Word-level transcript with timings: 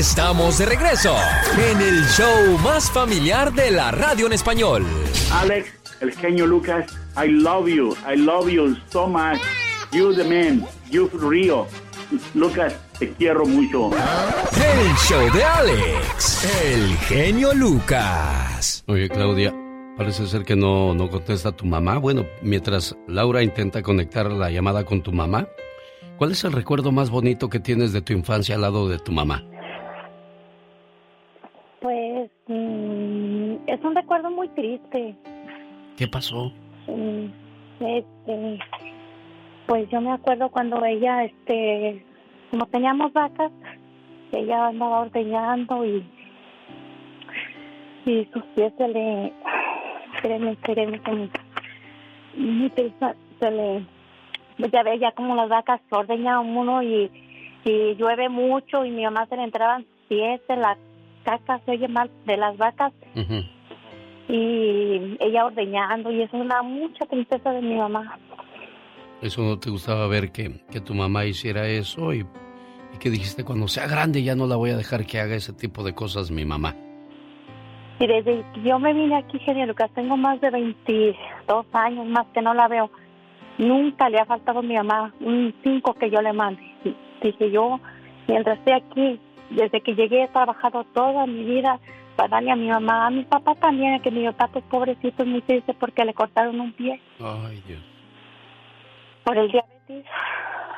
Estamos 0.00 0.56
de 0.56 0.64
regreso 0.64 1.14
en 1.58 1.78
el 1.78 2.02
show 2.06 2.56
más 2.64 2.90
familiar 2.90 3.52
de 3.52 3.70
la 3.70 3.90
radio 3.90 4.26
en 4.26 4.32
español. 4.32 4.86
Alex, 5.30 5.68
el 6.00 6.12
genio 6.12 6.46
Lucas, 6.46 6.90
I 7.22 7.28
love 7.28 7.68
you. 7.68 7.94
I 8.10 8.16
love 8.16 8.48
you 8.48 8.76
so 8.88 9.06
much. 9.06 9.38
You 9.92 10.14
the 10.14 10.24
man. 10.24 10.66
You 10.90 11.10
Rio. 11.12 11.66
Lucas, 12.34 12.74
te 12.98 13.10
quiero 13.12 13.44
mucho. 13.44 13.90
El 13.90 14.96
show 14.96 15.30
de 15.34 15.44
Alex, 15.44 16.48
el 16.64 16.96
genio 17.00 17.52
Lucas. 17.52 18.82
Oye, 18.86 19.06
Claudia, 19.10 19.54
parece 19.98 20.26
ser 20.26 20.44
que 20.44 20.56
no, 20.56 20.94
no 20.94 21.10
contesta 21.10 21.52
tu 21.52 21.66
mamá. 21.66 21.98
Bueno, 21.98 22.24
mientras 22.40 22.96
Laura 23.06 23.42
intenta 23.42 23.82
conectar 23.82 24.32
la 24.32 24.50
llamada 24.50 24.82
con 24.84 25.02
tu 25.02 25.12
mamá, 25.12 25.46
¿cuál 26.16 26.32
es 26.32 26.42
el 26.44 26.52
recuerdo 26.52 26.90
más 26.90 27.10
bonito 27.10 27.50
que 27.50 27.60
tienes 27.60 27.92
de 27.92 28.00
tu 28.00 28.14
infancia 28.14 28.54
al 28.54 28.62
lado 28.62 28.88
de 28.88 28.98
tu 28.98 29.12
mamá? 29.12 29.44
Pues 31.80 32.30
mm, 32.46 33.54
es 33.66 33.79
un 33.90 33.96
recuerdo 33.96 34.30
muy 34.30 34.48
triste. 34.48 35.14
¿Qué 35.96 36.06
pasó? 36.06 36.52
Mm, 36.86 37.26
Este, 37.80 38.58
pues 39.66 39.88
yo 39.90 40.00
me 40.00 40.12
acuerdo 40.12 40.48
cuando 40.50 40.84
ella, 40.84 41.24
este, 41.24 42.04
como 42.50 42.66
teníamos 42.66 43.12
vacas, 43.12 43.50
ella 44.32 44.68
andaba 44.68 45.00
ordeñando 45.00 45.84
y 45.84 46.04
y 48.06 48.24
sus 48.32 48.42
pies 48.54 48.72
se 48.78 48.88
le, 48.88 49.32
créeme, 50.22 50.56
créeme, 50.56 51.00
que 51.00 51.12
mi, 51.12 51.30
mi 52.34 52.68
prisa 52.70 53.14
se 53.38 53.50
le, 53.50 53.84
ya 54.72 54.82
ve 54.82 54.98
ya 54.98 55.12
como 55.12 55.36
las 55.36 55.48
vacas 55.50 55.80
ordeñan 55.90 56.56
uno 56.56 56.82
y, 56.82 57.10
y 57.64 57.94
llueve 57.96 58.28
mucho 58.30 58.84
y 58.86 58.90
mi 58.90 59.04
mamá 59.04 59.26
se 59.26 59.36
le 59.36 59.44
entraban 59.44 59.84
pies 60.08 60.40
de 60.48 60.56
la 60.56 60.76
caca, 61.24 61.60
se 61.66 61.72
oye 61.72 61.88
mal, 61.88 62.10
de 62.24 62.36
las 62.38 62.56
vacas 62.56 62.92
Ujú. 63.14 63.42
Y 64.30 65.16
ella 65.18 65.46
ordeñando 65.46 66.10
y 66.12 66.22
eso 66.22 66.36
es 66.36 66.42
una 66.44 66.62
mucha 66.62 67.04
tristeza 67.06 67.50
de 67.50 67.62
mi 67.62 67.74
mamá. 67.74 68.18
¿Eso 69.20 69.42
no 69.42 69.58
te 69.58 69.70
gustaba 69.70 70.06
ver 70.06 70.30
que, 70.30 70.62
que 70.70 70.80
tu 70.80 70.94
mamá 70.94 71.24
hiciera 71.24 71.66
eso? 71.66 72.12
Y, 72.14 72.20
y 72.20 72.98
que 72.98 73.10
dijiste, 73.10 73.44
cuando 73.44 73.66
sea 73.68 73.86
grande 73.86 74.22
ya 74.22 74.36
no 74.36 74.46
la 74.46 74.56
voy 74.56 74.70
a 74.70 74.76
dejar 74.76 75.04
que 75.04 75.20
haga 75.20 75.34
ese 75.34 75.52
tipo 75.52 75.82
de 75.82 75.94
cosas 75.94 76.30
mi 76.30 76.44
mamá. 76.44 76.74
Y 77.98 78.06
desde 78.06 78.44
que 78.54 78.62
yo 78.62 78.78
me 78.78 78.94
vine 78.94 79.16
aquí, 79.16 79.38
genio 79.40 79.66
Lucas, 79.66 79.90
tengo 79.94 80.16
más 80.16 80.40
de 80.40 80.50
22 80.50 81.66
años 81.72 82.06
más 82.06 82.26
que 82.32 82.40
no 82.40 82.54
la 82.54 82.68
veo. 82.68 82.90
Nunca 83.58 84.08
le 84.08 84.18
ha 84.18 84.24
faltado 84.24 84.60
a 84.60 84.62
mi 84.62 84.74
mamá 84.74 85.12
un 85.20 85.54
cinco 85.62 85.92
que 85.94 86.08
yo 86.08 86.22
le 86.22 86.32
mande. 86.32 86.62
Dije 87.20 87.50
yo, 87.50 87.78
mientras 88.26 88.58
esté 88.58 88.72
aquí, 88.72 89.20
desde 89.50 89.82
que 89.82 89.94
llegué 89.94 90.22
he 90.22 90.28
trabajado 90.28 90.84
toda 90.94 91.26
mi 91.26 91.44
vida 91.44 91.78
para 92.20 92.36
darle 92.36 92.50
a 92.50 92.56
mi 92.56 92.68
mamá, 92.68 93.06
a 93.06 93.10
mi 93.10 93.24
papá 93.24 93.54
también, 93.54 93.98
que 94.02 94.10
mi 94.10 94.26
papá 94.26 94.48
pues 94.52 94.62
pobrecito 94.66 95.22
es 95.22 95.26
muy 95.26 95.40
triste 95.40 95.72
porque 95.72 96.04
le 96.04 96.12
cortaron 96.12 96.60
un 96.60 96.70
pie 96.74 97.00
Ay, 97.18 97.62
Dios. 97.66 97.80
por 99.24 99.38
el 99.38 99.50
diabetes. 99.50 100.04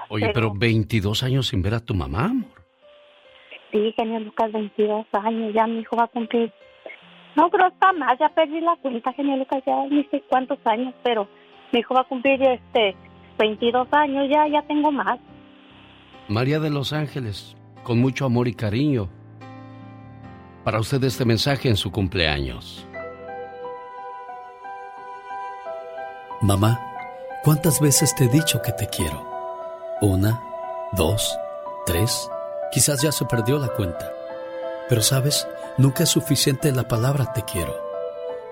Oye, 0.08 0.30
pero 0.32 0.52
22 0.54 1.24
años 1.24 1.48
sin 1.48 1.60
ver 1.60 1.74
a 1.74 1.80
tu 1.80 1.94
mamá, 1.94 2.26
amor. 2.26 2.62
Sí, 3.72 3.92
genio 3.96 4.20
Lucas, 4.20 4.52
22 4.52 5.06
años, 5.14 5.52
ya 5.52 5.66
mi 5.66 5.80
hijo 5.80 5.96
va 5.96 6.04
a 6.04 6.08
cumplir. 6.08 6.52
No, 7.34 7.50
creo 7.50 7.70
que 7.70 7.74
está 7.74 7.92
más, 7.92 8.16
ya 8.20 8.28
perdí 8.28 8.60
la 8.60 8.76
cuenta, 8.76 9.12
genio 9.12 9.36
Lucas, 9.36 9.64
ya 9.66 9.84
ni 9.90 10.04
sé 10.04 10.22
cuántos 10.28 10.60
años, 10.64 10.94
pero 11.02 11.26
mi 11.72 11.80
hijo 11.80 11.92
va 11.92 12.02
a 12.02 12.04
cumplir 12.04 12.40
este 12.40 12.94
22 13.40 13.88
años, 13.90 14.28
ya, 14.30 14.46
ya 14.46 14.62
tengo 14.62 14.92
más. 14.92 15.18
María 16.28 16.60
de 16.60 16.70
Los 16.70 16.92
Ángeles, 16.92 17.56
con 17.82 17.98
mucho 17.98 18.26
amor 18.26 18.46
y 18.46 18.54
cariño. 18.54 19.08
Para 20.64 20.78
usted 20.78 21.02
este 21.02 21.24
mensaje 21.24 21.68
en 21.68 21.76
su 21.76 21.90
cumpleaños. 21.90 22.86
Mamá, 26.40 26.80
¿cuántas 27.42 27.80
veces 27.80 28.14
te 28.14 28.24
he 28.24 28.28
dicho 28.28 28.62
que 28.62 28.70
te 28.70 28.86
quiero? 28.86 29.28
Una, 30.00 30.40
dos, 30.92 31.36
tres, 31.84 32.28
quizás 32.70 33.02
ya 33.02 33.10
se 33.10 33.24
perdió 33.24 33.58
la 33.58 33.68
cuenta. 33.68 34.12
Pero 34.88 35.02
sabes, 35.02 35.48
nunca 35.78 36.04
es 36.04 36.10
suficiente 36.10 36.70
la 36.70 36.86
palabra 36.86 37.32
te 37.32 37.42
quiero. 37.42 37.74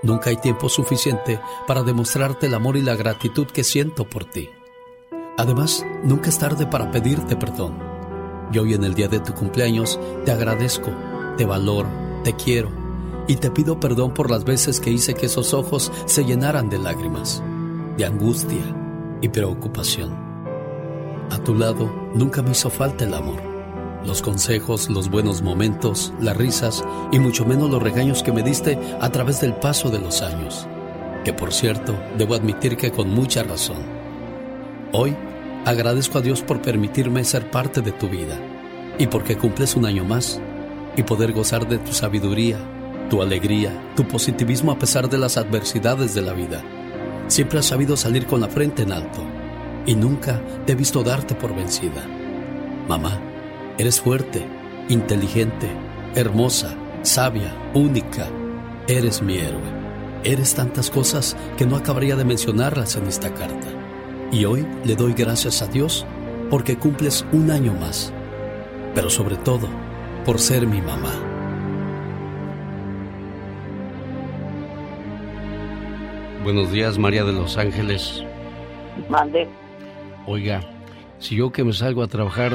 Nunca 0.03 0.31
hay 0.31 0.37
tiempo 0.37 0.69
suficiente 0.69 1.41
para 1.69 1.83
demostrarte 1.83 2.47
el 2.47 2.55
amor 2.55 2.77
y 2.77 2.83
la 2.83 2.97
gratitud 2.97 3.47
que 3.47 3.63
siento 3.63 4.05
por 4.09 4.25
ti. 4.25 4.51
Además, 5.39 5.87
nunca 6.03 6.29
es 6.31 6.39
tarde 6.39 6.67
para 6.67 6.91
pedirte 6.91 7.37
perdón. 7.37 7.79
Y 8.53 8.59
hoy 8.59 8.75
en 8.75 8.83
el 8.83 8.95
día 8.95 9.07
de 9.07 9.21
tu 9.21 9.33
cumpleaños 9.33 10.01
te 10.25 10.33
agradezco, 10.33 10.91
te 11.41 11.47
valoro, 11.47 11.89
te 12.23 12.35
quiero 12.35 12.69
y 13.27 13.37
te 13.37 13.51
pido 13.51 13.81
perdón 13.81 14.13
por 14.13 14.31
las 14.31 14.45
veces 14.45 14.79
que 14.79 14.91
hice 14.91 15.15
que 15.15 15.25
esos 15.25 15.55
ojos 15.55 15.91
se 16.05 16.23
llenaran 16.23 16.69
de 16.69 16.79
lágrimas, 16.79 17.43
de 17.97 18.05
angustia 18.05 18.61
y 19.23 19.31
preocupación. 19.31 20.15
A 21.31 21.39
tu 21.39 21.55
lado 21.55 21.91
nunca 22.15 22.43
me 22.43 22.51
hizo 22.51 22.69
falta 22.69 23.07
el 23.07 23.15
amor, 23.15 23.41
los 24.05 24.21
consejos, 24.21 24.91
los 24.91 25.09
buenos 25.09 25.41
momentos, 25.41 26.13
las 26.21 26.37
risas 26.37 26.85
y 27.11 27.19
mucho 27.19 27.47
menos 27.47 27.71
los 27.71 27.83
regaños 27.83 28.23
que 28.23 28.33
me 28.33 28.43
diste 28.43 28.79
a 29.01 29.09
través 29.09 29.41
del 29.41 29.55
paso 29.55 29.89
de 29.89 29.99
los 29.99 30.21
años, 30.21 30.69
que 31.25 31.33
por 31.33 31.55
cierto 31.55 31.99
debo 32.19 32.35
admitir 32.35 32.77
que 32.77 32.93
con 32.93 33.09
mucha 33.09 33.45
razón. 33.45 33.79
Hoy 34.93 35.17
agradezco 35.65 36.19
a 36.19 36.21
Dios 36.21 36.43
por 36.43 36.61
permitirme 36.61 37.25
ser 37.25 37.51
parte 37.51 37.81
de 37.81 37.93
tu 37.93 38.11
vida 38.11 38.39
y 38.99 39.07
porque 39.07 39.39
cumples 39.39 39.75
un 39.75 39.87
año 39.87 40.05
más 40.05 40.39
y 41.01 41.03
poder 41.03 41.33
gozar 41.33 41.67
de 41.67 41.79
tu 41.79 41.95
sabiduría, 41.95 42.59
tu 43.09 43.23
alegría, 43.23 43.73
tu 43.97 44.07
positivismo 44.07 44.71
a 44.71 44.79
pesar 44.79 45.09
de 45.09 45.17
las 45.17 45.39
adversidades 45.39 46.15
de 46.15 46.21
la 46.21 46.35
vida. 46.35 46.63
Siempre 47.27 47.59
has 47.59 47.67
sabido 47.67 47.97
salir 47.97 48.27
con 48.27 48.43
la 48.43 48.49
frente 48.49 48.83
en 48.83 48.93
alto 48.93 49.23
y 49.87 49.95
nunca 49.95 50.43
te 50.67 50.73
he 50.73 50.75
visto 50.75 51.03
darte 51.03 51.35
por 51.35 51.57
vencida. 51.57 52.07
Mamá, 52.87 53.19
eres 53.79 53.99
fuerte, 53.99 54.47
inteligente, 54.91 55.69
hermosa, 56.15 56.77
sabia, 57.01 57.57
única. 57.73 58.29
Eres 58.87 59.23
mi 59.23 59.39
héroe. 59.39 59.81
Eres 60.23 60.55
tantas 60.55 60.91
cosas 60.91 61.35
que 61.57 61.65
no 61.65 61.77
acabaría 61.77 62.15
de 62.15 62.27
mencionarlas 62.27 62.97
en 62.97 63.07
esta 63.07 63.33
carta. 63.33 63.69
Y 64.33 64.45
hoy 64.45 64.67
le 64.85 64.97
doy 64.97 65.15
gracias 65.15 65.63
a 65.63 65.67
Dios 65.67 66.05
porque 66.51 66.77
cumples 66.77 67.25
un 67.33 67.51
año 67.51 67.73
más. 67.73 68.13
Pero 68.95 69.09
sobre 69.09 69.37
todo, 69.37 69.67
por 70.25 70.39
ser 70.39 70.67
mi 70.67 70.81
mamá. 70.81 71.13
Buenos 76.43 76.73
días, 76.73 76.99
María 76.99 77.25
de 77.25 77.33
Los 77.33 77.57
Ángeles. 77.57 78.25
Mande. 79.09 79.49
Oiga, 80.27 80.61
si 81.19 81.37
yo 81.37 81.53
que 81.53 81.65
me 81.65 81.73
salgo 81.73 82.03
a 82.03 82.09
trabajar 82.09 82.53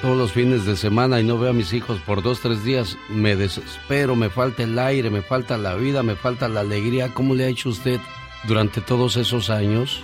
todos 0.00 0.16
los 0.16 0.32
fines 0.32 0.64
de 0.66 0.76
semana 0.76 1.20
y 1.20 1.24
no 1.24 1.38
veo 1.38 1.50
a 1.50 1.54
mis 1.54 1.72
hijos 1.72 1.98
por 2.00 2.22
dos, 2.22 2.40
tres 2.40 2.64
días, 2.64 2.96
me 3.08 3.36
desespero, 3.36 4.16
me 4.16 4.28
falta 4.28 4.64
el 4.64 4.78
aire, 4.78 5.10
me 5.10 5.22
falta 5.22 5.56
la 5.56 5.74
vida, 5.74 6.02
me 6.02 6.16
falta 6.16 6.48
la 6.48 6.60
alegría. 6.60 7.12
¿Cómo 7.14 7.34
le 7.34 7.44
ha 7.44 7.48
hecho 7.48 7.68
usted 7.68 8.00
durante 8.44 8.80
todos 8.80 9.16
esos 9.16 9.50
años? 9.50 10.02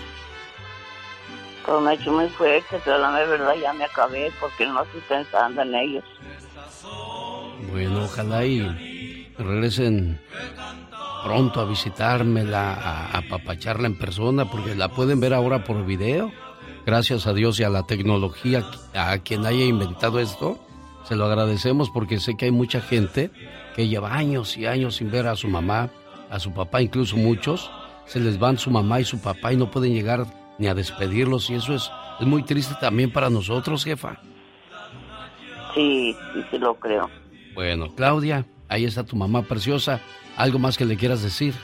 Pues 1.66 1.82
me 1.82 1.90
ha 1.90 1.94
hecho 1.94 2.12
muy 2.12 2.28
fuerte, 2.30 2.80
pero 2.84 2.98
la 2.98 3.10
verdad 3.10 3.54
ya 3.60 3.72
me 3.72 3.84
acabé 3.84 4.32
porque 4.40 4.66
no 4.66 4.82
estoy 4.82 5.02
pensando 5.08 5.62
en 5.62 5.74
ellos. 5.74 6.04
Bueno, 7.70 8.04
ojalá 8.04 8.40
regresen 9.38 10.20
pronto 11.24 11.60
a 11.60 11.64
visitármela, 11.64 12.74
a 12.74 13.18
apapacharla 13.18 13.86
en 13.86 13.98
persona, 13.98 14.50
porque 14.50 14.74
la 14.74 14.88
pueden 14.88 15.20
ver 15.20 15.34
ahora 15.34 15.64
por 15.64 15.84
video. 15.84 16.32
Gracias 16.86 17.26
a 17.26 17.34
Dios 17.34 17.60
y 17.60 17.64
a 17.64 17.68
la 17.68 17.84
tecnología, 17.84 18.64
a 18.94 19.18
quien 19.18 19.44
haya 19.44 19.64
inventado 19.64 20.20
esto, 20.20 20.58
se 21.04 21.16
lo 21.16 21.26
agradecemos 21.26 21.90
porque 21.90 22.18
sé 22.20 22.36
que 22.36 22.46
hay 22.46 22.50
mucha 22.50 22.80
gente 22.80 23.30
que 23.74 23.88
lleva 23.88 24.14
años 24.14 24.56
y 24.56 24.66
años 24.66 24.96
sin 24.96 25.10
ver 25.10 25.26
a 25.26 25.36
su 25.36 25.48
mamá, 25.48 25.90
a 26.30 26.38
su 26.38 26.52
papá, 26.52 26.80
incluso 26.80 27.16
muchos, 27.16 27.70
se 28.06 28.20
les 28.20 28.38
van 28.38 28.58
su 28.58 28.70
mamá 28.70 29.00
y 29.00 29.04
su 29.04 29.20
papá 29.20 29.52
y 29.52 29.56
no 29.56 29.70
pueden 29.70 29.92
llegar 29.92 30.26
ni 30.58 30.66
a 30.66 30.74
despedirlos 30.74 31.50
y 31.50 31.54
eso 31.54 31.74
es, 31.74 31.90
es 32.20 32.26
muy 32.26 32.42
triste 32.42 32.74
también 32.80 33.12
para 33.12 33.30
nosotros, 33.30 33.84
jefa. 33.84 34.20
Sí, 35.78 36.16
sí, 36.32 36.44
sí 36.50 36.58
lo 36.58 36.74
creo. 36.74 37.08
Bueno, 37.54 37.94
Claudia, 37.94 38.44
ahí 38.68 38.84
está 38.84 39.04
tu 39.04 39.14
mamá 39.14 39.42
preciosa. 39.42 40.00
¿Algo 40.36 40.58
más 40.58 40.76
que 40.76 40.84
le 40.84 40.96
quieras 40.96 41.22
decir? 41.22 41.54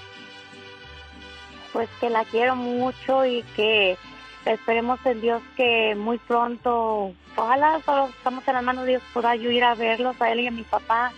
Pues 1.73 1.89
que 1.99 2.09
la 2.11 2.25
quiero 2.27 2.55
mucho 2.55 3.27
y 3.27 3.43
que 3.57 3.97
esperemos 4.45 5.01
en 5.05 5.21
Dios 5.21 5.43
que 5.57 5.97
muy 5.97 6.19
pronto, 6.19 7.13
ojalá 7.35 7.81
solo 7.85 8.07
estamos 8.07 8.47
en 8.47 8.55
las 8.55 8.63
manos 8.63 8.85
de 8.85 8.91
Dios, 8.91 9.03
pueda 9.13 9.35
yo 9.35 9.51
ir 9.51 9.65
a 9.65 9.75
verlos 9.75 10.15
a 10.21 10.31
él 10.31 10.41
y 10.41 10.47
a 10.47 10.53
mi 10.53 10.63
papá. 10.63 11.13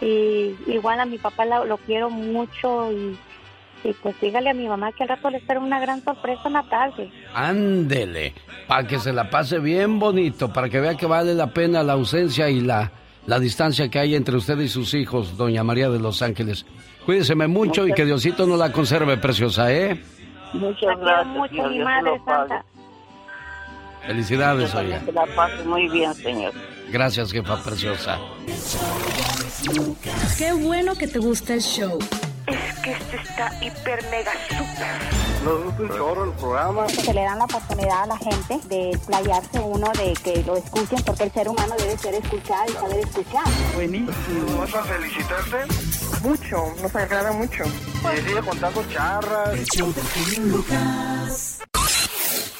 Y 0.00 0.54
igual 0.68 1.00
a 1.00 1.06
mi 1.06 1.18
papá 1.18 1.44
lo, 1.44 1.78
quiero 1.78 2.10
mucho 2.10 2.92
y, 2.92 3.18
pues 4.02 4.20
dígale 4.20 4.50
a 4.50 4.54
mi 4.54 4.68
mamá 4.68 4.92
que 4.92 5.02
al 5.02 5.08
rato 5.10 5.30
le 5.30 5.38
espera 5.38 5.60
una 5.60 5.80
gran 5.80 6.02
sorpresa 6.04 6.48
natal. 6.48 6.92
Ándele, 7.34 8.34
para 8.66 8.86
que 8.86 8.98
se 8.98 9.12
la 9.12 9.30
pase 9.30 9.58
bien 9.58 9.98
bonito, 9.98 10.52
para 10.52 10.68
que 10.68 10.80
vea 10.80 10.96
que 10.96 11.06
vale 11.06 11.34
la 11.34 11.48
pena 11.48 11.82
la 11.82 11.94
ausencia 11.94 12.48
y 12.48 12.60
la 12.60 12.92
la 13.26 13.38
distancia 13.38 13.88
que 13.88 13.98
hay 13.98 14.14
entre 14.14 14.36
usted 14.36 14.58
y 14.58 14.68
sus 14.68 14.94
hijos, 14.94 15.36
doña 15.36 15.62
María 15.62 15.88
de 15.90 15.98
Los 15.98 16.22
Ángeles. 16.22 16.64
Cuídeseme 17.04 17.46
mucho 17.46 17.86
y 17.86 17.92
que 17.92 18.04
Diosito 18.04 18.46
no 18.46 18.56
la 18.56 18.72
conserve, 18.72 19.16
preciosa, 19.18 19.72
¿eh? 19.72 20.02
Muchas 20.52 20.98
gracias. 20.98 21.26
Mucho, 21.26 21.68
mi 21.68 21.78
madre 21.78 22.20
santa. 22.24 22.64
Felicidades, 24.06 24.74
oiga. 24.74 25.00
Que 25.04 25.12
la 25.12 25.26
pase 25.26 25.62
muy 25.64 25.88
bien, 25.88 26.12
señor. 26.14 26.52
Gracias, 26.90 27.30
jefa 27.30 27.62
preciosa. 27.62 28.18
Qué 30.38 30.52
bueno 30.52 30.94
que 30.94 31.06
te 31.06 31.18
gusta 31.18 31.54
el 31.54 31.60
show 31.60 31.98
es 32.50 32.78
que 32.80 32.92
este 32.92 33.16
está 33.16 33.52
hiper 33.60 34.04
mega 34.10 34.32
super. 34.48 35.20
Nos 35.44 35.64
gusta 35.64 35.82
un 35.82 35.88
chorro 35.88 36.24
el 36.24 36.32
programa. 36.32 36.88
Se 36.88 37.14
le 37.14 37.22
dan 37.22 37.38
la 37.38 37.44
oportunidad 37.44 38.02
a 38.02 38.06
la 38.06 38.16
gente 38.18 38.60
de 38.68 38.98
playarse 39.06 39.58
uno, 39.58 39.90
de 39.92 40.12
que 40.22 40.42
lo 40.44 40.56
escuchen, 40.56 41.02
porque 41.04 41.24
el 41.24 41.32
ser 41.32 41.48
humano 41.48 41.74
debe 41.78 41.96
ser 41.96 42.14
escuchado 42.14 42.64
y 42.68 42.72
saber 42.72 42.98
escuchar. 42.98 43.44
Buenísimo. 43.74 44.58
¿Vas 44.58 44.74
a 44.74 44.82
felicitarte? 44.82 45.56
Mucho, 46.22 46.74
nos 46.82 46.94
agrada 46.94 47.32
mucho. 47.32 47.64
Y 47.64 48.20
sigue 48.20 48.42
contando 48.42 48.84
charras. 48.92 49.58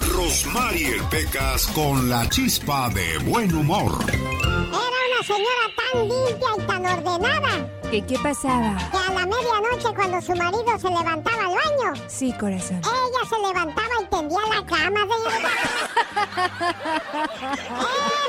Rosmarie 0.00 1.02
Pecas 1.10 1.66
con 1.68 2.08
la 2.08 2.28
chispa 2.28 2.88
de 2.90 3.18
buen 3.18 3.54
humor. 3.54 3.92
Era 4.08 4.68
una 4.70 5.22
señora 5.26 5.66
tan 5.76 6.08
limpia 6.08 6.48
y 6.56 6.66
tan 6.66 6.86
ordenada 6.86 7.79
¿Qué, 7.90 8.00
¿Qué 8.06 8.16
pasaba? 8.20 8.76
Que 8.92 8.98
a 8.98 9.12
la 9.12 9.26
medianoche 9.26 9.92
cuando 9.96 10.20
su 10.20 10.32
marido 10.36 10.78
se 10.78 10.88
levantaba 10.88 11.46
al 11.46 11.54
baño. 11.56 11.92
Sí, 12.06 12.32
corazón. 12.34 12.80
Ella 12.84 13.24
se 13.28 13.36
levantaba 13.36 13.94
y 14.00 14.04
tendía 14.06 14.38
la 14.46 14.64
cama, 14.64 15.00
señora. 15.00 15.50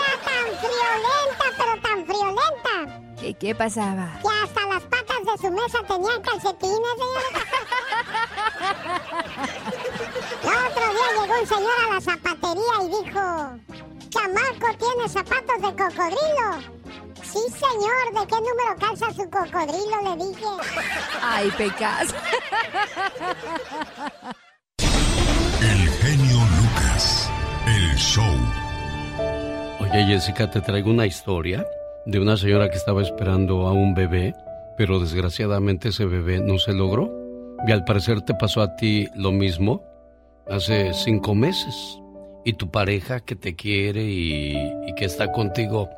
Era 0.01 0.13
tan 0.25 0.47
friolenta, 0.57 1.45
pero 1.57 1.73
tan 1.81 2.05
friolenta. 2.07 2.75
¿Qué, 3.19 3.35
¿Qué 3.35 3.53
pasaba? 3.53 4.19
Que 4.23 4.29
hasta 4.43 4.65
las 4.65 4.81
patas 4.83 5.21
de 5.25 5.37
su 5.37 5.51
mesa 5.51 5.79
tenían 5.87 6.21
calcetines, 6.23 6.95
señora. 6.97 7.41
otro 10.67 10.85
día 10.89 11.07
llegó 11.21 11.35
un 11.39 11.47
señor 11.47 11.77
a 11.85 11.93
la 11.93 12.01
zapatería 12.01 12.75
y 12.81 12.87
dijo, 12.87 13.25
chamaco 14.09 14.69
tiene 14.79 15.07
zapatos 15.07 15.57
de 15.61 15.69
cocodrilo. 15.69 16.81
Sí, 17.31 17.39
señor. 17.53 18.19
¿De 18.19 18.27
qué 18.27 18.35
número 18.35 18.75
calza 18.77 19.09
su 19.13 19.29
cocodrilo? 19.29 20.01
Le 20.03 20.25
dije. 20.25 20.45
Ay, 21.21 21.49
pecas. 21.57 22.13
El 25.61 25.89
genio 25.89 26.37
Lucas. 26.57 27.31
El 27.65 27.95
show. 27.95 28.35
Oye, 29.79 30.03
Jessica, 30.07 30.51
te 30.51 30.59
traigo 30.59 30.89
una 30.89 31.05
historia 31.05 31.65
de 32.05 32.19
una 32.19 32.35
señora 32.35 32.69
que 32.69 32.75
estaba 32.75 33.01
esperando 33.01 33.65
a 33.65 33.71
un 33.71 33.93
bebé, 33.93 34.35
pero 34.77 34.99
desgraciadamente 34.99 35.89
ese 35.89 36.05
bebé 36.05 36.41
no 36.41 36.59
se 36.59 36.73
logró. 36.73 37.09
Y 37.65 37.71
al 37.71 37.85
parecer 37.85 38.21
te 38.23 38.33
pasó 38.33 38.61
a 38.61 38.75
ti 38.75 39.07
lo 39.15 39.31
mismo 39.31 39.85
hace 40.49 40.93
cinco 40.93 41.33
meses. 41.33 41.97
Y 42.43 42.53
tu 42.53 42.69
pareja 42.69 43.21
que 43.21 43.37
te 43.37 43.55
quiere 43.55 44.03
y, 44.03 44.57
y 44.85 44.95
que 44.95 45.05
está 45.05 45.31
contigo 45.31 45.89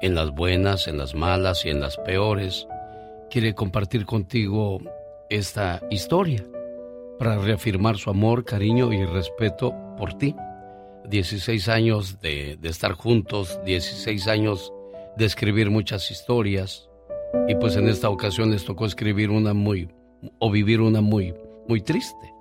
en 0.00 0.14
las 0.14 0.30
buenas, 0.30 0.88
en 0.88 0.98
las 0.98 1.14
malas 1.14 1.64
y 1.64 1.70
en 1.70 1.80
las 1.80 1.96
peores, 1.98 2.66
quiere 3.30 3.54
compartir 3.54 4.06
contigo 4.06 4.80
esta 5.28 5.80
historia 5.90 6.44
para 7.18 7.38
reafirmar 7.38 7.98
su 7.98 8.10
amor, 8.10 8.44
cariño 8.44 8.92
y 8.92 9.04
respeto 9.04 9.74
por 9.96 10.14
ti. 10.14 10.34
16 11.08 11.68
años 11.68 12.20
de, 12.20 12.58
estar 12.62 12.92
juntos, 12.92 13.60
16 13.64 14.26
años 14.28 14.72
de 15.16 15.24
escribir 15.24 15.70
muchas 15.70 16.10
historias 16.10 16.88
y 17.48 17.54
pues 17.56 17.76
en 17.76 17.88
esta 17.88 18.08
ocasión 18.10 18.50
les 18.50 18.64
tocó 18.64 18.86
escribir 18.86 19.30
una 19.30 19.54
muy 19.54 19.88
o 20.38 20.50
vivir 20.50 20.80
una 20.80 21.00
muy 21.00 21.34
muy 21.68 21.80
triste 21.80 22.32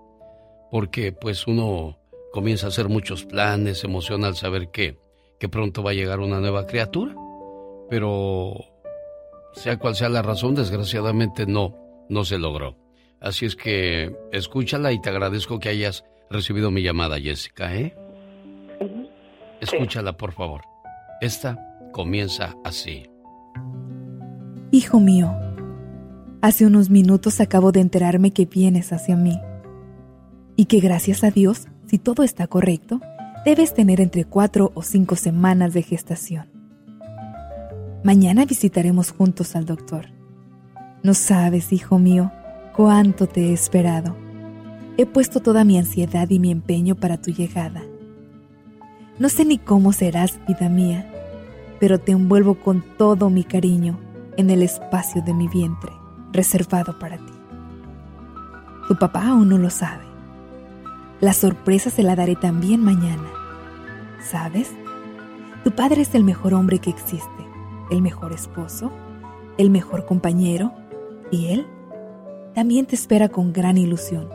porque 0.72 1.12
pues 1.12 1.48
uno 1.48 1.98
comienza 2.32 2.68
a 2.68 2.70
hacer 2.70 2.90
muchos 2.90 3.26
planes, 3.26 3.80
se 3.80 3.88
emociona 3.88 4.28
al 4.28 4.36
saber 4.36 4.70
que, 4.70 5.00
que 5.40 5.50
pronto 5.50 5.82
va 5.84 5.92
a 5.92 5.96
llegar 5.96 6.20
una 6.20 6.40
nueva 6.40 6.68
criatura 6.68 7.16
pero 7.90 8.54
sea 9.54 9.78
cual 9.78 9.96
sea 9.96 10.10
la 10.10 10.22
razón, 10.22 10.56
desgraciadamente 10.56 11.46
no, 11.46 11.76
no 12.10 12.24
se 12.24 12.38
logró. 12.38 12.78
Así 13.20 13.46
es 13.46 13.56
que 13.56 14.16
escúchala 14.32 14.94
y 14.94 15.02
te 15.02 15.10
agradezco 15.10 15.60
que 15.60 15.70
hayas 15.70 16.06
recibido 16.30 16.72
mi 16.72 16.82
llamada, 16.82 17.20
Jessica, 17.20 17.76
¿eh? 17.76 17.96
Escúchala, 19.60 20.16
por 20.16 20.32
favor. 20.32 20.62
Esta 21.20 21.90
comienza 21.92 22.56
así. 22.64 23.10
Hijo 24.72 25.00
mío, 25.00 25.36
hace 26.42 26.66
unos 26.66 26.90
minutos 26.90 27.42
acabo 27.42 27.72
de 27.72 27.82
enterarme 27.82 28.32
que 28.32 28.46
vienes 28.46 28.94
hacia 28.94 29.16
mí 29.16 29.38
y 30.56 30.66
que 30.66 30.80
gracias 30.80 31.24
a 31.24 31.32
Dios, 31.32 31.68
si 31.88 31.98
todo 31.98 32.24
está 32.24 32.48
correcto, 32.48 33.02
debes 33.46 33.74
tener 33.74 34.00
entre 34.00 34.26
cuatro 34.26 34.72
o 34.76 34.84
cinco 34.84 35.16
semanas 35.16 35.74
de 35.74 35.82
gestación. 35.82 36.59
Mañana 38.02 38.46
visitaremos 38.46 39.12
juntos 39.12 39.58
al 39.58 39.66
doctor. 39.66 40.06
No 41.04 41.14
sabes, 41.14 41.74
hijo 41.74 42.00
mío, 42.00 42.32
cuánto 42.74 43.28
te 43.28 43.48
he 43.48 43.54
esperado. 43.54 44.16
He 44.98 45.06
puesto 45.06 45.42
toda 45.42 45.66
mi 45.66 45.78
ansiedad 45.78 46.30
y 46.30 46.40
mi 46.40 46.50
empeño 46.50 46.96
para 46.96 47.22
tu 47.22 47.32
llegada. 47.32 47.84
No 49.18 49.28
sé 49.28 49.44
ni 49.44 49.58
cómo 49.58 49.92
serás, 49.92 50.40
vida 50.48 50.70
mía, 50.70 51.12
pero 51.82 52.00
te 52.00 52.14
envuelvo 52.14 52.56
con 52.56 52.86
todo 52.98 53.30
mi 53.30 53.44
cariño 53.44 54.00
en 54.38 54.50
el 54.50 54.64
espacio 54.64 55.22
de 55.22 55.34
mi 55.34 55.50
vientre, 55.50 55.92
reservado 56.32 56.98
para 57.00 57.18
ti. 57.18 57.34
Tu 58.88 58.98
papá 58.98 59.28
aún 59.28 59.50
no 59.50 59.58
lo 59.58 59.70
sabe. 59.70 60.06
La 61.20 61.34
sorpresa 61.34 61.90
se 61.90 62.04
la 62.04 62.16
daré 62.16 62.38
también 62.38 62.82
mañana. 62.82 63.28
¿Sabes? 64.24 64.72
Tu 65.66 65.72
padre 65.72 66.04
es 66.04 66.16
el 66.16 66.24
mejor 66.24 66.54
hombre 66.54 66.80
que 66.80 66.92
existe 66.92 67.49
el 67.90 68.02
mejor 68.02 68.34
esposo, 68.34 68.92
el 69.58 69.70
mejor 69.70 70.06
compañero, 70.06 70.72
y 71.32 71.48
Él 71.48 71.68
también 72.54 72.86
te 72.86 72.96
espera 72.96 73.30
con 73.30 73.54
gran 73.54 73.78
ilusión. 73.78 74.30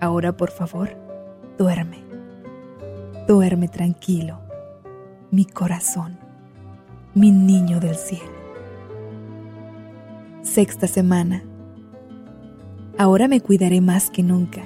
Ahora, 0.00 0.36
por 0.36 0.50
favor, 0.50 0.90
duerme. 1.58 2.04
Duerme 3.26 3.68
tranquilo, 3.68 4.40
mi 5.30 5.46
corazón, 5.46 6.18
mi 7.14 7.30
niño 7.30 7.80
del 7.80 7.94
cielo. 7.94 8.34
Sexta 10.42 10.86
semana. 10.86 11.42
Ahora 12.98 13.26
me 13.28 13.40
cuidaré 13.40 13.80
más 13.80 14.10
que 14.10 14.22
nunca. 14.22 14.62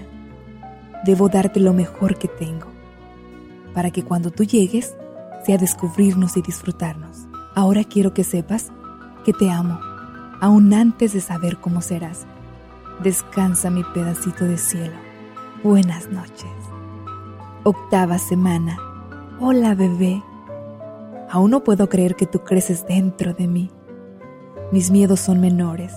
Debo 1.05 1.29
darte 1.29 1.61
lo 1.61 1.73
mejor 1.73 2.19
que 2.19 2.27
tengo, 2.27 2.67
para 3.75 3.93
que 3.93 4.03
cuando 4.03 4.33
tú 4.33 4.43
llegues, 4.43 4.97
sea 5.47 5.57
descubrirnos 5.57 6.37
y 6.37 6.43
disfrutarnos. 6.43 7.28
Ahora 7.59 7.83
quiero 7.83 8.15
que 8.15 8.23
sepas 8.23 8.71
que 9.25 9.33
te 9.33 9.51
amo, 9.51 9.81
aún 10.41 10.73
antes 10.73 11.13
de 11.13 11.21
saber 11.21 11.57
cómo 11.57 11.81
serás. 11.81 12.25
Descansa 13.03 13.69
mi 13.69 13.83
pedacito 13.83 14.45
de 14.45 14.57
cielo. 14.57 14.95
Buenas 15.65 16.09
noches. 16.09 16.53
Octava 17.65 18.19
semana. 18.19 18.79
Hola 19.41 19.75
bebé. 19.75 20.23
Aún 21.29 21.51
no 21.51 21.65
puedo 21.65 21.89
creer 21.89 22.15
que 22.15 22.27
tú 22.27 22.45
creces 22.45 22.87
dentro 22.87 23.35
de 23.35 23.49
mí. 23.49 23.73
Mis 24.71 24.93
miedos 24.93 25.19
son 25.19 25.41
menores, 25.41 25.93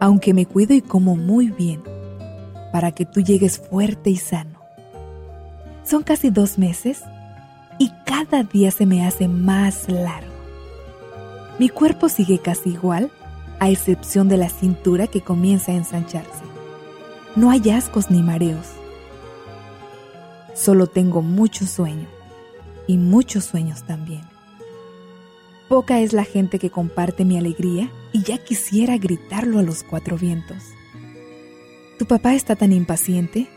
aunque 0.00 0.32
me 0.32 0.46
cuido 0.46 0.72
y 0.72 0.80
como 0.80 1.14
muy 1.14 1.50
bien, 1.50 1.82
para 2.72 2.92
que 2.92 3.04
tú 3.04 3.20
llegues 3.20 3.58
fuerte 3.58 4.08
y 4.08 4.16
sano. 4.16 4.58
Son 5.84 6.02
casi 6.02 6.30
dos 6.30 6.56
meses 6.56 7.02
y 7.78 7.90
cada 8.06 8.44
día 8.44 8.70
se 8.70 8.86
me 8.86 9.06
hace 9.06 9.28
más 9.28 9.86
largo. 9.86 10.29
Mi 11.60 11.68
cuerpo 11.68 12.08
sigue 12.08 12.38
casi 12.38 12.70
igual, 12.70 13.10
a 13.58 13.68
excepción 13.68 14.30
de 14.30 14.38
la 14.38 14.48
cintura 14.48 15.08
que 15.08 15.20
comienza 15.20 15.72
a 15.72 15.74
ensancharse. 15.74 16.42
No 17.36 17.50
hay 17.50 17.68
ascos 17.68 18.10
ni 18.10 18.22
mareos. 18.22 18.66
Solo 20.54 20.86
tengo 20.86 21.20
mucho 21.20 21.66
sueño 21.66 22.08
y 22.86 22.96
muchos 22.96 23.44
sueños 23.44 23.82
también. 23.82 24.22
Poca 25.68 26.00
es 26.00 26.14
la 26.14 26.24
gente 26.24 26.58
que 26.58 26.70
comparte 26.70 27.26
mi 27.26 27.36
alegría 27.36 27.90
y 28.14 28.22
ya 28.22 28.38
quisiera 28.38 28.96
gritarlo 28.96 29.58
a 29.58 29.62
los 29.62 29.82
cuatro 29.82 30.16
vientos. 30.16 30.62
Tu 31.98 32.06
papá 32.06 32.32
está 32.32 32.56
tan 32.56 32.72
impaciente 32.72 33.48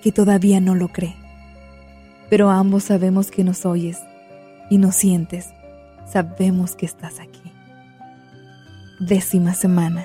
que 0.00 0.12
todavía 0.12 0.60
no 0.60 0.76
lo 0.76 0.92
cree. 0.92 1.16
Pero 2.30 2.50
ambos 2.50 2.84
sabemos 2.84 3.32
que 3.32 3.42
nos 3.42 3.66
oyes 3.66 3.98
y 4.70 4.78
nos 4.78 4.94
sientes. 4.94 5.48
Sabemos 6.12 6.76
que 6.76 6.84
estás 6.84 7.20
aquí. 7.20 7.40
Décima 9.00 9.54
semana. 9.54 10.04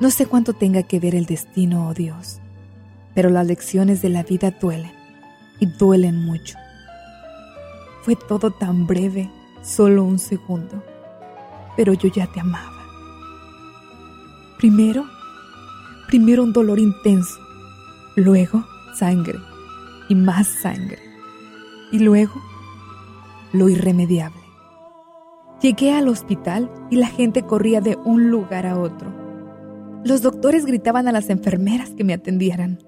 No 0.00 0.10
sé 0.10 0.26
cuánto 0.26 0.52
tenga 0.52 0.82
que 0.82 0.98
ver 0.98 1.14
el 1.14 1.26
destino 1.26 1.86
o 1.86 1.94
Dios, 1.94 2.40
pero 3.14 3.30
las 3.30 3.46
lecciones 3.46 4.02
de 4.02 4.08
la 4.08 4.24
vida 4.24 4.50
duelen 4.50 4.90
y 5.60 5.66
duelen 5.66 6.24
mucho. 6.24 6.58
Fue 8.02 8.16
todo 8.16 8.50
tan 8.50 8.88
breve 8.88 9.30
solo 9.62 10.02
un 10.02 10.18
segundo, 10.18 10.82
pero 11.76 11.92
yo 11.92 12.08
ya 12.08 12.26
te 12.26 12.40
amaba. 12.40 12.82
Primero, 14.58 15.06
primero 16.08 16.42
un 16.42 16.52
dolor 16.52 16.80
intenso, 16.80 17.38
luego 18.16 18.66
sangre 18.92 19.38
y 20.08 20.16
más 20.16 20.48
sangre, 20.48 20.98
y 21.92 22.00
luego 22.00 22.34
lo 23.52 23.68
irremediable. 23.68 24.37
Llegué 25.60 25.92
al 25.92 26.08
hospital 26.08 26.70
y 26.90 26.96
la 26.96 27.08
gente 27.08 27.42
corría 27.42 27.80
de 27.80 27.96
un 28.04 28.30
lugar 28.30 28.66
a 28.66 28.78
otro. 28.78 29.12
Los 30.04 30.22
doctores 30.22 30.64
gritaban 30.64 31.08
a 31.08 31.12
las 31.12 31.30
enfermeras 31.30 31.90
que 31.90 32.04
me 32.04 32.14
atendieran. 32.14 32.78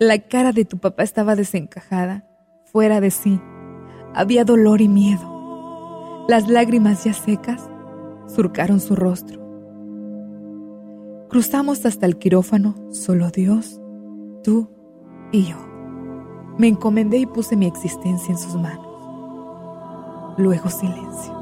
La 0.00 0.18
cara 0.18 0.52
de 0.52 0.64
tu 0.64 0.78
papá 0.78 1.04
estaba 1.04 1.36
desencajada, 1.36 2.26
fuera 2.64 3.00
de 3.00 3.10
sí. 3.10 3.40
Había 4.14 4.44
dolor 4.44 4.80
y 4.80 4.88
miedo. 4.88 6.24
Las 6.28 6.48
lágrimas 6.48 7.04
ya 7.04 7.14
secas 7.14 7.68
surcaron 8.26 8.80
su 8.80 8.96
rostro. 8.96 9.40
Cruzamos 11.28 11.84
hasta 11.86 12.06
el 12.06 12.18
quirófano, 12.18 12.74
solo 12.90 13.30
Dios, 13.30 13.80
tú 14.42 14.70
y 15.30 15.44
yo. 15.44 15.56
Me 16.58 16.68
encomendé 16.68 17.18
y 17.18 17.26
puse 17.26 17.54
mi 17.56 17.66
existencia 17.66 18.32
en 18.32 18.38
sus 18.38 18.54
manos. 18.56 18.86
Luego 20.38 20.68
silencio, 20.70 21.37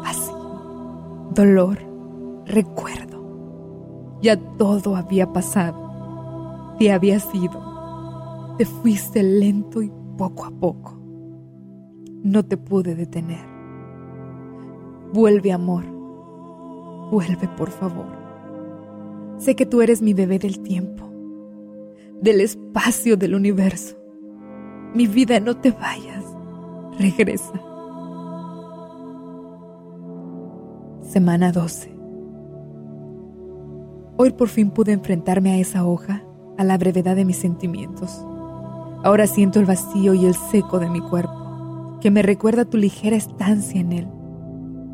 vacío, 0.00 1.30
dolor, 1.34 1.78
recuerdo. 2.46 3.10
Ya 4.22 4.36
todo 4.58 4.96
había 4.96 5.32
pasado. 5.32 6.74
Te 6.78 6.92
había 6.92 7.20
sido. 7.20 8.54
Te 8.58 8.66
fuiste 8.66 9.22
lento 9.22 9.80
y 9.82 9.90
poco 10.18 10.44
a 10.44 10.50
poco. 10.50 10.98
No 12.22 12.44
te 12.44 12.56
pude 12.56 12.94
detener. 12.94 13.46
Vuelve, 15.12 15.52
amor. 15.52 15.84
Vuelve, 17.10 17.48
por 17.56 17.70
favor. 17.70 18.20
Sé 19.38 19.56
que 19.56 19.64
tú 19.64 19.80
eres 19.80 20.02
mi 20.02 20.12
bebé 20.12 20.38
del 20.38 20.60
tiempo, 20.60 21.10
del 22.20 22.42
espacio 22.42 23.16
del 23.16 23.34
universo. 23.34 23.96
Mi 24.94 25.06
vida, 25.06 25.40
no 25.40 25.56
te 25.56 25.70
vayas. 25.70 26.24
Regresa. 26.98 27.69
Semana 31.12 31.50
12. 31.50 31.92
Hoy 34.16 34.30
por 34.30 34.48
fin 34.48 34.70
pude 34.70 34.92
enfrentarme 34.92 35.50
a 35.52 35.58
esa 35.58 35.84
hoja, 35.84 36.22
a 36.56 36.62
la 36.62 36.78
brevedad 36.78 37.16
de 37.16 37.24
mis 37.24 37.36
sentimientos. 37.36 38.24
Ahora 39.02 39.26
siento 39.26 39.58
el 39.58 39.66
vacío 39.66 40.14
y 40.14 40.26
el 40.26 40.34
seco 40.34 40.78
de 40.78 40.88
mi 40.88 41.00
cuerpo, 41.00 41.98
que 42.00 42.12
me 42.12 42.22
recuerda 42.22 42.64
tu 42.64 42.76
ligera 42.76 43.16
estancia 43.16 43.80
en 43.80 43.92
él 43.92 44.08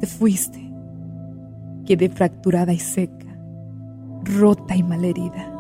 te 0.01 0.07
fuiste. 0.07 0.73
Quedé 1.85 2.09
fracturada 2.09 2.73
y 2.73 2.79
seca, 2.79 3.39
rota 4.25 4.75
y 4.75 4.83
malherida. 4.83 5.53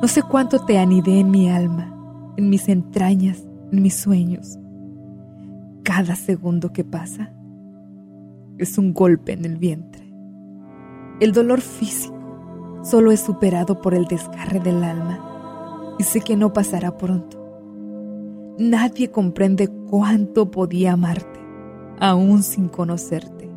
No 0.00 0.08
sé 0.08 0.22
cuánto 0.22 0.64
te 0.64 0.78
anidé 0.78 1.20
en 1.20 1.30
mi 1.30 1.50
alma, 1.50 1.92
en 2.36 2.48
mis 2.48 2.68
entrañas, 2.68 3.44
en 3.72 3.82
mis 3.82 3.94
sueños. 3.94 4.58
Cada 5.82 6.16
segundo 6.16 6.72
que 6.72 6.84
pasa 6.84 7.33
es 8.58 8.78
un 8.78 8.94
golpe 8.94 9.32
en 9.32 9.44
el 9.44 9.56
vientre. 9.56 10.04
El 11.20 11.32
dolor 11.32 11.60
físico 11.60 12.80
solo 12.82 13.12
es 13.12 13.20
superado 13.20 13.80
por 13.80 13.94
el 13.94 14.06
desgarre 14.06 14.60
del 14.60 14.82
alma 14.82 15.94
y 15.98 16.02
sé 16.02 16.20
que 16.20 16.36
no 16.36 16.52
pasará 16.52 16.96
pronto. 16.96 17.40
Nadie 18.58 19.10
comprende 19.10 19.68
cuánto 19.68 20.50
podía 20.50 20.92
amarte 20.92 21.34
aún 22.00 22.42
sin 22.42 22.68
conocerte, 22.68 23.50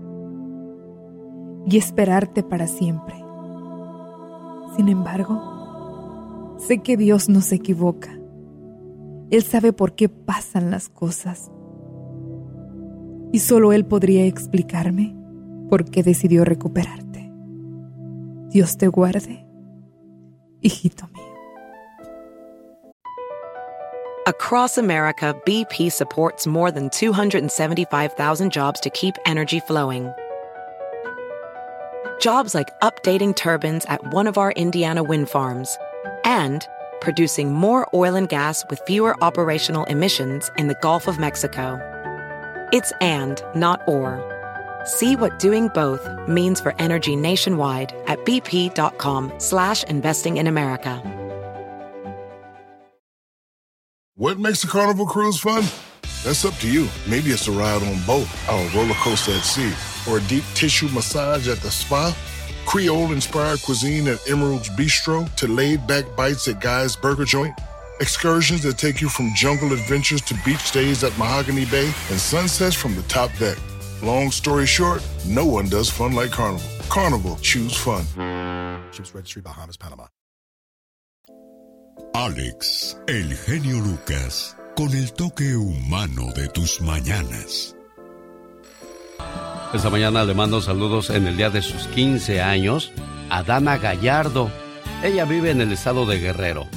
y 1.65 1.77
esperarte 1.77 2.43
para 2.43 2.67
siempre. 2.67 3.15
Sin 4.75 4.89
embargo, 4.89 6.55
sé 6.59 6.79
que 6.79 6.95
Dios 6.95 7.29
no 7.29 7.41
se 7.41 7.55
equivoca. 7.55 8.17
Él 9.29 9.43
sabe 9.43 9.73
por 9.73 9.95
qué 9.95 10.07
pasan 10.07 10.71
las 10.71 10.87
cosas. 10.87 11.51
Y 13.31 13.39
solo 13.39 13.73
Él 13.73 13.85
podría 13.85 14.25
explicarme 14.25 15.15
por 15.69 15.85
qué 15.85 16.03
decidió 16.03 16.45
recuperarte. 16.45 17.31
Dios 18.49 18.77
te 18.77 18.87
guarde, 18.87 19.45
hijito 20.61 21.07
mío. 21.13 21.27
Across 24.27 24.77
America, 24.77 25.33
BP 25.45 25.89
supports 25.89 26.45
more 26.45 26.69
than 26.69 26.89
275,000 26.89 28.51
jobs 28.51 28.81
to 28.81 28.89
keep 28.89 29.15
energy 29.25 29.61
flowing. 29.61 30.11
Jobs 32.19 32.53
like 32.53 32.67
updating 32.81 33.33
turbines 33.33 33.85
at 33.85 34.13
one 34.13 34.27
of 34.27 34.37
our 34.37 34.51
Indiana 34.57 35.01
wind 35.01 35.29
farms 35.29 35.77
and 36.25 36.67
producing 36.99 37.53
more 37.53 37.87
oil 37.93 38.15
and 38.15 38.27
gas 38.27 38.65
with 38.69 38.81
fewer 38.85 39.15
operational 39.23 39.85
emissions 39.85 40.51
in 40.57 40.67
the 40.67 40.75
Gulf 40.81 41.07
of 41.07 41.19
Mexico. 41.19 41.79
It's 42.73 42.91
and, 42.99 43.41
not 43.55 43.81
or. 43.87 44.19
See 44.83 45.15
what 45.15 45.39
doing 45.39 45.69
both 45.69 46.05
means 46.27 46.59
for 46.59 46.75
energy 46.79 47.15
nationwide 47.15 47.95
at 48.07 48.19
bp.com 48.25 49.33
slash 49.37 49.83
investing 49.85 50.37
in 50.37 50.47
America. 50.47 51.01
What 54.15 54.39
makes 54.39 54.63
a 54.63 54.67
carnival 54.67 55.05
cruise 55.05 55.39
fun? 55.39 55.63
That's 56.23 56.43
up 56.43 56.55
to 56.55 56.69
you. 56.69 56.89
Maybe 57.07 57.29
it's 57.29 57.47
a 57.47 57.51
ride 57.51 57.83
on 57.83 58.01
boat, 58.05 58.27
a 58.49 58.71
roller 58.75 58.95
coaster 58.95 59.31
at 59.33 59.43
sea, 59.43 59.71
or 60.09 60.17
a 60.17 60.21
deep 60.21 60.43
tissue 60.55 60.89
massage 60.89 61.47
at 61.47 61.59
the 61.59 61.69
spa. 61.69 62.15
Creole 62.65 63.11
inspired 63.13 63.61
cuisine 63.61 64.07
at 64.07 64.27
Emerald's 64.29 64.69
Bistro 64.69 65.33
to 65.35 65.47
laid 65.47 65.85
back 65.85 66.03
bites 66.15 66.47
at 66.47 66.59
Guy's 66.59 66.95
Burger 66.95 67.25
Joint. 67.25 67.53
Excursions 67.99 68.61
that 68.61 68.77
take 68.77 69.01
you 69.01 69.09
from 69.09 69.33
jungle 69.33 69.73
adventures 69.73 70.21
to 70.21 70.35
beach 70.45 70.59
stays 70.59 71.03
at 71.03 71.17
Mahogany 71.17 71.65
Bay 71.65 71.85
and 72.11 72.19
sunsets 72.19 72.75
from 72.75 72.95
the 72.95 73.01
top 73.03 73.35
deck. 73.39 73.57
Long 74.03 74.29
story 74.29 74.67
short, 74.67 75.01
no 75.25 75.45
one 75.45 75.67
does 75.67 75.89
fun 75.89 76.13
like 76.13 76.29
Carnival. 76.29 76.69
Carnival, 76.89 77.37
choose 77.41 77.75
fun. 77.75 78.05
Ships 78.91 79.15
Registry, 79.15 79.41
Bahamas, 79.41 79.77
Panama. 79.77 80.05
Alex, 82.13 82.99
el 83.07 83.35
genio 83.35 83.79
Lucas, 83.79 84.55
con 84.75 84.93
el 84.93 85.11
toque 85.13 85.55
humano 85.55 86.31
de 86.35 86.47
tus 86.49 86.79
mañanas. 86.81 87.75
Esta 89.73 89.89
mañana 89.89 90.23
le 90.23 90.35
mando 90.35 90.61
saludos 90.61 91.09
en 91.09 91.25
el 91.25 91.35
día 91.35 91.49
de 91.49 91.63
sus 91.63 91.87
15 91.87 92.41
años 92.41 92.91
a 93.31 93.41
Dana 93.41 93.79
Gallardo. 93.79 94.51
Ella 95.03 95.25
vive 95.25 95.49
en 95.49 95.61
el 95.61 95.71
estado 95.71 96.05
de 96.05 96.19
Guerrero. 96.19 96.67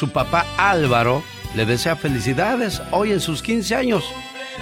Su 0.00 0.08
papá 0.08 0.46
Álvaro 0.56 1.22
le 1.54 1.66
desea 1.66 1.94
felicidades 1.94 2.80
hoy 2.90 3.12
en 3.12 3.20
sus 3.20 3.42
15 3.42 3.74
años. 3.74 4.02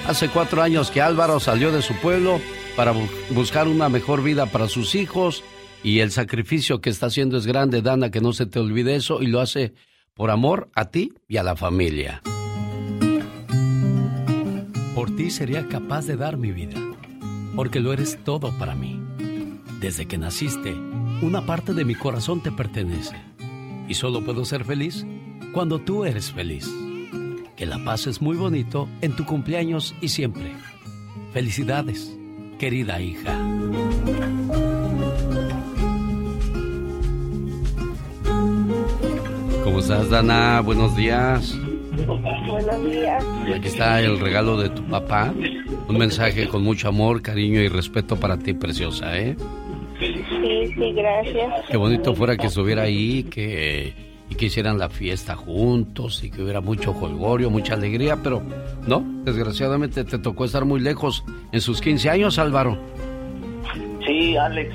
Hace 0.09 0.29
cuatro 0.29 0.63
años 0.63 0.91
que 0.91 1.01
Álvaro 1.01 1.39
salió 1.39 1.71
de 1.71 1.81
su 1.81 1.95
pueblo 1.95 2.41
para 2.75 2.93
buscar 3.31 3.69
una 3.69 3.89
mejor 3.89 4.25
vida 4.25 4.47
para 4.47 4.67
sus 4.67 4.97
hijos 4.97 5.45
y 5.85 6.01
el 6.01 6.11
sacrificio 6.11 6.81
que 6.81 6.91
está 6.91 7.07
haciendo 7.07 7.39
es 7.39 7.47
grande, 7.47 7.83
Dana, 7.83 8.11
que 8.11 8.21
no 8.21 8.33
se 8.33 8.47
te 8.47 8.59
olvide 8.59 8.97
eso 8.97 9.23
y 9.23 9.29
lo 9.29 9.39
hace 9.39 9.75
por 10.13 10.33
amor 10.33 10.71
a 10.75 10.87
ti 10.87 11.13
y 11.29 11.37
a 11.37 11.45
la 11.45 11.55
familia. 11.55 12.21
Por 14.97 15.15
ti 15.15 15.31
sería 15.31 15.69
capaz 15.69 16.05
de 16.07 16.17
dar 16.17 16.37
mi 16.37 16.51
vida, 16.51 16.81
porque 17.55 17.79
lo 17.79 17.93
eres 17.93 18.19
todo 18.25 18.51
para 18.59 18.75
mí. 18.75 19.01
Desde 19.79 20.07
que 20.07 20.19
naciste, 20.19 20.75
una 21.23 21.47
parte 21.47 21.75
de 21.75 21.85
mi 21.85 21.95
corazón 21.95 22.43
te 22.43 22.51
pertenece 22.51 23.15
y 23.87 23.95
solo 23.95 24.25
puedo 24.25 24.45
ser 24.45 24.65
feliz 24.65 25.07
cuando 25.53 25.79
tú 25.79 26.05
eres 26.05 26.33
feliz. 26.33 26.69
Que 27.57 27.67
la 27.67 27.83
paz 27.85 28.07
es 28.07 28.23
muy 28.23 28.37
bonito 28.37 28.89
en 29.01 29.17
tu 29.17 29.25
cumpleaños 29.25 29.95
y 30.01 30.09
siempre. 30.09 30.53
Felicidades, 31.33 32.17
querida 32.59 33.01
hija. 33.01 33.37
¿Cómo 39.65 39.81
estás, 39.81 40.09
Dana? 40.09 40.61
Buenos 40.61 40.97
días. 40.97 41.59
Buenos 42.07 42.91
días. 42.91 43.25
aquí 43.55 43.69
está 43.69 44.01
el 44.01 44.21
regalo 44.21 44.57
de 44.57 44.71
tu 44.71 44.83
papá. 44.85 45.35
Un 45.89 45.99
mensaje 45.99 46.49
con 46.49 46.63
mucho 46.63 46.89
amor, 46.89 47.23
cariño 47.23 47.61
y 47.61 47.69
respeto 47.69 48.17
para 48.17 48.39
ti, 48.39 48.55
preciosa, 48.55 49.19
¿eh? 49.19 49.37
Sí, 49.99 50.15
sí, 50.75 50.93
gracias. 50.93 51.67
Qué 51.69 51.77
bonito 51.77 52.15
fuera 52.15 52.37
que 52.37 52.47
estuviera 52.47 52.83
ahí, 52.83 53.25
que 53.25 54.08
y 54.31 54.35
que 54.35 54.47
hicieran 54.47 54.79
la 54.79 54.89
fiesta 54.89 55.37
juntos 55.37 56.23
y 56.23 56.31
que 56.31 56.43
hubiera 56.43 56.61
mucho 56.61 56.93
jolgorio, 56.93 57.51
mucha 57.51 57.75
alegría, 57.75 58.17
pero 58.23 58.43
no, 58.87 59.03
desgraciadamente 59.25 60.05
te 60.05 60.19
tocó 60.19 60.45
estar 60.45 60.65
muy 60.65 60.81
lejos 60.81 61.25
en 61.53 61.61
sus 61.61 61.81
15 61.81 62.11
años, 62.11 62.39
Álvaro. 62.39 62.79
Sí, 64.07 64.37
Alex, 64.37 64.75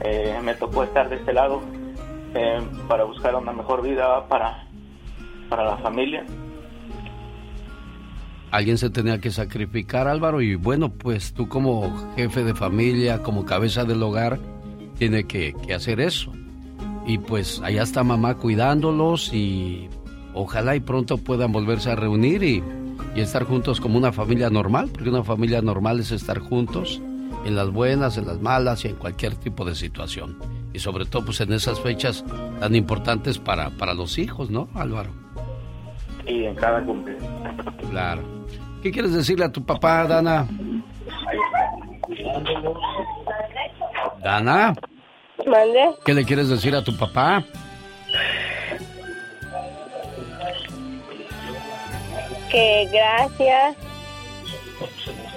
eh, 0.00 0.38
me 0.42 0.54
tocó 0.54 0.84
estar 0.84 1.08
de 1.08 1.16
este 1.16 1.32
lado 1.32 1.60
eh, 2.34 2.60
para 2.88 3.04
buscar 3.04 3.34
una 3.34 3.52
mejor 3.52 3.82
vida 3.82 4.26
para, 4.28 4.66
para 5.48 5.64
la 5.64 5.76
familia. 5.78 6.24
Alguien 8.52 8.78
se 8.78 8.90
tenía 8.90 9.20
que 9.20 9.30
sacrificar, 9.30 10.08
Álvaro, 10.08 10.40
y 10.40 10.56
bueno, 10.56 10.90
pues 10.90 11.34
tú 11.34 11.48
como 11.48 12.12
jefe 12.16 12.42
de 12.42 12.54
familia, 12.54 13.22
como 13.22 13.44
cabeza 13.44 13.84
del 13.84 14.02
hogar, 14.02 14.40
tiene 14.98 15.24
que, 15.24 15.54
que 15.66 15.72
hacer 15.72 16.00
eso. 16.00 16.32
Y 17.06 17.18
pues 17.18 17.60
allá 17.62 17.82
está 17.82 18.04
mamá 18.04 18.36
cuidándolos 18.36 19.32
y 19.32 19.88
ojalá 20.34 20.76
y 20.76 20.80
pronto 20.80 21.18
puedan 21.18 21.52
volverse 21.52 21.90
a 21.90 21.96
reunir 21.96 22.42
y, 22.42 22.62
estar 23.16 23.44
juntos 23.44 23.80
como 23.80 23.98
una 23.98 24.12
familia 24.12 24.48
normal, 24.50 24.88
porque 24.92 25.10
una 25.10 25.24
familia 25.24 25.60
normal 25.60 26.00
es 26.00 26.10
estar 26.12 26.38
juntos 26.38 27.02
en 27.44 27.56
las 27.56 27.70
buenas, 27.70 28.16
en 28.16 28.26
las 28.26 28.40
malas 28.40 28.84
y 28.84 28.88
en 28.88 28.96
cualquier 28.96 29.34
tipo 29.34 29.64
de 29.64 29.74
situación. 29.74 30.38
Y 30.72 30.78
sobre 30.78 31.04
todo 31.04 31.24
pues 31.26 31.40
en 31.40 31.52
esas 31.52 31.80
fechas 31.80 32.24
tan 32.60 32.74
importantes 32.74 33.38
para, 33.38 33.70
para 33.70 33.94
los 33.94 34.16
hijos, 34.16 34.48
¿no, 34.50 34.68
Álvaro? 34.74 35.10
Y 36.26 36.44
en 36.44 36.54
cada 36.54 36.82
cumpleaños. 36.84 37.24
Claro. 37.90 38.22
¿Qué 38.82 38.90
quieres 38.90 39.12
decirle 39.12 39.44
a 39.44 39.52
tu 39.52 39.64
papá, 39.64 40.06
Dana? 40.06 40.46
Dana. 44.22 44.74
¿Qué 46.04 46.14
le 46.14 46.24
quieres 46.24 46.48
decir 46.48 46.74
a 46.74 46.82
tu 46.82 46.96
papá? 46.96 47.42
Que 52.50 52.88
gracias 52.92 53.76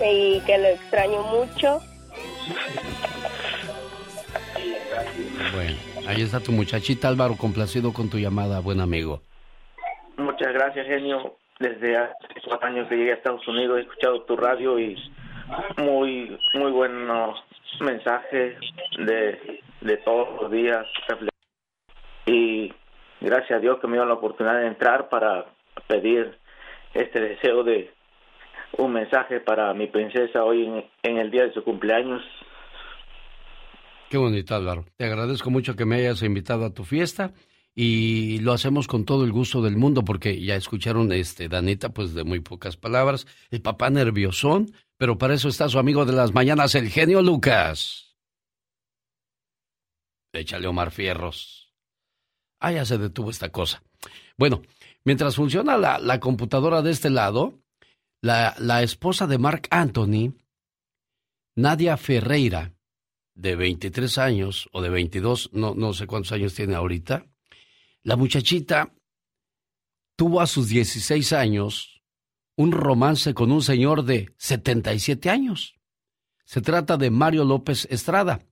y 0.04 0.40
que 0.42 0.58
lo 0.58 0.68
extraño 0.68 1.24
mucho. 1.24 1.80
Bueno, 5.54 5.78
ahí 6.08 6.22
está 6.22 6.40
tu 6.40 6.52
muchachita 6.52 7.08
Álvaro, 7.08 7.36
complacido 7.38 7.94
con 7.94 8.10
tu 8.10 8.18
llamada, 8.18 8.60
buen 8.60 8.82
amigo. 8.82 9.22
Muchas 10.18 10.54
gracias, 10.54 10.88
genio. 10.88 11.36
Desde 11.60 11.98
hace 11.98 12.14
cuatro 12.48 12.68
años 12.68 12.88
que 12.90 12.96
llegué 12.96 13.12
a 13.12 13.16
Estados 13.16 13.48
Unidos 13.48 13.78
he 13.78 13.82
escuchado 13.82 14.24
tu 14.24 14.36
radio 14.36 14.80
y 14.80 14.96
muy, 15.78 16.38
muy 16.56 16.72
buenos 16.72 17.40
mensajes 17.80 18.58
de 18.98 19.63
de 19.84 19.98
todos 19.98 20.42
los 20.42 20.52
días 20.52 20.86
y 22.26 22.74
gracias 23.20 23.58
a 23.58 23.60
Dios 23.60 23.80
que 23.80 23.88
me 23.88 23.98
dio 23.98 24.06
la 24.06 24.14
oportunidad 24.14 24.60
de 24.60 24.68
entrar 24.68 25.10
para 25.10 25.46
pedir 25.88 26.38
este 26.94 27.20
deseo 27.20 27.64
de 27.64 27.92
un 28.78 28.94
mensaje 28.94 29.40
para 29.40 29.74
mi 29.74 29.88
princesa 29.88 30.44
hoy 30.44 30.66
en, 31.04 31.18
el 31.18 31.30
día 31.30 31.44
de 31.44 31.54
su 31.54 31.64
cumpleaños. 31.64 32.22
Qué 34.10 34.18
bonito, 34.18 34.56
Álvaro. 34.56 34.86
Te 34.96 35.06
agradezco 35.06 35.50
mucho 35.50 35.76
que 35.76 35.86
me 35.86 35.98
hayas 35.98 36.24
invitado 36.24 36.66
a 36.66 36.74
tu 36.74 36.84
fiesta 36.84 37.34
y 37.76 38.40
lo 38.40 38.54
hacemos 38.54 38.88
con 38.88 39.06
todo 39.06 39.26
el 39.26 39.32
gusto 39.32 39.62
del 39.62 39.76
mundo 39.76 40.04
porque 40.06 40.40
ya 40.40 40.56
escucharon 40.56 41.12
este 41.12 41.50
Danita 41.50 41.90
pues 41.90 42.14
de 42.14 42.24
muy 42.24 42.40
pocas 42.40 42.78
palabras, 42.78 43.26
el 43.52 43.62
papá 43.62 43.90
nerviosón, 43.90 44.72
pero 44.98 45.18
para 45.18 45.34
eso 45.34 45.50
está 45.50 45.68
su 45.68 45.80
amigo 45.80 46.06
de 46.06 46.14
las 46.14 46.34
mañanas 46.34 46.76
el 46.76 46.90
genio 46.90 47.22
Lucas. 47.22 48.03
Échale 50.34 50.68
Omar 50.68 50.92
Fierros. 50.92 51.72
Ah, 52.60 52.72
ya 52.72 52.86
se 52.86 52.98
detuvo 52.98 53.30
esta 53.30 53.50
cosa. 53.50 53.84
Bueno, 54.38 54.64
mientras 55.06 55.36
funciona 55.36 55.78
la, 55.78 56.20
computadora 56.20 56.82
de 56.82 56.92
este 56.92 57.10
lado, 57.10 57.62
la, 58.22 58.56
la, 58.58 58.82
esposa 58.82 59.28
de 59.28 59.38
Mark 59.38 59.68
Anthony, 59.70 60.34
Nadia 61.56 61.98
Ferreira, 61.98 62.74
de 63.36 63.56
23 63.56 64.18
años 64.18 64.70
o 64.72 64.82
de 64.82 64.90
22, 64.90 65.52
no, 65.54 65.76
no 65.76 65.94
sé 65.94 66.08
cuántos 66.08 66.32
años 66.32 66.54
tiene 66.54 66.76
ahorita, 66.76 67.26
la 68.04 68.16
muchachita 68.16 68.94
tuvo 70.16 70.42
a 70.42 70.48
sus 70.48 70.68
16 70.70 71.34
años 71.34 72.02
un 72.56 72.72
romance 72.72 73.34
con 73.34 73.52
un 73.52 73.62
señor 73.62 74.04
de 74.04 74.34
77 74.38 75.30
años. 75.30 75.76
Se 76.46 76.62
trata 76.62 76.98
de 76.98 77.10
Mario 77.10 77.46
López 77.46 77.88
Estrada 77.90 78.46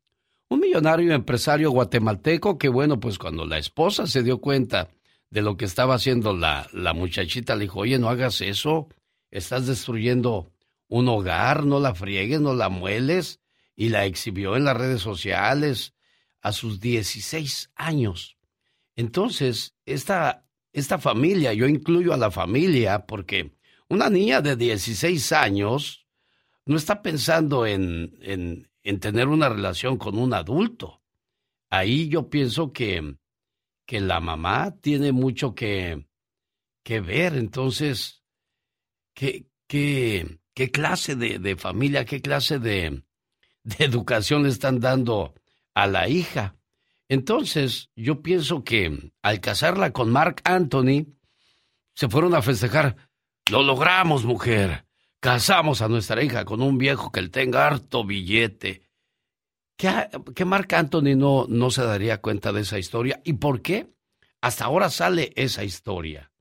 un 0.51 0.59
millonario 0.59 1.13
empresario 1.13 1.71
guatemalteco 1.71 2.57
que, 2.57 2.67
bueno, 2.67 2.99
pues 2.99 3.17
cuando 3.17 3.45
la 3.45 3.57
esposa 3.57 4.05
se 4.05 4.21
dio 4.21 4.41
cuenta 4.41 4.89
de 5.29 5.41
lo 5.41 5.55
que 5.55 5.63
estaba 5.63 5.95
haciendo 5.95 6.35
la, 6.35 6.67
la 6.73 6.93
muchachita, 6.93 7.55
le 7.55 7.61
dijo, 7.61 7.79
oye, 7.79 7.97
no 7.97 8.09
hagas 8.09 8.41
eso, 8.41 8.89
estás 9.29 9.65
destruyendo 9.65 10.51
un 10.89 11.07
hogar, 11.07 11.65
no 11.65 11.79
la 11.79 11.95
friegues, 11.95 12.41
no 12.41 12.53
la 12.53 12.67
mueles, 12.67 13.39
y 13.77 13.89
la 13.89 14.05
exhibió 14.05 14.57
en 14.57 14.65
las 14.65 14.75
redes 14.75 15.01
sociales 15.01 15.93
a 16.41 16.51
sus 16.51 16.81
16 16.81 17.71
años. 17.75 18.35
Entonces, 18.97 19.73
esta, 19.85 20.45
esta 20.73 20.97
familia, 20.99 21.53
yo 21.53 21.65
incluyo 21.65 22.13
a 22.13 22.17
la 22.17 22.29
familia, 22.29 23.05
porque 23.05 23.53
una 23.87 24.09
niña 24.09 24.41
de 24.41 24.57
16 24.57 25.31
años 25.31 26.05
no 26.65 26.75
está 26.75 27.01
pensando 27.01 27.65
en, 27.65 28.17
en, 28.21 28.69
en 28.83 28.99
tener 28.99 29.27
una 29.27 29.49
relación 29.49 29.97
con 29.97 30.17
un 30.17 30.33
adulto. 30.33 31.01
Ahí 31.69 32.09
yo 32.09 32.29
pienso 32.29 32.73
que, 32.73 33.15
que 33.85 34.01
la 34.01 34.19
mamá 34.19 34.75
tiene 34.81 35.11
mucho 35.11 35.55
que, 35.55 36.07
que 36.83 36.99
ver. 36.99 37.35
Entonces, 37.35 38.23
¿qué, 39.13 39.47
qué, 39.67 40.39
qué 40.53 40.71
clase 40.71 41.15
de, 41.15 41.39
de, 41.39 41.55
familia, 41.55 42.05
qué 42.05 42.21
clase 42.21 42.59
de, 42.59 43.03
de 43.63 43.85
educación 43.85 44.43
le 44.43 44.49
están 44.49 44.79
dando 44.79 45.33
a 45.73 45.87
la 45.87 46.09
hija? 46.09 46.55
Entonces, 47.07 47.89
yo 47.95 48.21
pienso 48.21 48.63
que 48.63 49.11
al 49.21 49.41
casarla 49.41 49.91
con 49.91 50.09
Mark 50.11 50.41
Anthony, 50.43 51.07
se 51.93 52.09
fueron 52.09 52.33
a 52.33 52.41
festejar. 52.41 52.95
Lo 53.49 53.63
logramos, 53.63 54.25
mujer. 54.25 54.85
Casamos 55.21 55.83
a 55.83 55.87
nuestra 55.87 56.23
hija 56.23 56.45
con 56.45 56.63
un 56.63 56.79
viejo 56.79 57.11
que 57.11 57.19
él 57.19 57.29
tenga 57.29 57.67
harto 57.67 58.03
billete. 58.03 58.81
¿Qué, 59.77 60.09
qué 60.35 60.45
Marc 60.45 60.73
Anthony 60.73 61.15
no, 61.15 61.45
no 61.47 61.69
se 61.69 61.83
daría 61.83 62.19
cuenta 62.21 62.51
de 62.51 62.61
esa 62.61 62.79
historia? 62.79 63.21
¿Y 63.23 63.33
por 63.33 63.61
qué 63.61 63.87
hasta 64.41 64.65
ahora 64.65 64.89
sale 64.89 65.31
esa 65.35 65.63
historia? 65.63 66.31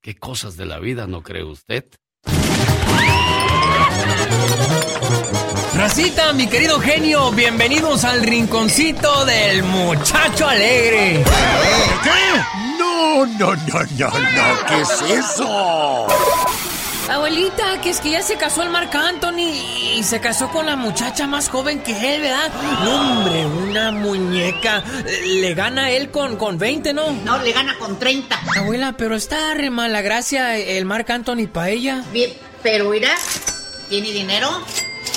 ¿Qué 0.00 0.14
cosas 0.14 0.56
de 0.56 0.66
la 0.66 0.78
vida 0.78 1.08
no 1.08 1.24
cree 1.24 1.42
usted? 1.42 1.84
Racita, 5.74 6.32
mi 6.32 6.46
querido 6.46 6.78
genio, 6.78 7.32
bienvenidos 7.32 8.04
al 8.04 8.22
rinconcito 8.22 9.24
del 9.24 9.64
muchacho 9.64 10.46
alegre. 10.46 11.24
¿Qué? 12.04 12.40
No, 12.78 13.26
no, 13.26 13.56
no, 13.56 13.82
no, 13.98 14.08
no, 14.08 14.66
¿qué 14.68 14.80
es 14.80 15.02
eso? 15.02 16.06
Abuelita, 17.08 17.80
que 17.82 17.90
es 17.90 18.00
que 18.00 18.10
ya 18.10 18.22
se 18.22 18.36
casó 18.36 18.62
el 18.62 18.70
Marc 18.70 18.92
Anthony 18.94 19.52
y 19.96 20.02
se 20.02 20.20
casó 20.20 20.48
con 20.50 20.66
la 20.66 20.74
muchacha 20.74 21.26
más 21.28 21.48
joven 21.48 21.80
que 21.80 21.92
él, 22.14 22.20
¿verdad? 22.22 22.50
hombre, 22.86 23.46
una 23.46 23.92
muñeca. 23.92 24.82
Le 25.24 25.54
gana 25.54 25.90
él 25.90 26.10
con, 26.10 26.36
con 26.36 26.58
20, 26.58 26.92
¿no? 26.94 27.12
No, 27.24 27.38
le 27.38 27.52
gana 27.52 27.76
con 27.78 27.96
30. 27.98 28.38
Abuela, 28.58 28.94
pero 28.96 29.14
está 29.14 29.54
re 29.54 29.70
mala 29.70 30.02
gracia 30.02 30.56
el 30.58 30.84
Marc 30.84 31.08
Anthony 31.10 31.46
para 31.52 31.70
ella. 31.70 32.02
Bien, 32.12 32.32
Pero 32.62 32.90
mira, 32.90 33.14
tiene 33.88 34.10
dinero. 34.10 34.48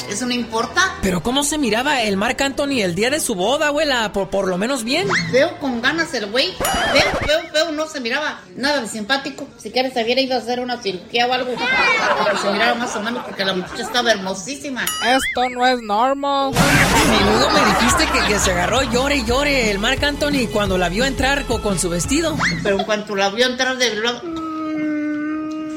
¿Eso 0.10 0.26
no 0.26 0.34
importa? 0.34 0.98
Pero 1.02 1.22
¿cómo 1.22 1.44
se 1.44 1.58
miraba 1.58 2.02
el 2.02 2.18
Marc 2.18 2.42
Anthony 2.42 2.82
el 2.82 2.96
día 2.96 3.10
de 3.10 3.20
su 3.20 3.36
boda, 3.36 3.68
abuela? 3.68 4.12
Por, 4.12 4.30
por 4.30 4.48
lo 4.48 4.58
menos 4.58 4.84
bien. 4.84 5.08
Veo 5.32 5.58
con 5.60 5.82
ganas 5.82 6.14
el 6.14 6.26
güey. 6.28 6.54
Veo, 6.94 7.04
veo, 7.28 7.40
veo, 7.54 7.72
no 7.72 7.88
se 7.88 8.00
miraba 8.00 8.42
nada 8.56 8.82
de 8.82 8.88
simpático. 8.88 9.48
Si 9.58 9.72
quieres, 9.72 9.94
se 9.94 10.04
hubiera 10.04 10.22
ido 10.22 10.36
a 10.36 10.40
hacer 10.40 10.60
una 10.60 10.82
cirugía 10.82 11.28
o 11.28 11.34
algo. 11.34 11.54
Para 11.54 12.32
que 12.32 12.38
se 12.38 12.52
mirara 12.52 12.76
más 12.76 12.96
o 12.96 13.02
menos, 13.02 13.24
porque 13.24 13.46
la 13.46 13.54
muchacha 13.54 13.84
estaba 13.84 14.12
hermosísima. 14.12 14.84
Esto 14.84 15.50
no 15.50 15.68
es 15.68 15.80
normal. 15.82 16.52
Luego 16.52 17.50
me 17.52 17.66
dijiste 17.66 18.06
que, 18.12 18.34
que 18.34 18.40
se 18.40 18.52
agarró 18.52 18.82
llore 18.92 19.18
y 19.18 19.26
llore 19.26 19.72
el 19.72 19.80
Marc 19.80 20.04
Anthony 20.04 20.48
cuando 20.52 20.78
la 20.78 20.90
vio 20.90 21.06
entrar 21.06 21.46
con, 21.46 21.62
con 21.62 21.80
su 21.80 21.90
vestido. 21.90 22.36
Pero 22.64 22.80
en 22.80 22.86
cuanto 22.86 23.16
la 23.16 23.30
vio 23.30 23.46
entrar 23.46 23.78
de 23.78 23.90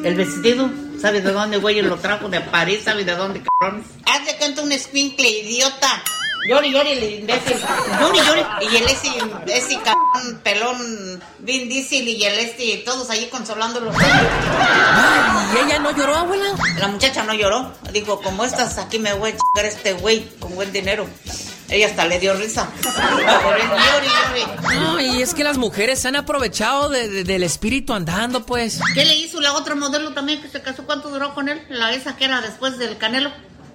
el 0.04 0.14
vestido, 0.16 0.68
¿sabes 1.02 1.24
de 1.24 1.32
dónde, 1.32 1.58
güey? 1.58 1.82
Lo 1.82 1.96
trajo 1.96 2.28
de 2.28 2.40
París, 2.40 2.82
¿sabes 2.84 3.04
de 3.04 3.16
dónde, 3.16 3.42
cabrón? 3.42 3.84
Haz 4.06 4.24
de 4.24 4.36
cuenta 4.36 4.62
un 4.62 4.70
escuincle, 4.70 5.28
idiota. 5.28 6.02
Llori, 6.48 6.72
llori, 6.72 6.92
el 6.92 7.20
imbécil. 7.20 7.56
Llori, 8.00 8.18
llori. 8.18 8.42
Y 8.72 8.76
el 8.76 8.84
ese, 8.88 9.08
ese 9.46 9.78
cabrón, 9.80 10.40
pelón, 10.42 11.22
Vin 11.40 11.68
Diesel 11.68 12.08
y 12.08 12.24
el 12.24 12.38
este, 12.38 12.82
todos 12.84 13.10
allí 13.10 13.26
consolándolo. 13.26 13.92
Ay, 13.96 15.56
¿y 15.56 15.66
ella 15.66 15.78
no 15.80 15.90
lloró, 15.96 16.16
abuela? 16.16 16.54
La 16.78 16.88
muchacha 16.88 17.24
no 17.24 17.34
lloró. 17.34 17.72
Dijo, 17.92 18.20
como 18.22 18.44
estás 18.44 18.78
aquí 18.78 18.98
me 18.98 19.12
voy 19.12 19.30
a 19.30 19.36
chingar 19.36 19.72
este 19.72 19.92
güey 19.94 20.28
con 20.38 20.54
buen 20.54 20.72
dinero. 20.72 21.06
Ella 21.72 21.86
hasta 21.86 22.04
le 22.06 22.18
dio 22.20 22.34
risa. 22.34 22.68
No, 24.74 25.00
y 25.00 25.22
es 25.22 25.34
que 25.34 25.42
las 25.44 25.56
mujeres 25.58 25.98
se 26.00 26.08
han 26.08 26.16
aprovechado 26.16 26.88
de- 26.88 27.08
de- 27.08 27.24
del 27.24 27.42
espíritu 27.42 27.92
andando, 27.94 28.44
pues. 28.46 28.78
¿Qué 28.94 29.04
le 29.04 29.16
hizo 29.16 29.40
la 29.40 29.54
otra 29.54 29.74
modelo 29.74 30.12
también 30.12 30.40
que 30.42 30.48
se 30.48 30.60
casó? 30.62 30.84
¿Cuánto 30.84 31.08
duró 31.10 31.34
con 31.34 31.48
él? 31.48 31.60
La 31.70 31.92
esa 31.92 32.16
que 32.16 32.24
era 32.26 32.40
después 32.40 32.78
del 32.78 32.98
Canelo. 32.98 33.30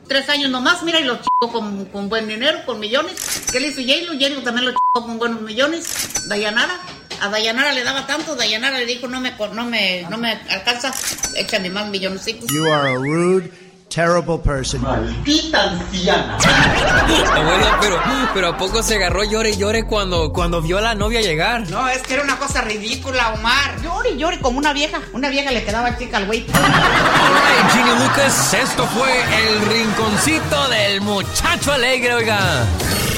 Tres 0.07 0.29
años 0.29 0.49
nomás, 0.51 0.83
mira, 0.83 0.99
y 1.01 1.03
lo 1.03 1.15
chico 1.17 1.51
con, 1.51 1.85
con 1.85 2.07
buen 2.07 2.27
dinero, 2.29 2.59
con 2.65 2.79
millones. 2.79 3.13
¿Qué 3.51 3.59
le 3.59 3.67
hizo 3.67 3.81
J-Lo? 3.81 4.13
J-Lo 4.13 4.41
también 4.41 4.65
lo 4.67 4.71
chico 4.71 5.05
con 5.05 5.17
buenos 5.19 5.41
millones. 5.41 6.27
Dayanara. 6.29 6.79
A 7.19 7.29
Dayanara 7.29 7.73
le 7.73 7.83
daba 7.83 8.05
tanto, 8.07 8.35
Dayanara 8.35 8.77
le 8.77 8.85
dijo, 8.85 9.07
no 9.07 9.19
me, 9.19 9.35
co- 9.35 9.47
no 9.49 9.65
me, 9.65 10.03
no 10.09 10.17
me 10.19 10.31
alcanza, 10.49 10.93
échame 11.35 11.69
más 11.71 11.87
milloncitos. 11.89 12.47
You 12.51 12.71
are 12.71 12.91
a 12.91 12.95
rude, 12.95 13.51
terrible 13.89 14.37
person. 14.39 14.81
Maldita 14.81 15.71
anciana. 15.71 16.37
Abuela, 17.35 17.77
pero, 17.81 18.01
pero 18.33 18.47
¿a 18.49 18.57
poco 18.57 18.83
se 18.83 18.95
agarró 18.95 19.23
llore 19.23 19.51
y 19.51 19.57
llore 19.57 19.85
cuando, 19.85 20.31
cuando 20.31 20.61
vio 20.61 20.77
a 20.77 20.81
la 20.81 20.95
novia 20.95 21.21
llegar? 21.21 21.69
No, 21.69 21.87
es 21.87 22.01
que 22.03 22.15
era 22.15 22.23
una 22.23 22.37
cosa 22.37 22.61
ridícula, 22.61 23.33
Omar. 23.33 23.81
Llore 23.81 24.11
y 24.11 24.17
llore 24.17 24.39
como 24.39 24.57
una 24.57 24.73
vieja. 24.73 24.99
Una 25.13 25.29
vieja 25.29 25.51
le 25.51 25.63
quedaba 25.63 25.97
chica 25.97 26.17
al 26.17 26.25
güey. 26.25 26.45
Alright, 26.53 27.71
Ginny 27.71 28.03
Lucas, 28.03 28.53
esto 28.53 28.85
fue 28.87 29.11
el 29.11 29.61
rinconcito 29.67 30.69
del 30.69 31.01
muchacho 31.01 31.73
alegre, 31.73 32.13
oiga. 32.13 32.65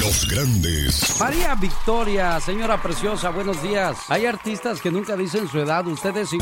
Los 0.02 0.28
grandes. 0.28 1.20
María 1.20 1.54
Victoria, 1.54 2.40
señora 2.40 2.80
preciosa, 2.82 3.30
buenos 3.30 3.62
días. 3.62 3.96
Hay 4.08 4.26
artistas 4.26 4.80
que 4.80 4.90
nunca 4.90 5.16
dicen 5.16 5.48
su 5.48 5.58
edad, 5.58 5.86
ustedes 5.86 6.30
sí. 6.30 6.38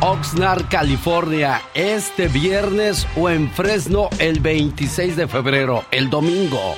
Oxnard, 0.00 0.68
California, 0.68 1.62
este 1.74 2.28
viernes 2.28 3.06
o 3.16 3.30
en 3.30 3.50
Fresno 3.50 4.08
el 4.18 4.40
26 4.40 5.16
de 5.16 5.28
febrero, 5.28 5.84
el 5.90 6.10
domingo. 6.10 6.74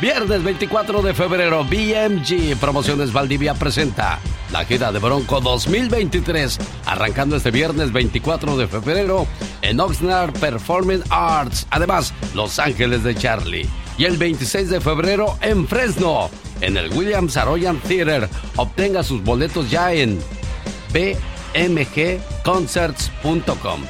Viernes 0.00 0.42
24 0.44 1.02
de 1.02 1.14
febrero, 1.14 1.64
BMG 1.64 2.56
Promociones 2.60 3.12
Valdivia 3.12 3.54
presenta 3.54 4.18
la 4.52 4.64
gira 4.64 4.92
de 4.92 4.98
Bronco 4.98 5.40
2023, 5.40 6.58
arrancando 6.86 7.36
este 7.36 7.50
viernes 7.50 7.92
24 7.92 8.56
de 8.56 8.68
febrero 8.68 9.26
en 9.62 9.80
Oxnard 9.80 10.32
Performing 10.38 11.02
Arts, 11.10 11.66
además 11.70 12.14
Los 12.34 12.58
Ángeles 12.58 13.02
de 13.02 13.14
Charlie. 13.14 13.68
Y 13.96 14.04
el 14.04 14.16
26 14.16 14.70
de 14.70 14.80
febrero 14.80 15.36
en 15.40 15.66
Fresno, 15.66 16.30
en 16.60 16.76
el 16.76 16.92
Williams 16.92 17.36
Arroyan 17.36 17.78
Theater. 17.80 18.28
Obtenga 18.56 19.02
sus 19.02 19.24
boletos 19.24 19.70
ya 19.70 19.92
en 19.92 20.20
bmgconcerts.com. 21.54 23.80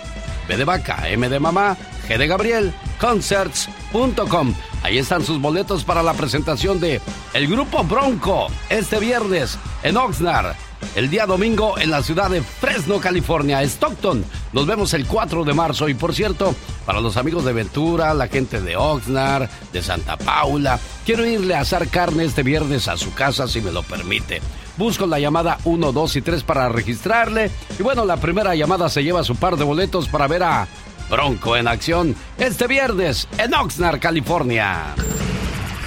B 0.48 0.56
de 0.56 0.64
vaca, 0.64 1.08
M 1.08 1.28
de 1.28 1.38
mamá, 1.38 1.76
G 2.08 2.16
de 2.16 2.26
Gabriel, 2.26 2.72
concerts.com. 2.98 4.54
Ahí 4.82 4.98
están 4.98 5.24
sus 5.24 5.40
boletos 5.40 5.84
para 5.84 6.02
la 6.02 6.14
presentación 6.14 6.80
de 6.80 7.00
El 7.34 7.48
Grupo 7.48 7.84
Bronco 7.84 8.46
este 8.70 8.98
viernes 8.98 9.58
en 9.82 9.96
Oxnard. 9.96 10.56
El 10.94 11.10
día 11.10 11.26
domingo 11.26 11.78
en 11.78 11.90
la 11.90 12.02
ciudad 12.02 12.30
de 12.30 12.40
Fresno, 12.40 13.00
California, 13.00 13.62
Stockton. 13.62 14.24
Nos 14.52 14.66
vemos 14.66 14.94
el 14.94 15.06
4 15.06 15.44
de 15.44 15.52
marzo. 15.52 15.88
Y 15.88 15.94
por 15.94 16.14
cierto, 16.14 16.54
para 16.86 17.00
los 17.00 17.16
amigos 17.16 17.44
de 17.44 17.52
Ventura, 17.52 18.14
la 18.14 18.28
gente 18.28 18.60
de 18.60 18.76
Oxnard, 18.76 19.50
de 19.72 19.82
Santa 19.82 20.16
Paula, 20.16 20.78
quiero 21.04 21.26
irle 21.26 21.54
a 21.54 21.60
asar 21.60 21.88
carne 21.88 22.24
este 22.24 22.42
viernes 22.42 22.88
a 22.88 22.96
su 22.96 23.12
casa 23.12 23.48
si 23.48 23.60
me 23.60 23.72
lo 23.72 23.82
permite. 23.82 24.40
Busco 24.78 25.06
la 25.06 25.18
llamada 25.18 25.58
1, 25.64 25.92
2 25.92 26.16
y 26.16 26.22
3 26.22 26.42
para 26.44 26.68
registrarle. 26.68 27.50
Y 27.78 27.82
bueno, 27.82 28.04
la 28.04 28.16
primera 28.16 28.54
llamada 28.54 28.88
se 28.88 29.02
lleva 29.02 29.24
su 29.24 29.34
par 29.36 29.56
de 29.56 29.64
boletos 29.64 30.08
para 30.08 30.28
ver 30.28 30.44
a 30.44 30.68
Bronco 31.10 31.56
en 31.56 31.66
acción 31.66 32.14
este 32.38 32.66
viernes 32.66 33.28
en 33.38 33.52
Oxnard, 33.54 33.98
California. 33.98 34.94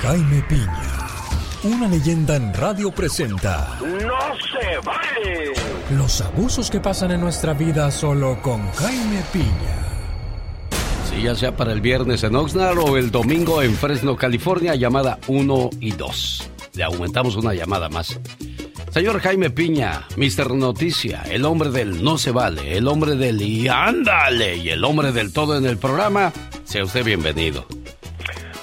Jaime 0.02 0.44
Piña, 0.50 1.08
una 1.64 1.88
leyenda 1.88 2.36
en 2.36 2.54
radio 2.54 2.92
presenta 2.92 3.78
¡No 3.82 3.90
se 4.00 4.78
vale! 4.84 5.54
los 5.92 6.22
abusos 6.22 6.70
que 6.72 6.80
pasan 6.80 7.12
en 7.12 7.22
nuestra 7.22 7.54
vida 7.54 7.92
solo 7.92 8.42
con 8.42 8.70
Jaime 8.74 9.22
Piña. 9.32 9.78
Sí, 11.10 11.22
ya 11.22 11.36
sea 11.36 11.56
para 11.56 11.72
el 11.72 11.82
viernes 11.82 12.24
en 12.24 12.36
Oxnard 12.36 12.80
o 12.80 12.98
el 12.98 13.12
domingo 13.12 13.62
en 13.62 13.76
Fresno, 13.76 14.16
California, 14.16 14.76
llamada 14.76 15.20
1 15.28 15.70
y 15.80 15.92
2. 15.92 16.51
Le 16.74 16.84
aumentamos 16.84 17.36
una 17.36 17.54
llamada 17.54 17.90
más. 17.90 18.20
Señor 18.92 19.22
Jaime 19.22 19.50
Piña, 19.50 20.06
Mr. 20.18 20.54
Noticia, 20.54 21.24
el 21.30 21.46
hombre 21.46 21.70
del 21.70 22.04
no 22.04 22.18
se 22.18 22.32
vale, 22.32 22.78
el 22.78 22.88
hombre 22.88 23.16
del 23.16 23.42
y 23.42 23.68
ándale 23.70 24.58
y 24.58 24.70
el 24.70 24.84
hombre 24.84 25.12
del 25.12 25.32
todo 25.32 25.58
en 25.58 25.66
el 25.66 25.78
programa, 25.78 26.34
sea 26.66 26.84
usted 26.84 27.06
bienvenido. 27.06 27.66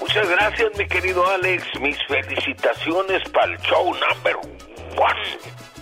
Muchas 0.08 0.28
gracias, 0.30 0.68
mi 0.78 0.86
querido 0.86 1.26
Alex. 1.28 1.64
Mis 1.80 1.96
felicitaciones 2.06 3.22
para 3.30 3.52
el 3.52 3.58
show 3.60 3.84
number 3.84 4.36
one. 4.36 5.38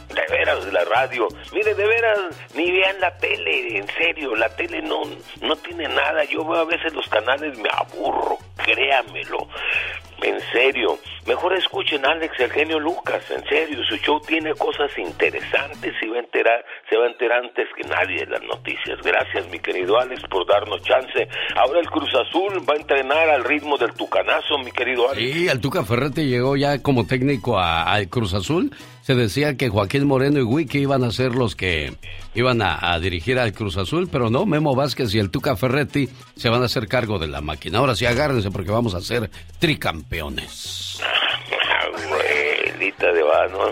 De 0.09 0.37
veras, 0.37 0.65
la 0.73 0.85
radio. 0.85 1.29
Mire, 1.53 1.75
de 1.75 1.87
veras, 1.87 2.19
ni 2.55 2.71
vean 2.71 3.01
la 3.01 3.17
tele, 3.19 3.79
en 3.79 3.87
serio. 3.97 4.35
La 4.35 4.49
tele 4.57 4.83
no, 4.83 5.03
no 5.43 5.57
tiene 5.57 5.87
nada. 5.89 6.25
Yo 6.25 6.45
veo 6.45 6.63
a 6.63 6.65
veces 6.65 6.93
los 6.93 7.09
canales, 7.09 7.57
me 7.59 7.69
aburro, 7.73 8.39
créamelo. 8.57 9.49
En 10.23 10.41
serio, 10.51 10.99
mejor 11.27 11.53
escuchen 11.55 12.05
a 12.07 12.13
Alex 12.13 12.41
el 12.41 12.51
genio 12.51 12.81
Lucas, 12.81 13.23
en 13.31 13.45
serio, 13.49 13.79
su 13.85 13.97
show 13.99 14.19
tiene 14.21 14.55
cosas 14.55 14.91
interesantes 14.97 15.93
y 16.01 16.09
va 16.09 16.17
a 16.17 16.21
enterar, 16.21 16.65
se 16.89 16.97
va 16.97 17.05
a 17.05 17.09
enterar 17.09 17.45
antes 17.45 17.69
que 17.77 17.87
nadie 17.87 18.25
de 18.25 18.27
las 18.27 18.43
noticias. 18.43 18.99
Gracias, 19.05 19.47
mi 19.51 19.59
querido 19.59 19.99
Alex, 20.01 20.23
por 20.31 20.47
darnos 20.47 20.83
chance. 20.83 21.29
Ahora 21.55 21.81
el 21.81 21.91
Cruz 21.91 22.11
Azul 22.15 22.65
va 22.69 22.75
a 22.75 22.77
entrenar 22.77 23.29
al 23.29 23.45
ritmo 23.45 23.77
del 23.77 23.93
tucanazo, 23.93 24.59
mi 24.59 24.73
querido 24.73 25.11
Alex. 25.11 25.33
Sí, 25.33 25.49
el 25.49 25.61
Tuca 25.61 25.85
Ferretti 25.85 26.25
llegó 26.25 26.57
ya 26.57 26.83
como 26.83 27.07
técnico 27.07 27.59
al 27.59 28.09
Cruz 28.09 28.33
Azul. 28.33 28.75
Se 29.03 29.15
decía 29.15 29.57
que 29.57 29.69
Joaquín 29.69 30.05
Moreno 30.05 30.41
y 30.41 30.43
Wiki 30.43 30.79
iban 30.79 31.05
a 31.05 31.13
ser 31.13 31.37
los 31.37 31.55
que 31.55 31.93
iban 32.35 32.61
a, 32.61 32.93
a 32.93 32.99
dirigir 32.99 33.39
al 33.39 33.53
Cruz 33.53 33.77
Azul, 33.77 34.09
pero 34.11 34.31
no, 34.31 34.47
Memo 34.47 34.75
Vázquez 34.75 35.15
y 35.15 35.21
el 35.21 35.31
Tuca 35.31 35.55
Ferretti 35.55 36.09
se 36.35 36.49
van 36.49 36.63
a 36.63 36.65
hacer 36.65 36.89
cargo 36.89 37.21
de 37.21 37.29
la 37.29 37.41
máquina. 37.41 37.79
Ahora 37.79 37.95
sí 37.95 38.05
agárrense 38.05 38.51
porque 38.51 38.73
vamos 38.73 38.95
a 38.95 39.01
ser 39.01 39.31
tricampeones. 39.61 40.06
Abuelita 41.81 43.13
de 43.13 43.23
vano. 43.23 43.71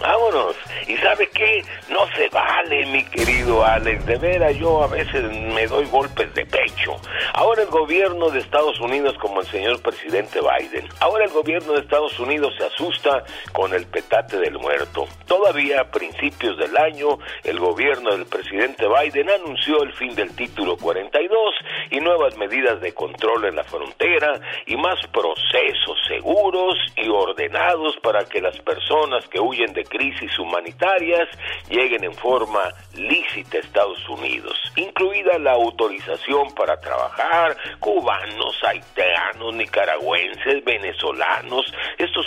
Vámonos. 0.00 0.56
¿Y 0.86 0.96
sabe 0.98 1.28
qué? 1.28 1.64
No 1.88 2.06
se 2.14 2.28
vale, 2.28 2.86
mi 2.86 3.04
querido 3.04 3.64
Alex. 3.64 4.06
De 4.06 4.16
veras, 4.16 4.56
yo 4.56 4.82
a 4.82 4.86
veces 4.86 5.24
me 5.32 5.66
doy 5.66 5.86
golpes 5.86 6.32
de 6.34 6.46
pecho. 6.46 6.96
Ahora 7.34 7.62
el 7.62 7.68
gobierno 7.68 8.30
de 8.30 8.40
Estados 8.40 8.78
Unidos, 8.80 9.16
como 9.20 9.40
el 9.40 9.46
señor 9.48 9.82
presidente 9.82 10.40
Biden, 10.40 10.88
ahora 11.00 11.24
el 11.24 11.30
gobierno 11.30 11.72
de 11.72 11.80
Estados 11.80 12.18
Unidos 12.18 12.54
se 12.58 12.64
asusta 12.64 13.24
con 13.52 13.74
el 13.74 13.86
petate 13.86 14.38
del 14.38 14.58
muerto. 14.58 15.06
Todavía 15.26 15.80
a 15.80 15.90
principios 15.90 16.56
del 16.58 16.76
año, 16.76 17.18
el 17.44 17.58
gobierno 17.58 18.10
del 18.10 18.26
presidente 18.26 18.86
Biden 18.86 19.30
anunció 19.30 19.82
el 19.82 19.92
fin 19.94 20.14
del 20.14 20.34
título 20.36 20.76
42 20.76 21.54
y 21.90 22.00
nuevas 22.00 22.36
medidas 22.36 22.80
de 22.80 22.92
control 22.92 23.46
en 23.46 23.56
la 23.56 23.64
frontera 23.64 24.40
y 24.66 24.76
más 24.76 24.98
procesos 25.08 25.98
seguros 26.06 26.76
y 26.96 27.08
ordenados 27.08 27.96
para 28.02 28.24
que 28.24 28.40
las 28.40 28.58
personas 28.60 29.26
que 29.28 29.40
huyen 29.40 29.72
de 29.72 29.84
crisis 29.88 30.38
humanitarias 30.38 31.28
lleguen 31.68 32.04
en 32.04 32.14
forma 32.14 32.72
lícita 32.94 33.58
a 33.58 33.60
Estados 33.60 34.08
Unidos, 34.08 34.56
incluida 34.76 35.38
la 35.38 35.52
autorización 35.52 36.54
para 36.54 36.80
trabajar 36.80 37.56
cubanos, 37.80 38.56
haitianos, 38.64 39.54
nicaragüenses, 39.54 40.64
venezolanos. 40.64 41.72
Esto 41.96 42.22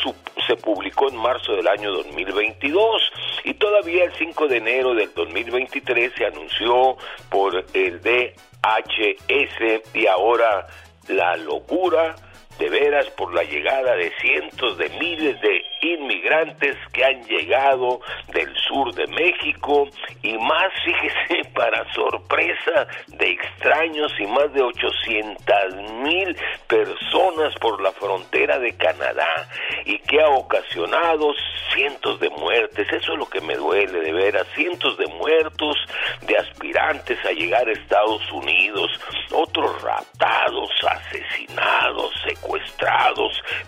se 0.47 0.55
publicó 0.57 1.09
en 1.09 1.17
marzo 1.17 1.53
del 1.53 1.67
año 1.67 1.91
2022 1.91 3.11
y 3.45 3.53
todavía 3.55 4.05
el 4.05 4.13
5 4.13 4.47
de 4.47 4.57
enero 4.57 4.93
del 4.93 5.13
2023 5.13 6.13
se 6.17 6.25
anunció 6.25 6.97
por 7.29 7.63
el 7.73 8.01
DHS 8.01 9.93
y 9.93 10.07
ahora 10.07 10.67
la 11.07 11.35
locura 11.37 12.15
de 12.61 12.69
veras 12.69 13.09
por 13.17 13.33
la 13.33 13.43
llegada 13.43 13.95
de 13.95 14.11
cientos 14.21 14.77
de 14.77 14.87
miles 14.99 15.41
de 15.41 15.65
inmigrantes 15.81 16.77
que 16.93 17.03
han 17.03 17.23
llegado 17.23 18.01
del 18.31 18.55
sur 18.55 18.93
de 18.93 19.07
México. 19.07 19.87
Y 20.21 20.37
más, 20.37 20.71
fíjese, 20.85 21.49
para 21.55 21.91
sorpresa 21.91 22.87
de 23.07 23.31
extraños 23.31 24.13
y 24.19 24.27
más 24.27 24.53
de 24.53 24.61
800 24.61 25.75
mil 26.03 26.37
personas 26.67 27.55
por 27.55 27.81
la 27.81 27.91
frontera 27.93 28.59
de 28.59 28.77
Canadá. 28.77 29.49
Y 29.85 29.97
que 29.97 30.21
ha 30.21 30.29
ocasionado 30.29 31.33
cientos 31.73 32.19
de 32.19 32.29
muertes. 32.29 32.87
Eso 32.91 33.13
es 33.13 33.17
lo 33.17 33.25
que 33.25 33.41
me 33.41 33.55
duele 33.55 34.01
de 34.01 34.13
veras, 34.13 34.45
cientos 34.53 34.97
de 34.97 35.07
muertos 35.07 35.77
de 36.21 36.37
aspirantes 36.37 37.17
a 37.25 37.31
llegar 37.31 37.67
a 37.67 37.71
Estados 37.71 38.31
Unidos, 38.31 38.91
otros 39.31 39.81
raptados, 39.81 40.69
asesinados, 40.83 42.11
secuestrados, 42.27 42.50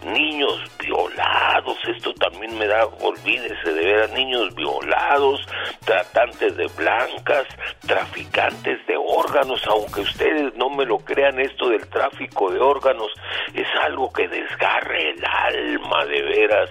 niños 0.06 0.60
violados. 0.80 1.78
Esto 1.88 2.14
también 2.14 2.58
me 2.58 2.68
da, 2.68 2.86
olvídese 2.86 3.74
de 3.74 3.86
ver 3.86 4.04
a 4.04 4.08
niños 4.14 4.54
violados, 4.56 5.42
tratantes 5.86 6.56
de 6.58 6.68
blancas, 6.78 7.48
traficantes 7.86 8.86
de 8.88 8.96
órganos, 8.98 9.62
aunque 9.68 10.02
ustedes 10.02 10.54
no 10.56 10.70
me 10.70 10.86
lo 10.86 11.00
crean, 11.00 11.40
esto 11.40 11.70
del 11.70 11.88
tráfico 11.90 12.52
de 12.52 12.60
órganos 12.60 13.12
es 13.54 13.68
algo 13.84 14.12
que 14.12 14.28
desgarre 14.28 15.12
el 15.12 15.26
alma 15.26 16.06
de 16.06 16.22
veras. 16.22 16.70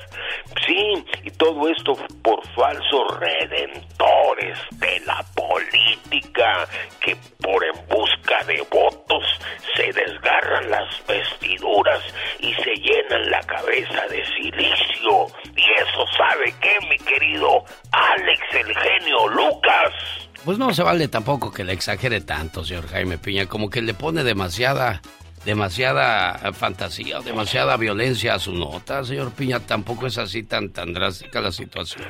Sí, 0.66 1.04
y 1.24 1.30
todo 1.30 1.68
esto 1.68 1.94
por 2.22 2.46
falsos 2.54 3.18
redentores 3.18 4.58
de 4.72 5.00
la 5.06 5.24
política 5.34 6.66
que 7.00 7.16
por 7.40 7.64
en 7.64 7.88
busca 7.88 8.44
de 8.44 8.64
votos 8.70 9.24
se 9.74 9.92
desgarran 9.92 10.70
las 10.70 11.06
vestiduras 11.06 11.91
y 12.40 12.52
se 12.54 12.74
llenan 12.76 13.30
la 13.30 13.40
cabeza 13.40 14.06
de 14.08 14.24
silicio. 14.36 15.26
Y 15.56 15.62
eso 15.80 16.04
sabe 16.16 16.54
qué, 16.60 16.78
mi 16.88 16.98
querido 16.98 17.64
Alex 17.90 18.40
el 18.52 18.74
genio 18.76 19.28
Lucas. 19.28 19.92
Pues 20.44 20.58
no 20.58 20.74
se 20.74 20.82
vale 20.82 21.08
tampoco 21.08 21.52
que 21.52 21.64
le 21.64 21.72
exagere 21.72 22.20
tanto, 22.20 22.64
señor 22.64 22.88
Jaime 22.88 23.18
Piña, 23.18 23.46
como 23.46 23.70
que 23.70 23.80
le 23.80 23.94
pone 23.94 24.24
demasiada 24.24 25.00
demasiada 25.44 26.52
fantasía 26.52 27.20
demasiada 27.20 27.76
violencia 27.76 28.34
a 28.34 28.38
su 28.38 28.52
nota, 28.52 29.04
señor 29.04 29.32
Piña. 29.32 29.60
Tampoco 29.60 30.06
es 30.06 30.18
así 30.18 30.42
tan, 30.44 30.70
tan 30.70 30.92
drástica 30.92 31.40
la 31.40 31.52
situación. 31.52 32.06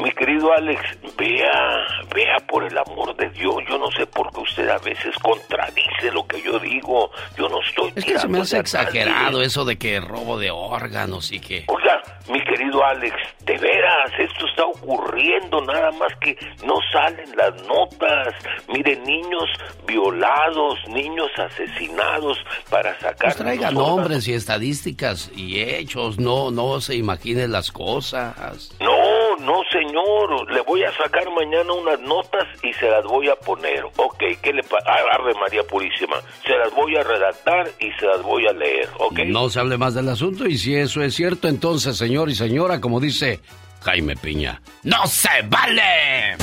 Mi 0.00 0.10
querido 0.12 0.52
Alex, 0.52 0.80
vea, 1.16 1.86
vea 2.14 2.36
por 2.46 2.64
el 2.64 2.76
amor 2.76 3.16
de 3.16 3.28
Dios. 3.30 3.54
Yo 3.68 3.78
no 3.78 3.90
sé 3.92 4.06
por 4.06 4.30
qué 4.32 4.40
usted 4.40 4.68
a 4.68 4.78
veces 4.78 5.14
contradice 5.22 6.10
lo 6.12 6.26
que 6.26 6.42
yo 6.42 6.58
digo. 6.58 7.10
Yo 7.36 7.48
no 7.48 7.60
estoy. 7.62 7.92
Es 7.96 8.04
que 8.04 8.18
se 8.18 8.28
me 8.28 8.40
hace 8.40 8.58
exagerado 8.58 9.42
eso 9.42 9.64
de 9.64 9.76
que 9.76 10.00
robo 10.00 10.38
de 10.38 10.50
órganos 10.50 11.32
y 11.32 11.40
que. 11.40 11.64
Oiga, 11.68 12.02
mi 12.30 12.42
querido 12.44 12.84
Alex, 12.84 13.14
de 13.44 13.58
veras, 13.58 14.10
esto 14.18 14.46
está 14.46 14.64
ocurriendo, 14.64 15.60
nada 15.62 15.90
más 15.92 16.12
que 16.20 16.36
no 16.64 16.76
salen 16.92 17.30
las 17.36 17.54
notas. 17.66 18.34
Mire, 18.68 18.96
niños 18.96 19.44
violados, 19.86 20.78
niños 20.88 21.30
asesinados 21.36 22.38
para 22.70 22.94
sacar. 23.00 23.16
Pues 23.24 23.36
traiga 23.36 23.70
nombres 23.70 24.26
y 24.28 24.34
estadísticas 24.34 25.30
y 25.34 25.60
hechos, 25.60 26.18
no, 26.18 26.50
no 26.50 26.80
se 26.80 26.96
imagine 26.96 27.48
las 27.48 27.70
cosas. 27.70 28.74
No, 28.80 29.36
no, 29.38 29.62
señor, 29.70 30.52
le 30.52 30.60
voy 30.62 30.82
a 30.84 30.92
sacar 30.92 31.24
mañana 31.30 31.72
unas 31.72 32.00
notas 32.00 32.46
y 32.62 32.72
se 32.74 32.88
las 32.88 33.04
voy 33.04 33.28
a 33.28 33.36
poner. 33.36 33.84
Ok, 33.96 34.22
¿qué 34.42 34.52
le 34.52 34.62
pasa? 34.62 34.90
Ave 35.12 35.34
María 35.34 35.62
Purísima, 35.64 36.16
se 36.44 36.56
las 36.56 36.72
voy 36.74 36.96
a 36.96 37.02
redactar 37.02 37.70
y 37.78 37.90
se 37.92 38.06
las 38.06 38.22
voy 38.22 38.46
a 38.46 38.52
leer, 38.52 38.88
ok. 38.98 39.20
No 39.26 39.48
se 39.48 39.60
hable 39.60 39.78
más 39.78 39.94
del 39.94 40.08
asunto 40.08 40.46
y 40.46 40.58
si 40.58 40.74
eso 40.74 41.02
es 41.02 41.14
cierto, 41.14 41.48
entonces, 41.48 41.96
señor 41.96 42.28
y 42.30 42.34
señora, 42.34 42.80
como 42.80 43.00
dice 43.00 43.40
Jaime 43.82 44.16
Piña, 44.16 44.60
¡no 44.82 45.06
se 45.06 45.42
vale! 45.48 46.36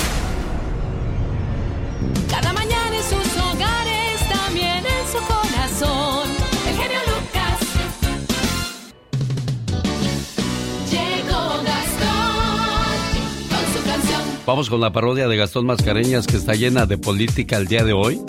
Vamos 14.45 14.69
con 14.71 14.81
la 14.81 14.91
parodia 14.91 15.27
de 15.27 15.37
Gastón 15.37 15.67
Mascareñas 15.67 16.25
que 16.25 16.37
está 16.37 16.55
llena 16.55 16.87
de 16.87 16.97
política 16.97 17.57
el 17.57 17.67
día 17.67 17.83
de 17.83 17.93
hoy. 17.93 18.19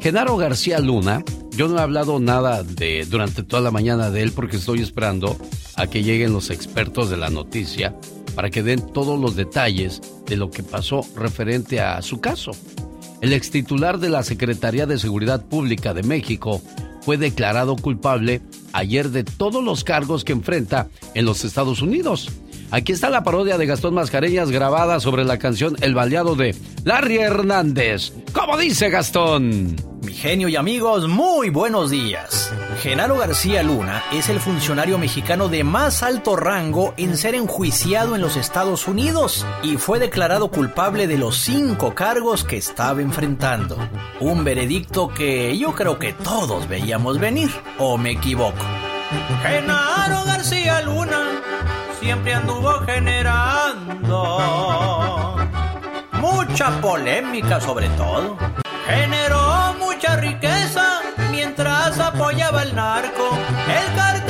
Genaro 0.00 0.38
García 0.38 0.78
Luna, 0.78 1.22
yo 1.50 1.68
no 1.68 1.78
he 1.78 1.82
hablado 1.82 2.20
nada 2.20 2.62
de 2.62 3.04
durante 3.04 3.42
toda 3.42 3.60
la 3.60 3.70
mañana 3.70 4.10
de 4.10 4.22
él 4.22 4.32
porque 4.32 4.56
estoy 4.56 4.80
esperando 4.80 5.36
a 5.76 5.88
que 5.88 6.02
lleguen 6.02 6.32
los 6.32 6.48
expertos 6.48 7.10
de 7.10 7.18
la 7.18 7.28
noticia 7.28 7.94
para 8.34 8.48
que 8.48 8.62
den 8.62 8.80
todos 8.94 9.20
los 9.20 9.36
detalles 9.36 10.00
de 10.24 10.36
lo 10.36 10.50
que 10.50 10.62
pasó 10.62 11.02
referente 11.16 11.80
a 11.80 12.00
su 12.00 12.18
caso. 12.18 12.52
El 13.20 13.34
extitular 13.34 13.98
de 13.98 14.08
la 14.08 14.22
Secretaría 14.22 14.86
de 14.86 14.98
Seguridad 14.98 15.44
Pública 15.44 15.92
de 15.92 16.02
México 16.02 16.62
fue 17.02 17.18
declarado 17.18 17.76
culpable 17.76 18.40
ayer 18.72 19.10
de 19.10 19.24
todos 19.24 19.62
los 19.62 19.84
cargos 19.84 20.24
que 20.24 20.32
enfrenta 20.32 20.88
en 21.12 21.26
los 21.26 21.44
Estados 21.44 21.82
Unidos. 21.82 22.30
Aquí 22.70 22.92
está 22.92 23.10
la 23.10 23.22
parodia 23.22 23.58
de 23.58 23.66
Gastón 23.66 23.92
Mascareñas 23.92 24.50
grabada 24.50 24.98
sobre 25.00 25.24
la 25.24 25.38
canción 25.38 25.76
El 25.82 25.94
Baleado 25.94 26.36
de 26.36 26.54
Larry 26.84 27.18
Hernández. 27.18 28.14
¿Cómo 28.32 28.56
dice 28.56 28.88
Gastón? 28.88 29.89
Mi 30.02 30.14
genio 30.14 30.48
y 30.48 30.56
amigos, 30.56 31.06
muy 31.08 31.50
buenos 31.50 31.90
días. 31.90 32.50
Genaro 32.80 33.18
García 33.18 33.62
Luna 33.62 34.02
es 34.12 34.30
el 34.30 34.40
funcionario 34.40 34.96
mexicano 34.96 35.48
de 35.48 35.62
más 35.62 36.02
alto 36.02 36.36
rango 36.36 36.94
en 36.96 37.18
ser 37.18 37.34
enjuiciado 37.34 38.14
en 38.14 38.22
los 38.22 38.36
Estados 38.36 38.88
Unidos 38.88 39.46
y 39.62 39.76
fue 39.76 39.98
declarado 39.98 40.50
culpable 40.50 41.06
de 41.06 41.18
los 41.18 41.36
cinco 41.36 41.94
cargos 41.94 42.44
que 42.44 42.56
estaba 42.56 43.02
enfrentando. 43.02 43.76
Un 44.20 44.42
veredicto 44.42 45.08
que 45.08 45.58
yo 45.58 45.74
creo 45.74 45.98
que 45.98 46.14
todos 46.14 46.66
veíamos 46.66 47.18
venir, 47.18 47.50
¿o 47.78 47.98
me 47.98 48.12
equivoco? 48.12 48.64
Genaro 49.42 50.24
García 50.24 50.80
Luna 50.80 51.42
siempre 52.00 52.32
anduvo 52.32 52.72
generando 52.86 53.36
mucha 56.12 56.80
polémica 56.80 57.60
sobre 57.60 57.90
todo. 57.90 58.38
Generó 58.86 59.69
mucha 60.00 60.16
riqueza 60.16 61.02
mientras 61.30 61.98
apoyaba 61.98 62.62
al 62.62 62.74
narco, 62.74 63.36
el 63.68 63.94
cartel 63.94 64.29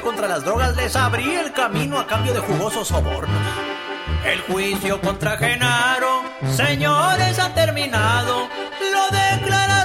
contra 0.00 0.28
las 0.28 0.44
drogas, 0.44 0.76
les 0.76 0.96
abría 0.96 1.40
el 1.40 1.52
camino 1.52 1.98
a 1.98 2.06
cambio 2.06 2.32
de 2.32 2.40
jugosos 2.40 2.88
sobornos. 2.88 3.36
El 4.24 4.40
juicio 4.42 5.00
contra 5.00 5.36
Genaro, 5.36 6.22
señores, 6.56 7.38
ha 7.38 7.54
terminado. 7.54 8.48
Lo 8.92 9.16
declararon 9.16 9.76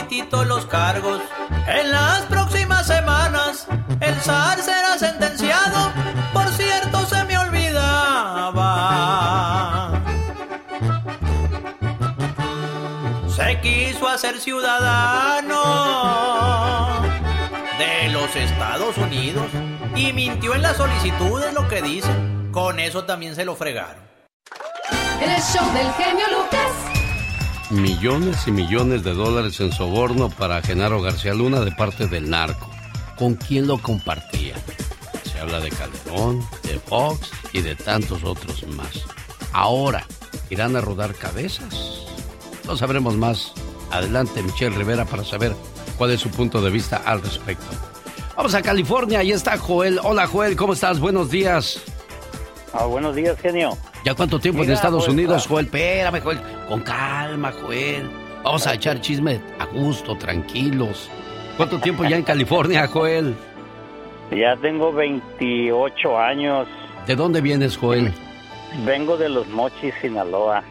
poquitito 0.00 0.44
los 0.44 0.66
cargos. 0.66 1.20
En 1.66 1.90
las 1.90 2.22
próximas 2.22 2.86
semanas 2.86 3.66
el 4.00 4.14
zar 4.20 4.58
será 4.62 4.96
sentenciado. 4.98 5.92
Por 6.32 6.48
cierto, 6.52 7.04
se 7.06 7.24
me 7.24 7.36
olvidaba. 7.36 8.70
Se 13.28 13.60
quiso 13.60 14.08
hacer 14.08 14.40
ciudadano 14.40 15.60
de 17.02 17.09
los 18.20 18.36
Estados 18.36 18.98
Unidos 18.98 19.46
y 19.96 20.12
mintió 20.12 20.54
en 20.54 20.60
la 20.60 20.74
solicitud, 20.74 21.42
es 21.42 21.54
lo 21.54 21.66
que 21.68 21.80
dicen. 21.80 22.50
Con 22.52 22.78
eso 22.78 23.04
también 23.04 23.34
se 23.34 23.46
lo 23.46 23.56
fregaron. 23.56 24.02
El 25.22 25.40
show 25.40 25.64
del 25.72 25.90
genio 25.92 26.26
Lucas. 26.28 27.70
Millones 27.70 28.46
y 28.46 28.50
millones 28.50 29.04
de 29.04 29.14
dólares 29.14 29.58
en 29.60 29.72
soborno 29.72 30.28
para 30.28 30.60
Genaro 30.60 31.00
García 31.00 31.32
Luna 31.32 31.60
de 31.60 31.72
parte 31.72 32.08
del 32.08 32.28
narco. 32.28 32.70
¿Con 33.16 33.36
quién 33.36 33.66
lo 33.66 33.78
compartía? 33.78 34.54
Se 35.24 35.40
habla 35.40 35.60
de 35.60 35.70
Calderón, 35.70 36.46
de 36.64 36.78
Fox 36.78 37.30
y 37.54 37.62
de 37.62 37.74
tantos 37.74 38.22
otros 38.22 38.66
más. 38.68 39.02
Ahora, 39.52 40.04
¿irán 40.50 40.76
a 40.76 40.82
rodar 40.82 41.14
cabezas? 41.14 42.04
Lo 42.66 42.76
sabremos 42.76 43.16
más. 43.16 43.54
Adelante, 43.90 44.42
Michelle 44.42 44.76
Rivera, 44.76 45.06
para 45.06 45.24
saber 45.24 45.54
cuál 45.96 46.10
es 46.10 46.20
su 46.20 46.30
punto 46.30 46.60
de 46.60 46.70
vista 46.70 46.98
al 47.06 47.22
respecto. 47.22 47.89
Vamos 48.40 48.54
a 48.54 48.62
California, 48.62 49.18
ahí 49.18 49.32
está 49.32 49.58
Joel. 49.58 50.00
Hola 50.02 50.26
Joel, 50.26 50.56
¿cómo 50.56 50.72
estás? 50.72 50.98
Buenos 50.98 51.30
días. 51.30 51.84
Ah, 52.72 52.86
buenos 52.86 53.14
días, 53.14 53.38
genio. 53.38 53.76
¿Ya 54.02 54.14
cuánto 54.14 54.38
tiempo 54.38 54.62
en 54.62 54.68
Mira, 54.68 54.76
Estados 54.76 55.04
pues, 55.04 55.12
Unidos, 55.12 55.44
ah. 55.44 55.46
Joel? 55.46 55.66
Espérame, 55.66 56.22
Joel. 56.22 56.40
Con 56.66 56.80
calma, 56.80 57.52
Joel. 57.52 58.10
Vamos 58.42 58.66
a 58.66 58.72
echar 58.72 58.98
chisme 59.02 59.42
a 59.58 59.66
gusto, 59.66 60.16
tranquilos. 60.16 61.10
¿Cuánto 61.58 61.78
tiempo 61.80 62.02
ya 62.04 62.16
en 62.16 62.22
California, 62.22 62.86
Joel? 62.86 63.36
Ya 64.30 64.56
tengo 64.56 64.90
28 64.90 66.18
años. 66.18 66.66
¿De 67.06 67.16
dónde 67.16 67.42
vienes, 67.42 67.76
Joel? 67.76 68.10
Vengo 68.86 69.18
de 69.18 69.28
Los 69.28 69.48
Mochis, 69.48 69.92
Sinaloa. 70.00 70.64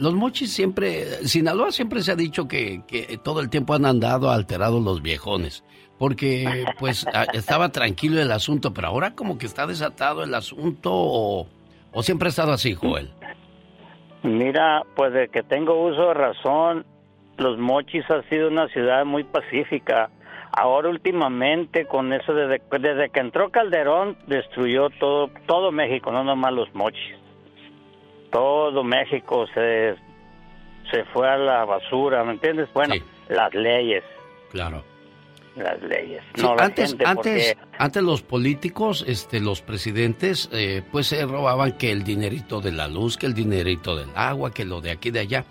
Los 0.00 0.14
mochis 0.14 0.52
siempre, 0.52 1.26
Sinaloa 1.26 1.72
siempre 1.72 2.02
se 2.02 2.12
ha 2.12 2.16
dicho 2.16 2.46
que, 2.46 2.82
que 2.86 3.18
todo 3.18 3.40
el 3.40 3.50
tiempo 3.50 3.74
han 3.74 3.84
andado 3.84 4.30
alterados 4.30 4.80
los 4.80 5.02
viejones, 5.02 5.64
porque 5.98 6.64
pues 6.78 7.06
estaba 7.32 7.70
tranquilo 7.70 8.20
el 8.20 8.30
asunto, 8.30 8.72
pero 8.72 8.88
ahora 8.88 9.14
como 9.14 9.38
que 9.38 9.46
está 9.46 9.66
desatado 9.66 10.22
el 10.22 10.34
asunto 10.34 10.90
o, 10.92 11.46
o 11.92 12.02
siempre 12.02 12.28
ha 12.28 12.30
estado 12.30 12.52
así, 12.52 12.74
Joel. 12.74 13.10
Mira, 14.22 14.84
pues 14.94 15.12
de 15.12 15.28
que 15.28 15.42
tengo 15.42 15.84
uso 15.86 16.08
de 16.08 16.14
razón, 16.14 16.86
Los 17.36 17.58
Mochis 17.58 18.08
ha 18.10 18.22
sido 18.28 18.48
una 18.48 18.68
ciudad 18.68 19.04
muy 19.04 19.24
pacífica. 19.24 20.10
Ahora 20.52 20.88
últimamente 20.88 21.86
con 21.86 22.12
eso 22.12 22.32
desde, 22.32 22.62
desde 22.80 23.10
que 23.10 23.20
entró 23.20 23.50
Calderón 23.50 24.16
destruyó 24.26 24.88
todo 24.98 25.30
todo 25.46 25.70
México, 25.70 26.10
no 26.10 26.24
nomás 26.24 26.52
Los 26.52 26.74
Mochis. 26.74 27.16
Todo 28.30 28.82
México 28.84 29.46
se 29.54 29.94
se 30.90 31.04
fue 31.06 31.28
a 31.28 31.36
la 31.36 31.64
basura, 31.64 32.24
¿me 32.24 32.32
entiendes? 32.32 32.68
Bueno, 32.72 32.94
las 33.28 33.52
leyes, 33.54 34.02
Claro. 34.50 34.82
Las 35.58 35.80
leyes. 35.82 36.22
Sí, 36.34 36.42
no 36.42 36.54
la 36.54 36.64
antes, 36.64 36.90
gente, 36.90 37.04
antes, 37.06 37.54
porque- 37.56 37.76
antes 37.78 38.02
los 38.02 38.22
políticos, 38.22 39.04
este, 39.06 39.40
los 39.40 39.60
presidentes, 39.62 40.48
eh, 40.52 40.82
pues 40.90 41.06
se 41.08 41.24
robaban 41.26 41.72
que 41.72 41.90
el 41.92 42.04
dinerito 42.04 42.60
de 42.60 42.72
la 42.72 42.88
luz, 42.88 43.16
que 43.16 43.26
el 43.26 43.34
dinerito 43.34 43.96
del 43.96 44.08
agua, 44.14 44.52
que 44.52 44.64
lo 44.64 44.80
de 44.80 44.90
aquí 44.90 45.10
de 45.10 45.20
allá. 45.20 45.44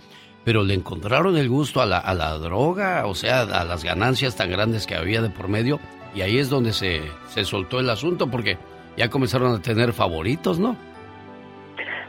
Pero 0.43 0.63
le 0.63 0.73
encontraron 0.75 1.35
el 1.35 1.49
gusto 1.49 1.81
a 1.81 1.85
la, 1.85 1.97
a 1.97 2.13
la 2.13 2.37
droga, 2.37 3.05
o 3.05 3.15
sea, 3.15 3.41
a 3.41 3.65
las 3.65 3.83
ganancias 3.83 4.35
tan 4.37 4.49
grandes 4.49 4.87
que 4.87 4.95
había 4.95 5.21
de 5.21 5.29
por 5.29 5.49
medio. 5.49 5.79
Y 6.15 6.21
ahí 6.21 6.37
es 6.39 6.49
donde 6.49 6.71
se, 6.71 7.01
se 7.27 7.43
soltó 7.43 7.79
el 7.81 7.89
asunto, 7.89 8.27
porque 8.31 8.57
ya 8.95 9.09
comenzaron 9.09 9.53
a 9.53 9.61
tener 9.61 9.91
favoritos, 9.93 10.57
¿no? 10.57 10.75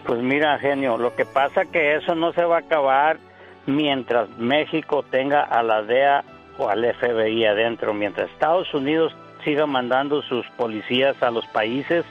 Pues 0.06 0.22
mira, 0.22 0.58
genio, 0.58 0.96
lo 0.96 1.14
que 1.14 1.24
pasa 1.26 1.64
que 1.66 1.96
eso 1.96 2.14
no 2.14 2.32
se 2.32 2.42
va 2.44 2.56
a 2.56 2.60
acabar 2.60 3.18
mientras 3.66 4.30
México 4.38 5.04
tenga 5.10 5.42
a 5.42 5.62
la 5.62 5.82
DEA 5.82 6.24
o 6.58 6.68
al 6.68 6.84
FBI 6.94 7.46
adentro, 7.46 7.94
mientras 7.94 8.30
Estados 8.30 8.72
Unidos 8.74 9.14
siga 9.44 9.66
mandando 9.66 10.22
sus 10.22 10.44
policías 10.56 11.20
a 11.22 11.30
los 11.30 11.46
países 11.46 12.04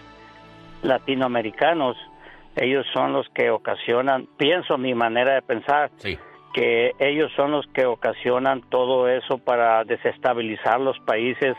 latinoamericanos, 0.81 1.97
ellos 2.55 2.85
son 2.93 3.13
los 3.13 3.27
que 3.29 3.51
ocasionan, 3.51 4.27
pienso 4.37 4.77
mi 4.77 4.95
manera 4.95 5.35
de 5.35 5.41
pensar, 5.41 5.91
que 6.53 6.91
ellos 6.97 7.31
son 7.35 7.51
los 7.51 7.67
que 7.67 7.85
ocasionan 7.85 8.61
todo 8.69 9.07
eso 9.07 9.37
para 9.37 9.83
desestabilizar 9.83 10.79
los 10.79 10.97
países 11.01 11.55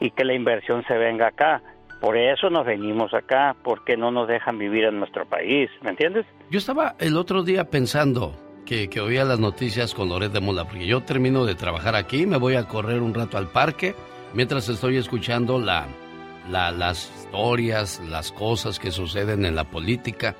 y 0.00 0.10
que 0.10 0.24
la 0.24 0.34
inversión 0.34 0.84
se 0.86 0.96
venga 0.96 1.28
acá. 1.28 1.60
Por 2.00 2.16
eso 2.16 2.48
nos 2.48 2.64
venimos 2.64 3.12
acá, 3.12 3.56
porque 3.62 3.96
no 3.96 4.10
nos 4.10 4.28
dejan 4.28 4.56
vivir 4.56 4.84
en 4.84 5.00
nuestro 5.00 5.26
país, 5.26 5.68
¿me 5.82 5.90
entiendes? 5.90 6.24
Yo 6.48 6.58
estaba 6.58 6.94
el 7.00 7.16
otro 7.16 7.42
día 7.42 7.64
pensando 7.64 8.32
que, 8.68 9.00
oía 9.00 9.24
las 9.24 9.38
noticias 9.40 9.94
con 9.94 10.10
Loret 10.10 10.30
de 10.32 10.40
Mola, 10.40 10.64
porque 10.66 10.86
yo 10.86 11.02
termino 11.02 11.44
de 11.46 11.54
trabajar 11.54 11.94
aquí, 11.94 12.26
me 12.26 12.36
voy 12.36 12.54
a 12.56 12.68
correr 12.68 13.00
un 13.00 13.14
rato 13.14 13.38
al 13.38 13.48
parque, 13.48 13.94
mientras 14.34 14.68
estoy 14.68 14.96
escuchando 14.98 15.58
la, 15.58 15.86
la- 16.50 16.70
las 16.70 17.10
historias, 17.18 18.00
las 18.10 18.30
cosas 18.30 18.78
que 18.78 18.90
suceden 18.90 19.44
en 19.46 19.54
la 19.54 19.64
política, 19.64 20.36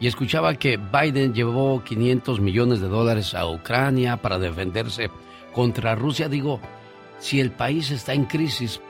y 0.00 0.06
escuchaba 0.06 0.54
que 0.54 0.78
Biden 0.78 1.34
llevó 1.34 1.82
500 1.84 2.40
millones 2.40 2.80
de 2.80 2.88
dólares 2.88 3.34
a 3.34 3.46
Ucrania 3.46 4.16
para 4.16 4.38
defenderse 4.38 5.10
contra 5.52 5.94
Rusia. 5.94 6.28
Digo, 6.28 6.60
si 7.18 7.40
el 7.40 7.50
país 7.50 7.90
está 7.90 8.12
en 8.14 8.24
crisis, 8.24 8.80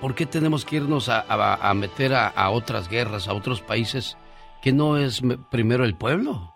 ¿por 0.00 0.14
qué 0.14 0.24
tenemos 0.26 0.64
que 0.64 0.76
irnos 0.76 1.08
a, 1.10 1.24
a- 1.28 1.74
meter 1.74 2.14
a, 2.14 2.48
otras 2.50 2.88
guerras, 2.88 3.28
a 3.28 3.34
otros 3.34 3.60
países 3.60 4.16
que 4.62 4.72
no 4.72 4.96
es 4.98 5.22
me- 5.22 5.36
primero 5.38 5.84
el 5.84 5.94
pueblo? 5.94 6.54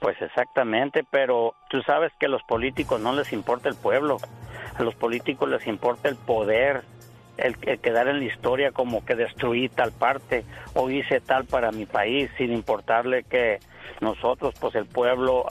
Pues 0.00 0.20
exactamente, 0.20 1.04
pero 1.10 1.54
tú 1.70 1.82
sabes 1.82 2.12
que 2.20 2.26
a 2.26 2.28
los 2.28 2.42
políticos 2.42 3.00
no 3.00 3.12
les 3.12 3.32
importa 3.32 3.68
el 3.68 3.76
pueblo, 3.76 4.18
a 4.76 4.82
los 4.82 4.94
políticos 4.94 5.48
les 5.48 5.66
importa 5.66 6.08
el 6.08 6.16
poder, 6.16 6.82
el, 7.38 7.56
el 7.62 7.78
quedar 7.80 8.08
en 8.08 8.18
la 8.18 8.24
historia 8.26 8.72
como 8.72 9.04
que 9.04 9.14
destruí 9.14 9.68
tal 9.68 9.92
parte 9.92 10.44
o 10.74 10.90
hice 10.90 11.20
tal 11.20 11.44
para 11.46 11.72
mi 11.72 11.86
país, 11.86 12.30
sin 12.36 12.52
importarle 12.52 13.24
que 13.24 13.58
nosotros, 14.00 14.54
pues 14.60 14.74
el 14.74 14.86
pueblo, 14.86 15.46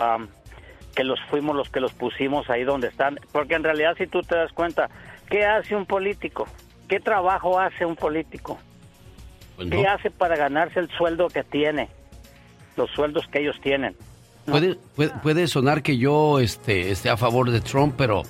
que 0.95 1.03
los 1.03 1.19
fuimos 1.29 1.55
los 1.55 1.69
que 1.69 1.79
los 1.79 1.93
pusimos 1.93 2.49
ahí 2.49 2.63
donde 2.63 2.87
están, 2.87 3.19
porque 3.31 3.55
en 3.55 3.63
realidad 3.63 3.95
si 3.97 4.07
tú 4.07 4.21
te 4.21 4.35
das 4.35 4.51
cuenta, 4.53 4.89
¿qué 5.29 5.45
hace 5.45 5.75
un 5.75 5.85
político? 5.85 6.47
¿Qué 6.87 6.99
trabajo 6.99 7.59
hace 7.59 7.85
un 7.85 7.95
político? 7.95 8.57
Pues 9.55 9.69
¿Qué 9.69 9.87
hace 9.87 10.11
para 10.11 10.35
ganarse 10.35 10.79
el 10.79 10.89
sueldo 10.91 11.27
que 11.27 11.43
tiene? 11.43 11.89
Los 12.77 12.91
sueldos 12.91 13.27
que 13.27 13.39
ellos 13.39 13.59
tienen. 13.61 13.95
Puede, 14.45 14.77
puede, 15.23 15.47
sonar 15.47 15.81
que 15.81 15.97
yo 15.97 16.39
este, 16.39 16.91
esté 16.91 17.09
a 17.09 17.17
favor 17.17 17.49
de 17.49 17.61
Trump, 17.61 17.95
pero 17.97 18.23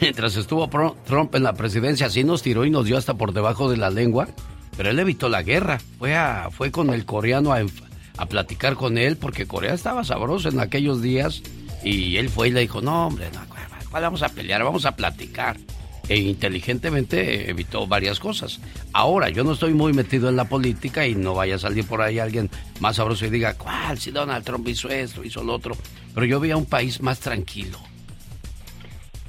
mientras 0.00 0.36
estuvo 0.36 0.68
Trump 1.06 1.34
en 1.34 1.42
la 1.42 1.54
presidencia, 1.54 2.10
sí 2.10 2.24
nos 2.24 2.42
tiró 2.42 2.64
y 2.64 2.70
nos 2.70 2.84
dio 2.84 2.98
hasta 2.98 3.14
por 3.14 3.32
debajo 3.32 3.70
de 3.70 3.78
la 3.78 3.90
lengua, 3.90 4.28
pero 4.76 4.90
él 4.90 4.98
evitó 4.98 5.28
la 5.28 5.42
guerra. 5.42 5.80
Fue, 5.98 6.14
a, 6.14 6.50
fue 6.50 6.70
con 6.70 6.90
el 6.90 7.06
coreano 7.06 7.52
a, 7.52 8.26
platicar 8.26 8.74
con 8.74 8.98
él, 8.98 9.16
porque 9.16 9.46
Corea 9.46 9.72
estaba 9.72 10.04
sabroso 10.04 10.50
en 10.50 10.60
aquellos 10.60 11.00
días, 11.00 11.42
y 11.82 12.18
él 12.18 12.28
fue 12.28 12.48
y 12.48 12.50
le 12.50 12.60
dijo, 12.60 12.82
no, 12.82 13.06
hombre, 13.06 13.30
no, 13.32 13.40
¿cuál 13.48 13.62
cuál 13.90 14.02
vamos 14.02 14.22
a 14.22 14.28
pelear? 14.28 14.62
Vamos 14.62 14.84
a 14.84 14.94
platicar. 14.94 15.56
E 16.10 16.16
inteligentemente 16.16 17.48
evitó 17.48 17.86
varias 17.86 18.18
cosas. 18.18 18.58
Ahora, 18.92 19.28
yo 19.28 19.44
no 19.44 19.52
estoy 19.52 19.74
muy 19.74 19.92
metido 19.92 20.28
en 20.28 20.34
la 20.34 20.44
política 20.44 21.06
y 21.06 21.14
no 21.14 21.34
vaya 21.34 21.54
a 21.54 21.58
salir 21.60 21.86
por 21.86 22.02
ahí 22.02 22.18
alguien 22.18 22.50
más 22.80 22.96
sabroso 22.96 23.26
y 23.26 23.30
diga, 23.30 23.54
¿cuál? 23.54 23.96
Si 23.96 24.10
Donald 24.10 24.44
Trump 24.44 24.66
hizo 24.66 24.88
esto, 24.88 25.22
hizo 25.22 25.44
lo 25.44 25.54
otro. 25.54 25.76
Pero 26.12 26.26
yo 26.26 26.40
veía 26.40 26.56
un 26.56 26.66
país 26.66 27.00
más 27.00 27.20
tranquilo. 27.20 27.78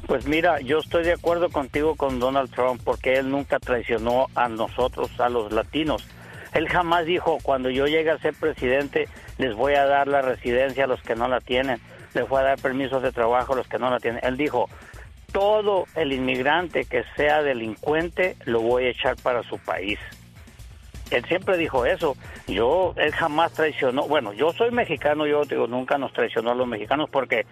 Pues 0.07 0.25
mira, 0.25 0.59
yo 0.61 0.79
estoy 0.79 1.03
de 1.03 1.13
acuerdo 1.13 1.51
contigo 1.51 1.95
con 1.95 2.19
Donald 2.19 2.49
Trump 2.49 2.81
porque 2.83 3.13
él 3.13 3.29
nunca 3.29 3.59
traicionó 3.59 4.25
a 4.33 4.49
nosotros, 4.49 5.11
a 5.19 5.29
los 5.29 5.51
latinos. 5.51 6.03
Él 6.51 6.67
jamás 6.67 7.05
dijo, 7.05 7.37
cuando 7.43 7.69
yo 7.69 7.85
llegue 7.85 8.09
a 8.09 8.17
ser 8.17 8.33
presidente, 8.33 9.07
les 9.37 9.55
voy 9.55 9.75
a 9.75 9.85
dar 9.85 10.07
la 10.07 10.23
residencia 10.23 10.85
a 10.85 10.87
los 10.87 11.01
que 11.03 11.15
no 11.15 11.27
la 11.27 11.41
tienen, 11.41 11.79
les 12.15 12.27
voy 12.27 12.39
a 12.39 12.43
dar 12.43 12.59
permisos 12.59 13.03
de 13.03 13.11
trabajo 13.11 13.53
a 13.53 13.57
los 13.57 13.67
que 13.67 13.77
no 13.77 13.91
la 13.91 13.99
tienen. 13.99 14.19
Él 14.23 14.35
dijo, 14.35 14.67
todo 15.31 15.85
el 15.95 16.11
inmigrante 16.11 16.85
que 16.85 17.03
sea 17.15 17.41
delincuente 17.41 18.35
lo 18.45 18.61
voy 18.61 18.85
a 18.85 18.89
echar 18.89 19.15
para 19.17 19.43
su 19.43 19.57
país. 19.57 19.99
Él 21.11 21.25
siempre 21.25 21.57
dijo 21.57 21.85
eso. 21.85 22.15
Yo, 22.47 22.93
él 22.97 23.11
jamás 23.11 23.53
traicionó. 23.53 24.07
Bueno, 24.07 24.33
yo 24.33 24.53
soy 24.53 24.71
mexicano, 24.71 25.27
yo 25.27 25.43
digo, 25.45 25.67
nunca 25.67 25.97
nos 25.97 26.13
traicionó 26.13 26.51
a 26.51 26.55
los 26.55 26.67
mexicanos 26.67 27.09
porque 27.09 27.45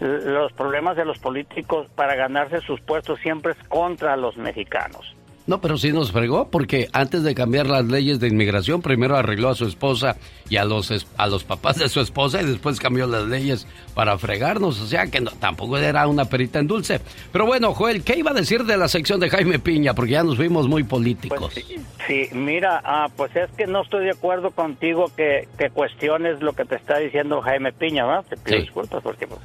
los 0.00 0.52
problemas 0.52 0.96
de 0.96 1.04
los 1.04 1.18
políticos 1.18 1.88
para 1.94 2.14
ganarse 2.16 2.60
sus 2.60 2.80
puestos 2.80 3.20
siempre 3.20 3.52
es 3.52 3.68
contra 3.68 4.16
los 4.16 4.36
mexicanos. 4.36 5.16
No, 5.46 5.60
pero 5.60 5.78
sí 5.78 5.92
nos 5.92 6.10
fregó 6.10 6.50
porque 6.50 6.88
antes 6.92 7.22
de 7.22 7.34
cambiar 7.34 7.66
las 7.68 7.84
leyes 7.84 8.18
de 8.18 8.28
inmigración, 8.28 8.82
primero 8.82 9.16
arregló 9.16 9.48
a 9.48 9.54
su 9.54 9.66
esposa 9.66 10.16
y 10.48 10.56
a 10.56 10.64
los, 10.64 11.06
a 11.16 11.26
los 11.28 11.44
papás 11.44 11.78
de 11.78 11.88
su 11.88 12.00
esposa 12.00 12.42
y 12.42 12.46
después 12.46 12.80
cambió 12.80 13.06
las 13.06 13.26
leyes 13.26 13.66
para 13.94 14.18
fregarnos. 14.18 14.80
O 14.80 14.86
sea 14.86 15.06
que 15.06 15.20
no, 15.20 15.30
tampoco 15.30 15.78
era 15.78 16.08
una 16.08 16.24
perita 16.24 16.58
en 16.58 16.66
dulce. 16.66 17.00
Pero 17.32 17.46
bueno, 17.46 17.74
Joel, 17.74 18.02
¿qué 18.02 18.18
iba 18.18 18.32
a 18.32 18.34
decir 18.34 18.64
de 18.64 18.76
la 18.76 18.88
sección 18.88 19.20
de 19.20 19.30
Jaime 19.30 19.60
Piña? 19.60 19.94
Porque 19.94 20.12
ya 20.12 20.24
nos 20.24 20.36
fuimos 20.36 20.66
muy 20.66 20.82
políticos. 20.82 21.52
Pues 21.54 21.64
sí, 22.08 22.28
mira, 22.32 22.82
ah, 22.84 23.06
pues 23.16 23.34
es 23.36 23.50
que 23.52 23.66
no 23.66 23.82
estoy 23.82 24.04
de 24.04 24.10
acuerdo 24.10 24.50
contigo 24.50 25.12
que, 25.16 25.46
que 25.56 25.70
cuestiones 25.70 26.40
lo 26.42 26.54
que 26.54 26.64
te 26.64 26.74
está 26.74 26.98
diciendo 26.98 27.40
Jaime 27.40 27.72
Piña, 27.72 28.04
¿verdad? 28.04 28.24
Te 28.28 28.36
pido 28.36 28.58
disculpas 28.58 29.02
porque 29.02 29.28
pues, 29.28 29.40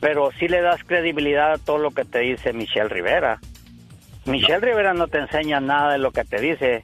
pero 0.00 0.30
sí 0.40 0.48
le 0.48 0.60
das 0.60 0.82
credibilidad 0.84 1.52
a 1.52 1.58
todo 1.58 1.78
lo 1.78 1.92
que 1.92 2.04
te 2.04 2.18
dice 2.20 2.52
Michelle 2.52 2.88
Rivera. 2.88 3.38
Michelle 4.26 4.60
Rivera 4.60 4.92
no 4.92 5.06
te 5.06 5.18
enseña 5.18 5.60
nada 5.60 5.92
de 5.92 5.98
lo 5.98 6.10
que 6.10 6.24
te 6.24 6.40
dice, 6.40 6.82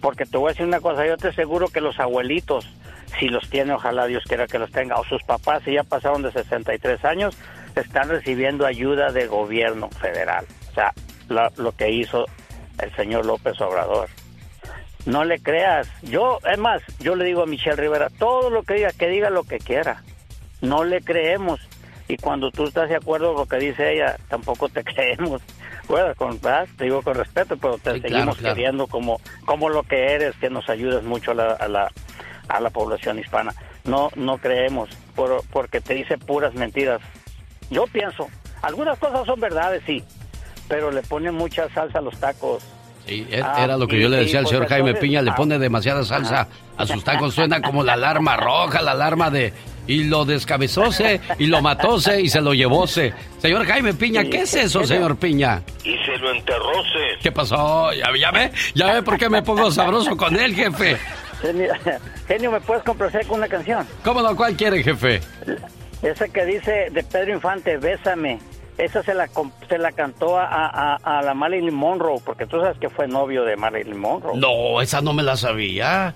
porque 0.00 0.24
te 0.24 0.38
voy 0.38 0.48
a 0.48 0.52
decir 0.52 0.66
una 0.66 0.80
cosa, 0.80 1.06
yo 1.06 1.16
te 1.16 1.28
aseguro 1.28 1.68
que 1.68 1.80
los 1.80 2.00
abuelitos, 2.00 2.66
si 3.18 3.28
los 3.28 3.48
tiene, 3.50 3.74
ojalá 3.74 4.06
Dios 4.06 4.24
quiera 4.26 4.46
que 4.46 4.58
los 4.58 4.70
tenga, 4.70 4.96
o 4.96 5.04
sus 5.04 5.22
papás, 5.22 5.62
si 5.64 5.74
ya 5.74 5.84
pasaron 5.84 6.22
de 6.22 6.32
63 6.32 7.04
años, 7.04 7.36
están 7.76 8.08
recibiendo 8.08 8.66
ayuda 8.66 9.12
del 9.12 9.28
gobierno 9.28 9.90
federal. 9.90 10.46
O 10.70 10.74
sea, 10.74 10.92
lo, 11.28 11.72
que 11.72 11.90
hizo 11.90 12.26
el 12.80 12.94
señor 12.96 13.26
López 13.26 13.60
Obrador. 13.60 14.08
No 15.04 15.24
le 15.24 15.40
creas. 15.40 15.88
Yo, 16.02 16.38
es 16.50 16.58
más, 16.58 16.82
yo 17.00 17.16
le 17.16 17.24
digo 17.24 17.42
a 17.42 17.46
Michelle 17.46 17.76
Rivera, 17.76 18.08
todo 18.18 18.50
lo 18.50 18.62
que 18.62 18.74
diga, 18.74 18.92
que 18.92 19.08
diga 19.08 19.30
lo 19.30 19.44
que 19.44 19.58
quiera. 19.58 20.02
No 20.60 20.84
le 20.84 21.02
creemos. 21.02 21.60
Y 22.12 22.18
cuando 22.18 22.50
tú 22.50 22.64
estás 22.64 22.90
de 22.90 22.96
acuerdo 22.96 23.28
con 23.28 23.36
lo 23.38 23.46
que 23.46 23.56
dice 23.56 23.94
ella, 23.94 24.18
tampoco 24.28 24.68
te 24.68 24.84
creemos 24.84 25.40
bueno, 25.88 26.14
con, 26.14 26.38
te 26.38 26.84
digo 26.84 27.00
con 27.00 27.14
respeto, 27.14 27.56
pero 27.56 27.78
te 27.78 28.00
seguimos 28.00 28.36
queriendo 28.36 28.86
como, 28.86 29.18
como 29.46 29.70
lo 29.70 29.82
que 29.82 30.12
eres, 30.12 30.36
que 30.36 30.50
nos 30.50 30.68
ayudes 30.68 31.02
mucho 31.04 31.30
a 31.30 31.34
la, 31.34 31.52
a 31.52 31.68
la, 31.68 31.90
a 32.48 32.60
la 32.60 32.68
población 32.68 33.18
hispana. 33.18 33.54
No, 33.84 34.10
no 34.14 34.36
creemos, 34.36 34.90
por, 35.14 35.42
porque 35.50 35.80
te 35.80 35.94
dice 35.94 36.18
puras 36.18 36.54
mentiras. 36.54 37.00
Yo 37.70 37.86
pienso, 37.86 38.28
algunas 38.60 38.98
cosas 38.98 39.26
son 39.26 39.40
verdades, 39.40 39.82
sí, 39.86 40.04
pero 40.68 40.90
le 40.90 41.02
pone 41.02 41.30
mucha 41.30 41.68
salsa 41.70 41.98
a 41.98 42.02
los 42.02 42.18
tacos. 42.20 42.62
Sí, 43.06 43.26
e, 43.30 43.42
ah, 43.42 43.64
era 43.64 43.76
lo 43.76 43.86
que 43.86 44.00
yo 44.00 44.08
le 44.08 44.18
decía 44.18 44.40
al 44.40 44.46
señor 44.46 44.68
Jaime 44.68 44.94
Piña, 44.94 45.22
le 45.22 45.30
ah, 45.30 45.34
pone 45.34 45.58
demasiada 45.58 46.04
salsa 46.04 46.46
a 46.76 46.86
sus 46.86 47.02
tacos, 47.02 47.34
suena 47.34 47.60
como 47.60 47.82
la 47.82 47.94
alarma 47.94 48.36
roja, 48.36 48.82
la 48.82 48.92
alarma 48.92 49.30
de... 49.30 49.52
Y 49.84 50.04
lo 50.04 50.24
descabezóse, 50.24 51.20
y 51.40 51.46
lo 51.46 51.60
matóse, 51.60 52.20
y 52.20 52.28
se 52.28 52.40
lo 52.40 52.54
llevóse. 52.54 53.12
Señor 53.38 53.66
Jaime 53.66 53.92
Piña, 53.94 54.22
¿qué 54.22 54.42
es 54.42 54.54
eso, 54.54 54.84
señor 54.84 55.16
Piña? 55.16 55.60
Y 55.82 55.96
se 56.04 56.16
lo 56.18 56.30
enterróse. 56.30 57.18
¿Qué 57.20 57.32
pasó? 57.32 57.92
¿Ya, 57.92 58.06
ya 58.16 58.30
ve? 58.30 58.52
¿Ya 58.76 58.92
ve 58.92 59.02
por 59.02 59.18
qué 59.18 59.28
me 59.28 59.42
pongo 59.42 59.72
sabroso 59.72 60.16
con 60.16 60.38
él, 60.38 60.54
jefe? 60.54 60.96
Genio, 62.28 62.52
¿me 62.52 62.60
puedes 62.60 62.84
complacer 62.84 63.26
con 63.26 63.38
una 63.38 63.48
canción? 63.48 63.84
¿Cómo 64.04 64.22
no? 64.22 64.36
¿Cuál 64.36 64.54
quiere, 64.54 64.84
jefe? 64.84 65.20
Esa 66.02 66.28
que 66.28 66.44
dice 66.44 66.88
de 66.92 67.02
Pedro 67.02 67.34
Infante, 67.34 67.76
Bésame. 67.76 68.38
Esa 68.78 69.02
se 69.02 69.14
la, 69.14 69.28
se 69.68 69.78
la 69.78 69.92
cantó 69.92 70.38
a, 70.38 70.96
a, 70.96 71.22
la 71.22 71.34
Marilyn 71.34 71.74
Monroe, 71.74 72.20
porque 72.24 72.46
tú 72.46 72.60
sabes 72.60 72.78
que 72.78 72.88
fue 72.88 73.06
novio 73.06 73.44
de 73.44 73.56
Marilyn 73.56 73.98
Monroe. 73.98 74.36
No, 74.36 74.80
esa 74.80 75.00
no 75.00 75.12
me 75.12 75.22
la 75.22 75.36
sabía. 75.36 76.14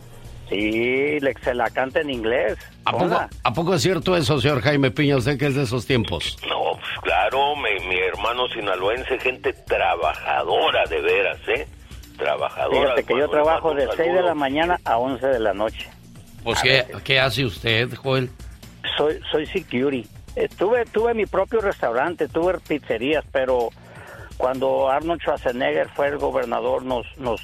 Sí, 0.48 1.20
le, 1.20 1.34
se 1.42 1.54
la 1.54 1.68
canta 1.70 2.00
en 2.00 2.10
inglés. 2.10 2.56
¿A 2.84 2.92
poco, 2.92 3.20
¿A 3.42 3.52
poco, 3.52 3.74
es 3.74 3.82
cierto 3.82 4.16
eso, 4.16 4.40
señor 4.40 4.62
Jaime 4.62 4.90
Piña? 4.90 5.16
¿Usted 5.16 5.38
que 5.38 5.46
es 5.46 5.54
de 5.54 5.64
esos 5.64 5.86
tiempos? 5.86 6.38
No, 6.48 6.72
pues 6.72 7.00
claro, 7.02 7.56
mi, 7.56 7.86
mi 7.88 7.98
hermano 7.98 8.46
sinaloense, 8.48 9.18
gente 9.18 9.52
trabajadora 9.52 10.84
de 10.88 11.00
veras, 11.00 11.38
¿eh? 11.48 11.68
Trabajadora. 12.16 12.80
Fíjate 12.80 13.04
que 13.04 13.18
yo 13.18 13.28
trabajo 13.28 13.74
de 13.74 13.88
6 13.96 13.98
de 14.14 14.22
la 14.22 14.34
mañana 14.34 14.80
a 14.84 14.98
11 14.98 15.26
de 15.26 15.40
la 15.40 15.52
noche. 15.52 15.88
Pues, 16.42 16.62
¿qué, 16.62 16.86
¿qué 17.04 17.18
hace 17.18 17.44
usted, 17.44 17.92
Joel? 17.96 18.30
Soy, 18.96 19.20
soy 19.30 19.46
security. 19.46 20.08
Eh, 20.36 20.48
tuve, 20.56 20.84
tuve 20.84 21.14
mi 21.14 21.24
propio 21.24 21.60
restaurante, 21.60 22.28
tuve 22.28 22.58
pizzerías, 22.60 23.24
pero 23.32 23.70
cuando 24.36 24.90
Arnold 24.90 25.22
Schwarzenegger 25.22 25.88
fue 25.88 26.08
el 26.08 26.18
gobernador 26.18 26.84
nos, 26.84 27.06
nos, 27.16 27.40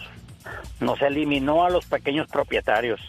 nos 0.78 1.00
eliminó 1.00 1.64
a 1.64 1.70
los 1.70 1.86
pequeños 1.86 2.28
propietarios. 2.28 3.00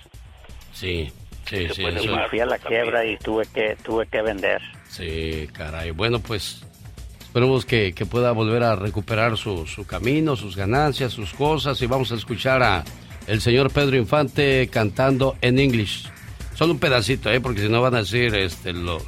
Sí, 0.71 1.11
sí, 1.45 1.67
sí. 1.69 1.83
Y 1.83 2.07
fui 2.29 2.39
a 2.39 2.45
la 2.45 2.57
quiebra 2.57 3.05
y 3.05 3.17
tuve 3.17 3.45
que, 3.53 3.75
tuve 3.83 4.07
que 4.07 4.21
vender. 4.21 4.61
Sí, 4.87 5.49
caray. 5.51 5.91
Bueno, 5.91 6.19
pues 6.19 6.65
esperemos 7.21 7.65
que, 7.65 7.93
que 7.93 8.05
pueda 8.05 8.31
volver 8.31 8.63
a 8.63 8.77
recuperar 8.77 9.37
su, 9.37 9.67
su 9.67 9.85
camino, 9.85 10.37
sus 10.37 10.55
ganancias, 10.55 11.11
sus 11.11 11.33
cosas 11.33 11.81
y 11.81 11.87
vamos 11.87 12.11
a 12.13 12.15
escuchar 12.15 12.63
a 12.63 12.85
el 13.27 13.41
señor 13.41 13.69
Pedro 13.71 13.97
Infante 13.97 14.69
cantando 14.71 15.35
en 15.41 15.59
inglés. 15.59 16.09
Solo 16.53 16.73
un 16.73 16.79
pedacito, 16.79 17.31
¿eh? 17.31 17.41
Porque 17.41 17.61
si 17.61 17.69
no 17.69 17.81
van 17.81 17.95
a 17.95 17.99
decir 17.99 18.35
este, 18.35 18.73
los, 18.73 19.03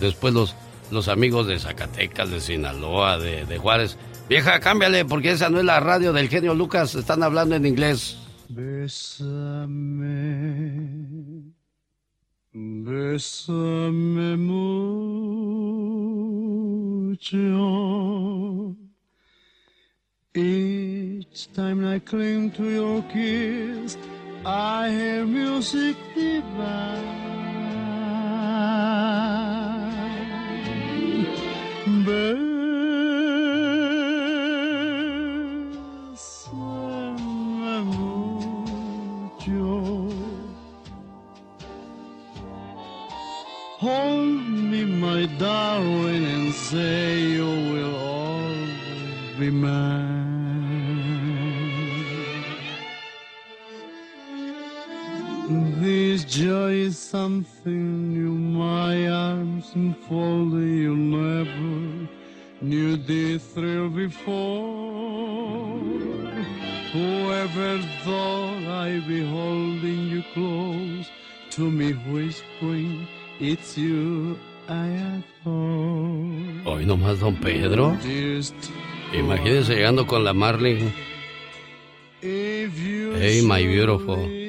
después 0.00 0.34
los, 0.34 0.54
los 0.90 1.08
amigos 1.08 1.46
de 1.46 1.58
Zacatecas, 1.58 2.30
de 2.30 2.40
Sinaloa, 2.40 3.18
de, 3.18 3.46
de 3.46 3.58
Juárez. 3.58 3.96
Vieja, 4.28 4.60
cámbiale, 4.60 5.04
porque 5.04 5.32
esa 5.32 5.50
no 5.50 5.58
es 5.58 5.64
la 5.64 5.80
radio 5.80 6.12
del 6.12 6.28
genio 6.28 6.54
Lucas. 6.54 6.94
Están 6.94 7.22
hablando 7.22 7.56
en 7.56 7.66
inglés. 7.66 8.18
Bésame, 8.48 9.64
bésame 12.52 14.36
mucho. 14.36 14.76
Each 20.36 21.48
time 21.52 21.84
I 21.84 22.00
cling 22.00 22.50
to 22.52 22.64
your 22.64 23.02
kiss. 23.12 23.96
I 24.46 24.90
hear 24.90 25.24
music 25.24 25.96
divine. 26.14 27.24
Bésame 36.44 37.84
mucho. 37.84 39.70
Hold 43.78 44.48
me, 44.70 44.84
my 44.84 45.24
darling, 45.38 46.24
and 46.26 46.52
say 46.52 47.18
you 47.20 47.46
will 47.46 47.96
always 47.96 49.38
be 49.38 49.50
mine. 49.50 50.13
This 55.46 56.24
joy 56.24 56.72
is 56.88 56.98
something 56.98 58.14
new, 58.14 58.32
my 58.32 59.08
arms 59.08 59.72
enfolding 59.76 60.78
you 60.78 60.96
never 60.96 62.08
knew 62.62 62.96
this 62.96 63.44
thrill 63.52 63.90
before. 63.90 65.78
Whoever 66.94 67.78
thought 68.04 68.64
I'd 68.86 69.06
be 69.06 69.22
holding 69.22 70.08
you 70.08 70.22
close 70.32 71.10
to 71.50 71.70
me, 71.70 71.92
whispering, 72.10 73.06
it's 73.38 73.76
you 73.76 74.38
I 74.66 74.86
adore. 75.44 76.64
Hoy 76.64 76.86
nomás, 76.86 77.20
don 77.20 77.36
Pedro. 77.36 77.98
Imagínese 79.12 79.74
llegando 79.74 80.06
con 80.06 80.24
la 80.24 80.32
Marley. 80.32 80.90
Hey, 82.22 83.42
my 83.42 83.62
beautiful. 83.66 84.43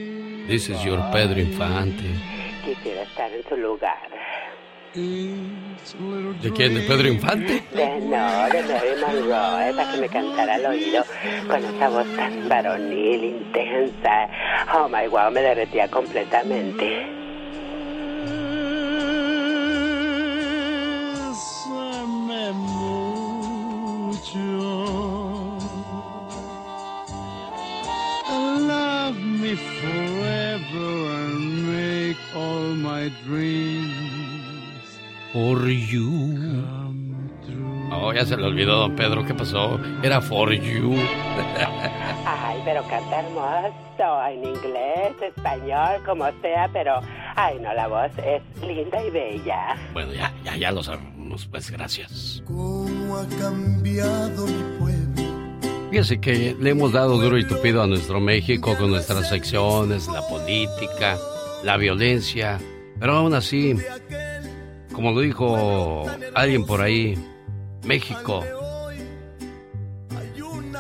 This 0.48 0.70
is 0.70 0.84
your 0.86 1.00
Pedro 1.12 1.40
Infante. 1.40 2.06
Quisiera 2.64 3.02
estar 3.02 3.32
en 3.32 3.44
su 3.50 3.58
lugar. 3.58 4.10
¿De 4.94 6.52
quién? 6.54 6.76
¿De 6.76 6.82
Pedro 6.82 7.08
Infante? 7.08 7.64
De, 7.74 8.00
no, 8.02 8.50
de 8.50 8.64
Mary 8.64 8.96
Monroe, 9.02 9.74
para 9.74 9.92
que 9.92 9.98
me 10.02 10.08
cantara 10.08 10.56
al 10.56 10.66
oído 10.68 11.04
con 11.48 11.66
esa 11.66 11.90
voz 11.90 12.08
tan 12.16 12.48
varonil, 12.48 13.24
intensa. 13.24 14.30
Oh 14.74 14.88
my 14.88 15.08
wow, 15.08 15.32
me 15.32 15.42
derretía 15.42 15.88
completamente. 15.90 17.15
Ya 38.26 38.36
se 38.36 38.42
le 38.42 38.48
olvidó, 38.48 38.80
don 38.80 38.96
Pedro. 38.96 39.26
¿Qué 39.26 39.34
pasó? 39.34 39.80
Era 40.04 40.22
for 40.22 40.52
you. 40.52 40.96
Ay, 42.26 42.60
pero 42.66 42.82
canta 42.88 43.20
hermoso. 43.20 44.26
En 44.30 44.44
inglés, 44.44 45.16
español, 45.22 46.02
como 46.06 46.26
sea, 46.42 46.70
pero. 46.74 47.00
Ay, 47.36 47.58
no, 47.62 47.74
la 47.74 47.88
voz 47.88 48.12
es 48.18 48.42
linda 48.62 49.02
y 49.04 49.10
bella. 49.10 49.76
Bueno, 49.94 50.14
ya, 50.14 50.34
ya, 50.44 50.56
ya 50.58 50.72
lo 50.72 50.84
sabemos. 50.84 51.46
Pues 51.48 51.72
gracias. 51.72 52.44
¿Cómo 52.46 53.18
ha 53.18 53.28
cambiado 53.40 54.46
mi 54.48 54.80
pueblo? 54.80 55.24
Fíjese 55.92 56.20
que 56.20 56.56
le 56.60 56.72
hemos 56.72 56.92
dado 56.92 57.18
duro 57.18 57.38
y 57.38 57.48
tupido 57.48 57.82
a 57.82 57.88
nuestro 57.88 58.20
México 58.20 58.76
con 58.78 58.90
nuestras 58.90 59.30
secciones, 59.30 60.08
la 60.08 60.22
política, 60.28 61.18
la 61.64 61.78
violencia, 61.78 62.60
pero 63.00 63.14
aún 63.14 63.34
así, 63.34 63.76
como 64.94 65.12
lo 65.12 65.22
dijo 65.22 66.06
alguien 66.34 66.66
por 66.66 66.82
ahí, 66.82 67.16
México 67.86 68.44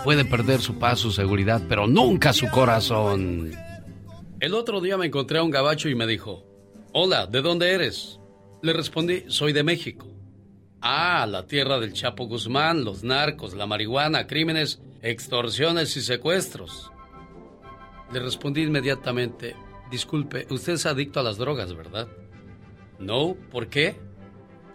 puede 0.03 0.26
perder 0.26 0.62
su 0.62 0.78
paz, 0.78 0.99
su 0.99 1.12
seguridad, 1.12 1.62
pero 1.68 1.88
nunca 1.88 2.34
su 2.34 2.47
corazón. 2.49 3.51
El 4.39 4.53
otro 4.53 4.82
día 4.82 4.97
me 4.97 5.08
encontré 5.08 5.39
a 5.39 5.43
un 5.43 5.49
gabacho 5.49 5.89
y 5.89 5.95
me 5.95 6.06
dijo, 6.06 6.45
hola, 6.93 7.26
¿de 7.26 7.41
dónde 7.41 7.72
eres? 7.72 8.20
Le 8.62 8.74
respondí, 8.74 9.24
soy 9.28 9.53
de 9.53 9.64
México. 9.64 10.08
Ah, 10.82 11.26
la 11.28 11.47
tierra 11.47 11.80
del 11.80 11.93
Chapo 11.93 12.28
Guzmán, 12.28 12.84
los 12.84 13.03
narcos, 13.03 13.56
la 13.56 13.66
marihuana, 13.66 14.28
crímenes, 14.28 14.82
extorsiones 15.01 15.97
y 15.97 16.01
secuestros. 16.01 16.91
Le 18.12 18.20
respondí 18.20 18.62
inmediatamente, 18.62 19.56
disculpe, 19.89 20.45
usted 20.51 20.74
es 20.74 20.86
adicto 20.86 21.20
a 21.20 21.24
las 21.24 21.38
drogas, 21.38 21.74
¿verdad? 21.74 22.08
No, 22.99 23.36
¿por 23.51 23.68
qué? 23.68 23.95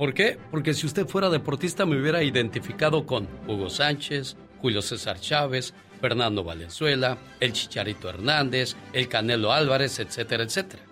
¿Por 0.00 0.14
qué? 0.14 0.38
Porque 0.50 0.72
si 0.72 0.86
usted 0.86 1.06
fuera 1.06 1.28
deportista 1.28 1.84
me 1.84 2.00
hubiera 2.00 2.22
identificado 2.22 3.04
con 3.04 3.28
Hugo 3.46 3.68
Sánchez, 3.68 4.34
Julio 4.62 4.80
César 4.80 5.20
Chávez, 5.20 5.74
Fernando 6.00 6.42
Valenzuela, 6.42 7.18
el 7.38 7.52
Chicharito 7.52 8.08
Hernández, 8.08 8.76
el 8.94 9.08
Canelo 9.08 9.52
Álvarez, 9.52 9.98
etcétera, 9.98 10.44
etcétera. 10.44 10.82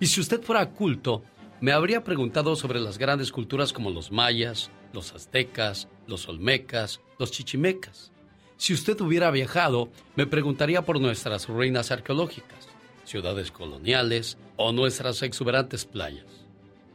Y 0.00 0.08
si 0.08 0.20
usted 0.20 0.42
fuera 0.42 0.68
culto, 0.68 1.24
me 1.62 1.72
habría 1.72 2.04
preguntado 2.04 2.56
sobre 2.56 2.78
las 2.78 2.98
grandes 2.98 3.32
culturas 3.32 3.72
como 3.72 3.88
los 3.88 4.12
mayas, 4.12 4.70
los 4.92 5.14
aztecas, 5.14 5.88
los 6.06 6.28
olmecas, 6.28 7.00
los 7.18 7.30
chichimecas. 7.30 8.12
Si 8.58 8.74
usted 8.74 9.00
hubiera 9.00 9.30
viajado, 9.30 9.88
me 10.14 10.26
preguntaría 10.26 10.82
por 10.82 11.00
nuestras 11.00 11.48
ruinas 11.48 11.90
arqueológicas, 11.90 12.68
ciudades 13.02 13.50
coloniales 13.50 14.36
o 14.56 14.72
nuestras 14.72 15.22
exuberantes 15.22 15.86
playas. 15.86 16.35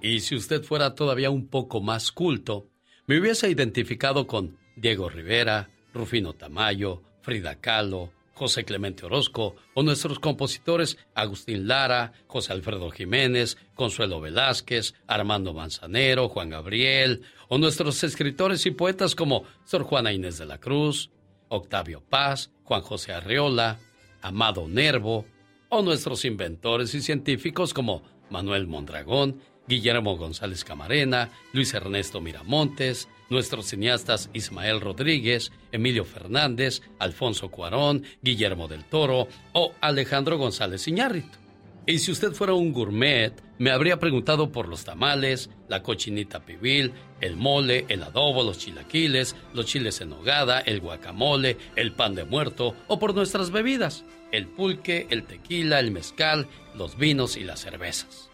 Y 0.01 0.21
si 0.21 0.35
usted 0.35 0.63
fuera 0.63 0.95
todavía 0.95 1.29
un 1.29 1.47
poco 1.47 1.79
más 1.79 2.11
culto, 2.11 2.67
me 3.05 3.19
hubiese 3.19 3.49
identificado 3.49 4.25
con 4.25 4.57
Diego 4.75 5.09
Rivera, 5.09 5.69
Rufino 5.93 6.33
Tamayo, 6.33 7.03
Frida 7.21 7.55
Kahlo, 7.59 8.11
José 8.33 8.65
Clemente 8.65 9.05
Orozco 9.05 9.55
o 9.75 9.83
nuestros 9.83 10.17
compositores 10.17 10.97
Agustín 11.13 11.67
Lara, 11.67 12.13
José 12.25 12.53
Alfredo 12.53 12.89
Jiménez, 12.89 13.57
Consuelo 13.75 14.19
Velázquez, 14.19 14.95
Armando 15.05 15.53
Manzanero, 15.53 16.29
Juan 16.29 16.49
Gabriel 16.49 17.21
o 17.49 17.59
nuestros 17.59 18.03
escritores 18.03 18.65
y 18.65 18.71
poetas 18.71 19.13
como 19.13 19.43
Sor 19.65 19.83
Juana 19.83 20.13
Inés 20.13 20.39
de 20.39 20.47
la 20.47 20.57
Cruz, 20.57 21.11
Octavio 21.49 22.01
Paz, 22.01 22.51
Juan 22.63 22.81
José 22.81 23.13
Arreola, 23.13 23.77
Amado 24.23 24.67
Nervo 24.67 25.25
o 25.69 25.83
nuestros 25.83 26.25
inventores 26.25 26.95
y 26.95 27.01
científicos 27.01 27.73
como 27.73 28.01
Manuel 28.31 28.65
Mondragón, 28.65 29.41
Guillermo 29.71 30.17
González 30.17 30.65
Camarena, 30.65 31.29
Luis 31.53 31.73
Ernesto 31.73 32.19
Miramontes, 32.19 33.07
nuestros 33.29 33.67
cineastas 33.67 34.29
Ismael 34.33 34.81
Rodríguez, 34.81 35.53
Emilio 35.71 36.03
Fernández, 36.03 36.81
Alfonso 36.99 37.49
Cuarón, 37.49 38.03
Guillermo 38.21 38.67
del 38.67 38.83
Toro 38.83 39.29
o 39.53 39.73
Alejandro 39.79 40.37
González 40.37 40.85
Iñárritu. 40.89 41.37
Y 41.85 41.99
si 41.99 42.11
usted 42.11 42.33
fuera 42.33 42.53
un 42.53 42.73
gourmet, 42.73 43.31
me 43.59 43.71
habría 43.71 43.97
preguntado 43.97 44.51
por 44.51 44.67
los 44.67 44.83
tamales, 44.83 45.49
la 45.69 45.81
cochinita 45.81 46.41
pibil, 46.41 46.91
el 47.21 47.37
mole, 47.37 47.85
el 47.87 48.03
adobo, 48.03 48.43
los 48.43 48.57
chilaquiles, 48.57 49.37
los 49.53 49.67
chiles 49.67 50.01
en 50.01 50.09
nogada, 50.09 50.59
el 50.59 50.81
guacamole, 50.81 51.55
el 51.77 51.93
pan 51.93 52.13
de 52.13 52.25
muerto 52.25 52.75
o 52.89 52.99
por 52.99 53.15
nuestras 53.15 53.51
bebidas, 53.51 54.03
el 54.33 54.47
pulque, 54.47 55.07
el 55.11 55.23
tequila, 55.23 55.79
el 55.79 55.91
mezcal, 55.91 56.49
los 56.75 56.97
vinos 56.97 57.37
y 57.37 57.45
las 57.45 57.61
cervezas. 57.61 58.30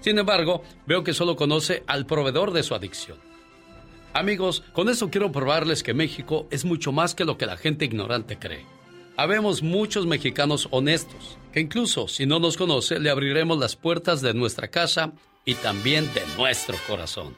Sin 0.00 0.18
embargo, 0.18 0.62
veo 0.86 1.04
que 1.04 1.14
solo 1.14 1.36
conoce 1.36 1.82
al 1.86 2.06
proveedor 2.06 2.52
de 2.52 2.62
su 2.62 2.74
adicción. 2.74 3.18
Amigos, 4.14 4.64
con 4.72 4.88
eso 4.88 5.10
quiero 5.10 5.30
probarles 5.32 5.82
que 5.82 5.94
México 5.94 6.46
es 6.50 6.64
mucho 6.64 6.92
más 6.92 7.14
que 7.14 7.24
lo 7.24 7.36
que 7.36 7.46
la 7.46 7.56
gente 7.56 7.84
ignorante 7.84 8.38
cree. 8.38 8.64
Habemos 9.16 9.62
muchos 9.62 10.06
mexicanos 10.06 10.68
honestos, 10.70 11.38
que 11.52 11.60
incluso 11.60 12.08
si 12.08 12.24
no 12.24 12.38
nos 12.38 12.56
conoce, 12.56 13.00
le 13.00 13.10
abriremos 13.10 13.58
las 13.58 13.76
puertas 13.76 14.22
de 14.22 14.32
nuestra 14.32 14.68
casa 14.68 15.12
y 15.44 15.54
también 15.54 16.12
de 16.14 16.22
nuestro 16.36 16.76
corazón. 16.86 17.36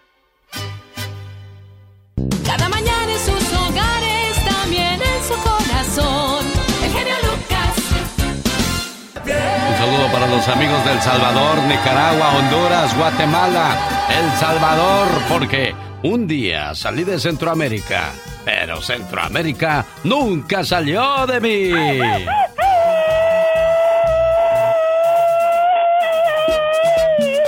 Para 10.12 10.26
los 10.26 10.46
amigos 10.48 10.84
del 10.84 11.00
Salvador, 11.00 11.58
Nicaragua, 11.64 12.36
Honduras, 12.36 12.96
Guatemala, 12.96 13.76
El 14.08 14.38
Salvador, 14.38 15.08
porque 15.28 15.74
un 16.02 16.26
día 16.26 16.74
salí 16.74 17.04
de 17.04 17.18
Centroamérica, 17.18 18.12
pero 18.44 18.80
Centroamérica 18.80 19.84
nunca 20.04 20.64
salió 20.64 21.26
de 21.26 21.40
mí. 21.40 21.70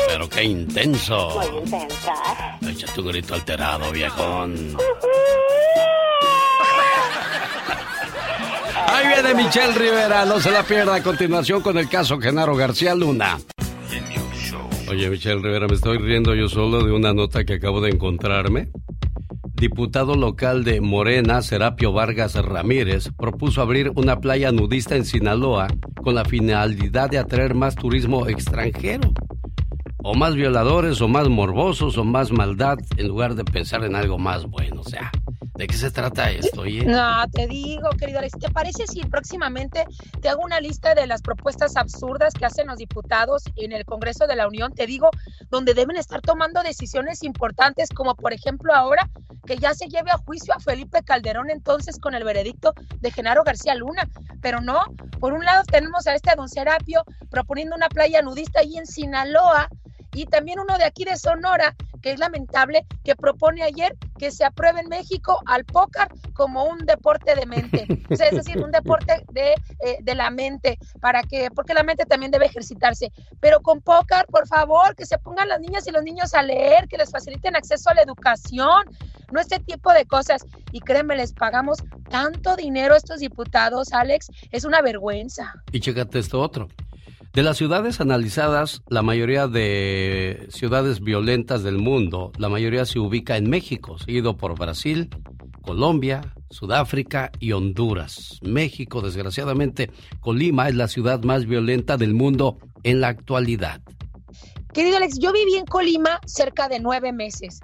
Pero 0.06 0.28
qué 0.28 0.44
intenso. 0.44 1.40
Echa 2.68 2.86
tu 2.94 3.02
grito 3.02 3.34
alterado, 3.34 3.90
viejón. 3.90 4.76
Ahí 8.92 9.06
viene 9.08 9.42
Michelle 9.42 9.72
Rivera, 9.72 10.26
no 10.26 10.38
se 10.38 10.50
la 10.50 10.62
pierda 10.62 10.96
a 10.96 11.02
continuación 11.02 11.62
con 11.62 11.78
el 11.78 11.88
caso 11.88 12.18
Genaro 12.18 12.54
García 12.54 12.94
Luna. 12.94 13.38
Oye, 14.88 15.08
Michelle 15.08 15.40
Rivera, 15.40 15.66
me 15.66 15.74
estoy 15.74 15.96
riendo 15.96 16.34
yo 16.34 16.48
solo 16.48 16.84
de 16.84 16.92
una 16.92 17.14
nota 17.14 17.44
que 17.44 17.54
acabo 17.54 17.80
de 17.80 17.90
encontrarme. 17.90 18.68
Diputado 19.54 20.16
local 20.16 20.64
de 20.64 20.82
Morena, 20.82 21.40
Serapio 21.40 21.92
Vargas 21.92 22.34
Ramírez, 22.34 23.08
propuso 23.16 23.62
abrir 23.62 23.92
una 23.94 24.20
playa 24.20 24.52
nudista 24.52 24.96
en 24.96 25.06
Sinaloa 25.06 25.68
con 26.02 26.14
la 26.14 26.26
finalidad 26.26 27.08
de 27.08 27.18
atraer 27.18 27.54
más 27.54 27.76
turismo 27.76 28.26
extranjero. 28.26 29.10
O 30.04 30.14
más 30.14 30.34
violadores, 30.34 31.00
o 31.00 31.08
más 31.08 31.28
morbosos, 31.28 31.96
o 31.96 32.04
más 32.04 32.30
maldad, 32.32 32.76
en 32.96 33.08
lugar 33.08 33.36
de 33.36 33.44
pensar 33.44 33.84
en 33.84 33.94
algo 33.94 34.18
más 34.18 34.44
bueno. 34.44 34.80
O 34.80 34.84
sea, 34.84 35.12
¿de 35.62 35.68
qué 35.68 35.76
se 35.76 35.92
trata 35.92 36.28
esto? 36.28 36.64
No, 36.64 37.24
te 37.32 37.46
digo, 37.46 37.88
querido 37.90 38.18
Alex, 38.18 38.36
¿te 38.36 38.50
parece 38.50 38.84
si 38.88 39.04
próximamente 39.04 39.84
te 40.20 40.28
hago 40.28 40.42
una 40.42 40.58
lista 40.58 40.96
de 40.96 41.06
las 41.06 41.22
propuestas 41.22 41.76
absurdas 41.76 42.34
que 42.34 42.44
hacen 42.44 42.66
los 42.66 42.78
diputados 42.78 43.44
en 43.54 43.70
el 43.70 43.84
Congreso 43.84 44.26
de 44.26 44.34
la 44.34 44.48
Unión? 44.48 44.74
Te 44.74 44.86
digo, 44.86 45.10
donde 45.50 45.74
deben 45.74 45.96
estar 45.96 46.20
tomando 46.20 46.64
decisiones 46.64 47.22
importantes, 47.22 47.90
como 47.90 48.16
por 48.16 48.32
ejemplo 48.32 48.74
ahora 48.74 49.08
que 49.46 49.56
ya 49.56 49.72
se 49.72 49.86
lleve 49.86 50.10
a 50.10 50.18
juicio 50.18 50.52
a 50.52 50.58
Felipe 50.58 51.04
Calderón 51.04 51.48
entonces 51.48 52.00
con 52.00 52.14
el 52.14 52.24
veredicto 52.24 52.74
de 53.00 53.12
Genaro 53.12 53.44
García 53.44 53.76
Luna. 53.76 54.08
Pero 54.40 54.60
no, 54.60 54.82
por 55.20 55.32
un 55.32 55.44
lado 55.44 55.62
tenemos 55.62 56.08
a 56.08 56.16
este 56.16 56.34
don 56.36 56.48
Serapio 56.48 57.04
proponiendo 57.30 57.76
una 57.76 57.88
playa 57.88 58.20
nudista 58.20 58.60
ahí 58.60 58.78
en 58.78 58.86
Sinaloa 58.86 59.68
y 60.14 60.26
también 60.26 60.60
uno 60.60 60.76
de 60.78 60.84
aquí 60.84 61.04
de 61.04 61.16
Sonora, 61.16 61.74
que 62.00 62.12
es 62.12 62.18
lamentable, 62.18 62.84
que 63.04 63.16
propone 63.16 63.62
ayer 63.62 63.96
que 64.18 64.30
se 64.30 64.44
apruebe 64.44 64.80
en 64.80 64.88
México 64.88 65.40
al 65.46 65.64
póker 65.64 66.08
como 66.34 66.64
un 66.64 66.78
deporte 66.78 67.34
de 67.34 67.46
mente. 67.46 67.86
O 68.10 68.16
sea, 68.16 68.26
es 68.28 68.36
decir, 68.36 68.62
un 68.62 68.70
deporte 68.70 69.24
de, 69.32 69.54
eh, 69.80 69.98
de 70.02 70.14
la 70.14 70.30
mente, 70.30 70.78
para 71.00 71.22
que, 71.22 71.50
porque 71.50 71.74
la 71.74 71.82
mente 71.82 72.04
también 72.04 72.30
debe 72.30 72.46
ejercitarse. 72.46 73.10
Pero 73.40 73.60
con 73.60 73.80
póker, 73.80 74.26
por 74.26 74.46
favor, 74.46 74.94
que 74.94 75.06
se 75.06 75.18
pongan 75.18 75.48
las 75.48 75.60
niñas 75.60 75.86
y 75.86 75.92
los 75.92 76.02
niños 76.02 76.34
a 76.34 76.42
leer, 76.42 76.88
que 76.88 76.98
les 76.98 77.10
faciliten 77.10 77.56
acceso 77.56 77.90
a 77.90 77.94
la 77.94 78.02
educación, 78.02 78.84
no 79.32 79.40
este 79.40 79.60
tipo 79.60 79.92
de 79.92 80.04
cosas. 80.04 80.46
Y 80.72 80.80
créeme, 80.80 81.16
les 81.16 81.32
pagamos 81.32 81.78
tanto 82.10 82.56
dinero 82.56 82.94
a 82.94 82.98
estos 82.98 83.20
diputados, 83.20 83.92
Alex, 83.92 84.30
es 84.50 84.64
una 84.64 84.82
vergüenza. 84.82 85.54
Y 85.72 85.80
chécate 85.80 86.18
esto 86.18 86.40
otro. 86.40 86.68
De 87.32 87.42
las 87.42 87.56
ciudades 87.56 87.98
analizadas, 88.02 88.82
la 88.88 89.00
mayoría 89.00 89.48
de 89.48 90.48
ciudades 90.50 91.00
violentas 91.00 91.62
del 91.62 91.78
mundo, 91.78 92.30
la 92.36 92.50
mayoría 92.50 92.84
se 92.84 92.98
ubica 92.98 93.38
en 93.38 93.48
México, 93.48 93.96
seguido 93.98 94.36
por 94.36 94.58
Brasil, 94.58 95.08
Colombia, 95.62 96.34
Sudáfrica 96.50 97.32
y 97.40 97.52
Honduras. 97.52 98.38
México, 98.42 99.00
desgraciadamente, 99.00 99.90
Colima 100.20 100.68
es 100.68 100.74
la 100.74 100.88
ciudad 100.88 101.22
más 101.22 101.46
violenta 101.46 101.96
del 101.96 102.12
mundo 102.12 102.58
en 102.82 103.00
la 103.00 103.08
actualidad. 103.08 103.80
Querido 104.74 104.98
Alex, 104.98 105.18
yo 105.18 105.32
viví 105.32 105.54
en 105.56 105.64
Colima 105.64 106.20
cerca 106.26 106.68
de 106.68 106.80
nueve 106.80 107.14
meses. 107.14 107.60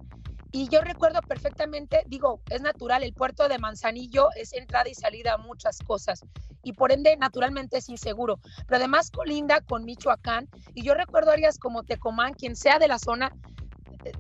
Y 0.51 0.69
yo 0.69 0.81
recuerdo 0.81 1.21
perfectamente, 1.23 2.03
digo, 2.07 2.41
es 2.49 2.63
natural, 2.63 3.03
el 3.03 3.13
puerto 3.13 3.49
de 3.49 3.59
Manzanillo 3.59 4.29
es 4.35 4.55
entrada 4.55 4.89
y 4.89 4.95
salida 4.95 5.35
a 5.35 5.39
muchas 5.39 5.79
cosas 5.81 6.25
y 6.63 6.73
por 6.73 6.91
ende 6.91 7.17
naturalmente 7.17 7.79
es 7.79 7.89
inseguro, 7.89 8.41
pero 8.67 8.77
además 8.77 9.11
colinda 9.11 9.61
con 9.61 9.85
Michoacán 9.85 10.49
y 10.75 10.85
yo 10.85 10.95
recuerdo 10.95 11.31
áreas 11.31 11.59
como 11.59 11.83
Tecomán, 11.83 12.35
quien 12.35 12.57
sea 12.57 12.79
de 12.79 12.89
la 12.89 12.99
zona, 12.99 13.33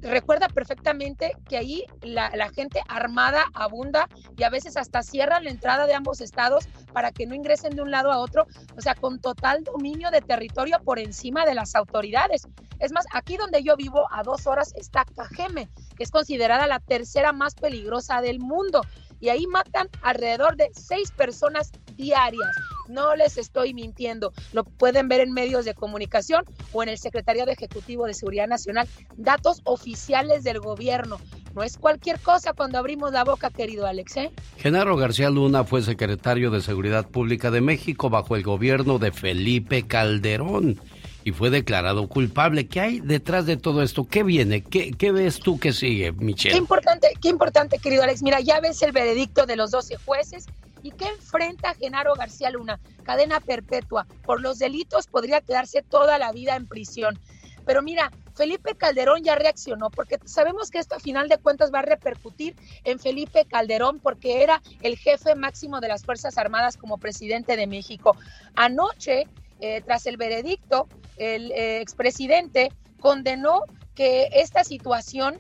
recuerda 0.03 0.49
perfectamente 0.49 1.33
que 1.49 1.57
ahí 1.57 1.85
la, 2.03 2.31
gente 2.51 2.81
armada 2.89 3.45
abunda 3.55 4.09
y 4.37 4.43
a 4.43 4.51
veces 4.51 4.77
hasta 4.77 5.03
cierran 5.03 5.45
la 5.45 5.51
entrada 5.51 5.87
de 5.87 5.95
ambos 5.95 6.21
estados 6.21 6.67
para 6.93 7.13
que 7.13 7.27
no 7.27 7.35
ingresen 7.35 7.77
de 7.77 7.83
un 7.83 7.91
lado 7.91 8.11
a 8.11 8.19
otro, 8.19 8.47
o 8.77 8.81
sea, 8.81 8.95
con 8.95 9.21
total 9.21 9.65
dominio 9.65 10.11
de 10.11 10.21
territorio 10.21 10.79
por 10.85 10.99
encima 10.99 11.45
de 11.45 11.55
las 11.55 11.75
autoridades. 11.75 12.49
Es 12.79 12.93
más, 12.93 13.07
aquí 13.13 13.37
donde 13.37 13.63
yo 13.63 13.77
vivo, 13.77 14.07
a 14.13 14.23
dos 14.23 14.47
horas, 14.47 14.73
está 14.77 15.05
Cajeme, 15.17 15.69
que 15.97 16.05
es 16.05 16.11
considerada 16.11 16.67
la 16.67 16.79
tercera 16.81 17.33
más 17.33 17.55
peligrosa 17.55 18.21
del 18.21 18.39
mundo. 18.39 18.83
Y 19.21 19.29
ahí 19.29 19.47
matan 19.47 19.89
alrededor 20.03 20.57
de 20.57 20.71
seis 20.73 21.11
personas 21.11 21.73
diarias. 21.97 22.49
No 22.89 23.17
les 23.17 23.37
estoy 23.37 23.75
mintiendo. 23.75 24.33
Lo 24.53 24.65
pueden 24.65 25.09
ver 25.09 25.21
en 25.21 25.33
medios 25.33 25.65
de 25.65 25.75
comunicación 25.75 26.45
o 26.73 26.83
en 26.83 26.89
el 26.89 26.99
Secretariado 26.99 27.51
Ejecutivo 27.51 28.07
de 28.07 28.15
Seguridad 28.15 28.49
Nacional. 28.49 28.89
Datos 29.17 29.61
oficiales 29.65 30.45
del 30.45 30.61
gobierno. 30.61 31.19
No 31.55 31.63
es 31.63 31.77
cualquier 31.77 32.21
cosa 32.21 32.53
cuando 32.53 32.79
abrimos 32.79 33.13
la 33.13 33.25
boca, 33.25 33.51
querido 33.51 33.87
Alex. 33.87 34.17
¿eh? 34.17 34.31
Genaro 34.57 34.97
García 34.97 35.31
Luna 35.31 35.65
fue 35.65 35.83
secretario 35.83 36.51
de 36.51 36.61
Seguridad 36.61 37.09
Pública 37.09 37.51
de 37.51 37.61
México 37.61 38.11
bajo 38.11 38.37
el 38.37 38.43
gobierno 38.43 38.99
de 38.99 39.13
Felipe 39.13 39.87
Calderón 39.87 40.81
y 41.29 41.33
fue 41.33 41.51
declarado 41.51 42.09
culpable. 42.09 42.69
¿Qué 42.69 42.81
hay 42.81 43.01
detrás 43.01 43.45
de 43.45 43.57
todo 43.59 43.83
esto? 43.83 44.05
¿Qué 44.05 44.23
viene? 44.23 44.63
¿Qué, 44.63 44.93
qué 44.93 45.13
ves 45.13 45.41
tú 45.41 45.61
que 45.61 45.73
sigue, 45.73 46.13
Michelle? 46.13 46.55
Qué 46.55 46.59
importante, 46.59 47.09
qué 47.21 47.29
importante, 47.29 47.79
querido 47.79 48.03
Alex. 48.03 48.23
Mira, 48.23 48.41
ya 48.41 48.61
ves 48.61 48.81
el 48.83 48.93
veredicto 48.93 49.45
de 49.45 49.57
los 49.57 49.71
12 49.71 49.97
jueces 49.97 50.47
y 50.83 50.91
qué 50.93 51.07
enfrenta 51.07 51.75
Genaro 51.75 52.15
García 52.15 52.51
Luna. 52.51 52.81
Cadena 53.05 53.41
perpetua. 53.41 54.07
Por 54.25 54.41
los 54.41 54.59
delitos 54.59 55.07
podría 55.07 55.43
quedarse 55.43 55.83
toda 55.83 56.19
la 56.19 56.33
vida 56.33 56.57
en 56.57 56.67
prisión. 56.67 57.19
Pero 57.67 57.83
mira, 57.83 58.11
Felipe 58.35 58.75
Calderón 58.75 59.23
ya 59.23 59.35
reaccionó 59.35 59.91
porque 59.91 60.19
sabemos 60.25 60.71
que 60.71 60.79
esto 60.79 60.95
a 60.95 61.01
final 61.01 61.29
de 61.29 61.37
cuentas 61.37 61.71
va 61.75 61.81
a 61.81 61.83
repercutir 61.83 62.57
en 62.85 62.99
Felipe 62.99 63.45
Calderón 63.45 64.01
porque 64.01 64.43
era 64.43 64.63
el 64.81 64.97
jefe 64.97 65.35
máximo 65.35 65.81
de 65.81 65.89
las 65.89 66.05
Fuerzas 66.05 66.39
Armadas 66.39 66.79
como 66.79 66.97
presidente 66.97 67.57
de 67.57 67.67
México. 67.67 68.17
Anoche 68.55 69.27
eh, 69.61 69.83
tras 69.85 70.07
el 70.07 70.17
veredicto, 70.17 70.87
el 71.19 71.53
eh, 71.53 71.81
expresidente 71.81 72.73
condenó 73.01 73.63
que 73.95 74.29
esta 74.33 74.65
situación 74.65 75.39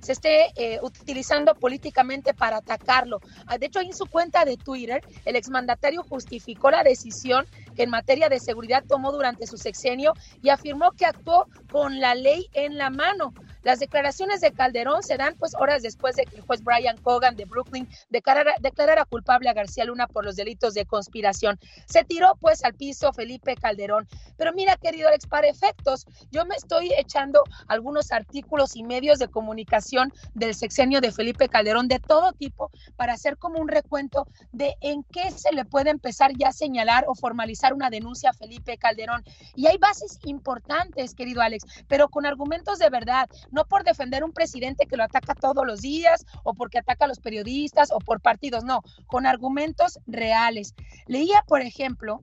se 0.00 0.12
esté 0.12 0.46
eh, 0.56 0.78
utilizando 0.82 1.54
políticamente 1.54 2.32
para 2.34 2.58
atacarlo. 2.58 3.20
Ah, 3.46 3.58
de 3.58 3.66
hecho, 3.66 3.80
en 3.80 3.92
su 3.92 4.06
cuenta 4.06 4.44
de 4.44 4.56
Twitter, 4.56 5.02
el 5.24 5.36
exmandatario 5.36 6.02
justificó 6.02 6.70
la 6.70 6.82
decisión 6.82 7.46
que 7.74 7.82
en 7.82 7.90
materia 7.90 8.28
de 8.28 8.40
seguridad 8.40 8.84
tomó 8.86 9.12
durante 9.12 9.46
su 9.46 9.56
sexenio 9.56 10.14
y 10.42 10.48
afirmó 10.48 10.92
que 10.92 11.06
actuó 11.06 11.46
con 11.70 12.00
la 12.00 12.14
ley 12.14 12.48
en 12.52 12.78
la 12.78 12.90
mano. 12.90 13.32
Las 13.62 13.78
declaraciones 13.78 14.40
de 14.40 14.52
Calderón 14.52 15.02
se 15.02 15.18
dan 15.18 15.34
pues 15.38 15.54
horas 15.54 15.82
después 15.82 16.16
de 16.16 16.24
que 16.24 16.36
el 16.36 16.42
juez 16.42 16.62
Brian 16.64 16.96
Cogan 16.96 17.36
de 17.36 17.44
Brooklyn 17.44 17.88
declarara, 18.08 19.04
culpable 19.04 19.50
a 19.50 19.52
García 19.52 19.84
Luna 19.84 20.06
por 20.06 20.24
los 20.24 20.36
delitos 20.36 20.72
de 20.72 20.86
conspiración. 20.86 21.58
Se 21.86 22.04
tiró 22.04 22.36
pues 22.40 22.64
al 22.64 22.74
piso 22.74 23.12
Felipe 23.12 23.56
Calderón. 23.56 24.08
Pero 24.38 24.52
mira, 24.54 24.76
querido 24.76 25.08
Alex, 25.08 25.26
para 25.26 25.48
efectos, 25.48 26.06
yo 26.30 26.46
me 26.46 26.54
estoy 26.54 26.92
echando 26.96 27.42
algunos 27.68 28.12
artículos 28.12 28.76
y 28.76 28.82
medios 28.82 29.18
de 29.18 29.28
comunicación 29.28 30.12
del 30.34 30.54
sexenio 30.54 31.02
de 31.02 31.12
Felipe 31.12 31.48
Calderón 31.48 31.88
de 31.88 31.98
todo 31.98 32.32
tipo 32.32 32.70
para 32.96 33.12
hacer 33.12 33.36
como 33.36 33.60
un 33.60 33.68
recuento 33.68 34.26
de 34.52 34.76
en 34.80 35.02
qué 35.04 35.30
se 35.32 35.52
le 35.52 35.66
puede 35.66 35.90
empezar 35.90 36.32
ya 36.38 36.48
a 36.48 36.52
señalar 36.52 37.04
o 37.08 37.14
formalizar 37.14 37.59
una 37.72 37.90
denuncia 37.90 38.30
a 38.30 38.32
Felipe 38.32 38.78
Calderón. 38.78 39.22
Y 39.54 39.66
hay 39.66 39.78
bases 39.78 40.18
importantes, 40.24 41.14
querido 41.14 41.42
Alex, 41.42 41.64
pero 41.88 42.08
con 42.08 42.26
argumentos 42.26 42.78
de 42.78 42.90
verdad 42.90 43.28
no 43.50 43.64
por 43.66 43.84
defender 43.84 44.24
un 44.24 44.32
presidente 44.32 44.86
que 44.86 44.96
lo 44.96 45.04
ataca 45.04 45.34
todos 45.34 45.66
los 45.66 45.80
días 45.80 46.24
o 46.42 46.54
porque 46.54 46.78
ataca 46.78 47.04
a 47.04 47.08
los 47.08 47.20
periodistas 47.20 47.90
o 47.92 47.98
por 47.98 48.20
partidos, 48.20 48.64
no, 48.64 48.82
con 49.06 49.26
argumentos 49.26 49.98
reales. 50.06 50.74
Leía, 51.06 51.44
por 51.46 51.60
ejemplo, 51.60 52.22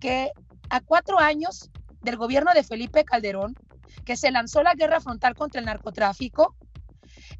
que 0.00 0.30
a 0.70 0.80
cuatro 0.80 1.18
años 1.18 1.70
del 2.02 2.16
gobierno 2.16 2.52
de 2.54 2.62
Felipe 2.62 3.04
Calderón, 3.04 3.56
que 4.04 4.16
se 4.16 4.30
lanzó 4.30 4.62
la 4.62 4.74
guerra 4.74 5.00
frontal 5.00 5.34
contra 5.34 5.60
el 5.60 5.66
narcotráfico, 5.66 6.54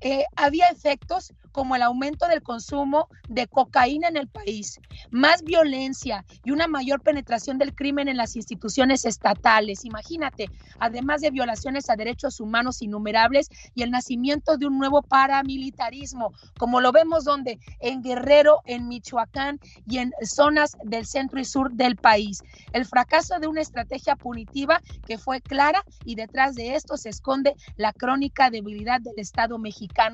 eh, 0.01 0.25
había 0.37 0.69
efectos 0.69 1.33
como 1.53 1.75
el 1.75 1.83
aumento 1.83 2.27
del 2.29 2.43
consumo 2.43 3.09
de 3.29 3.47
cocaína 3.49 4.09
en 4.09 4.17
el 4.17 4.29
país, 4.29 4.81
más 5.11 5.43
violencia 5.43 6.25
y 6.45 6.53
una 6.53 6.69
mayor 6.69 7.01
penetración 7.01 7.59
del 7.59 7.75
crimen 7.75 8.09
en 8.09 8.17
las 8.17 8.37
instituciones 8.37 9.05
estatales. 9.05 9.85
Imagínate, 9.85 10.49
además 10.79 11.21
de 11.21 11.31
violaciones 11.31 11.91
a 11.91 11.97
derechos 11.97 12.41
humanos 12.41 12.83
innumerables 12.83 13.49
y 13.75 13.83
el 13.83 13.91
nacimiento 13.91 14.57
de 14.57 14.67
un 14.67 14.79
nuevo 14.79 15.03
paramilitarismo, 15.03 16.33
como 16.59 16.81
lo 16.81 16.93
vemos 16.93 17.25
donde 17.25 17.59
en 17.81 18.03
Guerrero, 18.03 18.61
en 18.65 18.89
Michoacán 18.89 19.59
y 19.87 19.99
en 19.99 20.13
zonas 20.23 20.77
del 20.85 21.07
centro 21.07 21.41
y 21.41 21.45
sur 21.45 21.73
del 21.73 21.97
país. 21.97 22.43
El 22.73 22.87
fracaso 22.87 23.39
de 23.41 23.49
una 23.49 23.63
estrategia 23.63 24.17
punitiva 24.17 24.81
que 25.07 25.19
fue 25.19 25.41
clara 25.41 25.83
y 26.05 26.15
detrás 26.15 26.55
de 26.55 26.75
esto 26.75 26.97
se 26.97 27.09
esconde 27.09 27.55
la 27.77 27.93
crónica 27.93 28.51
debilidad 28.51 29.01
del 29.01 29.19
Estado 29.19 29.59
mexicano. 29.59 29.68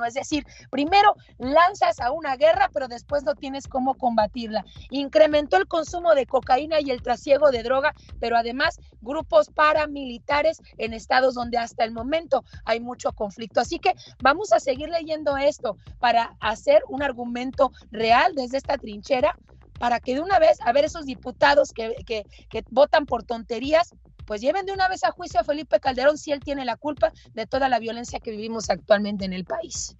Es 0.06 0.14
decir, 0.14 0.46
primero 0.70 1.14
lanzas 1.38 2.00
a 2.00 2.10
una 2.10 2.36
guerra, 2.36 2.70
pero 2.72 2.88
después 2.88 3.24
no 3.24 3.34
tienes 3.34 3.68
cómo 3.68 3.94
combatirla. 3.94 4.64
Incrementó 4.90 5.56
el 5.56 5.66
consumo 5.66 6.14
de 6.14 6.26
cocaína 6.26 6.80
y 6.80 6.90
el 6.90 7.02
trasiego 7.02 7.50
de 7.50 7.62
droga, 7.62 7.94
pero 8.20 8.36
además 8.36 8.80
grupos 9.00 9.50
paramilitares 9.50 10.60
en 10.78 10.92
estados 10.92 11.34
donde 11.34 11.58
hasta 11.58 11.84
el 11.84 11.92
momento 11.92 12.44
hay 12.64 12.80
mucho 12.80 13.12
conflicto. 13.12 13.60
Así 13.60 13.78
que 13.78 13.94
vamos 14.20 14.52
a 14.52 14.60
seguir 14.60 14.88
leyendo 14.88 15.36
esto 15.36 15.76
para 15.98 16.36
hacer 16.40 16.82
un 16.88 17.02
argumento 17.02 17.72
real 17.90 18.34
desde 18.34 18.58
esta 18.58 18.78
trinchera 18.78 19.36
para 19.78 20.00
que 20.00 20.14
de 20.14 20.20
una 20.20 20.38
vez, 20.38 20.58
a 20.60 20.72
ver, 20.72 20.84
esos 20.84 21.04
diputados 21.04 21.72
que, 21.72 21.96
que, 22.06 22.24
que 22.48 22.64
votan 22.70 23.06
por 23.06 23.24
tonterías, 23.24 23.92
pues 24.26 24.40
lleven 24.40 24.66
de 24.66 24.72
una 24.72 24.88
vez 24.88 25.04
a 25.04 25.10
juicio 25.10 25.40
a 25.40 25.44
Felipe 25.44 25.80
Calderón 25.80 26.18
si 26.18 26.32
él 26.32 26.40
tiene 26.40 26.64
la 26.64 26.76
culpa 26.76 27.12
de 27.34 27.46
toda 27.46 27.68
la 27.68 27.78
violencia 27.78 28.20
que 28.20 28.30
vivimos 28.30 28.70
actualmente 28.70 29.24
en 29.24 29.32
el 29.32 29.44
país. 29.44 29.96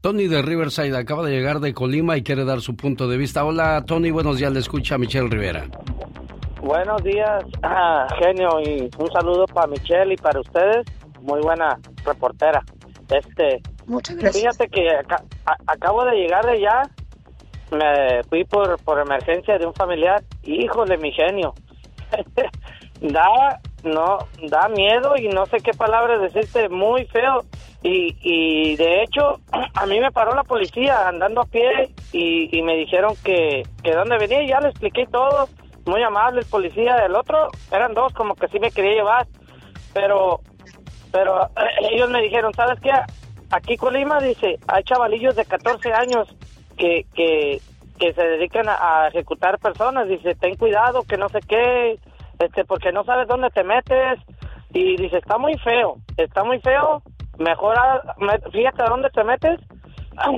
Tony 0.00 0.26
de 0.26 0.42
Riverside 0.42 0.96
acaba 0.96 1.24
de 1.24 1.32
llegar 1.32 1.60
de 1.60 1.72
Colima 1.72 2.16
y 2.16 2.22
quiere 2.22 2.44
dar 2.44 2.60
su 2.60 2.76
punto 2.76 3.08
de 3.08 3.16
vista. 3.16 3.44
Hola 3.44 3.84
Tony, 3.86 4.10
buenos 4.10 4.38
días, 4.38 4.52
le 4.52 4.60
escucha 4.60 4.98
Michelle 4.98 5.28
Rivera. 5.28 5.66
Buenos 6.60 7.02
días, 7.02 7.44
ah, 7.62 8.06
genio, 8.18 8.60
y 8.60 8.90
un 8.98 9.12
saludo 9.12 9.46
para 9.46 9.66
Michelle 9.66 10.14
y 10.14 10.16
para 10.16 10.40
ustedes. 10.40 10.86
Muy 11.20 11.40
buena 11.40 11.78
reportera. 12.04 12.62
Este, 13.10 13.60
Muchas 13.86 14.16
gracias. 14.16 14.56
Fíjate 14.56 14.68
que 14.68 14.88
acabo 15.66 16.04
de 16.04 16.16
llegar 16.16 16.44
de 16.46 16.52
allá, 16.52 16.82
me 17.70 18.22
fui 18.28 18.44
por, 18.44 18.78
por 18.82 18.98
emergencia 18.98 19.58
de 19.58 19.66
un 19.66 19.74
familiar. 19.74 20.22
Híjole, 20.42 20.96
mi 20.98 21.12
genio. 21.12 21.54
da, 23.00 23.60
no, 23.82 24.18
da 24.48 24.68
miedo 24.68 25.16
y 25.16 25.28
no 25.28 25.46
sé 25.46 25.58
qué 25.58 25.72
palabras 25.72 26.20
decirte, 26.20 26.68
muy 26.68 27.06
feo. 27.06 27.44
Y, 27.82 28.16
y 28.22 28.76
de 28.76 29.02
hecho, 29.02 29.40
a 29.74 29.86
mí 29.86 30.00
me 30.00 30.12
paró 30.12 30.34
la 30.34 30.44
policía 30.44 31.08
andando 31.08 31.42
a 31.42 31.46
pie 31.46 31.90
y, 32.12 32.62
me 32.62 32.76
dijeron 32.76 33.14
que, 33.22 33.62
que 33.82 33.92
dónde 33.92 34.18
venía 34.18 34.42
y 34.42 34.48
ya 34.48 34.60
le 34.60 34.68
expliqué 34.68 35.06
todo. 35.06 35.48
Muy 35.86 36.02
amable 36.02 36.40
el 36.40 36.46
policía. 36.46 36.96
El 37.04 37.14
otro, 37.14 37.48
eran 37.70 37.92
dos, 37.92 38.12
como 38.14 38.34
que 38.34 38.48
sí 38.48 38.58
me 38.58 38.70
quería 38.70 38.94
llevar. 38.94 39.26
Pero, 39.92 40.40
pero 41.12 41.50
ellos 41.92 42.08
me 42.10 42.22
dijeron, 42.22 42.54
¿sabes 42.54 42.80
qué? 42.80 42.90
Aquí 43.50 43.76
Colima 43.76 44.18
dice, 44.20 44.58
hay 44.66 44.82
chavalillos 44.84 45.36
de 45.36 45.44
14 45.44 45.92
años 45.92 46.34
que, 46.78 47.04
que, 47.14 47.60
que 47.98 48.14
se 48.14 48.22
dedican 48.22 48.66
a, 48.68 49.02
a 49.02 49.08
ejecutar 49.08 49.58
personas. 49.58 50.08
Dice, 50.08 50.34
ten 50.36 50.56
cuidado, 50.56 51.02
que 51.02 51.18
no 51.18 51.28
sé 51.28 51.40
qué, 51.46 51.98
este, 52.44 52.64
porque 52.64 52.92
no 52.92 53.04
sabes 53.04 53.28
dónde 53.28 53.50
te 53.50 53.64
metes. 53.64 54.18
Y 54.72 54.96
dice, 54.96 55.18
está 55.18 55.38
muy 55.38 55.54
feo, 55.58 55.96
está 56.16 56.42
muy 56.42 56.58
feo 56.60 57.02
mejor 57.38 57.76
fíjate 58.52 58.82
a 58.82 58.88
dónde 58.88 59.10
te 59.10 59.24
metes, 59.24 59.60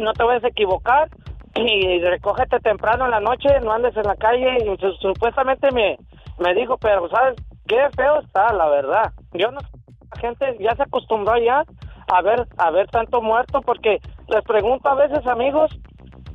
no 0.01 0.13
te 0.13 0.25
vayas 0.25 0.45
a 0.45 0.49
equivocar 0.49 1.09
y 1.55 2.01
recógete 2.01 2.61
temprano 2.61 3.07
en 3.07 3.11
la 3.11 3.21
noche, 3.21 3.49
no 3.63 3.73
andes 3.73 3.97
en 3.97 4.05
la 4.05 4.17
calle 4.17 4.59
y 4.59 4.95
supuestamente 5.01 5.71
me, 5.73 5.99
me 6.39 6.55
dijo, 6.55 6.77
pero 6.79 7.09
sabes, 7.09 7.37
qué 7.67 7.89
feo 7.97 8.21
está, 8.21 8.53
la 8.53 8.69
verdad. 8.69 9.13
Yo 9.33 9.51
no 9.51 9.61
la 9.61 10.21
gente 10.21 10.57
ya 10.61 10.75
se 10.77 10.85
acostumbró 10.85 11.37
ya 11.39 11.65
a 12.09 12.23
ver 12.23 12.47
a 12.59 12.71
ver 12.71 12.87
tanto 12.89 13.21
muerto 13.21 13.61
porque 13.63 13.99
les 14.29 14.45
pregunto 14.45 14.89
a 14.89 14.95
veces 14.95 15.27
amigos 15.27 15.71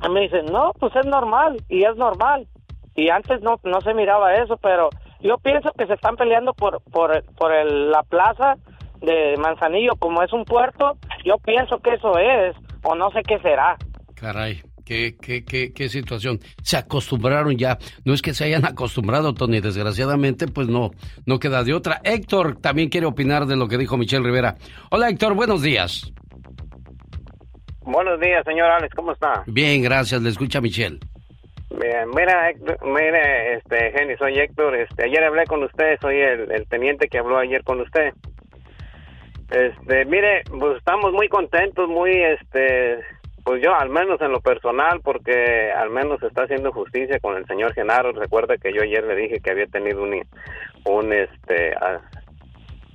y 0.04 0.08
me 0.10 0.20
dicen, 0.20 0.44
"No, 0.46 0.72
pues 0.78 0.94
es 0.94 1.06
normal" 1.06 1.56
y 1.70 1.84
es 1.84 1.96
normal. 1.96 2.46
Y 2.94 3.08
antes 3.08 3.40
no 3.40 3.58
no 3.64 3.80
se 3.80 3.94
miraba 3.94 4.34
eso, 4.34 4.58
pero 4.58 4.90
yo 5.22 5.38
pienso 5.38 5.72
que 5.76 5.86
se 5.86 5.94
están 5.94 6.16
peleando 6.16 6.52
por 6.54 6.82
por 6.90 7.24
por 7.36 7.52
el, 7.52 7.90
la 7.90 8.02
plaza 8.02 8.56
de 9.00 9.36
Manzanillo, 9.36 9.96
como 9.98 10.22
es 10.22 10.32
un 10.32 10.44
puerto, 10.44 10.96
yo 11.24 11.38
pienso 11.38 11.78
que 11.78 11.94
eso 11.94 12.18
es, 12.18 12.54
o 12.84 12.94
no 12.94 13.10
sé 13.10 13.22
qué 13.26 13.38
será. 13.40 13.76
Caray, 14.14 14.62
Qué, 14.84 15.16
qué, 15.20 15.44
qué, 15.44 15.72
qué 15.72 15.88
situación. 15.88 16.40
Se 16.62 16.76
acostumbraron 16.76 17.56
ya. 17.56 17.78
No 18.04 18.14
es 18.14 18.22
que 18.22 18.34
se 18.34 18.44
hayan 18.44 18.64
acostumbrado, 18.64 19.32
Tony. 19.32 19.60
Desgraciadamente, 19.60 20.48
pues 20.48 20.68
no, 20.68 20.90
no 21.24 21.38
queda 21.38 21.62
de 21.62 21.72
otra. 21.72 22.00
Héctor 22.02 22.60
también 22.60 22.88
quiere 22.88 23.06
opinar 23.06 23.46
de 23.46 23.56
lo 23.56 23.68
que 23.68 23.78
dijo 23.78 23.96
Michelle 23.96 24.24
Rivera. 24.24 24.56
Hola, 24.90 25.08
Héctor, 25.08 25.34
buenos 25.34 25.62
días. 25.62 26.12
Buenos 27.80 28.20
días, 28.20 28.44
señor 28.46 28.70
Alex, 28.70 28.94
¿cómo 28.94 29.12
está? 29.12 29.42
Bien, 29.46 29.82
gracias. 29.82 30.22
Le 30.22 30.30
escucha 30.30 30.60
Michelle. 30.60 30.98
Mira, 32.14 32.50
Héctor, 32.50 32.78
mire, 32.84 33.54
este, 33.54 33.92
Jenny, 33.92 34.16
soy 34.16 34.38
Héctor. 34.38 34.76
Este, 34.76 35.04
ayer 35.04 35.24
hablé 35.24 35.44
con 35.46 35.62
usted, 35.62 35.98
soy 36.00 36.20
el, 36.20 36.50
el 36.52 36.66
teniente 36.68 37.08
que 37.08 37.18
habló 37.18 37.38
ayer 37.38 37.62
con 37.64 37.80
usted. 37.80 38.12
Este, 39.50 40.04
mire, 40.06 40.42
pues 40.58 40.78
estamos 40.78 41.12
muy 41.12 41.28
contentos, 41.28 41.88
muy, 41.88 42.10
este, 42.10 43.00
pues 43.44 43.62
yo, 43.62 43.74
al 43.74 43.90
menos 43.90 44.20
en 44.20 44.32
lo 44.32 44.40
personal, 44.40 45.00
porque 45.02 45.70
al 45.72 45.90
menos 45.90 46.22
está 46.22 46.44
haciendo 46.44 46.72
justicia 46.72 47.18
con 47.20 47.36
el 47.36 47.46
señor 47.46 47.74
Genaro. 47.74 48.12
Recuerda 48.12 48.56
que 48.56 48.72
yo 48.72 48.82
ayer 48.82 49.04
le 49.04 49.16
dije 49.16 49.40
que 49.40 49.50
había 49.50 49.66
tenido 49.66 50.02
un, 50.02 50.22
un 50.84 51.12
este, 51.12 51.74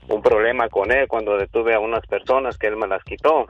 un 0.10 0.22
problema 0.22 0.70
con 0.70 0.92
él 0.92 1.08
cuando 1.08 1.38
detuve 1.38 1.76
a 1.76 1.80
unas 1.80 2.06
personas 2.08 2.58
que 2.58 2.68
él 2.68 2.78
me 2.78 2.88
las 2.88 3.04
quitó. 3.04 3.48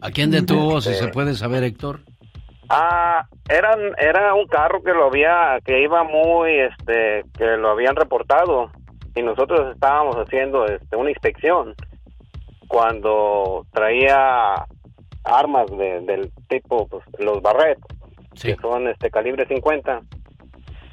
¿A 0.00 0.10
quién 0.10 0.30
detuvo, 0.30 0.80
si 0.80 0.90
Este, 0.90 1.04
se 1.04 1.10
puede 1.10 1.34
saber, 1.34 1.62
Héctor? 1.62 2.00
Ah, 2.74 3.26
eran, 3.50 3.78
era 3.98 4.32
un 4.32 4.46
carro 4.46 4.82
que 4.82 4.94
lo 4.94 5.04
había, 5.08 5.58
que 5.62 5.82
iba 5.82 6.04
muy, 6.04 6.58
este, 6.58 7.22
que 7.36 7.44
lo 7.58 7.68
habían 7.68 7.94
reportado 7.96 8.70
y 9.14 9.20
nosotros 9.20 9.74
estábamos 9.74 10.16
haciendo, 10.16 10.64
este, 10.64 10.96
una 10.96 11.10
inspección 11.10 11.74
cuando 12.68 13.66
traía 13.72 14.64
armas 15.24 15.66
de- 15.76 16.00
del 16.00 16.32
tipo, 16.48 16.88
pues, 16.88 17.04
los 17.18 17.42
Barret, 17.42 17.78
que 18.40 18.56
son, 18.62 18.88
este, 18.88 19.10
calibre 19.10 19.46
50, 19.46 20.00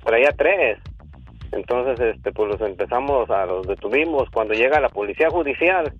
traía 0.04 0.32
tres. 0.38 0.80
Entonces, 1.54 1.98
este, 2.16 2.32
pues 2.34 2.50
los 2.50 2.62
empezamos 2.62 3.30
a 3.30 3.46
los 3.46 3.66
detuvimos. 3.66 4.30
Cuando 4.32 4.54
llega 4.54 4.82
la 4.82 4.90
policía 4.90 5.30
judicial 5.30 5.94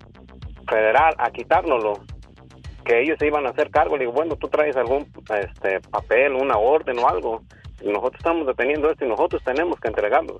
federal 0.68 1.14
a 1.18 1.30
quitárnoslo 1.30 1.94
que 2.90 3.02
ellos 3.02 3.18
se 3.20 3.28
iban 3.28 3.46
a 3.46 3.50
hacer 3.50 3.70
cargo. 3.70 3.96
Le 3.96 4.00
digo, 4.00 4.12
bueno, 4.12 4.34
tú 4.34 4.48
traes 4.48 4.76
algún 4.76 5.06
este 5.40 5.80
papel, 5.80 6.34
una 6.34 6.56
orden 6.56 6.98
o 6.98 7.08
algo. 7.08 7.42
Nosotros 7.84 8.16
estamos 8.18 8.46
deteniendo 8.48 8.90
esto 8.90 9.04
y 9.04 9.08
nosotros 9.08 9.40
tenemos 9.44 9.78
que 9.78 9.88
entregarlos. 9.88 10.38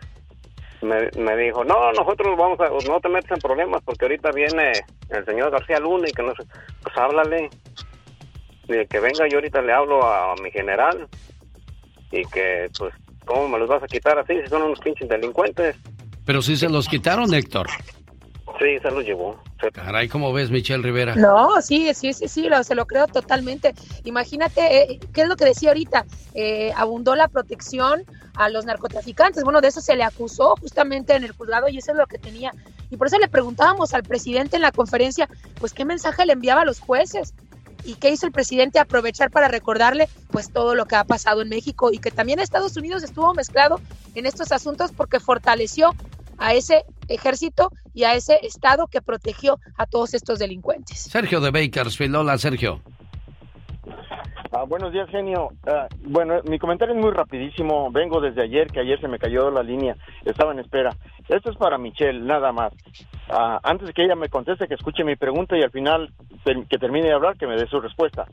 Me, 0.82 1.10
me 1.16 1.36
dijo, 1.36 1.62
no, 1.62 1.92
nosotros 1.92 2.36
vamos 2.36 2.58
a, 2.58 2.70
no 2.88 3.00
te 3.00 3.08
metes 3.08 3.30
en 3.30 3.38
problemas 3.38 3.82
porque 3.84 4.06
ahorita 4.06 4.32
viene 4.32 4.72
el 5.10 5.24
señor 5.26 5.52
García 5.52 5.78
Luna 5.78 6.08
y 6.08 6.12
que 6.12 6.22
no 6.22 6.32
pues 6.34 6.96
háblale. 6.96 7.50
Y 8.66 8.86
que 8.86 8.98
venga, 8.98 9.28
yo 9.28 9.38
ahorita 9.38 9.62
le 9.62 9.72
hablo 9.72 10.04
a, 10.04 10.34
mi 10.42 10.50
general 10.50 11.06
y 12.10 12.24
que, 12.24 12.68
pues, 12.76 12.92
¿cómo 13.26 13.48
me 13.48 13.58
los 13.60 13.68
vas 13.68 13.82
a 13.82 13.86
quitar 13.86 14.18
así 14.18 14.34
si 14.42 14.48
son 14.48 14.62
unos 14.62 14.80
pinches 14.80 15.08
delincuentes? 15.08 15.76
Pero 16.26 16.42
sí 16.42 16.56
se 16.56 16.68
los 16.68 16.88
quitaron, 16.88 17.32
Héctor. 17.32 17.68
Sí, 18.60 18.78
se 18.82 18.90
los 18.90 19.04
llevó. 19.04 19.42
Caray, 19.72 20.06
¿cómo 20.08 20.32
ves, 20.34 20.50
Michelle 20.50 20.82
Rivera? 20.82 21.14
No, 21.16 21.62
sí, 21.62 21.94
sí, 21.94 22.12
sí, 22.12 22.28
sí, 22.28 22.42
lo- 22.48 22.62
se 22.62 22.74
lo 22.74 22.86
creo 22.86 23.06
totalmente. 23.06 23.74
Imagínate, 24.04 24.82
eh, 24.92 25.00
¿qué 25.14 25.22
es 25.22 25.28
lo 25.28 25.36
que 25.36 25.46
decía 25.46 25.70
ahorita? 25.70 26.04
Eh, 26.34 26.70
abundó 26.76 27.14
la 27.14 27.28
protección 27.28 28.04
a 28.34 28.50
los 28.50 28.66
narcotraficantes. 28.66 29.44
Bueno, 29.44 29.62
de 29.62 29.68
eso 29.68 29.80
se 29.80 29.96
le 29.96 30.02
acusó 30.04 30.56
justamente 30.60 31.14
en 31.14 31.24
el 31.24 31.32
juzgado 31.32 31.68
y 31.70 31.78
eso 31.78 31.92
es 31.92 31.96
lo 31.96 32.06
que 32.06 32.18
tenía. 32.18 32.52
Y 32.90 32.98
por 32.98 33.06
eso 33.06 33.18
le 33.18 33.28
preguntábamos 33.28 33.94
al 33.94 34.02
presidente 34.02 34.56
en 34.56 34.62
la 34.62 34.72
conferencia, 34.72 35.26
pues, 35.58 35.72
¿qué 35.72 35.86
mensaje 35.86 36.26
le 36.26 36.34
enviaba 36.34 36.60
a 36.60 36.64
los 36.66 36.80
jueces? 36.80 37.32
¿Y 37.84 37.94
qué 37.94 38.10
hizo 38.10 38.26
el 38.26 38.32
presidente? 38.32 38.78
Aprovechar 38.78 39.30
para 39.30 39.48
recordarle, 39.48 40.06
pues, 40.30 40.52
todo 40.52 40.74
lo 40.74 40.84
que 40.84 40.96
ha 40.96 41.04
pasado 41.04 41.40
en 41.40 41.48
México 41.48 41.90
y 41.92 41.98
que 41.98 42.10
también 42.10 42.38
Estados 42.40 42.76
Unidos 42.76 43.02
estuvo 43.04 43.32
mezclado 43.32 43.80
en 44.14 44.26
estos 44.26 44.52
asuntos 44.52 44.92
porque 44.94 45.18
fortaleció 45.18 45.94
a 46.40 46.54
ese 46.54 46.84
ejército 47.08 47.70
y 47.94 48.04
a 48.04 48.14
ese 48.14 48.40
estado 48.42 48.88
que 48.88 49.00
protegió 49.00 49.58
a 49.76 49.86
todos 49.86 50.14
estos 50.14 50.38
delincuentes. 50.38 50.98
Sergio 50.98 51.40
de 51.40 51.50
Bakersfield. 51.50 52.16
Hola, 52.16 52.38
Sergio. 52.38 52.80
Ah, 54.52 54.64
buenos 54.66 54.92
días, 54.92 55.08
genio. 55.10 55.50
Ah, 55.64 55.86
bueno, 56.02 56.40
mi 56.48 56.58
comentario 56.58 56.94
es 56.94 57.00
muy 57.00 57.12
rapidísimo. 57.12 57.90
Vengo 57.92 58.20
desde 58.20 58.42
ayer, 58.42 58.66
que 58.66 58.80
ayer 58.80 59.00
se 59.00 59.06
me 59.06 59.18
cayó 59.18 59.50
la 59.50 59.62
línea. 59.62 59.96
Estaba 60.24 60.52
en 60.52 60.58
espera. 60.58 60.90
Esto 61.28 61.50
es 61.50 61.56
para 61.56 61.78
Michelle, 61.78 62.20
nada 62.20 62.50
más. 62.50 62.72
Ah, 63.28 63.60
antes 63.62 63.86
de 63.86 63.92
que 63.92 64.02
ella 64.02 64.16
me 64.16 64.28
conteste, 64.28 64.66
que 64.66 64.74
escuche 64.74 65.04
mi 65.04 65.14
pregunta 65.14 65.56
y 65.56 65.62
al 65.62 65.70
final 65.70 66.12
que 66.44 66.78
termine 66.78 67.06
de 67.08 67.14
hablar, 67.14 67.36
que 67.36 67.46
me 67.46 67.56
dé 67.56 67.68
su 67.68 67.80
respuesta. 67.80 68.26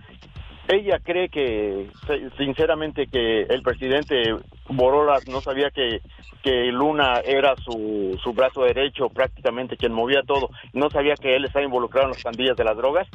Ella 0.69 0.99
cree 0.99 1.29
que, 1.29 1.89
sinceramente, 2.37 3.07
que 3.07 3.43
el 3.43 3.61
presidente 3.61 4.35
Borolas 4.67 5.25
no 5.27 5.39
sabía 5.39 5.69
que, 5.71 6.01
que 6.43 6.71
Luna 6.73 7.21
era 7.25 7.55
su, 7.55 8.19
su 8.21 8.33
brazo 8.33 8.63
derecho, 8.63 9.07
prácticamente 9.09 9.77
quien 9.77 9.93
movía 9.93 10.23
todo. 10.27 10.49
No 10.73 10.89
sabía 10.89 11.15
que 11.15 11.35
él 11.35 11.45
estaba 11.45 11.63
involucrado 11.63 12.07
en 12.07 12.13
las 12.13 12.23
pandillas 12.23 12.57
de 12.57 12.65
las 12.65 12.75
drogas. 12.75 13.07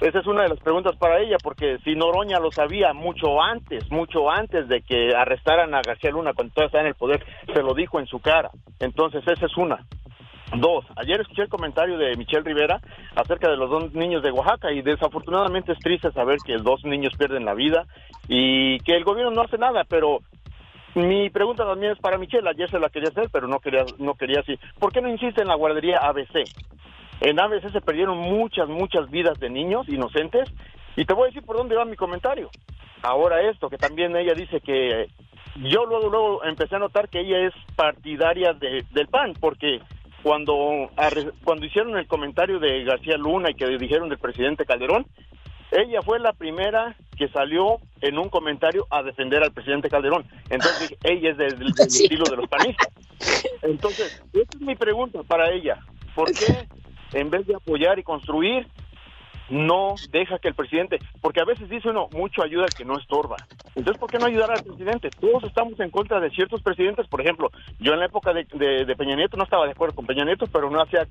Esa 0.00 0.18
es 0.18 0.26
una 0.26 0.42
de 0.44 0.48
las 0.48 0.58
preguntas 0.60 0.96
para 0.96 1.20
ella, 1.20 1.36
porque 1.42 1.78
si 1.84 1.94
Noroña 1.94 2.40
lo 2.40 2.50
sabía 2.50 2.92
mucho 2.94 3.40
antes, 3.40 3.88
mucho 3.90 4.30
antes 4.30 4.66
de 4.66 4.80
que 4.80 5.14
arrestaran 5.14 5.74
a 5.74 5.82
García 5.82 6.10
Luna 6.10 6.32
cuando 6.32 6.64
estaba 6.64 6.80
en 6.80 6.88
el 6.88 6.94
poder, 6.94 7.24
se 7.52 7.62
lo 7.62 7.74
dijo 7.74 8.00
en 8.00 8.06
su 8.06 8.18
cara. 8.18 8.50
Entonces, 8.80 9.22
esa 9.26 9.46
es 9.46 9.56
una. 9.56 9.86
Dos, 10.56 10.84
ayer 10.96 11.20
escuché 11.20 11.42
el 11.42 11.48
comentario 11.48 11.96
de 11.96 12.16
Michelle 12.16 12.42
Rivera 12.42 12.80
acerca 13.14 13.48
de 13.48 13.56
los 13.56 13.70
dos 13.70 13.92
niños 13.92 14.20
de 14.22 14.32
Oaxaca 14.32 14.72
y 14.72 14.82
desafortunadamente 14.82 15.72
es 15.72 15.78
triste 15.80 16.10
saber 16.10 16.38
que 16.44 16.58
dos 16.58 16.84
niños 16.84 17.14
pierden 17.16 17.44
la 17.44 17.54
vida 17.54 17.86
y 18.26 18.80
que 18.80 18.96
el 18.96 19.04
gobierno 19.04 19.30
no 19.30 19.42
hace 19.42 19.58
nada, 19.58 19.84
pero 19.88 20.18
mi 20.96 21.30
pregunta 21.30 21.64
también 21.64 21.92
es 21.92 22.00
para 22.00 22.18
Michelle, 22.18 22.48
ayer 22.48 22.68
se 22.68 22.80
la 22.80 22.88
quería 22.90 23.10
hacer, 23.10 23.28
pero 23.32 23.46
no 23.46 23.60
quería, 23.60 23.86
no 23.98 24.14
quería 24.14 24.40
así. 24.40 24.58
¿Por 24.80 24.92
qué 24.92 25.00
no 25.00 25.08
insiste 25.08 25.40
en 25.40 25.48
la 25.48 25.54
guardería 25.54 25.98
ABC? 25.98 26.48
En 27.20 27.38
ABC 27.38 27.70
se 27.70 27.80
perdieron 27.80 28.18
muchas, 28.18 28.68
muchas 28.68 29.08
vidas 29.08 29.38
de 29.38 29.50
niños 29.50 29.88
inocentes 29.88 30.48
y 30.96 31.04
te 31.04 31.14
voy 31.14 31.24
a 31.24 31.26
decir 31.26 31.44
por 31.44 31.58
dónde 31.58 31.76
va 31.76 31.84
mi 31.84 31.94
comentario. 31.96 32.50
Ahora 33.02 33.40
esto, 33.42 33.70
que 33.70 33.78
también 33.78 34.16
ella 34.16 34.34
dice 34.34 34.60
que 34.60 35.06
yo 35.62 35.86
luego, 35.86 36.08
luego 36.10 36.44
empecé 36.44 36.74
a 36.74 36.80
notar 36.80 37.08
que 37.08 37.20
ella 37.20 37.38
es 37.46 37.54
partidaria 37.76 38.52
de- 38.52 38.84
del 38.90 39.06
PAN, 39.06 39.34
porque 39.40 39.80
cuando, 40.22 40.90
cuando 41.44 41.66
hicieron 41.66 41.96
el 41.96 42.06
comentario 42.06 42.58
de 42.58 42.84
García 42.84 43.16
Luna 43.16 43.50
y 43.50 43.54
que 43.54 43.66
dijeron 43.78 44.08
del 44.08 44.18
presidente 44.18 44.64
Calderón, 44.64 45.06
ella 45.72 46.02
fue 46.02 46.18
la 46.18 46.32
primera 46.32 46.96
que 47.16 47.28
salió 47.28 47.78
en 48.00 48.18
un 48.18 48.28
comentario 48.28 48.86
a 48.90 49.02
defender 49.02 49.42
al 49.42 49.52
presidente 49.52 49.88
Calderón. 49.88 50.24
Entonces 50.48 50.96
ella 51.04 51.30
es 51.32 51.36
del, 51.36 51.58
del 51.58 51.68
estilo 51.68 52.24
de 52.28 52.36
los 52.36 52.48
panistas. 52.48 52.88
Entonces, 53.62 54.22
esa 54.32 54.48
es 54.52 54.60
mi 54.60 54.74
pregunta 54.74 55.22
para 55.22 55.50
ella. 55.52 55.78
¿Por 56.14 56.32
qué 56.32 56.66
en 57.12 57.30
vez 57.30 57.46
de 57.46 57.54
apoyar 57.54 57.98
y 57.98 58.02
construir, 58.02 58.66
no 59.50 59.94
deja 60.10 60.38
que 60.38 60.48
el 60.48 60.54
presidente, 60.54 61.00
porque 61.20 61.40
a 61.40 61.44
veces 61.44 61.68
dice 61.68 61.88
uno, 61.90 62.08
mucho 62.12 62.42
ayuda 62.42 62.70
que 62.70 62.84
no 62.84 62.96
estorba. 62.98 63.46
Entonces, 63.74 64.00
¿por 64.00 64.10
qué 64.10 64.18
no 64.18 64.26
ayudar 64.26 64.50
al 64.50 64.62
presidente? 64.62 65.10
Todos 65.20 65.44
estamos 65.44 65.78
en 65.80 65.90
contra 65.90 66.20
de 66.20 66.30
ciertos 66.30 66.62
presidentes, 66.62 67.06
por 67.08 67.20
ejemplo, 67.20 67.50
yo 67.78 67.92
en 67.92 68.00
la 68.00 68.06
época 68.06 68.32
de, 68.32 68.44
Peña 68.96 69.16
Nieto 69.16 69.36
no 69.36 69.44
estaba 69.44 69.66
de 69.66 69.72
acuerdo 69.72 69.94
con 69.96 70.06
Peña 70.06 70.24
Nieto, 70.24 70.46
pero 70.52 70.70
no 70.70 70.80
hacía 70.80 71.06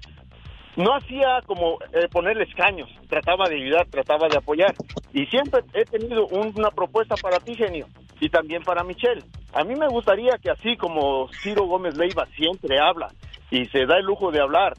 no 0.76 0.96
hacía 0.96 1.42
como 1.46 1.78
eh, 1.94 2.08
ponerle 2.12 2.44
escaños, 2.44 2.90
trataba 3.10 3.50
de 3.50 3.56
ayudar, 3.56 3.88
trataba 3.88 4.30
de 4.30 4.38
apoyar. 4.38 4.76
Y 5.14 5.26
siempre 5.26 5.62
he 5.74 5.84
tenido 5.84 6.28
un- 6.28 6.54
una 6.56 6.70
propuesta 6.72 7.16
para 7.16 7.40
ti, 7.40 7.56
genio, 7.56 7.88
y 8.22 8.30
también 8.30 8.64
para 8.64 8.84
Michelle. 8.84 9.24
A 9.54 9.64
mí 9.64 9.76
me 9.76 9.88
gustaría 9.88 10.38
que 10.42 10.52
así 10.52 10.78
como 10.78 11.28
Ciro 11.42 11.64
Gómez 11.66 11.98
Leiva 11.98 12.28
siempre 12.36 12.80
habla 12.80 13.08
y 13.52 13.66
se 13.66 13.86
da 13.88 13.98
el 13.98 14.06
lujo 14.06 14.32
de 14.32 14.42
hablar 14.42 14.74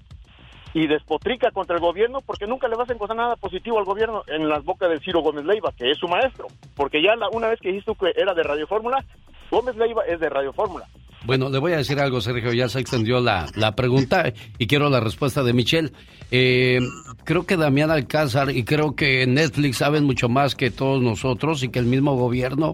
y 0.75 0.87
despotrica 0.87 1.51
contra 1.51 1.77
el 1.77 1.81
gobierno, 1.83 2.21
porque 2.25 2.47
nunca 2.47 2.69
le 2.69 2.77
vas 2.77 2.89
a 2.89 2.93
encontrar 2.93 3.17
nada 3.17 3.37
positivo 3.37 3.79
al 3.79 3.85
gobierno 3.85 4.23
en 4.29 4.49
las 4.49 4.65
bocas 4.65 4.89
de 4.91 5.01
Ciro 5.01 5.21
Gómez 5.21 5.45
Leiva, 5.45 5.73
que 5.77 5.91
es 5.91 5.99
su 5.99 6.07
maestro. 6.09 6.47
Porque 6.77 7.03
ya 7.03 7.17
la, 7.17 7.29
una 7.31 7.49
vez 7.49 7.59
que 7.61 7.69
dijiste 7.73 7.93
que 7.99 8.13
era 8.21 8.35
de 8.35 8.43
Radio 8.43 8.67
Fórmula, 8.67 9.05
Gómez 9.51 9.77
Leiva 9.77 10.03
es 10.07 10.21
de 10.21 10.29
Radio 10.29 10.53
Fórmula. 10.53 10.87
Bueno, 11.25 11.51
le 11.51 11.59
voy 11.59 11.73
a 11.73 11.77
decir 11.77 11.99
algo, 12.01 12.21
Sergio. 12.23 12.53
Ya 12.55 12.69
se 12.69 12.81
extendió 12.81 13.21
la, 13.21 13.47
la 13.55 13.75
pregunta 13.77 14.33
y 14.59 14.67
quiero 14.67 14.89
la 14.89 15.01
respuesta 15.01 15.43
de 15.43 15.53
Michelle. 15.53 15.93
Eh, 16.31 16.79
creo 17.25 17.45
que 17.45 17.57
Damián 17.59 17.91
Alcázar 17.91 18.51
y 18.51 18.65
creo 18.65 18.95
que 18.97 19.27
Netflix 19.27 19.79
saben 19.79 20.05
mucho 20.05 20.29
más 20.31 20.55
que 20.55 20.71
todos 20.71 21.03
nosotros 21.03 21.63
y 21.63 21.69
que 21.69 21.79
el 21.79 21.85
mismo 21.87 22.15
gobierno. 22.17 22.73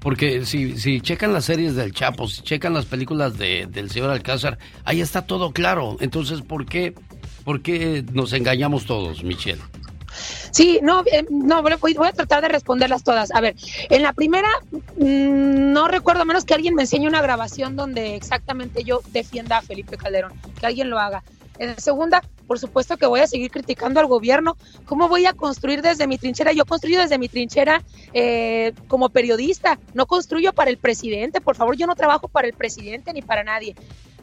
Porque 0.00 0.44
si, 0.44 0.76
si 0.78 1.00
checan 1.00 1.32
las 1.32 1.44
series 1.44 1.74
del 1.76 1.92
Chapo, 1.92 2.26
si 2.28 2.42
checan 2.42 2.72
las 2.72 2.86
películas 2.86 3.36
de- 3.36 3.66
del 3.66 3.90
señor 3.90 4.10
Alcázar, 4.10 4.58
ahí 4.84 5.00
está 5.00 5.26
todo 5.26 5.50
claro. 5.52 5.96
Entonces, 6.00 6.40
¿por 6.42 6.66
qué, 6.66 6.94
¿por 7.48 7.62
qué 7.62 8.04
nos 8.12 8.34
engañamos 8.34 8.84
todos, 8.84 9.24
Michelle? 9.24 9.62
Sí, 10.50 10.80
no, 10.82 11.02
eh, 11.10 11.24
no, 11.30 11.62
voy, 11.62 11.96
a 12.06 12.12
tratar 12.12 12.42
de 12.42 12.48
responderlas 12.48 13.04
todas. 13.04 13.30
A 13.34 13.40
ver, 13.40 13.56
en 13.88 14.02
la 14.02 14.12
primera, 14.12 14.50
mm, 14.70 15.72
no 15.72 15.88
recuerdo 15.88 16.26
menos 16.26 16.44
que 16.44 16.52
alguien 16.52 16.74
me 16.74 16.82
enseñe 16.82 17.08
una 17.08 17.22
grabación 17.22 17.74
donde 17.74 18.16
exactamente 18.16 18.84
yo 18.84 19.00
defienda 19.12 19.56
a 19.56 19.62
Felipe 19.62 19.96
Calderón, 19.96 20.34
que 20.60 20.66
alguien 20.66 20.90
lo 20.90 20.98
haga. 20.98 21.22
En 21.58 21.78
segunda, 21.80 22.22
por 22.46 22.58
supuesto 22.58 22.96
que 22.96 23.06
voy 23.06 23.20
a 23.20 23.26
seguir 23.26 23.50
criticando 23.50 24.00
al 24.00 24.06
gobierno. 24.06 24.56
¿Cómo 24.84 25.08
voy 25.08 25.26
a 25.26 25.32
construir 25.32 25.82
desde 25.82 26.06
mi 26.06 26.18
trinchera? 26.18 26.52
Yo 26.52 26.64
construyo 26.64 27.00
desde 27.00 27.18
mi 27.18 27.28
trinchera 27.28 27.82
eh, 28.12 28.72
como 28.86 29.08
periodista, 29.08 29.78
no 29.94 30.06
construyo 30.06 30.52
para 30.52 30.70
el 30.70 30.78
presidente. 30.78 31.40
Por 31.40 31.56
favor, 31.56 31.76
yo 31.76 31.86
no 31.86 31.96
trabajo 31.96 32.28
para 32.28 32.46
el 32.46 32.54
presidente 32.54 33.12
ni 33.12 33.22
para 33.22 33.42
nadie. 33.42 33.74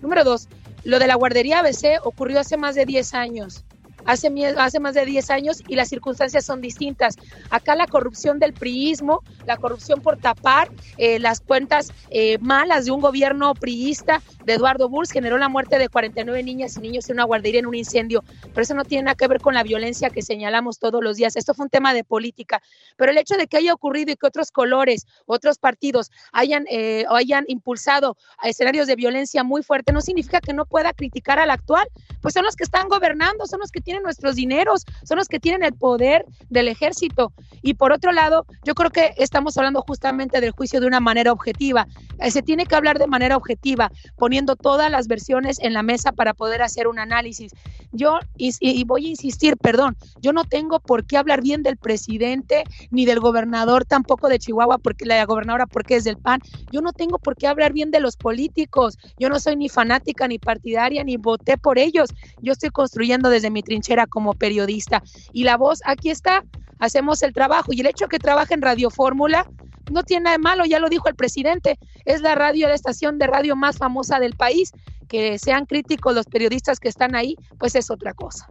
Número 0.02 0.24
dos, 0.24 0.48
lo 0.84 1.00
de 1.00 1.08
la 1.08 1.16
guardería 1.16 1.60
ABC 1.60 2.00
ocurrió 2.04 2.40
hace 2.40 2.58
más 2.58 2.76
de 2.76 2.86
10 2.86 3.14
años 3.14 3.66
hace, 4.06 4.32
hace 4.58 4.80
más 4.80 4.94
de 4.94 5.06
10 5.06 5.30
años 5.30 5.64
y 5.68 5.76
las 5.76 5.90
circunstancias 5.90 6.46
son 6.46 6.62
distintas. 6.62 7.16
Acá 7.50 7.76
la 7.76 7.88
corrupción 7.88 8.40
del 8.40 8.54
priismo, 8.54 9.24
la 9.46 9.58
corrupción 9.58 10.02
por 10.02 10.18
tapar 10.18 10.70
eh, 10.98 11.20
las 11.20 11.42
cuentas 11.42 11.92
eh, 12.10 12.38
malas 12.40 12.86
de 12.86 12.92
un 12.92 13.02
gobierno 13.02 13.54
priista 13.54 14.22
de 14.46 14.54
Eduardo 14.54 14.90
Bulls 14.90 15.12
generó 15.12 15.38
la 15.38 15.50
muerte 15.50 15.78
de 15.78 15.90
49 15.90 16.44
niñas 16.44 16.78
y 16.78 16.82
niños 16.82 17.10
en 17.10 17.16
una 17.16 17.24
guardería 17.24 17.60
en 17.60 17.66
un 17.66 17.76
incendio. 17.76 18.24
Pero 18.42 18.62
eso 18.62 18.76
no 18.76 18.86
tiene 18.86 19.04
nada 19.04 19.16
que 19.16 19.28
ver 19.28 19.42
con 19.42 19.54
la 19.54 19.64
violencia 19.64 20.10
que 20.10 20.22
señalamos 20.22 20.80
todos 20.80 21.04
los 21.04 21.18
días. 21.18 21.36
Esto 21.36 21.54
fue 21.54 21.66
un 21.66 21.70
tema 21.70 21.94
de 21.94 22.04
política. 22.04 22.62
Pero 22.96 23.12
el 23.12 23.18
hecho 23.18 23.36
de 23.38 23.48
que 23.48 23.58
haya 23.58 23.74
ocurrido 23.74 24.12
y 24.12 24.16
que 24.16 24.28
otros 24.28 24.52
colores, 24.52 25.08
otros 25.26 25.58
partidos 25.58 26.12
hayan, 26.32 26.66
eh, 26.70 27.06
hayan 27.10 27.46
impulsado 27.48 28.18
a 28.38 28.50
escenarios 28.50 28.88
de 28.88 28.96
violencia 28.96 29.44
muy 29.44 29.64
fuerte, 29.64 29.92
no 29.92 30.02
significa 30.02 30.40
que 30.40 30.54
no 30.54 30.66
pueda 30.66 30.94
criticar 30.94 31.40
al 31.40 31.50
actual. 31.50 31.88
Pues 32.22 32.34
son 32.34 32.44
los 32.44 32.56
que 32.56 32.64
están 32.64 32.88
gobernando, 32.88 33.46
son 33.46 33.60
los 33.60 33.72
que 33.72 33.82
tienen 33.82 33.95
nuestros 34.04 34.36
dineros, 34.36 34.86
son 35.04 35.18
los 35.18 35.28
que 35.28 35.40
tienen 35.40 35.64
el 35.64 35.74
poder 35.74 36.26
del 36.50 36.68
ejército. 36.68 37.34
Y 37.62 37.76
por 37.76 37.92
otro 37.92 38.12
lado, 38.12 38.46
yo 38.64 38.76
creo 38.76 38.92
que 38.92 39.14
estamos 39.18 39.58
hablando 39.58 39.82
justamente 39.82 40.42
del 40.42 40.52
juicio 40.52 40.80
de 40.80 40.88
una 40.88 41.00
manera 41.00 41.32
objetiva. 41.32 41.88
Eh, 42.20 42.32
se 42.32 42.42
tiene 42.42 42.66
que 42.66 42.76
hablar 42.76 43.00
de 43.00 43.08
manera 43.08 43.38
objetiva, 43.38 43.92
poniendo 44.18 44.56
todas 44.56 44.90
las 44.92 45.08
versiones 45.08 45.60
en 45.60 45.74
la 45.74 45.84
mesa 45.84 46.12
para 46.12 46.34
poder 46.34 46.62
hacer 46.62 46.88
un 46.88 47.00
análisis. 47.00 47.52
Yo, 47.92 48.20
y, 48.38 48.84
voy 48.84 49.06
a 49.06 49.10
insistir, 49.10 49.58
perdón, 49.58 49.96
yo 50.22 50.34
no 50.34 50.44
tengo 50.44 50.80
por 50.80 51.06
qué 51.06 51.18
hablar 51.18 51.42
bien 51.42 51.64
del 51.64 51.78
presidente 51.78 52.64
ni 52.92 53.06
del 53.06 53.20
gobernador, 53.20 53.86
tampoco 53.86 54.28
de 54.28 54.40
Chihuahua, 54.40 54.78
porque 54.80 55.06
la 55.06 55.24
gobernadora, 55.26 55.66
porque 55.66 55.96
es 55.96 56.04
del 56.04 56.18
PAN. 56.18 56.42
Yo 56.72 56.82
no 56.82 56.92
tengo 56.92 57.20
por 57.20 57.36
qué 57.36 57.48
hablar 57.48 57.74
bien 57.74 57.92
de 57.92 58.00
los 58.00 58.18
políticos. 58.18 58.98
Yo 59.18 59.30
no 59.30 59.40
soy 59.40 59.56
ni 59.56 59.70
fanática, 59.70 60.28
ni 60.28 60.40
partidaria, 60.40 61.04
ni 61.04 61.18
voté 61.18 61.58
por 61.58 61.78
ellos. 61.78 62.10
Yo 62.42 62.54
estoy 62.54 62.70
construyendo 62.70 63.30
desde 63.30 63.50
mi 63.50 63.64
trinchera 63.64 63.85
como 64.10 64.34
periodista. 64.34 65.02
Y 65.34 65.44
la 65.44 65.58
voz, 65.58 65.82
aquí 65.86 66.10
está, 66.10 66.44
hacemos 66.80 67.24
el 67.24 67.34
trabajo. 67.34 67.74
Y 67.74 67.82
el 67.82 67.88
hecho 67.88 68.08
que 68.08 68.20
trabaje 68.20 68.54
en 68.54 68.62
Radio 68.62 68.90
Fórmula 68.90 69.48
no 69.92 70.04
tiene 70.04 70.26
nada 70.26 70.38
de 70.38 70.44
malo, 70.44 70.66
ya 70.66 70.80
lo 70.80 70.90
dijo 70.90 71.08
el 71.08 71.16
presidente, 71.16 71.78
es 72.06 72.22
la 72.22 72.36
radio, 72.36 72.68
la 72.68 72.74
estación 72.74 73.18
de 73.20 73.28
radio 73.28 73.56
más 73.56 73.78
famosa 73.78 74.20
del 74.20 74.36
país. 74.36 74.72
Que 75.08 75.38
sean 75.38 75.68
críticos 75.68 76.16
los 76.16 76.26
periodistas 76.26 76.80
que 76.80 76.90
están 76.90 77.16
ahí, 77.16 77.36
pues 77.60 77.76
es 77.76 77.92
otra 77.92 78.14
cosa. 78.14 78.48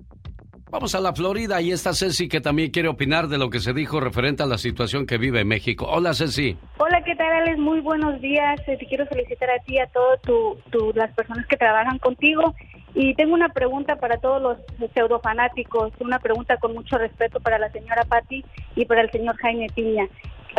Vamos 0.74 0.92
a 0.96 1.00
la 1.00 1.14
Florida 1.14 1.60
y 1.60 1.70
está 1.70 1.94
Ceci 1.94 2.28
que 2.28 2.40
también 2.40 2.72
quiere 2.72 2.88
opinar 2.88 3.28
de 3.28 3.38
lo 3.38 3.48
que 3.48 3.60
se 3.60 3.72
dijo 3.72 4.00
referente 4.00 4.42
a 4.42 4.46
la 4.46 4.58
situación 4.58 5.06
que 5.06 5.18
vive 5.18 5.44
México. 5.44 5.86
Hola 5.88 6.14
Ceci. 6.14 6.56
Hola, 6.78 7.00
¿qué 7.04 7.14
tal 7.14 7.32
Alex? 7.32 7.58
Muy 7.60 7.78
buenos 7.78 8.20
días. 8.20 8.60
Eh, 8.66 8.76
te 8.76 8.84
quiero 8.86 9.06
felicitar 9.06 9.50
a 9.50 9.62
ti 9.62 9.74
y 9.74 9.78
a 9.78 9.86
todas 9.86 10.20
tu, 10.22 10.92
las 10.96 11.14
personas 11.14 11.46
que 11.46 11.56
trabajan 11.56 12.00
contigo 12.00 12.56
y 12.94 13.14
tengo 13.14 13.34
una 13.34 13.48
pregunta 13.48 13.96
para 13.96 14.18
todos 14.18 14.40
los 14.40 14.58
pseudofanáticos, 14.92 15.92
una 15.98 16.20
pregunta 16.20 16.56
con 16.58 16.74
mucho 16.74 16.96
respeto 16.96 17.40
para 17.40 17.58
la 17.58 17.70
señora 17.70 18.04
Patti 18.04 18.44
y 18.76 18.84
para 18.84 19.02
el 19.02 19.10
señor 19.10 19.36
Jaime 19.38 19.66
Piña. 19.74 20.06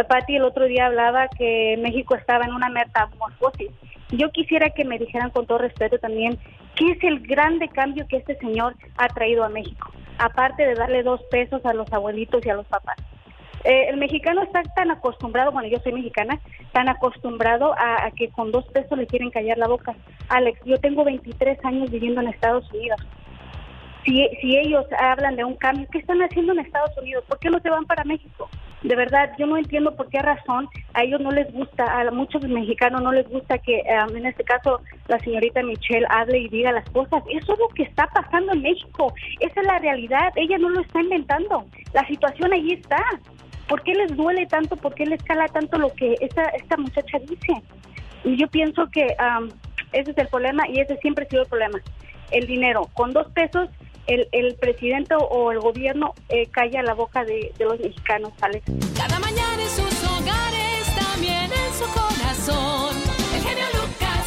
Patti 0.09 0.35
el 0.35 0.43
otro 0.43 0.65
día 0.65 0.87
hablaba 0.87 1.29
que 1.29 1.79
México 1.81 2.15
estaba 2.15 2.43
en 2.43 2.53
una 2.53 2.69
metamorfosis. 2.69 3.71
Yo 4.11 4.29
quisiera 4.31 4.69
que 4.71 4.83
me 4.83 4.99
dijeran 4.99 5.29
con 5.29 5.45
todo 5.45 5.59
respeto 5.59 5.97
también 5.97 6.37
qué 6.75 6.91
es 6.91 7.03
el 7.03 7.25
grande 7.25 7.69
cambio 7.69 8.05
que 8.07 8.17
este 8.17 8.37
señor 8.37 8.75
ha 8.97 9.07
traído 9.07 9.45
a 9.45 9.49
México, 9.49 9.89
aparte 10.17 10.65
de 10.65 10.75
darle 10.75 11.03
dos 11.03 11.21
pesos 11.31 11.65
a 11.65 11.73
los 11.73 11.91
abuelitos 11.93 12.45
y 12.45 12.49
a 12.49 12.55
los 12.55 12.65
papás. 12.67 12.97
Eh, 13.65 13.89
el 13.89 13.97
mexicano 13.97 14.43
está 14.43 14.61
tan 14.75 14.91
acostumbrado, 14.91 15.51
bueno, 15.51 15.67
yo 15.67 15.79
soy 15.79 15.93
mexicana, 15.93 16.39
tan 16.71 16.87
acostumbrado 16.87 17.73
a, 17.73 18.11
que 18.11 18.29
con 18.29 18.51
dos 18.51 18.63
pesos 18.67 18.95
le 18.95 19.07
quieren 19.07 19.31
callar 19.31 19.57
la 19.57 19.67
boca. 19.67 19.95
Alex, 20.29 20.59
yo 20.65 20.77
tengo 20.77 21.03
23 21.03 21.57
años 21.65 21.89
viviendo 21.89 22.21
en 22.21 22.27
Estados 22.27 22.71
Unidos. 22.71 23.01
Si, 24.03 24.23
si 24.39 24.55
ellos 24.55 24.85
hablan 24.99 25.35
de 25.35 25.43
un 25.43 25.55
cambio, 25.55 25.87
¿qué 25.91 25.97
están 25.97 26.21
haciendo 26.21 26.53
en 26.53 26.59
Estados 26.59 26.95
Unidos? 27.01 27.23
¿Por 27.27 27.39
qué 27.39 27.49
no 27.49 27.59
se 27.59 27.71
van 27.71 27.85
para 27.85 28.03
México? 28.03 28.47
De 28.83 28.95
verdad, 28.95 29.31
yo 29.39 29.47
no 29.47 29.57
entiendo 29.57 29.95
por 29.95 30.09
qué 30.09 30.19
razón 30.19 30.69
a 30.93 31.01
ellos 31.01 31.19
no 31.19 31.31
les 31.31 31.51
gusta, 31.51 31.85
a 31.85 32.11
muchos 32.11 32.47
mexicanos 32.47 33.01
no 33.01 33.11
les 33.11 33.27
gusta 33.27 33.57
que, 33.57 33.81
um, 33.81 34.15
en 34.15 34.27
este 34.27 34.43
caso, 34.43 34.79
la 35.07 35.17
señorita 35.21 35.63
Michelle 35.63 36.05
hable 36.07 36.37
y 36.37 36.49
diga 36.49 36.71
las 36.71 36.87
cosas. 36.91 37.23
Eso 37.31 37.53
es 37.53 37.59
lo 37.59 37.67
que 37.69 37.81
está 37.81 38.05
pasando 38.13 38.53
en 38.53 38.61
México. 38.61 39.11
Esa 39.39 39.61
es 39.61 39.65
la 39.65 39.79
realidad. 39.79 40.31
Ella 40.35 40.59
no 40.59 40.69
lo 40.69 40.81
está 40.81 41.01
inventando. 41.01 41.65
La 41.93 42.05
situación 42.05 42.53
ahí 42.53 42.73
está. 42.73 43.03
¿Por 43.67 43.81
qué 43.83 43.93
les 43.95 44.15
duele 44.15 44.45
tanto? 44.45 44.75
¿Por 44.75 44.93
qué 44.93 45.05
les 45.05 45.21
cala 45.23 45.47
tanto 45.47 45.77
lo 45.77 45.93
que 45.93 46.15
esta, 46.21 46.43
esta 46.49 46.77
muchacha 46.77 47.17
dice? 47.19 47.61
Y 48.23 48.37
yo 48.37 48.47
pienso 48.47 48.87
que 48.91 49.07
ese 49.91 50.11
es 50.11 50.17
el 50.17 50.27
problema 50.27 50.67
y 50.69 50.79
ese 50.79 50.97
siempre 50.97 51.25
ha 51.25 51.29
sido 51.29 51.43
el 51.43 51.49
problema. 51.49 51.79
El 52.31 52.47
dinero. 52.47 52.89
Con 52.93 53.13
dos 53.13 53.27
pesos, 53.31 53.69
el, 54.07 54.27
el 54.31 54.55
presidente 54.55 55.15
o 55.17 55.51
el 55.51 55.59
gobierno 55.59 56.13
eh, 56.29 56.47
calla 56.47 56.81
la 56.83 56.93
boca 56.93 57.23
de, 57.23 57.53
de 57.57 57.65
los 57.65 57.79
mexicanos, 57.79 58.33
¿sale? 58.39 58.61
Cada 58.95 59.19
mañana 59.19 59.61
en 59.61 59.69
sus 59.69 60.03
hogares, 60.09 60.95
también 60.95 61.51
en 61.51 61.73
su 61.73 61.85
corazón. 61.93 62.95
El 63.35 63.41
genio 63.41 63.65
Lucas. 63.73 64.25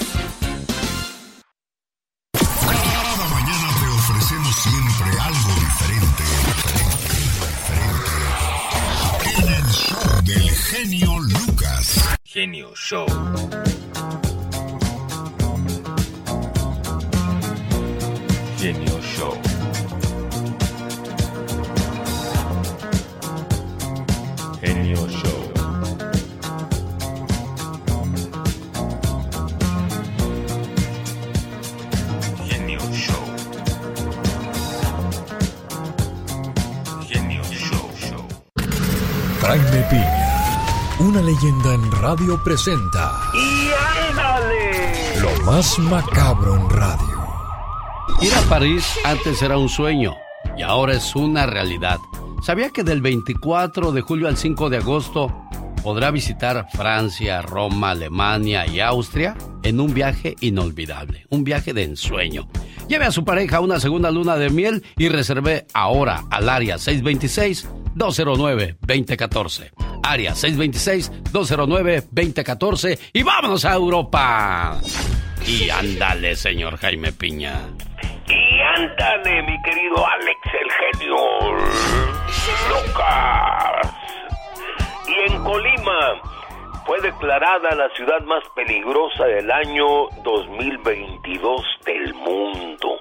Cada 2.32 3.28
mañana 3.34 3.68
te 3.80 3.86
ofrecemos 3.98 4.54
siempre 4.56 5.20
algo 5.20 5.54
diferente. 5.60 6.47
Genio 10.70 11.18
Lucas. 11.18 11.98
Genio 12.24 12.74
Show. 12.74 13.06
Genio 18.58 19.00
Show. 19.00 19.47
Leyenda 41.28 41.74
en 41.74 41.92
radio 41.92 42.42
presenta 42.42 43.20
¡Y 43.34 43.68
ándale! 44.08 45.20
lo 45.20 45.44
más 45.44 45.78
macabro 45.78 46.56
en 46.56 46.70
radio. 46.70 47.28
Ir 48.22 48.32
a 48.32 48.40
París 48.48 48.94
antes 49.04 49.42
era 49.42 49.58
un 49.58 49.68
sueño 49.68 50.16
y 50.56 50.62
ahora 50.62 50.94
es 50.94 51.14
una 51.14 51.44
realidad. 51.44 51.98
¿Sabía 52.42 52.70
que 52.70 52.82
del 52.82 53.02
24 53.02 53.92
de 53.92 54.00
julio 54.00 54.26
al 54.26 54.38
5 54.38 54.70
de 54.70 54.78
agosto 54.78 55.30
podrá 55.82 56.10
visitar 56.10 56.66
Francia, 56.72 57.42
Roma, 57.42 57.90
Alemania 57.90 58.66
y 58.66 58.80
Austria 58.80 59.36
en 59.62 59.80
un 59.80 59.92
viaje 59.92 60.34
inolvidable, 60.40 61.26
un 61.28 61.44
viaje 61.44 61.74
de 61.74 61.82
ensueño? 61.82 62.48
Lleve 62.88 63.04
a 63.04 63.12
su 63.12 63.22
pareja 63.22 63.60
una 63.60 63.80
segunda 63.80 64.10
luna 64.10 64.36
de 64.36 64.48
miel 64.48 64.82
y 64.96 65.10
reserve 65.10 65.66
ahora 65.74 66.24
al 66.30 66.48
área 66.48 66.78
626-209-2014. 67.98 69.72
Área 70.02 70.32
626-209-2014 70.32 72.98
y 73.12 73.22
vámonos 73.22 73.64
a 73.64 73.74
Europa. 73.74 74.80
Y 75.46 75.70
ándale, 75.70 76.34
señor 76.36 76.76
Jaime 76.78 77.12
Piña. 77.12 77.60
Y 78.28 78.60
ándale, 78.76 79.42
mi 79.42 79.62
querido 79.62 80.06
Alex, 80.06 80.38
el 80.52 80.70
genio 80.98 81.16
Lucas. 82.68 83.88
Y 85.06 85.14
en 85.32 85.42
Colima 85.42 86.20
fue 86.86 87.00
declarada 87.00 87.74
la 87.74 87.88
ciudad 87.94 88.20
más 88.22 88.42
peligrosa 88.54 89.24
del 89.24 89.50
año 89.50 90.08
2022 90.24 91.62
del 91.84 92.14
mundo. 92.14 92.98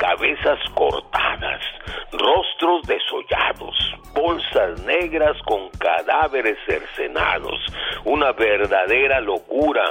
Cabezas 0.00 0.58
cortadas, 0.74 1.60
rostros 2.10 2.86
desollados, 2.86 3.76
bolsas 4.14 4.82
negras 4.86 5.36
con 5.44 5.68
cadáveres 5.78 6.56
cercenados. 6.66 7.60
Una 8.06 8.32
verdadera 8.32 9.20
locura. 9.20 9.84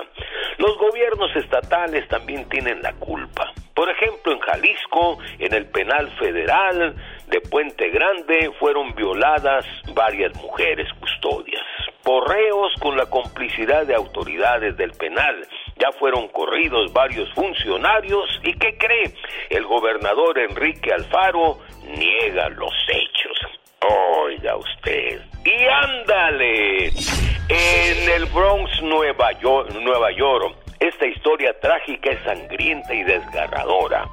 Los 0.58 0.76
gobiernos 0.80 1.30
estatales 1.36 2.08
también 2.08 2.50
tienen 2.50 2.82
la 2.82 2.94
culpa. 2.94 3.54
Por 3.76 3.88
ejemplo, 3.88 4.34
en 4.34 4.40
Jalisco, 4.40 5.20
en 5.38 5.54
el 5.54 5.68
penal 5.68 6.10
federal 6.18 6.96
de 7.30 7.42
Puente 7.42 7.90
Grande, 7.90 8.52
fueron 8.60 8.94
violadas 8.96 9.66
varias 9.94 10.36
mujeres 10.36 10.88
custodias. 11.00 11.64
Porreos 12.04 12.74
con 12.80 12.98
la 12.98 13.06
complicidad 13.06 13.86
de 13.86 13.94
autoridades 13.94 14.76
del 14.78 14.92
penal 14.92 15.46
Ya 15.78 15.92
fueron 16.00 16.28
corridos 16.30 16.92
varios 16.92 17.32
funcionarios 17.34 18.40
y 18.44 18.54
¿qué 18.58 18.78
cree? 18.78 19.14
El 19.50 19.66
gobernador 19.66 20.40
Enrique 20.40 20.92
Alfaro 20.92 21.60
niega 21.84 22.50
los 22.50 22.74
hechos. 22.88 23.38
Oiga 24.24 24.56
usted. 24.58 25.22
Y 25.46 25.68
ándale. 25.68 26.88
En 27.50 28.10
el 28.10 28.26
Bronx, 28.26 28.82
Nueva 28.82 29.32
York, 29.40 29.72
Nueva 29.82 30.12
York, 30.12 30.56
esta 30.80 31.06
historia 31.06 31.58
trágica 31.60 32.12
es 32.12 32.20
sangrienta 32.24 32.94
y 32.94 33.04
desgarradora. 33.04 34.06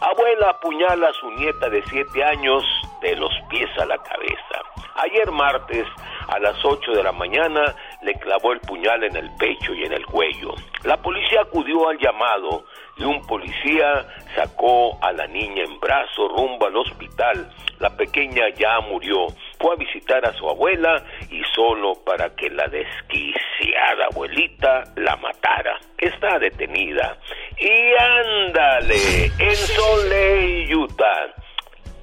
Abuela 0.00 0.50
apuñala 0.50 1.08
a 1.08 1.12
su 1.12 1.30
nieta 1.32 1.68
de 1.68 1.82
siete 1.86 2.24
años 2.24 2.64
de 3.00 3.16
los 3.16 3.32
pies 3.48 3.70
a 3.78 3.86
la 3.86 3.98
cabeza. 3.98 4.62
Ayer 4.94 5.30
martes, 5.30 5.86
a 6.28 6.38
las 6.40 6.56
8 6.64 6.92
de 6.92 7.02
la 7.02 7.12
mañana, 7.12 7.62
le 8.02 8.14
clavó 8.14 8.52
el 8.52 8.60
puñal 8.60 9.04
en 9.04 9.16
el 9.16 9.30
pecho 9.36 9.72
y 9.72 9.84
en 9.84 9.92
el 9.92 10.04
cuello. 10.04 10.54
La 10.84 10.96
policía 10.96 11.42
acudió 11.42 11.88
al 11.88 11.98
llamado 11.98 12.64
y 12.96 13.04
un 13.04 13.24
policía 13.26 14.06
sacó 14.34 14.98
a 15.00 15.12
la 15.12 15.26
niña 15.28 15.62
en 15.62 15.78
brazo 15.78 16.28
rumbo 16.28 16.66
al 16.66 16.76
hospital. 16.76 17.48
La 17.78 17.90
pequeña 17.90 18.48
ya 18.56 18.80
murió. 18.80 19.28
Fue 19.60 19.72
a 19.72 19.76
visitar 19.76 20.24
a 20.24 20.32
su 20.34 20.48
abuela 20.48 21.02
y 21.30 21.42
solo 21.54 21.94
para 22.04 22.34
que 22.36 22.48
la 22.50 22.68
desquiciada 22.68 24.06
abuelita 24.10 24.84
la 24.96 25.16
matara. 25.16 25.78
Está 25.96 26.38
detenida. 26.38 27.18
Y 27.58 27.94
ándale, 28.00 29.24
en 29.38 30.10
Lake, 30.10 30.76
Utah. 30.76 31.34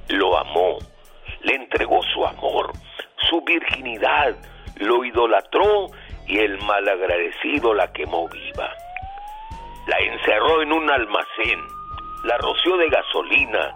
Lo 0.09 0.37
amó, 0.37 0.77
le 1.41 1.55
entregó 1.55 2.01
su 2.13 2.25
amor, 2.25 2.71
su 3.29 3.41
virginidad, 3.41 4.35
lo 4.77 5.03
idolatró 5.03 5.87
y 6.27 6.39
el 6.39 6.57
malagradecido 6.63 7.73
la 7.73 7.91
quemó 7.93 8.27
viva. 8.29 8.69
La 9.87 9.97
encerró 9.99 10.61
en 10.61 10.73
un 10.73 10.89
almacén, 10.89 11.59
la 12.25 12.37
roció 12.37 12.77
de 12.77 12.89
gasolina, 12.89 13.73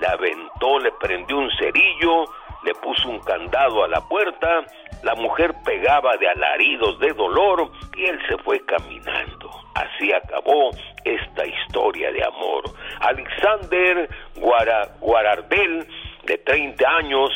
la 0.00 0.10
aventó, 0.10 0.78
le 0.78 0.92
prendió 0.92 1.38
un 1.38 1.50
cerillo, 1.58 2.24
le 2.64 2.74
puso 2.74 3.08
un 3.08 3.20
candado 3.20 3.84
a 3.84 3.88
la 3.88 4.00
puerta, 4.08 4.64
la 5.02 5.14
mujer 5.14 5.54
pegaba 5.64 6.16
de 6.16 6.28
alaridos 6.28 6.98
de 6.98 7.12
dolor 7.12 7.70
y 7.96 8.04
él 8.04 8.18
se 8.28 8.36
fue 8.38 8.60
caminando. 8.66 9.50
Así 9.74 10.12
acabó 10.12 10.70
esta 11.04 11.46
historia 11.46 12.10
de 12.10 12.24
amor. 12.24 12.64
Alexander 13.00 14.08
Guara- 14.36 14.88
Guarardel, 15.00 15.86
de 16.24 16.38
30 16.38 16.88
años, 16.96 17.30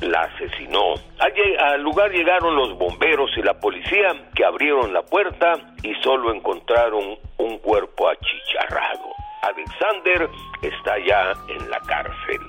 la 0.00 0.22
asesinó. 0.22 0.94
Al, 1.18 1.32
al 1.72 1.82
lugar 1.82 2.10
llegaron 2.10 2.56
los 2.56 2.76
bomberos 2.76 3.30
y 3.36 3.42
la 3.42 3.54
policía 3.60 4.08
que 4.34 4.44
abrieron 4.44 4.92
la 4.92 5.02
puerta 5.02 5.52
y 5.82 5.94
solo 6.02 6.32
encontraron 6.34 7.16
un 7.38 7.58
cuerpo 7.58 8.08
achicharrado. 8.08 9.10
Alexander 9.42 10.28
está 10.62 10.98
ya 11.06 11.32
en 11.48 11.70
la 11.70 11.78
cárcel. 11.80 12.40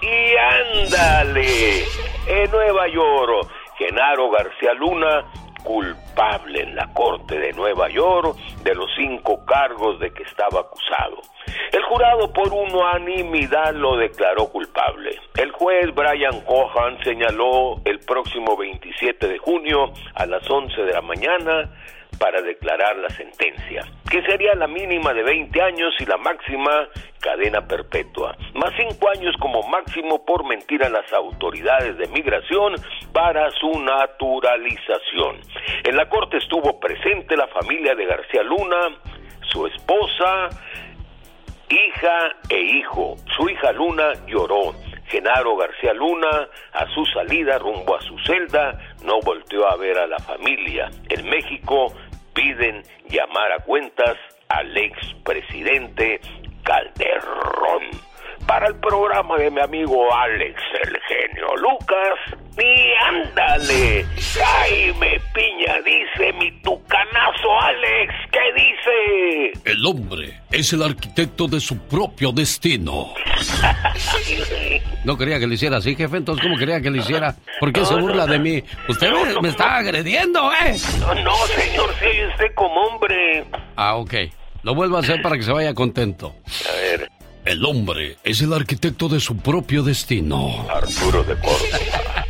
Y 0.00 0.36
ándale, 0.36 1.84
en 2.26 2.50
Nueva 2.50 2.88
York, 2.88 3.48
Genaro 3.76 4.30
García 4.30 4.74
Luna, 4.74 5.24
culpable 5.64 6.62
en 6.62 6.76
la 6.76 6.92
corte 6.92 7.38
de 7.38 7.52
Nueva 7.52 7.88
York 7.88 8.36
de 8.62 8.74
los 8.74 8.90
cinco 8.96 9.44
cargos 9.44 9.98
de 9.98 10.12
que 10.12 10.22
estaba 10.22 10.60
acusado. 10.60 11.20
El 11.72 11.82
jurado 11.82 12.32
por 12.32 12.52
unanimidad 12.52 13.74
lo 13.74 13.96
declaró 13.96 14.48
culpable. 14.48 15.18
El 15.36 15.50
juez 15.52 15.94
Brian 15.94 16.40
Cohan 16.42 16.98
señaló 17.02 17.80
el 17.84 17.98
próximo 18.00 18.56
27 18.56 19.28
de 19.28 19.38
junio 19.38 19.92
a 20.14 20.26
las 20.26 20.48
11 20.48 20.82
de 20.82 20.92
la 20.92 21.02
mañana 21.02 21.70
para 22.18 22.42
declarar 22.42 22.96
la 22.96 23.08
sentencia, 23.10 23.84
que 24.10 24.22
sería 24.22 24.54
la 24.54 24.66
mínima 24.66 25.12
de 25.12 25.22
20 25.22 25.62
años 25.62 25.94
y 26.00 26.06
la 26.06 26.16
máxima 26.16 26.88
cadena 27.20 27.66
perpetua, 27.66 28.36
más 28.54 28.72
cinco 28.76 29.08
años 29.10 29.34
como 29.40 29.62
máximo 29.68 30.24
por 30.24 30.46
mentir 30.46 30.84
a 30.84 30.88
las 30.88 31.12
autoridades 31.12 31.96
de 31.98 32.06
migración 32.08 32.74
para 33.12 33.50
su 33.52 33.80
naturalización. 33.80 35.40
En 35.84 35.96
la 35.96 36.08
corte 36.08 36.38
estuvo 36.38 36.78
presente 36.78 37.36
la 37.36 37.48
familia 37.48 37.94
de 37.94 38.06
García 38.06 38.42
Luna, 38.42 39.00
su 39.52 39.66
esposa, 39.66 40.48
hija 41.68 42.36
e 42.48 42.60
hijo. 42.60 43.16
Su 43.36 43.48
hija 43.48 43.72
Luna 43.72 44.12
lloró. 44.26 44.74
Genaro 45.06 45.56
García 45.56 45.94
Luna, 45.94 46.48
a 46.72 46.86
su 46.94 47.04
salida 47.06 47.58
rumbo 47.58 47.96
a 47.96 48.00
su 48.02 48.18
celda, 48.18 48.78
no 49.04 49.20
volteó 49.20 49.66
a 49.66 49.76
ver 49.76 49.98
a 49.98 50.06
la 50.06 50.18
familia. 50.18 50.90
En 51.08 51.28
México 51.30 51.94
piden 52.38 52.84
llamar 53.08 53.50
a 53.50 53.64
cuentas 53.64 54.16
al 54.48 54.76
expresidente 54.76 56.20
Calderón. 56.62 58.07
Para 58.48 58.68
el 58.68 58.76
programa 58.76 59.36
de 59.36 59.50
mi 59.50 59.60
amigo 59.60 60.06
Alex, 60.12 60.58
el 60.82 60.98
genio 61.06 61.54
Lucas, 61.56 62.40
y 62.56 63.04
ándale, 63.06 64.06
Jaime 64.34 65.20
Piña 65.34 65.74
dice 65.84 66.32
mi 66.32 66.50
tucanazo 66.62 67.60
Alex, 67.60 68.14
¿qué 68.32 68.38
dice? 68.56 69.70
El 69.70 69.84
hombre 69.84 70.40
es 70.50 70.72
el 70.72 70.82
arquitecto 70.82 71.46
de 71.46 71.60
su 71.60 71.78
propio 71.86 72.32
destino. 72.32 73.12
No 75.04 75.16
quería 75.16 75.38
que 75.38 75.46
le 75.46 75.54
hiciera 75.54 75.76
así, 75.76 75.94
jefe, 75.94 76.16
entonces 76.16 76.42
¿cómo 76.44 76.58
quería 76.58 76.80
que 76.80 76.90
le 76.90 76.98
hiciera? 76.98 77.34
¿Por 77.60 77.72
qué 77.72 77.84
se 77.84 77.94
burla 77.94 78.26
de 78.26 78.38
mí? 78.38 78.62
Usted 78.88 79.10
me, 79.10 79.40
me 79.40 79.48
está 79.50 79.76
agrediendo, 79.76 80.50
¿eh? 80.52 80.76
No, 81.00 81.14
no, 81.14 81.34
señor, 81.46 81.94
se 81.94 82.06
oye 82.08 82.26
usted 82.26 82.54
como 82.54 82.74
hombre. 82.74 83.44
Ah, 83.76 83.96
ok. 83.96 84.14
Lo 84.64 84.74
vuelvo 84.74 84.96
a 84.96 85.00
hacer 85.00 85.22
para 85.22 85.36
que 85.36 85.42
se 85.42 85.52
vaya 85.52 85.72
contento. 85.72 86.34
A 86.68 86.76
ver, 86.80 87.08
El 87.48 87.64
hombre 87.64 88.18
es 88.24 88.42
el 88.42 88.52
arquitecto 88.52 89.08
de 89.08 89.20
su 89.20 89.38
propio 89.38 89.82
destino. 89.82 90.66
Arturo 90.70 91.24
de 91.24 91.34
Córdoba. 91.36 92.26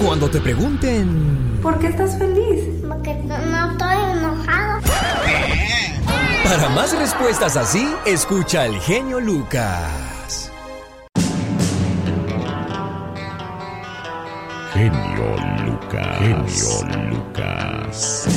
Cuando 0.00 0.30
te 0.30 0.38
pregunten 0.38 1.58
¿Por 1.60 1.80
qué 1.80 1.88
estás 1.88 2.16
feliz? 2.16 2.64
Porque 2.86 3.12
no 3.26 3.72
estoy 3.72 3.96
enojado. 4.12 4.82
para 6.44 6.68
más 6.68 6.96
respuestas 6.96 7.56
así, 7.56 7.92
escucha 8.06 8.62
al 8.62 8.80
genio 8.80 9.18
Lucas. 9.18 10.52
Genio 14.72 15.36
Lucas. 15.66 16.18
Genio 16.20 17.08
Lucas. 17.10 18.28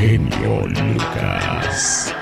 Genio 0.00 0.66
Lucas. 0.66 2.14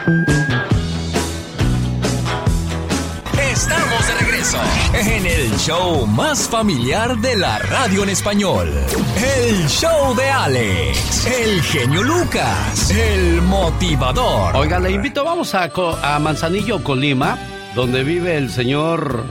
Estamos 3.53 4.07
de 4.09 4.15
regreso 4.19 4.59
en 4.95 5.25
el 5.25 5.57
show 5.59 6.05
más 6.09 6.49
familiar 6.49 7.17
de 7.19 7.37
la 7.37 7.61
radio 7.61 8.03
en 8.03 8.09
español. 8.09 8.69
El 9.17 9.69
show 9.69 10.13
de 10.17 10.29
Alex, 10.29 11.27
el 11.27 11.63
genio 11.63 12.03
Lucas, 12.03 12.91
el 12.91 13.43
motivador. 13.43 14.57
Oiga, 14.57 14.81
le 14.81 14.91
invito, 14.91 15.23
vamos 15.23 15.55
a, 15.55 15.71
a 16.03 16.19
Manzanillo, 16.19 16.83
Colima, 16.83 17.39
donde 17.77 18.03
vive 18.03 18.37
el 18.37 18.51
señor 18.51 19.23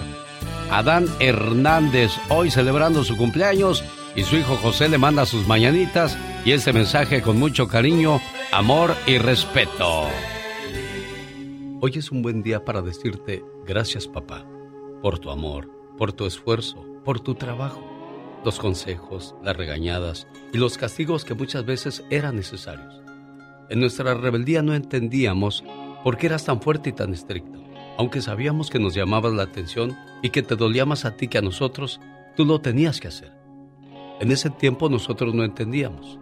Adán 0.72 1.06
Hernández, 1.20 2.12
hoy 2.30 2.50
celebrando 2.50 3.04
su 3.04 3.18
cumpleaños 3.18 3.84
y 4.18 4.24
su 4.24 4.36
hijo 4.36 4.57
José 4.57 4.89
le 4.89 4.97
manda 4.97 5.28
sus 5.28 5.47
mañanitas 5.47 6.18
y 6.43 6.51
este 6.51 6.74
mensaje 6.74 7.22
con 7.22 7.38
mucho 7.38 7.68
cariño, 7.68 8.20
amor 8.51 8.95
y 9.05 9.20
respeto. 9.20 10.07
Hoy 11.80 11.91
es 11.93 12.11
un 12.11 12.24
buen 12.24 12.41
día 12.41 12.65
para 12.65 12.82
decirte 12.82 13.45
gracias 13.68 14.07
papá, 14.07 14.43
por 15.03 15.20
tu 15.20 15.30
amor, 15.30 15.70
por 15.99 16.13
tu 16.13 16.26
esfuerzo, 16.26 16.84
por 17.05 17.20
tu 17.20 17.36
trabajo, 17.36 17.80
los 18.43 18.57
consejos, 18.57 19.36
las 19.43 19.55
regañadas 19.55 20.28
y 20.51 20.57
los 20.57 20.80
castigos 20.80 21.24
que 21.24 21.36
muchas 21.36 21.63
veces 21.63 22.03
eran 22.09 22.38
necesarios. 22.38 23.03
En 23.70 23.80
nuestra 23.80 24.15
rebeldía 24.15 24.63
no 24.63 24.74
entendíamos 24.74 25.63
por 26.03 26.18
qué 26.18 26.26
eras 26.26 26.43
tan 26.43 26.59
fuerte 26.59 26.89
y 26.89 26.93
tan 26.93 27.13
estricto. 27.13 27.63
Aunque 27.99 28.22
sabíamos 28.22 28.72
que 28.72 28.80
nos 28.80 28.95
llamabas 28.95 29.34
la 29.34 29.43
atención 29.43 29.95
y 30.24 30.32
que 30.32 30.41
te 30.41 30.55
dolía 30.55 30.88
más 30.88 31.05
a 31.05 31.15
ti 31.15 31.28
que 31.28 31.38
a 31.38 31.41
nosotros, 31.41 31.99
tú 32.36 32.45
lo 32.45 32.61
tenías 32.61 32.99
que 32.99 33.09
hacer. 33.09 33.37
En 34.20 34.32
ese 34.32 34.49
tiempo 34.49 34.89
nosotros 34.89 35.36
no 35.36 35.43
entendíamos. 35.43 36.18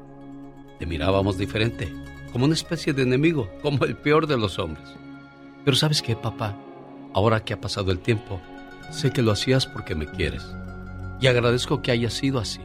Te 0.79 0.85
mirábamos 0.85 1.37
diferente, 1.37 1.93
como 2.33 2.43
una 2.43 2.53
especie 2.53 2.91
de 2.91 3.03
enemigo, 3.03 3.49
como 3.61 3.85
el 3.85 3.95
peor 3.95 4.27
de 4.27 4.37
los 4.37 4.59
hombres. 4.59 4.87
Pero 5.63 5.77
sabes 5.77 6.01
qué, 6.01 6.15
papá, 6.15 6.57
ahora 7.13 7.43
que 7.43 7.53
ha 7.53 7.61
pasado 7.61 7.91
el 7.91 7.99
tiempo, 7.99 8.41
sé 8.91 9.11
que 9.11 9.21
lo 9.21 9.31
hacías 9.31 9.65
porque 9.65 9.95
me 9.95 10.07
quieres. 10.07 10.45
Y 11.21 11.27
agradezco 11.27 11.81
que 11.81 11.91
haya 11.91 12.09
sido 12.09 12.39
así. 12.39 12.59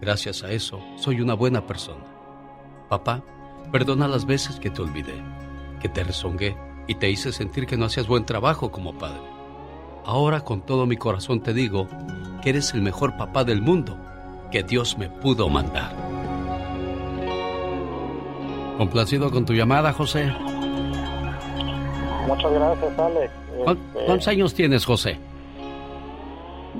Gracias 0.00 0.42
a 0.42 0.50
eso, 0.50 0.82
soy 0.96 1.20
una 1.20 1.34
buena 1.34 1.64
persona. 1.64 2.04
Papá, 2.88 3.22
perdona 3.70 4.08
las 4.08 4.26
veces 4.26 4.58
que 4.58 4.70
te 4.70 4.82
olvidé, 4.82 5.14
que 5.80 5.88
te 5.88 6.02
rezongué 6.02 6.56
y 6.88 6.96
te 6.96 7.08
hice 7.08 7.30
sentir 7.30 7.66
que 7.66 7.76
no 7.76 7.84
hacías 7.84 8.08
buen 8.08 8.26
trabajo 8.26 8.72
como 8.72 8.98
padre. 8.98 9.22
Ahora 10.04 10.40
con 10.40 10.66
todo 10.66 10.84
mi 10.86 10.96
corazón 10.96 11.40
te 11.40 11.54
digo 11.54 11.86
que 12.42 12.50
eres 12.50 12.74
el 12.74 12.82
mejor 12.82 13.16
papá 13.16 13.44
del 13.44 13.62
mundo 13.62 13.96
que 14.52 14.62
Dios 14.62 14.96
me 14.98 15.08
pudo 15.08 15.48
mandar. 15.48 15.90
Complacido 18.76 19.30
con 19.30 19.44
tu 19.44 19.54
llamada, 19.54 19.92
José. 19.92 20.30
Muchas 22.28 22.52
gracias, 22.52 22.98
Alex. 22.98 23.32
Este, 23.58 24.04
¿Cuántos 24.06 24.28
años 24.28 24.54
tienes, 24.54 24.84
José? 24.84 25.18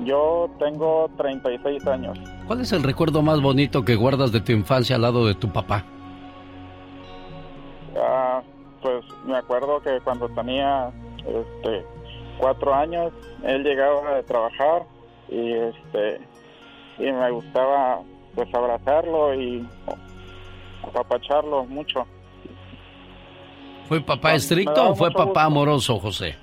Yo 0.05 0.49
tengo 0.59 1.09
36 1.17 1.85
años. 1.87 2.17
¿Cuál 2.47 2.61
es 2.61 2.71
el 2.71 2.83
recuerdo 2.83 3.21
más 3.21 3.41
bonito 3.41 3.83
que 3.83 3.95
guardas 3.95 4.31
de 4.31 4.41
tu 4.41 4.51
infancia 4.51 4.95
al 4.95 5.01
lado 5.01 5.25
de 5.25 5.35
tu 5.35 5.49
papá? 5.49 5.83
Ah, 7.97 8.41
pues 8.81 9.03
me 9.25 9.37
acuerdo 9.37 9.81
que 9.81 9.99
cuando 10.03 10.29
tenía 10.29 10.91
este, 11.17 11.85
cuatro 12.37 12.73
años, 12.73 13.13
él 13.43 13.63
llegaba 13.63 14.15
de 14.15 14.23
trabajar 14.23 14.83
y 15.29 15.53
este 15.53 16.32
y 16.97 17.11
me 17.11 17.31
gustaba 17.31 18.01
pues 18.35 18.53
abrazarlo 18.53 19.33
y 19.35 19.65
apapacharlo 20.87 21.65
mucho. 21.65 22.05
¿Fue 23.87 24.01
papá 24.01 24.33
estricto 24.33 24.89
o 24.89 24.95
fue 24.95 25.11
papá 25.11 25.43
amoroso, 25.43 25.99
José? 25.99 26.35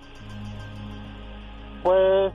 Pues 1.82 2.32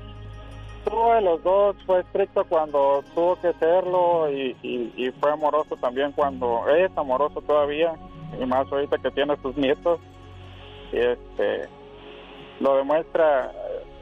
tuvo 0.83 1.13
de 1.13 1.21
los 1.21 1.43
dos, 1.43 1.75
fue 1.85 1.99
estricto 2.01 2.43
cuando 2.45 3.03
tuvo 3.13 3.35
que 3.39 3.53
serlo 3.53 4.29
y, 4.31 4.55
y, 4.63 5.11
fue 5.19 5.31
amoroso 5.31 5.75
también 5.77 6.11
cuando 6.11 6.67
es 6.69 6.91
amoroso 6.97 7.41
todavía 7.41 7.93
y 8.39 8.45
más 8.45 8.71
ahorita 8.71 8.97
que 8.97 9.11
tiene 9.11 9.35
sus 9.41 9.55
nietos 9.55 9.99
y 10.91 10.97
este 10.97 11.69
lo 12.59 12.77
demuestra 12.77 13.51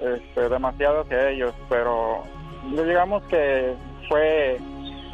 este, 0.01 0.49
demasiado 0.49 1.01
hacia 1.01 1.29
ellos, 1.29 1.53
pero 1.69 2.23
digamos 2.71 3.23
que 3.23 3.73
fue 4.07 4.57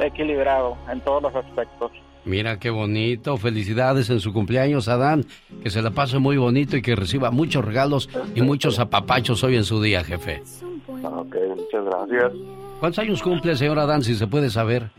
equilibrado 0.00 0.76
en 0.90 1.00
todos 1.00 1.22
los 1.22 1.34
aspectos. 1.34 1.92
Mira 2.24 2.58
qué 2.58 2.70
bonito. 2.70 3.36
Felicidades 3.36 4.10
en 4.10 4.20
su 4.20 4.32
cumpleaños, 4.32 4.88
Adán. 4.88 5.24
Que 5.62 5.70
se 5.70 5.82
la 5.82 5.90
pase 5.90 6.18
muy 6.18 6.36
bonito 6.36 6.76
y 6.76 6.82
que 6.82 6.94
reciba 6.94 7.30
muchos 7.30 7.64
regalos 7.64 8.08
y 8.34 8.42
muchos 8.42 8.78
apapachos 8.78 9.42
hoy 9.42 9.56
en 9.56 9.64
su 9.64 9.80
día, 9.82 10.04
jefe. 10.04 10.42
Ok, 10.86 11.36
muchas 11.56 11.84
gracias. 11.84 12.32
¿Cuántos 12.78 12.98
años 12.98 13.22
cumple, 13.22 13.56
señor 13.56 13.78
Adán, 13.78 14.02
si 14.02 14.14
se 14.14 14.26
puede 14.26 14.50
saber? 14.50 14.90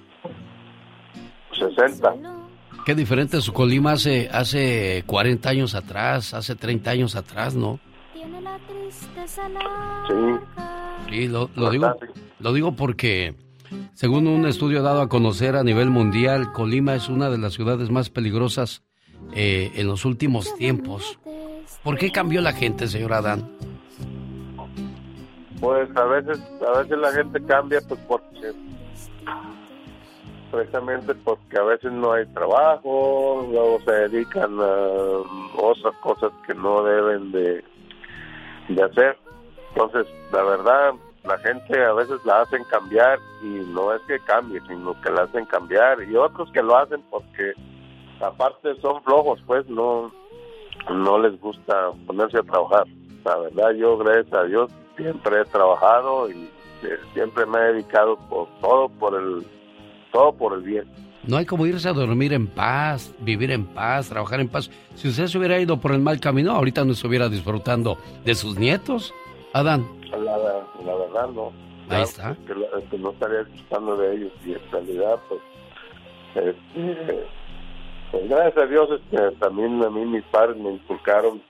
60. 1.58 2.16
Qué 2.86 2.96
diferente 2.96 3.40
su 3.42 3.54
Colima 3.54 3.92
hace, 3.94 4.30
hace 4.32 5.04
40 5.06 5.50
años 5.50 5.76
atrás, 5.76 6.34
hace 6.34 6.56
30 6.56 6.90
años 6.92 7.16
atrás, 7.16 7.56
¿no? 7.56 7.80
Sí. 10.08 10.16
Sí, 11.10 11.28
lo, 11.28 11.50
lo 11.56 11.70
digo, 11.70 11.96
lo 12.40 12.54
digo 12.54 12.76
porque 12.76 13.36
según 13.94 14.28
un 14.28 14.46
estudio 14.46 14.82
dado 14.82 15.02
a 15.02 15.10
conocer 15.10 15.56
a 15.56 15.64
nivel 15.64 15.90
mundial, 15.90 16.52
Colima 16.52 16.96
es 16.96 17.10
una 17.10 17.30
de 17.30 17.38
las 17.38 17.54
ciudades 17.54 17.90
más 17.90 18.10
peligrosas 18.10 18.84
eh, 19.34 19.72
en 19.76 19.88
los 19.88 20.06
últimos 20.06 20.56
tiempos. 20.56 21.20
¿Por 21.84 21.98
qué 21.98 22.12
cambió 22.12 22.42
la 22.42 22.54
gente, 22.54 22.88
señor 22.88 23.14
Adán? 23.14 23.50
Pues 25.60 25.90
a 25.96 26.06
veces, 26.06 26.40
a 26.68 26.80
veces 26.80 26.98
la 26.98 27.12
gente 27.12 27.44
cambia, 27.46 27.80
pues 27.88 28.00
porque 28.08 28.54
precisamente 30.52 31.16
porque 31.16 31.58
a 31.58 31.64
veces 31.64 31.92
no 31.92 32.12
hay 32.12 32.26
trabajo, 32.28 33.48
luego 33.50 33.80
se 33.86 33.92
dedican 33.92 34.60
a 34.60 35.62
otras 35.62 35.96
cosas 36.02 36.32
que 36.46 36.54
no 36.54 36.84
deben 36.84 37.32
de, 37.32 37.64
de 38.68 38.84
hacer. 38.84 39.18
Entonces, 39.70 40.06
la 40.34 40.44
verdad, 40.44 40.94
la 41.24 41.38
gente 41.40 41.84
a 41.84 41.94
veces 41.94 42.20
la 42.26 42.42
hacen 42.42 42.64
cambiar 42.66 43.20
y 43.44 43.48
no 43.74 43.94
es 43.94 44.02
que 44.04 44.20
cambie, 44.20 44.60
sino 44.68 45.00
que 45.02 45.12
la 45.12 45.24
hacen 45.24 45.46
cambiar 45.46 46.02
y 46.04 46.16
otros 46.16 46.52
que 46.52 46.64
lo 46.64 46.76
hacen 46.78 47.02
porque 47.10 47.54
aparte 48.20 48.76
son 48.82 49.02
flojos, 49.04 49.40
pues 49.46 49.68
no 49.68 50.12
no 50.90 51.20
les 51.20 51.40
gusta 51.40 51.92
ponerse 52.08 52.40
a 52.40 52.44
trabajar. 52.44 52.86
La 53.24 53.38
verdad 53.38 53.72
yo 53.72 53.98
gracias 53.98 54.34
a 54.34 54.44
Dios 54.44 54.72
siempre 54.98 55.42
he 55.42 55.46
trabajado 55.46 56.30
y 56.30 56.50
eh, 56.84 56.98
siempre 57.14 57.46
me 57.46 57.60
he 57.60 57.74
dedicado 57.74 58.18
por 58.30 58.48
todo 58.60 58.90
por 58.90 59.16
el 59.16 59.46
todo 60.12 60.34
por 60.34 60.54
el 60.54 60.62
bien. 60.62 60.86
No 61.28 61.38
hay 61.38 61.46
como 61.46 61.68
irse 61.68 61.88
a 61.88 61.94
dormir 61.94 62.34
en 62.34 62.48
paz, 62.48 63.14
vivir 63.20 63.52
en 63.52 63.66
paz, 63.66 64.10
trabajar 64.10 64.40
en 64.40 64.48
paz. 64.48 64.72
Si 64.96 65.08
usted 65.08 65.28
se 65.28 65.38
hubiera 65.38 65.60
ido 65.60 65.80
por 65.80 65.92
el 65.92 66.00
mal 66.00 66.20
camino, 66.20 66.52
ahorita 66.52 66.84
no 66.84 66.94
estuviera 66.94 67.30
disfrutando 67.30 68.00
de 68.26 68.34
sus 68.34 68.58
nietos. 68.58 69.14
Adán. 69.54 70.01
La, 70.12 70.96
verdad 70.96 71.30
no. 71.30 71.52
Ahí 71.90 72.04
está. 72.04 72.36
Que, 72.46 72.98
no 72.98 73.12
estaría 73.12 73.44
disfrutando 73.44 73.98
de 73.98 74.16
ellos 74.16 74.32
y 74.46 74.54
en 74.54 74.72
realidad 74.72 75.20
pues, 75.28 75.42
este, 76.36 77.26
pues 78.12 78.30
gracias 78.30 78.58
a 78.58 78.68
Dios 78.68 78.90
este, 78.92 79.32
también 79.38 79.84
a 79.84 79.90
mí 79.90 80.06
mis 80.06 80.24
padres 80.26 80.58
me 80.58 80.74
inculcaron 80.74 81.42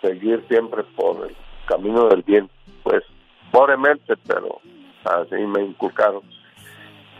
seguir 0.00 0.44
siempre 0.48 0.82
por 0.96 1.26
el 1.26 1.36
camino 1.66 2.08
del 2.08 2.22
bien. 2.22 2.48
Pues 2.82 3.02
pobremente, 3.50 4.14
pero 4.26 4.60
así 5.04 5.36
me 5.36 5.64
inculcaron. 5.64 6.22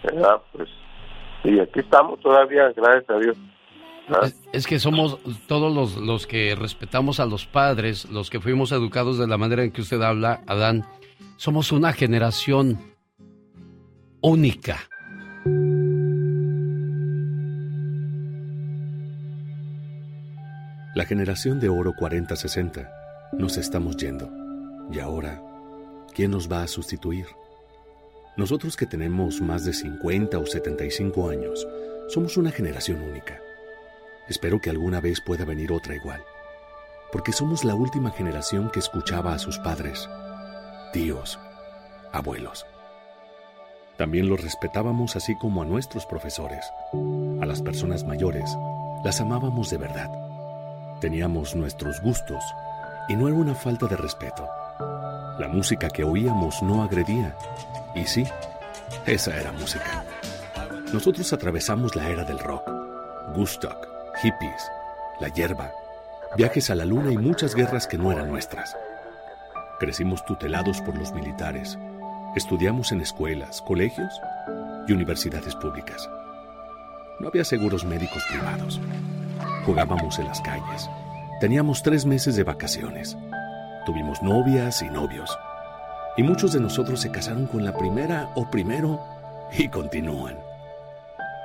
¿verdad? 0.03 0.41
Pues, 0.53 0.69
y 1.45 1.59
aquí 1.61 1.81
estamos 1.81 2.21
todavía, 2.21 2.73
gracias 2.75 3.11
a 3.11 3.19
Dios. 3.19 3.37
Es, 4.53 4.67
que 4.67 4.79
somos 4.79 5.19
todos 5.47 5.75
los, 5.75 5.97
los 5.97 6.27
que 6.27 6.55
respetamos 6.55 7.21
a 7.21 7.27
los 7.27 7.47
padres, 7.47 8.07
los 8.07 8.31
que 8.31 8.41
fuimos 8.41 8.73
educados 8.73 9.19
de 9.19 9.27
la 9.27 9.37
manera 9.37 9.65
en 9.65 9.71
que 9.71 9.83
usted 9.83 10.01
habla, 10.01 10.43
Adán, 10.47 10.87
somos 11.37 11.73
una 11.73 11.93
generación 11.93 12.81
única. 14.21 14.79
La 20.95 21.05
generación 21.05 21.61
de 21.61 21.69
oro 21.69 21.93
40-60 21.93 22.91
nos 23.39 23.57
estamos 23.57 23.97
yendo. 23.99 24.29
Y 24.91 24.99
ahora, 24.99 25.41
¿quién 26.15 26.33
nos 26.33 26.51
va 26.51 26.63
a 26.63 26.67
sustituir? 26.67 27.27
Nosotros 28.37 28.77
que 28.77 28.87
tenemos 28.87 29.41
más 29.41 29.65
de 29.65 29.75
50 29.75 30.39
o 30.39 30.47
75 30.47 31.31
años, 31.31 31.69
somos 32.09 32.37
una 32.37 32.51
generación 32.51 33.03
única. 33.03 33.39
Espero 34.29 34.61
que 34.61 34.71
alguna 34.71 35.01
vez 35.01 35.21
pueda 35.21 35.45
venir 35.45 35.73
otra 35.73 35.95
igual, 35.95 36.23
porque 37.13 37.33
somos 37.33 37.65
la 37.65 37.75
última 37.75 38.11
generación 38.11 38.71
que 38.71 38.79
escuchaba 38.79 39.33
a 39.33 39.39
sus 39.39 39.59
padres, 39.59 40.09
tíos, 40.93 41.39
abuelos. 42.13 42.67
También 43.97 44.29
los 44.29 44.41
respetábamos 44.41 45.17
así 45.17 45.37
como 45.37 45.63
a 45.63 45.65
nuestros 45.65 46.07
profesores. 46.07 46.65
A 47.41 47.47
las 47.47 47.63
personas 47.63 48.05
mayores 48.05 48.57
las 49.03 49.21
amábamos 49.21 49.71
de 49.71 49.79
verdad. 49.79 50.11
Teníamos 51.01 51.57
nuestros 51.57 52.01
gustos 52.01 52.45
y 53.09 53.17
no 53.17 53.27
era 53.27 53.37
una 53.37 53.55
falta 53.55 53.87
de 53.87 53.97
respeto. 53.97 54.49
La 55.39 55.49
música 55.49 55.89
que 55.89 56.05
oíamos 56.05 56.63
no 56.63 56.83
agredía. 56.83 57.37
Y 57.95 58.05
sí, 58.05 58.25
esa 59.07 59.37
era 59.37 59.51
música. 59.53 60.05
Nosotros 60.93 61.33
atravesamos 61.33 61.97
la 61.97 62.09
era 62.09 62.25
del 62.25 62.39
rock, 62.39 62.71
Woodstock, 63.35 63.98
hippies, 64.23 64.71
la 65.21 65.29
hierba, 65.29 65.73
viajes 66.37 66.71
a 66.71 66.75
la 66.75 66.85
luna 66.85 67.13
y 67.13 67.19
muchas 67.19 67.55
guerras 67.55 67.87
que 67.87 67.99
no 67.99 68.11
eran 68.11 68.29
nuestras. 68.29 68.77
Crecimos 69.79 70.25
tutelados 70.25 70.81
por 70.81 70.97
los 70.97 71.13
militares. 71.13 71.79
Estudiamos 72.35 72.91
en 72.93 73.01
escuelas, 73.01 73.63
colegios 73.63 74.21
y 74.87 74.93
universidades 74.93 75.55
públicas. 75.55 76.09
No 77.21 77.29
había 77.29 77.45
seguros 77.45 77.85
médicos 77.85 78.23
privados. 78.29 78.81
Jugábamos 79.65 80.19
en 80.19 80.27
las 80.27 80.41
calles. 80.41 80.91
Teníamos 81.41 81.83
tres 81.83 82.05
meses 82.05 82.35
de 82.37 82.45
vacaciones. 82.45 83.17
Tuvimos 83.87 84.23
novias 84.23 84.83
y 84.83 84.89
novios. 84.89 85.37
Y 86.17 86.23
muchos 86.25 86.53
de 86.53 86.61
nosotros 86.61 87.01
se 87.01 87.11
casaron 87.11 87.47
con 87.47 87.65
la 87.65 87.77
primera 87.77 88.31
o 88.35 88.51
primero 88.51 89.01
y 89.57 89.69
continúan. 89.69 90.37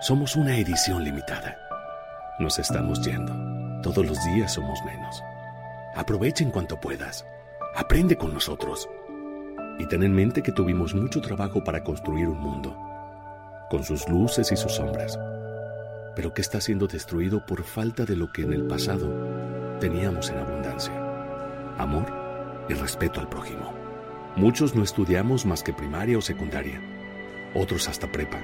Somos 0.02 0.36
una 0.36 0.58
edición 0.58 1.04
limitada. 1.04 1.63
Nos 2.40 2.58
estamos 2.58 3.00
yendo. 3.02 3.32
Todos 3.84 4.04
los 4.04 4.18
días 4.26 4.54
somos 4.54 4.84
menos. 4.84 5.24
Aprovechen 5.94 6.50
cuanto 6.50 6.80
puedas. 6.80 7.24
Aprende 7.76 8.18
con 8.18 8.34
nosotros. 8.34 8.90
Y 9.78 9.86
ten 9.86 10.02
en 10.02 10.14
mente 10.14 10.42
que 10.42 10.52
tuvimos 10.52 10.96
mucho 10.96 11.22
trabajo 11.22 11.64
para 11.64 11.84
construir 11.84 12.28
un 12.28 12.40
mundo, 12.40 12.76
con 13.70 13.84
sus 13.84 14.10
luces 14.10 14.52
y 14.52 14.56
sus 14.56 14.74
sombras, 14.74 15.20
pero 16.16 16.34
que 16.34 16.42
está 16.42 16.60
siendo 16.60 16.88
destruido 16.88 17.46
por 17.46 17.64
falta 17.64 18.04
de 18.04 18.16
lo 18.16 18.32
que 18.32 18.42
en 18.42 18.54
el 18.54 18.66
pasado 18.66 19.78
teníamos 19.80 20.32
en 20.32 20.40
abundancia. 20.40 20.94
Amor 21.78 22.06
y 22.68 22.74
respeto 22.74 23.20
al 23.20 23.30
prójimo. 23.30 23.74
Muchos 24.36 24.74
no 24.74 24.82
estudiamos 24.82 25.46
más 25.46 25.62
que 25.62 25.74
primaria 25.74 26.18
o 26.18 26.22
secundaria, 26.22 26.82
otros 27.54 27.88
hasta 27.88 28.12
prepa. 28.12 28.40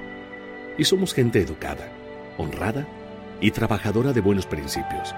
Y 0.78 0.84
somos 0.84 1.12
gente 1.12 1.40
educada, 1.40 1.88
honrada 2.38 2.86
y 3.40 3.50
trabajadora 3.50 4.12
de 4.12 4.20
buenos 4.20 4.46
principios. 4.46 5.14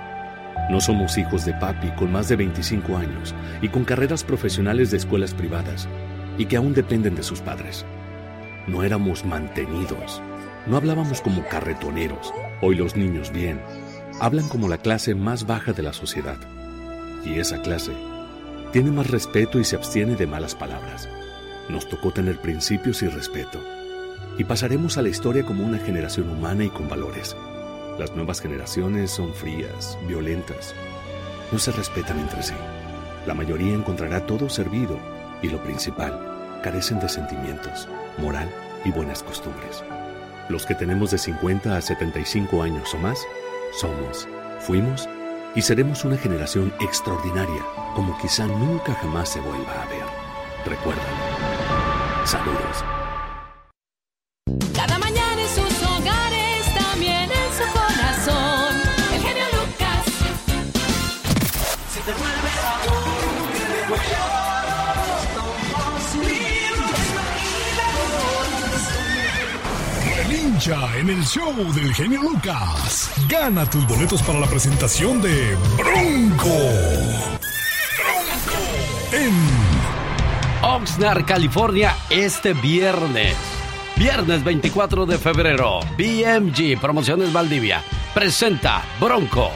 No 0.70 0.80
somos 0.80 1.18
hijos 1.18 1.44
de 1.44 1.54
papi 1.54 1.90
con 1.90 2.12
más 2.12 2.28
de 2.28 2.36
25 2.36 2.96
años 2.96 3.34
y 3.60 3.68
con 3.68 3.84
carreras 3.84 4.24
profesionales 4.24 4.90
de 4.90 4.96
escuelas 4.96 5.34
privadas 5.34 5.88
y 6.38 6.46
que 6.46 6.56
aún 6.56 6.72
dependen 6.72 7.14
de 7.14 7.22
sus 7.22 7.40
padres. 7.40 7.84
No 8.66 8.82
éramos 8.82 9.24
mantenidos, 9.24 10.22
No 10.66 10.76
hablábamos 10.76 11.20
como 11.20 11.44
carretoneros. 11.48 12.32
Hoy 12.60 12.76
los 12.76 12.94
niños 12.94 13.32
bien. 13.32 13.60
Hablan 14.20 14.48
como 14.48 14.68
la 14.68 14.78
clase 14.78 15.16
más 15.16 15.44
baja 15.44 15.72
de 15.72 15.82
la 15.82 15.92
sociedad. 15.92 16.36
Y 17.24 17.40
esa 17.40 17.60
clase 17.62 17.92
tiene 18.72 18.92
más 18.92 19.10
respeto 19.10 19.58
y 19.58 19.64
se 19.64 19.74
abstiene 19.74 20.14
de 20.14 20.28
malas 20.28 20.54
palabras. 20.54 21.08
Nos 21.68 21.88
tocó 21.88 22.12
tener 22.12 22.38
principios 22.38 23.02
y 23.02 23.08
respeto. 23.08 23.58
Y 24.38 24.44
pasaremos 24.44 24.96
a 24.96 25.02
la 25.02 25.08
historia 25.08 25.44
como 25.44 25.64
una 25.64 25.78
generación 25.78 26.30
humana 26.30 26.64
y 26.64 26.70
con 26.70 26.88
valores. 26.88 27.36
Las 28.02 28.16
nuevas 28.16 28.40
generaciones 28.40 29.12
son 29.12 29.32
frías, 29.32 29.96
violentas. 30.08 30.74
No 31.52 31.58
se 31.60 31.70
respetan 31.70 32.18
entre 32.18 32.42
sí. 32.42 32.54
La 33.28 33.32
mayoría 33.32 33.74
encontrará 33.74 34.26
todo 34.26 34.48
servido 34.48 34.98
y 35.40 35.48
lo 35.48 35.62
principal, 35.62 36.58
carecen 36.64 36.98
de 36.98 37.08
sentimientos, 37.08 37.88
moral 38.18 38.50
y 38.84 38.90
buenas 38.90 39.22
costumbres. 39.22 39.84
Los 40.48 40.66
que 40.66 40.74
tenemos 40.74 41.12
de 41.12 41.18
50 41.18 41.76
a 41.76 41.80
75 41.80 42.64
años 42.64 42.92
o 42.92 42.98
más, 42.98 43.20
somos, 43.72 44.26
fuimos 44.58 45.08
y 45.54 45.62
seremos 45.62 46.04
una 46.04 46.16
generación 46.16 46.74
extraordinaria 46.80 47.64
como 47.94 48.18
quizá 48.18 48.48
nunca 48.48 48.94
jamás 48.94 49.28
se 49.28 49.38
vuelva 49.38 49.80
a 49.80 49.86
ver. 49.86 50.06
Recuerda. 50.66 51.06
Saludos. 52.24 53.01
En 70.64 71.10
el 71.10 71.24
show 71.24 71.52
del 71.74 71.92
genio 71.92 72.22
Lucas. 72.22 73.10
Gana 73.28 73.68
tus 73.68 73.84
boletos 73.84 74.22
para 74.22 74.38
la 74.38 74.46
presentación 74.46 75.20
de 75.20 75.56
Bronco. 75.76 76.46
Bronco. 77.98 78.60
En 79.10 79.34
Oxnard, 80.62 81.24
California, 81.24 81.96
este 82.10 82.52
viernes. 82.52 83.34
Viernes 83.96 84.44
24 84.44 85.04
de 85.04 85.18
febrero, 85.18 85.80
BMG 85.98 86.80
Promociones 86.80 87.32
Valdivia 87.32 87.82
presenta 88.14 88.84
Bronco 89.00 89.50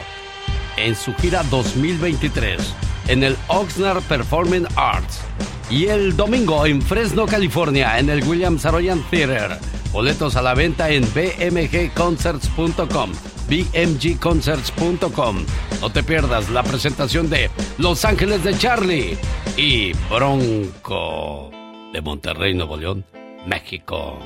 en 0.75 0.93
su 0.93 1.13
gira 1.15 1.41
2023 1.43 2.73
en 3.07 3.23
el 3.23 3.37
Oxnard 3.47 4.01
Performing 4.03 4.67
Arts. 4.75 5.21
Y 5.69 5.85
el 5.85 6.17
domingo 6.17 6.65
en 6.65 6.81
Fresno, 6.81 7.27
California, 7.27 7.97
en 7.97 8.09
el 8.09 8.25
Williams 8.25 8.63
Saroyan 8.63 9.01
Theater. 9.09 9.57
Boletos 9.91 10.35
a 10.35 10.41
la 10.41 10.53
venta 10.53 10.89
en 10.89 11.03
bmgconcerts.com. 11.13 13.11
bmgconcerts.com. 13.47 15.45
No 15.81 15.89
te 15.91 16.03
pierdas 16.03 16.49
la 16.49 16.63
presentación 16.63 17.29
de 17.29 17.49
Los 17.77 18.03
Ángeles 18.05 18.43
de 18.43 18.57
Charlie 18.57 19.17
y 19.55 19.93
Bronco 20.09 21.51
de 21.93 22.01
Monterrey, 22.01 22.53
Nuevo 22.53 22.77
León, 22.77 23.05
México. 23.45 24.19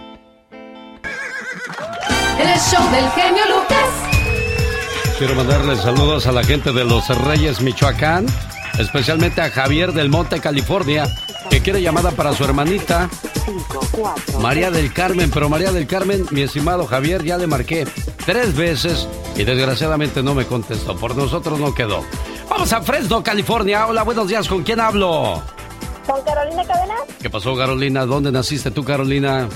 El 2.40 2.60
show 2.60 2.84
del 2.92 3.10
genio 3.12 3.44
Lucas. 3.48 4.12
Quiero 5.18 5.36
mandarle 5.36 5.76
saludos 5.76 6.26
a 6.26 6.32
la 6.32 6.44
gente 6.44 6.72
de 6.72 6.84
Los 6.84 7.08
Reyes, 7.26 7.62
Michoacán, 7.62 8.26
especialmente 8.80 9.42
a 9.42 9.52
Javier 9.52 9.94
del 9.94 10.10
Monte, 10.10 10.40
California, 10.40 11.06
que 11.52 11.62
quiere 11.62 11.82
llamada 11.82 12.12
para 12.12 12.34
su 12.34 12.46
hermanita 12.46 13.10
María 14.40 14.72
del 14.72 14.92
Carmen. 14.94 15.30
Pero 15.30 15.50
María 15.50 15.72
del 15.72 15.86
Carmen, 15.86 16.26
mi 16.32 16.42
estimado 16.42 16.88
Javier, 16.88 17.24
ya 17.24 17.38
le 17.38 17.46
marqué 17.46 17.86
tres 18.26 18.56
veces 18.56 19.08
y 19.36 19.44
desgraciadamente 19.44 20.24
no 20.24 20.34
me 20.34 20.46
contestó. 20.46 20.96
Por 20.96 21.16
nosotros 21.16 21.60
no 21.60 21.76
quedó. 21.76 22.06
Vamos 22.50 22.72
a 22.72 22.82
Fresno, 22.82 23.22
California. 23.22 23.86
Hola, 23.86 24.04
buenos 24.04 24.30
días. 24.30 24.48
¿Con 24.48 24.64
quién 24.64 24.80
hablo? 24.80 25.44
¿Con 26.08 26.22
Carolina 26.24 26.64
Cadena? 26.64 26.96
¿Qué 27.22 27.30
pasó, 27.30 27.56
Carolina? 27.56 28.06
¿Dónde 28.06 28.32
naciste 28.32 28.72
tú, 28.72 28.86
Carolina? 28.86 29.50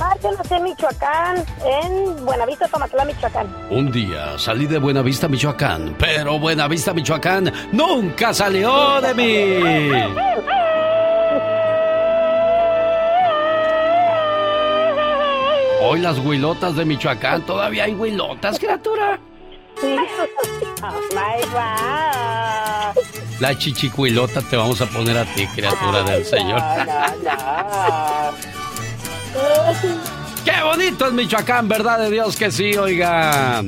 Ah, 0.00 0.16
yo 0.22 0.32
nací 0.32 0.54
en 0.54 0.62
Michoacán, 0.64 1.44
en 1.64 2.24
Buenavista, 2.24 2.66
Tomatlán, 2.66 3.06
Michoacán. 3.08 3.46
Un 3.70 3.92
día 3.92 4.38
salí 4.38 4.66
de 4.66 4.78
Buenavista, 4.78 5.28
Michoacán, 5.28 5.96
pero 5.98 6.38
Buenavista, 6.38 6.94
Michoacán 6.94 7.52
nunca 7.72 8.32
salió 8.32 9.00
de 9.02 9.14
mí. 9.14 10.12
Hoy 15.92 16.00
las 16.00 16.18
huilotas 16.20 16.74
de 16.74 16.86
Michoacán, 16.86 17.44
todavía 17.44 17.84
hay 17.84 17.92
huilotas, 17.92 18.58
criatura. 18.58 19.20
Sí. 19.78 19.94
Oh, 20.84 21.00
my 21.14 21.40
God. 21.52 22.96
La 23.38 23.56
chichicuilota 23.56 24.42
te 24.42 24.56
vamos 24.56 24.80
a 24.80 24.86
poner 24.86 25.16
a 25.16 25.24
ti, 25.24 25.46
criatura 25.46 26.02
del 26.02 26.24
Señor. 26.24 26.60
¡Qué 30.44 30.60
bonito 30.64 31.06
es 31.06 31.12
Michoacán, 31.12 31.68
verdad 31.68 32.00
de 32.00 32.10
Dios 32.10 32.34
que 32.34 32.50
sí, 32.50 32.76
oiga! 32.76 33.62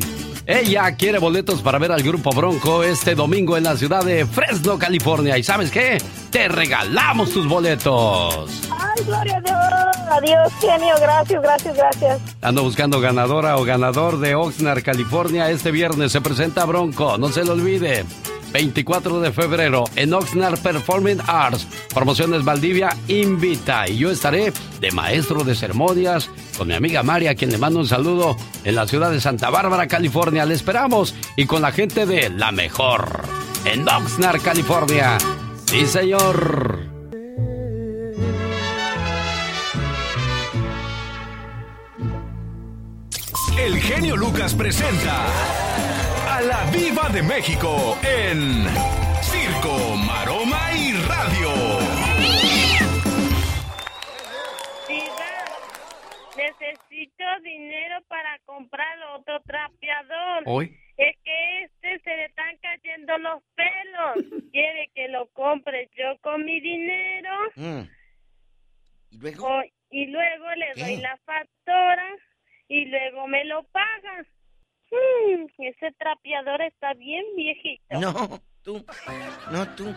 Ella 0.47 0.97
quiere 0.97 1.21
boletos 1.21 1.63
para 1.63 1.79
ver 1.79 1.93
al 1.93 2.03
grupo 2.03 2.31
Bronco 2.31 2.83
este 2.83 3.15
domingo 3.15 3.57
en 3.57 3.63
la 3.63 3.77
ciudad 3.77 4.03
de 4.03 4.27
Fresno, 4.27 4.77
California. 4.77 5.39
¿Y 5.39 5.45
sabes 5.45 5.71
qué? 5.71 6.03
Te 6.31 6.49
regalamos 6.49 7.33
tus 7.33 7.47
boletos. 7.47 8.51
Ay, 8.71 9.05
gloria 9.05 9.37
a 9.37 9.41
Dios. 9.41 9.84
Adiós, 10.11 10.53
genio. 10.61 10.95
Gracias, 11.01 11.43
gracias, 11.43 11.77
gracias. 11.77 12.21
Ando 12.43 12.63
buscando 12.63 13.01
ganadora 13.01 13.57
o 13.57 13.65
ganador 13.65 14.19
de 14.19 14.35
Oxnard, 14.35 14.83
California. 14.83 15.51
Este 15.51 15.71
viernes 15.71 16.13
se 16.13 16.21
presenta 16.21 16.65
Bronco, 16.65 17.19
no 17.19 17.29
se 17.29 17.45
lo 17.45 17.53
olvide. 17.53 18.05
24 18.55 19.21
de 19.21 19.33
febrero 19.33 19.85
en 19.97 20.15
Oxnard 20.15 20.61
Performing 20.61 21.21
Arts. 21.27 21.67
Promociones 21.93 22.45
Valdivia 22.45 22.97
invita. 23.09 23.89
Y 23.89 23.99
yo 23.99 24.13
estaré 24.13 24.53
de 24.81 24.93
maestro 24.93 25.43
de 25.43 25.57
ceremonias 25.57 26.31
con 26.57 26.69
mi 26.69 26.75
amiga 26.75 27.03
María, 27.03 27.35
quien 27.35 27.51
le 27.51 27.59
mando 27.59 27.81
un 27.81 27.89
saludo 27.89 28.37
en 28.63 28.77
la 28.77 28.87
ciudad 28.87 29.11
de 29.11 29.21
Santa 29.21 29.51
Bárbara, 29.51 29.89
California. 29.89 30.47
Le 30.47 30.55
esperamos. 30.55 31.17
Y 31.37 31.47
con 31.47 31.63
la 31.63 31.73
gente 31.73 32.07
de 32.07 32.31
La 32.31 32.53
Mejor 32.53 33.23
en 33.65 33.89
Oxnard, 33.89 34.41
California. 34.41 35.19
Sí, 35.67 35.85
señor. 35.87 36.94
El 43.65 43.79
genio 43.81 44.17
Lucas 44.17 44.55
presenta 44.55 45.25
a 46.37 46.41
la 46.43 46.65
Viva 46.71 47.09
de 47.09 47.23
México 47.23 47.99
en 48.03 48.67
Circo, 49.23 49.97
Maroma 49.97 50.73
y 50.77 50.93
Radio. 51.09 51.51
Necesito 56.37 57.25
dinero 57.43 57.97
para 58.09 58.39
comprar 58.45 58.97
otro 59.17 59.41
trapeador. 59.43 60.43
¿Hoy? 60.47 60.77
Es 60.97 61.17
que 61.25 61.63
este 61.65 62.01
se 62.03 62.11
le 62.17 62.25
están 62.27 62.57
cayendo 62.59 63.19
los 63.19 63.43
pelos. 63.55 64.43
Quiere 64.53 64.91
que 64.95 65.09
lo 65.09 65.29
compre 65.29 65.89
yo 65.97 66.19
con 66.21 66.45
mi 66.45 66.61
dinero. 66.61 67.31
¿Y 69.11 69.19
luego? 69.19 69.47
o- 69.47 69.63
y 69.91 70.07
luego 70.07 70.47
le 70.57 70.83
doy 70.83 70.97
la 70.97 71.17
factura 71.25 72.05
y 72.69 72.85
luego 72.87 73.27
me 73.29 73.45
lo 73.45 73.63
paga. 73.65 74.27
Hmm, 74.91 75.47
ese 75.59 75.93
trapeador 75.99 76.63
está 76.63 76.95
bien 76.95 77.25
viejito. 77.37 78.01
No, 78.01 78.41
tú. 78.63 78.85
No, 79.51 79.69
tú. 79.75 79.95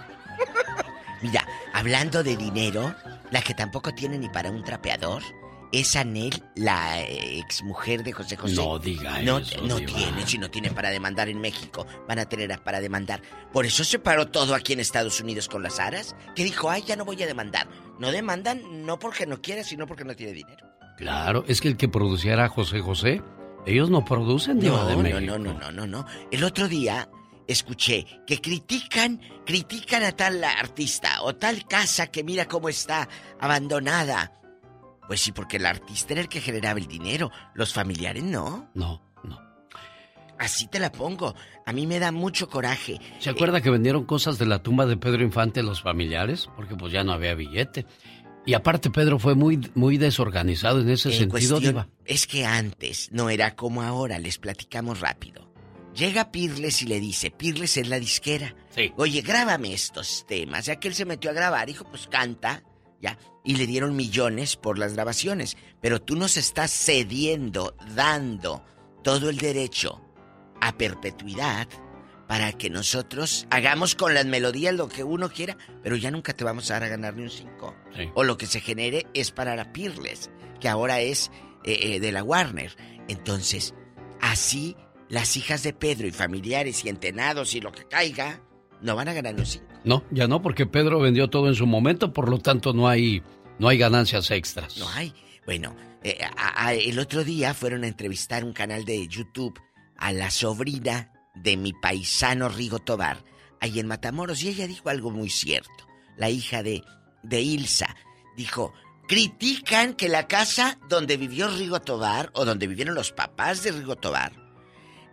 Mira, 1.22 1.45
hablando 1.73 2.23
de 2.23 2.35
dinero, 2.38 2.94
la 3.31 3.41
que 3.41 3.53
tampoco 3.53 3.94
tiene 3.94 4.18
ni 4.18 4.30
para 4.30 4.52
un 4.52 4.64
trapeador 4.64 5.22
es 5.72 5.95
Anel, 5.95 6.31
la 6.56 7.02
eh, 7.02 7.39
exmujer 7.39 8.03
de 8.03 8.14
José 8.14 8.38
José. 8.38 8.56
No 8.56 8.80
diga 8.80 9.22
no, 9.22 9.39
eso, 9.39 9.61
No 9.64 9.77
Diva. 9.77 9.91
tiene, 9.94 10.26
si 10.26 10.38
no 10.38 10.49
tienen 10.49 10.73
para 10.73 10.89
demandar 10.89 11.27
en 11.27 11.41
México, 11.41 11.85
van 12.07 12.19
a 12.19 12.26
tener 12.30 12.57
para 12.61 12.80
demandar. 12.80 13.22
Por 13.52 13.65
eso 13.65 13.84
se 13.84 13.99
paró 13.99 14.27
todo 14.30 14.56
aquí 14.56 14.73
en 14.73 14.80
Estados 14.80 15.19
Unidos 15.19 15.49
con 15.49 15.64
las 15.64 15.80
aras, 15.80 16.15
que 16.35 16.44
dijo, 16.44 16.69
ay, 16.69 16.84
ya 16.84 16.95
no 16.95 17.03
voy 17.03 17.22
a 17.22 17.27
demandar. 17.27 17.68
No 17.99 18.11
demandan 18.11 18.85
no 18.85 18.98
porque 18.98 19.26
no 19.26 19.41
quiere, 19.41 19.64
sino 19.64 19.88
porque 19.88 20.06
no 20.06 20.15
tiene 20.15 20.34
dinero. 20.34 20.66
Claro, 20.98 21.45
es 21.48 21.61
que 21.61 21.68
el 21.69 21.78
que 21.78 21.88
produciera 21.88 22.45
a 22.45 22.49
José 22.49 22.82
José, 22.82 23.22
ellos 23.65 23.90
no 23.90 24.03
producen 24.03 24.60
Diva 24.60 24.78
No, 24.80 24.88
de 24.88 24.95
no, 24.95 25.02
México. 25.03 25.22
no, 25.22 25.38
no, 25.38 25.53
no, 25.53 25.72
no, 25.72 25.88
no. 25.88 26.06
El 26.32 26.44
otro 26.44 26.68
día 26.68 27.07
escuché 27.48 28.06
que 28.26 28.41
critican, 28.41 29.22
critican 29.45 30.03
a 30.03 30.11
tal 30.11 30.44
artista 30.44 31.22
o 31.22 31.36
tal 31.36 31.65
casa 31.68 32.07
que 32.07 32.24
mira 32.24 32.45
cómo 32.48 32.68
está 32.68 33.07
abandonada. 33.40 34.34
Pues 35.07 35.22
sí, 35.22 35.32
porque 35.32 35.56
el 35.57 35.65
artista 35.65 36.14
era 36.14 36.22
el 36.22 36.28
que 36.30 36.41
generaba 36.41 36.80
el 36.80 36.88
dinero, 36.88 37.32
los 37.53 37.74
familiares 37.74 38.24
no. 38.24 38.69
No, 38.74 39.02
no. 39.24 39.40
Así 40.38 40.68
te 40.68 40.80
la 40.80 40.91
pongo. 40.91 41.34
A 41.65 41.72
mí 41.74 41.88
me 41.88 41.99
da 41.99 42.11
mucho 42.11 42.49
coraje. 42.49 42.99
¿Se 43.19 43.30
acuerda 43.30 43.61
que 43.61 43.69
vendieron 43.69 44.03
cosas 44.06 44.38
de 44.38 44.45
la 44.45 44.60
tumba 44.61 44.86
de 44.86 44.98
Pedro 44.98 45.24
Infante 45.24 45.64
los 45.64 45.82
familiares? 45.82 46.49
Porque 46.56 46.76
pues 46.76 46.91
ya 46.91 47.03
no 47.03 47.14
había 47.14 47.34
billete. 47.36 47.86
Y 48.48 48.53
aparte 48.53 48.90
Pedro 48.90 49.19
fue 49.19 49.36
muy, 49.36 49.69
muy 49.76 49.98
desorganizado 49.98 50.80
en 50.82 50.90
ese 50.90 51.10
En 51.10 51.15
sentido, 51.19 51.32
cuestión- 51.32 51.60
Diva. 51.61 51.88
Es 52.06 52.26
que 52.26 52.45
antes 52.45 53.10
no 53.11 53.30
era 53.30 53.56
como 53.56 53.82
ahora, 53.84 54.18
les 54.19 54.38
platicamos 54.40 55.02
rápido. 55.02 55.52
Llega 55.94 56.32
Pirles 56.32 56.82
y 56.82 56.86
le 56.86 56.99
dice, 56.99 57.30
Pirles 57.30 57.76
es 57.78 57.90
la 57.90 57.99
disquera. 57.99 58.56
Oye, 58.98 59.22
grábame 59.22 59.74
estos 59.74 60.26
temas. 60.28 60.65
Ya 60.68 60.78
que 60.80 60.88
él 60.88 60.94
se 60.95 61.06
metió 61.06 61.30
a 61.30 61.34
grabar, 61.34 61.68
dijo, 61.68 61.84
pues 61.90 62.07
canta, 62.07 62.64
ya. 63.02 63.18
Y 63.44 63.56
le 63.56 63.68
dieron 63.68 63.95
millones 63.95 64.56
por 64.56 64.78
las 64.80 64.94
grabaciones. 64.94 65.57
Pero 65.82 66.02
tú 66.02 66.15
nos 66.15 66.38
estás 66.38 66.72
cediendo, 66.72 67.76
dando 67.95 68.64
todo 69.03 69.30
el 69.30 69.38
derecho 69.38 70.02
a 70.61 70.78
perpetuidad 70.78 71.68
para 72.27 72.51
que 72.53 72.69
nosotros 72.69 73.47
hagamos 73.49 73.95
con 73.95 74.13
las 74.13 74.25
melodías 74.25 74.73
lo 74.75 74.89
que 74.89 75.03
uno 75.03 75.29
quiera, 75.29 75.57
pero 75.83 75.95
ya 75.95 76.11
nunca 76.11 76.33
te 76.33 76.43
vamos 76.43 76.69
a 76.69 76.75
dar 76.75 76.83
a 76.83 76.87
ganar 76.89 77.15
ni 77.15 77.23
un 77.23 77.29
5. 77.29 77.75
Sí. 77.95 78.09
O 78.15 78.23
lo 78.23 78.37
que 78.37 78.45
se 78.47 78.59
genere 78.61 79.05
es 79.13 79.31
para 79.31 79.55
la 79.55 79.71
Pirles, 79.71 80.29
que 80.59 80.67
ahora 80.67 80.99
es 81.01 81.31
eh, 81.63 81.95
eh, 81.95 81.99
de 81.99 82.11
la 82.11 82.23
Warner. 82.23 82.75
Entonces, 83.07 83.73
así 84.21 84.75
las 85.09 85.37
hijas 85.37 85.63
de 85.63 85.71
Pedro 85.73 86.05
y 86.07 86.11
familiares 86.11 86.83
y 86.83 86.89
entenados 86.89 87.55
y 87.55 87.61
lo 87.61 87.71
que 87.71 87.85
caiga, 87.85 88.41
no 88.81 88.95
van 88.95 89.07
a 89.07 89.13
ganar 89.13 89.33
ni 89.33 89.39
un 89.41 89.45
5. 89.45 89.65
No, 89.85 90.03
ya 90.11 90.27
no, 90.27 90.41
porque 90.41 90.65
Pedro 90.65 90.99
vendió 90.99 91.29
todo 91.29 91.47
en 91.47 91.55
su 91.55 91.65
momento, 91.65 92.11
por 92.11 92.29
lo 92.29 92.39
tanto 92.39 92.73
no 92.73 92.89
hay, 92.89 93.23
no 93.57 93.69
hay 93.69 93.77
ganancias 93.77 94.29
extras. 94.31 94.77
No 94.77 94.89
hay. 94.89 95.13
Bueno, 95.45 95.73
eh, 96.03 96.17
a- 96.35 96.65
a- 96.67 96.73
el 96.73 96.99
otro 96.99 97.23
día 97.23 97.53
fueron 97.53 97.85
a 97.85 97.87
entrevistar 97.87 98.43
un 98.43 98.51
canal 98.51 98.83
de 98.83 99.07
YouTube 99.07 99.57
a 99.95 100.11
la 100.11 100.29
sobrina 100.29 101.13
de 101.41 101.57
mi 101.57 101.73
paisano 101.73 102.49
Rigo 102.49 102.80
Tobar, 102.80 103.23
ahí 103.59 103.80
en 103.80 103.88
Matamoros, 103.88 104.41
y 104.43 104.49
ella 104.49 104.68
dijo 104.68 104.89
algo 104.89 105.11
muy 105.11 105.30
cierto. 105.30 105.88
La 106.18 106.30
hija 106.30 106.64
de, 106.64 106.84
de 107.23 107.41
Ilsa 107.41 107.95
dijo, 108.35 108.73
critican 109.07 109.93
que 109.93 110.09
la 110.09 110.27
casa 110.27 110.77
donde 110.89 111.18
vivió 111.18 111.49
Rigo 111.49 111.81
Tobar, 111.81 112.31
o 112.34 112.45
donde 112.45 112.68
vivieron 112.68 112.95
los 112.95 113.11
papás 113.11 113.64
de 113.64 113.72
Rigo 113.72 113.95
Tobar, 113.95 114.34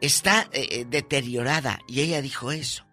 está 0.01 0.48
eh, 0.52 0.68
eh, 0.70 0.86
deteriorada. 0.88 1.78
Y 1.86 2.01
ella 2.01 2.20
dijo 2.22 2.52
eso. 2.52 2.84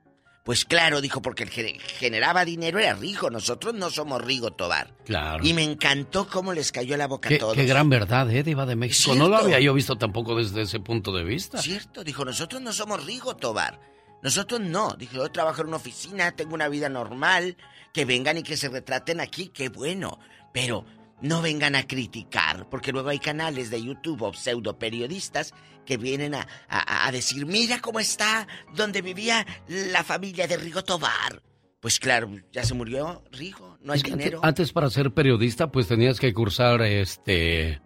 Pues 0.43 0.65
claro, 0.65 1.01
dijo, 1.01 1.21
porque 1.21 1.43
el 1.43 1.51
que 1.51 1.77
generaba 1.99 2.45
dinero 2.45 2.79
era 2.79 2.95
Rigo, 2.95 3.29
nosotros 3.29 3.75
no 3.75 3.91
somos 3.91 4.23
Rigo 4.23 4.51
Tobar. 4.51 4.91
Claro. 5.05 5.45
Y 5.45 5.53
me 5.53 5.63
encantó 5.63 6.27
cómo 6.27 6.51
les 6.53 6.71
cayó 6.71 6.97
la 6.97 7.07
boca 7.07 7.29
a 7.29 7.37
todos. 7.37 7.55
qué 7.55 7.65
gran 7.65 7.89
verdad, 7.89 8.29
¿eh, 8.31 8.41
Diva 8.41 8.65
de 8.65 8.75
México? 8.75 9.13
No 9.13 9.29
lo 9.29 9.37
había 9.37 9.59
yo 9.59 9.73
visto 9.73 9.97
tampoco 9.97 10.35
desde 10.35 10.63
ese 10.63 10.79
punto 10.79 11.11
de 11.11 11.23
vista. 11.23 11.61
Cierto, 11.61 12.03
dijo, 12.03 12.25
nosotros 12.25 12.59
no 12.59 12.73
somos 12.73 13.05
Rigo 13.05 13.35
Tobar. 13.35 13.79
Nosotros 14.23 14.59
no. 14.61 14.95
Dijo, 14.97 15.17
yo 15.17 15.31
trabajo 15.31 15.61
en 15.61 15.67
una 15.67 15.77
oficina, 15.77 16.31
tengo 16.31 16.55
una 16.55 16.67
vida 16.69 16.89
normal. 16.89 17.57
Que 17.93 18.05
vengan 18.05 18.37
y 18.37 18.43
que 18.43 18.55
se 18.55 18.69
retraten 18.69 19.19
aquí, 19.19 19.49
qué 19.49 19.69
bueno. 19.69 20.17
Pero 20.53 20.85
no 21.21 21.41
vengan 21.41 21.75
a 21.75 21.87
criticar, 21.87 22.67
porque 22.69 22.91
luego 22.91 23.09
hay 23.09 23.19
canales 23.19 23.69
de 23.69 23.83
YouTube 23.83 24.21
o 24.23 24.33
pseudo 24.33 24.77
periodistas 24.79 25.53
que 25.85 25.97
vienen 25.97 26.35
a, 26.35 26.47
a- 26.67 27.07
a 27.07 27.11
decir, 27.11 27.45
mira 27.45 27.79
cómo 27.79 27.99
está 27.99 28.47
donde 28.75 29.01
vivía 29.01 29.45
la 29.67 30.03
familia 30.03 30.47
de 30.47 30.57
Rigo 30.57 30.83
Tobar. 30.83 31.41
Pues 31.79 31.99
claro, 31.99 32.29
ya 32.51 32.63
se 32.63 32.75
murió 32.75 33.23
Rigo, 33.31 33.77
no 33.81 33.93
hay 33.93 33.97
Es 33.97 34.03
que 34.03 34.11
ante- 34.11 34.23
dinero. 34.25 34.39
Antes 34.43 34.71
para 34.71 34.89
ser 34.89 35.11
periodista 35.13 35.71
pues 35.71 35.87
tenías 35.87 36.19
que 36.19 36.33
cursar 36.33 36.81
este 36.83 37.81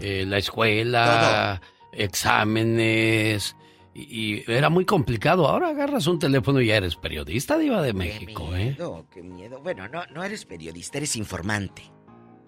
eh, 0.00 0.24
la 0.26 0.38
escuela, 0.38 1.60
exámenes 1.92 3.56
y, 3.94 4.36
y 4.36 4.44
era 4.46 4.70
muy 4.70 4.84
complicado. 4.84 5.48
Ahora 5.48 5.68
agarras 5.70 6.06
un 6.06 6.18
teléfono 6.18 6.60
y 6.60 6.66
ya 6.66 6.76
eres 6.76 6.96
periodista 6.96 7.58
diva 7.58 7.82
de 7.82 7.92
México, 7.92 8.54
¿eh? 8.54 8.66
miedo, 8.76 9.06
qué 9.12 9.22
miedo. 9.22 9.60
Bueno, 9.60 9.88
no, 9.88 10.04
no 10.12 10.22
eres 10.22 10.44
periodista, 10.44 10.98
eres 10.98 11.16
informante. 11.16 11.82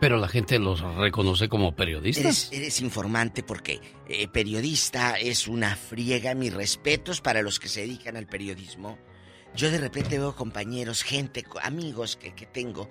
Pero 0.03 0.17
la 0.17 0.27
gente 0.27 0.59
los 0.59 0.81
reconoce 0.97 1.49
como 1.49 1.77
periodistas. 1.77 2.25
Eres, 2.25 2.53
eres 2.53 2.81
informante 2.81 3.45
porque 3.45 3.81
eh, 4.09 4.27
periodista 4.27 5.15
es 5.15 5.47
una 5.47 5.77
friega. 5.77 6.35
Mis 6.35 6.53
respetos 6.53 7.21
para 7.21 7.41
los 7.41 7.61
que 7.61 7.69
se 7.69 7.83
dedican 7.83 8.17
al 8.17 8.27
periodismo. 8.27 8.99
Yo 9.55 9.71
de 9.71 9.79
repente 9.79 10.19
veo 10.19 10.35
compañeros, 10.35 11.05
gente, 11.05 11.45
amigos 11.63 12.17
que, 12.17 12.35
que 12.35 12.47
tengo. 12.47 12.91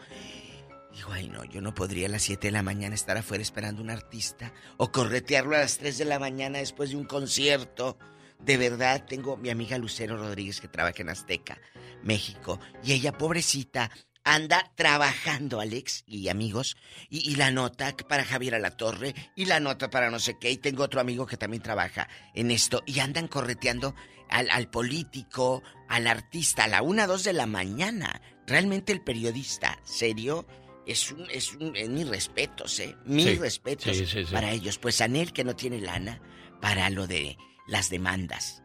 Digo, 0.96 1.12
ay 1.12 1.28
no, 1.28 1.44
yo 1.44 1.60
no 1.60 1.74
podría 1.74 2.08
a 2.08 2.12
las 2.12 2.22
7 2.22 2.48
de 2.48 2.52
la 2.52 2.64
mañana 2.64 2.96
estar 2.96 3.18
afuera 3.18 3.42
esperando 3.42 3.82
a 3.82 3.84
un 3.84 3.90
artista 3.90 4.54
o 4.78 4.90
corretearlo 4.94 5.58
a 5.58 5.60
las 5.60 5.80
3 5.80 5.98
de 5.98 6.06
la 6.06 6.18
mañana 6.18 6.60
después 6.60 6.92
de 6.92 6.96
un 6.96 7.04
concierto. 7.04 7.98
De 8.40 8.56
verdad, 8.56 9.04
tengo 9.06 9.36
mi 9.36 9.50
amiga 9.50 9.78
Lucero 9.78 10.16
Rodríguez 10.16 10.62
que 10.62 10.70
trabaja 10.70 11.02
en 11.02 11.10
Azteca, 11.10 11.60
México, 12.04 12.58
y 12.86 12.94
ella, 12.94 13.12
pobrecita, 13.12 13.92
anda 14.24 14.72
trabajando, 14.76 15.60
Alex 15.60 16.04
y 16.08 16.30
amigos, 16.30 16.78
y, 17.10 17.30
y 17.30 17.36
la 17.36 17.52
nota 17.52 17.96
para 18.08 18.26
Javier 18.26 18.56
Alatorre, 18.56 19.16
y 19.36 19.46
la 19.46 19.60
nota 19.60 19.90
para 19.90 20.10
no 20.12 20.20
sé 20.20 20.38
qué, 20.40 20.52
y 20.52 20.58
tengo 20.58 20.84
otro 20.84 21.02
amigo 21.02 21.26
que 21.26 21.38
también 21.38 21.64
trabaja 21.64 22.08
en 22.34 22.52
esto, 22.52 22.84
y 22.86 23.00
andan 23.00 23.28
correteando 23.28 23.96
al, 24.30 24.50
al 24.50 24.70
político, 24.70 25.64
al 25.90 26.08
artista, 26.08 26.66
a 26.66 26.68
la 26.68 26.82
una, 26.82 27.08
dos 27.08 27.24
de 27.24 27.34
la 27.34 27.46
mañana. 27.46 28.22
Realmente 28.48 28.92
el 28.92 29.02
periodista, 29.02 29.80
serio, 29.84 30.46
es 30.88 31.12
un, 31.12 31.30
es 31.30 31.54
un, 31.54 31.76
es 31.76 31.90
mis 31.90 32.08
respetos, 32.08 32.80
¿eh? 32.80 32.96
Mis 33.06 33.26
Sí, 33.26 33.36
respetos 33.36 33.96
sí, 33.98 34.06
sí, 34.06 34.26
sí. 34.26 34.34
para 34.34 34.52
ellos. 34.52 34.78
Pues 34.78 35.02
Anel, 35.02 35.34
que 35.34 35.44
no 35.44 35.56
tiene 35.56 35.80
lana, 35.82 36.22
para 36.62 36.90
lo 36.90 37.08
de 37.08 37.38
las 37.68 37.90
demandas. 37.90 38.61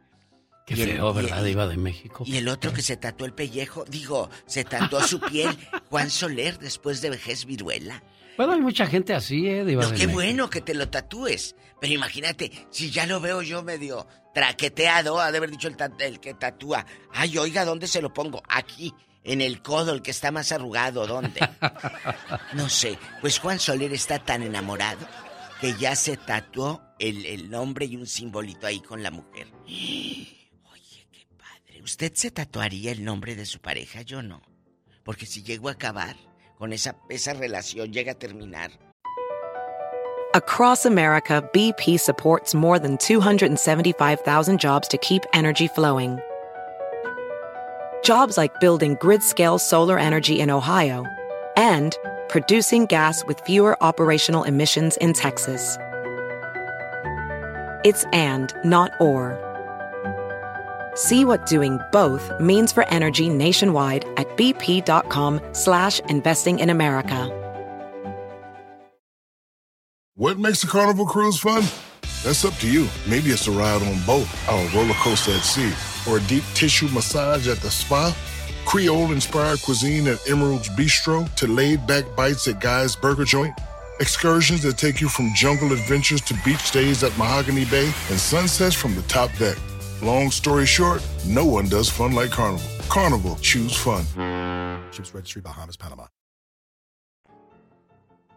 Qué 0.66 0.74
Y 0.74 0.76
feo, 0.78 1.14
¿verdad, 1.14 1.44
diva 1.44 1.66
de 1.68 1.76
México? 1.76 2.24
y 2.26 2.36
el 2.38 2.48
otro 2.48 2.72
que 2.72 2.82
se 2.82 2.97
tatuó 2.97 3.24
el 3.26 3.32
pellejo, 3.32 3.84
digo, 3.84 4.28
se 4.47 4.64
tatuó 4.64 5.01
su 5.02 5.20
piel, 5.20 5.56
Juan 5.90 6.10
Soler, 6.10 6.59
después 6.59 7.01
de 7.01 7.10
vejez 7.10 7.44
viruela. 7.47 8.02
Bueno, 8.36 8.52
hay 8.52 8.60
mucha 8.60 8.86
gente 8.86 9.14
así, 9.14 9.47
¿eh? 9.47 9.64
Diva 9.64 9.82
No, 9.84 9.88
de 9.90 9.94
qué 9.97 10.02
México. 10.06 10.12
bueno 10.20 10.51
que 10.51 10.60
te 10.60 10.74
lo 10.74 10.88
tatúes. 10.88 11.55
Pero 11.80 11.93
imagínate, 11.94 12.51
si 12.70 12.90
ya 12.90 13.06
lo 13.06 13.20
veo 13.20 13.43
yo 13.43 13.62
medio 13.62 14.06
traqueteado, 14.34 15.20
ha 15.20 15.30
de 15.30 15.38
haber 15.38 15.51
dicho 15.51 15.68
el 15.68 16.20
que 16.20 16.34
tatúa. 16.34 16.84
Ay, 17.12 17.38
oiga, 17.38 17.64
¿dónde 17.64 17.86
se 17.86 18.02
lo 18.02 18.12
pongo? 18.12 18.43
Aquí, 18.48 18.93
en 19.24 19.40
el 19.40 19.62
codo, 19.62 19.93
el 19.93 20.02
que 20.02 20.10
está 20.10 20.32
más 20.32 20.52
arrugado, 20.52 21.06
¿dónde? 21.06 21.40
No 22.55 22.68
sé. 22.68 22.98
Pues 23.20 23.38
Juan 23.38 23.59
Soler 23.59 23.93
está 23.94 24.18
tan 24.18 24.43
enamorado 24.43 25.06
que 25.60 25.74
ya 25.74 25.94
se 25.97 26.16
tatuó 26.16 26.82
el, 26.98 27.24
el 27.24 27.48
nombre 27.51 27.86
y 27.86 27.97
un 27.97 28.06
simbolito 28.06 28.66
ahí 28.66 28.80
con 28.80 29.02
la 29.02 29.10
mujer. 29.10 29.48
¿Usted 31.86 32.14
se 32.14 32.32
tatuaría 32.32 32.90
el 32.90 33.04
nombre 33.04 33.36
de 33.36 33.46
su 33.46 33.60
pareja? 33.60 34.02
Yo 34.02 34.20
no. 34.20 34.42
Porque 35.04 35.24
si 35.24 35.44
llego 35.44 35.68
a 35.68 35.72
acabar 35.72 36.16
con 36.58 36.72
esa, 36.72 36.96
esa 37.08 37.32
relación, 37.32 37.92
llega 37.92 38.10
a 38.10 38.18
terminar. 38.18 38.72
Across 40.34 40.86
America, 40.86 41.48
BP 41.54 42.00
supports 42.00 42.56
more 42.56 42.80
than 42.80 42.98
275,000 42.98 44.58
jobs 44.58 44.88
to 44.88 44.98
keep 44.98 45.22
energy 45.32 45.68
flowing. 45.68 46.18
Jobs 48.02 48.36
like 48.36 48.58
building 48.58 48.96
grid 49.00 49.22
scale 49.22 49.56
solar 49.56 49.96
energy 49.96 50.40
in 50.40 50.50
Ohio 50.50 51.04
and 51.56 51.96
producing 52.28 52.86
gas 52.86 53.24
with 53.28 53.38
fewer 53.46 53.80
operational 53.80 54.42
emissions 54.42 54.96
in 54.96 55.12
Texas. 55.12 55.78
It's 57.84 58.04
and, 58.12 58.52
not 58.64 58.90
or. 59.00 59.45
See 60.97 61.27
what 61.27 61.44
doing 61.44 61.78
both 61.93 62.32
means 62.40 62.73
for 62.73 62.89
energy 62.89 63.28
nationwide 63.28 64.06
at 64.16 64.35
bp.com 64.36 65.40
slash 65.52 66.01
investing 66.09 66.59
in 66.59 66.70
America. 66.70 67.31
What 70.14 70.39
makes 70.39 70.64
a 70.64 70.66
carnival 70.66 71.05
cruise 71.05 71.39
fun? 71.39 71.62
That's 72.24 72.47
up 72.47 72.55
to 72.55 72.70
you. 72.70 72.89
Maybe 73.06 73.28
it's 73.28 73.48
a 73.48 73.51
ride 73.51 73.82
on 73.82 74.01
boat, 74.06 74.27
or 74.51 74.59
a 74.59 74.68
roller 74.74 74.94
coaster 74.94 75.32
at 75.32 75.43
sea, 75.43 75.70
or 76.10 76.16
a 76.16 76.20
deep 76.23 76.43
tissue 76.55 76.89
massage 76.89 77.47
at 77.48 77.59
the 77.59 77.70
spa. 77.70 78.16
Creole 78.64 79.12
inspired 79.12 79.60
cuisine 79.60 80.09
at 80.09 80.27
Emerald's 80.27 80.70
Bistro 80.70 81.32
to 81.35 81.47
laid 81.47 81.86
back 81.86 82.05
bites 82.16 82.48
at 82.48 82.60
Guy's 82.60 82.97
Burger 82.97 83.27
Joint. 83.27 83.55
Excursions 84.01 84.62
that 84.62 84.78
take 84.78 85.02
you 85.02 85.09
from 85.10 85.35
jungle 85.35 85.73
adventures 85.73 86.23
to 86.23 86.35
beach 86.47 86.60
stays 86.60 87.05
at 87.05 87.16
Mahogany 87.18 87.66
Bay 87.66 87.93
and 88.09 88.18
sunsets 88.18 88.74
from 88.74 88.94
the 88.94 89.02
top 89.02 89.31
deck. 89.36 89.59
Long 90.02 90.28
story 90.31 90.66
short, 90.66 91.02
no 91.27 91.44
one 91.44 91.68
does 91.68 91.89
fun 91.90 92.12
like 92.14 92.31
Carnival. 92.31 92.60
Carnival, 92.89 93.36
choose 93.40 93.74
fun. 93.77 94.05
Ships 94.93 95.12
Registry, 95.14 95.43
Bahamas, 95.43 95.77
Panama. 95.77 96.06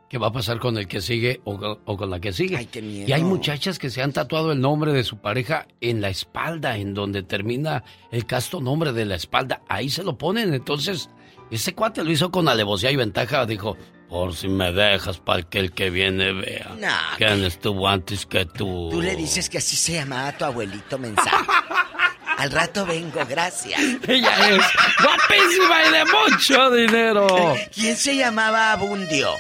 ¿Qué 0.10 0.18
va 0.18 0.28
a 0.28 0.32
pasar 0.32 0.58
con 0.60 0.76
el 0.78 0.88
que 0.88 1.02
sigue 1.02 1.40
o, 1.44 1.58
con- 1.60 1.80
o 1.86 1.96
con 1.98 2.10
la 2.10 2.20
que 2.20 2.34
sigue? 2.34 2.58
Ay, 2.58 2.66
qué 2.66 2.82
miedo. 2.82 3.08
Y 3.08 3.12
hay 3.14 3.24
muchachas 3.24 3.78
que 3.78 3.92
se 3.92 4.02
han 4.02 4.12
tatuado 4.12 4.52
el 4.52 4.60
nombre 4.60 4.92
de 4.92 5.04
su 5.04 5.18
pareja 5.18 5.68
en 5.82 6.02
la 6.02 6.10
espalda, 6.10 6.78
en 6.78 6.96
donde 6.96 7.22
termina 7.22 7.84
el 8.12 8.26
casto 8.26 8.60
nombre 8.60 8.92
de 8.92 9.06
la 9.06 9.16
espalda. 9.16 9.62
Ahí 9.70 9.90
se 9.92 10.02
lo 10.04 10.18
ponen. 10.18 10.56
Entonces, 10.56 11.12
ese 11.52 11.76
cuate 11.76 12.04
lo 12.04 12.10
hizo 12.12 12.32
con 12.32 12.48
alevosía 12.48 12.90
y 12.90 12.96
ventaja. 12.96 13.46
Dijo, 13.46 13.78
por 14.10 14.36
si 14.36 14.48
me 14.48 14.72
dejas 14.72 15.18
para 15.18 15.44
que 15.44 15.60
el 15.60 15.72
que 15.72 15.90
viene 15.92 16.34
vea. 16.34 16.72
No, 16.78 16.88
¿Quién 17.18 17.44
estuvo 17.46 17.88
antes 17.88 18.26
que 18.26 18.46
tú? 18.46 18.90
Tú 18.92 19.02
le 19.02 19.16
dices 19.16 19.50
que 19.50 19.60
así 19.60 19.76
se 19.76 19.94
llamaba 19.94 20.32
tu 20.32 20.46
abuelito 20.46 20.98
mensaje. 20.98 21.46
Al 22.38 22.52
rato 22.52 22.86
vengo, 22.86 23.20
gracias. 23.28 23.80
Ella 24.08 24.50
es 24.50 24.64
guapísima 25.02 25.84
y 25.86 25.92
de 25.92 26.06
mucho 26.06 26.72
dinero. 26.72 27.28
¿Quién 27.74 27.98
se 27.98 28.16
llamaba 28.16 28.72
Abundio? 28.72 29.32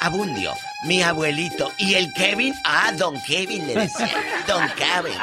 Abundio, 0.00 0.52
mi 0.84 1.02
abuelito. 1.02 1.70
Y 1.78 1.94
el 1.94 2.12
Kevin, 2.12 2.54
ah, 2.64 2.90
don 2.96 3.20
Kevin 3.22 3.66
le 3.68 3.74
decía. 3.74 4.14
Don 4.46 4.68
Kevin. 4.70 5.18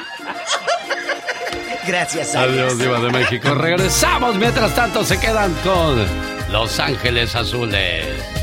Gracias, 1.86 2.36
Alex. 2.36 2.54
Adiós, 2.54 2.80
Diva 2.80 3.00
de 3.00 3.10
México. 3.12 3.56
Regresamos. 3.56 4.36
Mientras 4.38 4.74
tanto, 4.74 5.04
se 5.04 5.20
quedan 5.20 5.54
con 5.64 6.06
Los 6.52 6.80
Ángeles 6.80 7.36
Azules. 7.36 8.37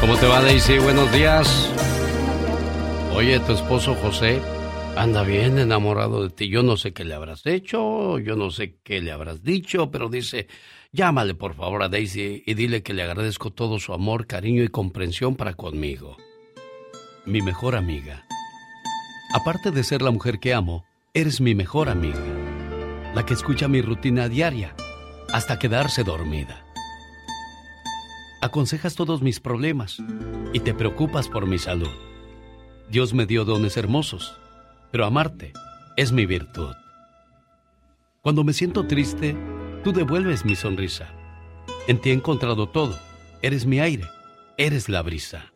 ¿Cómo 0.00 0.16
te 0.16 0.26
va, 0.26 0.40
Daisy? 0.40 0.78
Buenos 0.78 1.10
días. 1.12 1.72
Oye, 3.14 3.40
tu 3.40 3.52
esposo 3.52 3.96
José 3.96 4.40
anda 4.96 5.24
bien 5.24 5.58
enamorado 5.58 6.22
de 6.22 6.30
ti. 6.30 6.48
Yo 6.48 6.62
no 6.62 6.76
sé 6.76 6.92
qué 6.92 7.04
le 7.04 7.14
habrás 7.14 7.44
hecho, 7.46 8.20
yo 8.20 8.36
no 8.36 8.50
sé 8.50 8.76
qué 8.84 9.00
le 9.00 9.10
habrás 9.10 9.42
dicho, 9.42 9.90
pero 9.90 10.08
dice, 10.08 10.46
llámale 10.92 11.34
por 11.34 11.54
favor 11.54 11.82
a 11.82 11.88
Daisy 11.88 12.44
y 12.46 12.54
dile 12.54 12.84
que 12.84 12.94
le 12.94 13.02
agradezco 13.02 13.50
todo 13.50 13.80
su 13.80 13.92
amor, 13.92 14.28
cariño 14.28 14.62
y 14.62 14.68
comprensión 14.68 15.34
para 15.34 15.54
conmigo. 15.54 16.16
Mi 17.26 17.42
mejor 17.42 17.74
amiga. 17.74 18.24
Aparte 19.34 19.72
de 19.72 19.82
ser 19.82 20.00
la 20.00 20.12
mujer 20.12 20.38
que 20.38 20.54
amo, 20.54 20.84
eres 21.12 21.40
mi 21.40 21.56
mejor 21.56 21.88
amiga. 21.88 22.22
La 23.16 23.26
que 23.26 23.34
escucha 23.34 23.66
mi 23.66 23.82
rutina 23.82 24.28
diaria 24.28 24.76
hasta 25.32 25.58
quedarse 25.58 26.04
dormida. 26.04 26.67
Aconsejas 28.40 28.94
todos 28.94 29.20
mis 29.20 29.40
problemas 29.40 29.98
y 30.52 30.60
te 30.60 30.72
preocupas 30.72 31.28
por 31.28 31.46
mi 31.46 31.58
salud. 31.58 31.90
Dios 32.88 33.12
me 33.12 33.26
dio 33.26 33.44
dones 33.44 33.76
hermosos, 33.76 34.38
pero 34.92 35.04
amarte 35.04 35.52
es 35.96 36.12
mi 36.12 36.24
virtud. 36.24 36.74
Cuando 38.22 38.44
me 38.44 38.52
siento 38.52 38.86
triste, 38.86 39.36
tú 39.82 39.92
devuelves 39.92 40.44
mi 40.44 40.54
sonrisa. 40.54 41.08
En 41.88 42.00
ti 42.00 42.10
he 42.10 42.12
encontrado 42.12 42.68
todo. 42.68 42.96
Eres 43.42 43.66
mi 43.66 43.80
aire, 43.80 44.04
eres 44.56 44.88
la 44.88 45.02
brisa. 45.02 45.52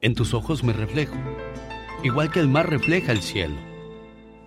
En 0.00 0.14
tus 0.14 0.34
ojos 0.34 0.62
me 0.62 0.72
reflejo, 0.72 1.16
igual 2.04 2.30
que 2.30 2.38
el 2.38 2.48
mar 2.48 2.70
refleja 2.70 3.10
el 3.10 3.22
cielo. 3.22 3.56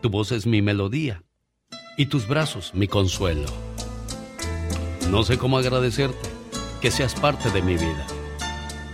Tu 0.01 0.09
voz 0.09 0.31
es 0.31 0.47
mi 0.47 0.61
melodía 0.61 1.23
y 1.97 2.05
tus 2.05 2.27
brazos 2.27 2.73
mi 2.73 2.87
consuelo. 2.87 3.72
No 5.09 5.23
sé 5.23 5.37
cómo 5.37 5.57
agradecerte 5.57 6.29
que 6.81 6.91
seas 6.91 7.15
parte 7.19 7.49
de 7.51 7.61
mi 7.61 7.73
vida. 7.73 8.05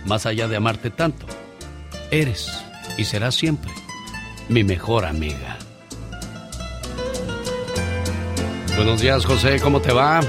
Más 0.06 0.26
allá 0.26 0.48
de 0.48 0.56
amarte 0.56 0.90
tanto, 0.90 1.26
eres 2.10 2.64
y 2.96 3.04
serás 3.04 3.34
siempre 3.34 3.70
mi 4.48 4.64
mejor 4.64 5.04
amiga. 5.04 5.56
Buenos 8.76 9.00
días, 9.00 9.24
José, 9.26 9.60
¿cómo 9.62 9.80
te 9.80 9.92
va? 9.92 10.20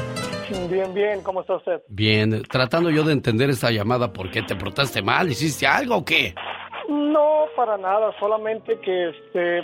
Bien, 0.69 0.93
bien, 0.93 1.21
¿cómo 1.23 1.41
está 1.41 1.55
usted? 1.55 1.81
Bien, 1.87 2.43
tratando 2.43 2.89
yo 2.89 3.03
de 3.03 3.13
entender 3.13 3.49
esta 3.49 3.71
llamada, 3.71 4.11
¿por 4.11 4.29
qué 4.29 4.41
te 4.41 4.55
portaste 4.55 5.01
mal? 5.01 5.29
¿Hiciste 5.29 5.65
algo 5.65 5.97
o 5.97 6.05
qué? 6.05 6.35
No, 6.89 7.45
para 7.55 7.77
nada, 7.77 8.11
solamente 8.19 8.77
que, 8.81 9.09
este, 9.09 9.63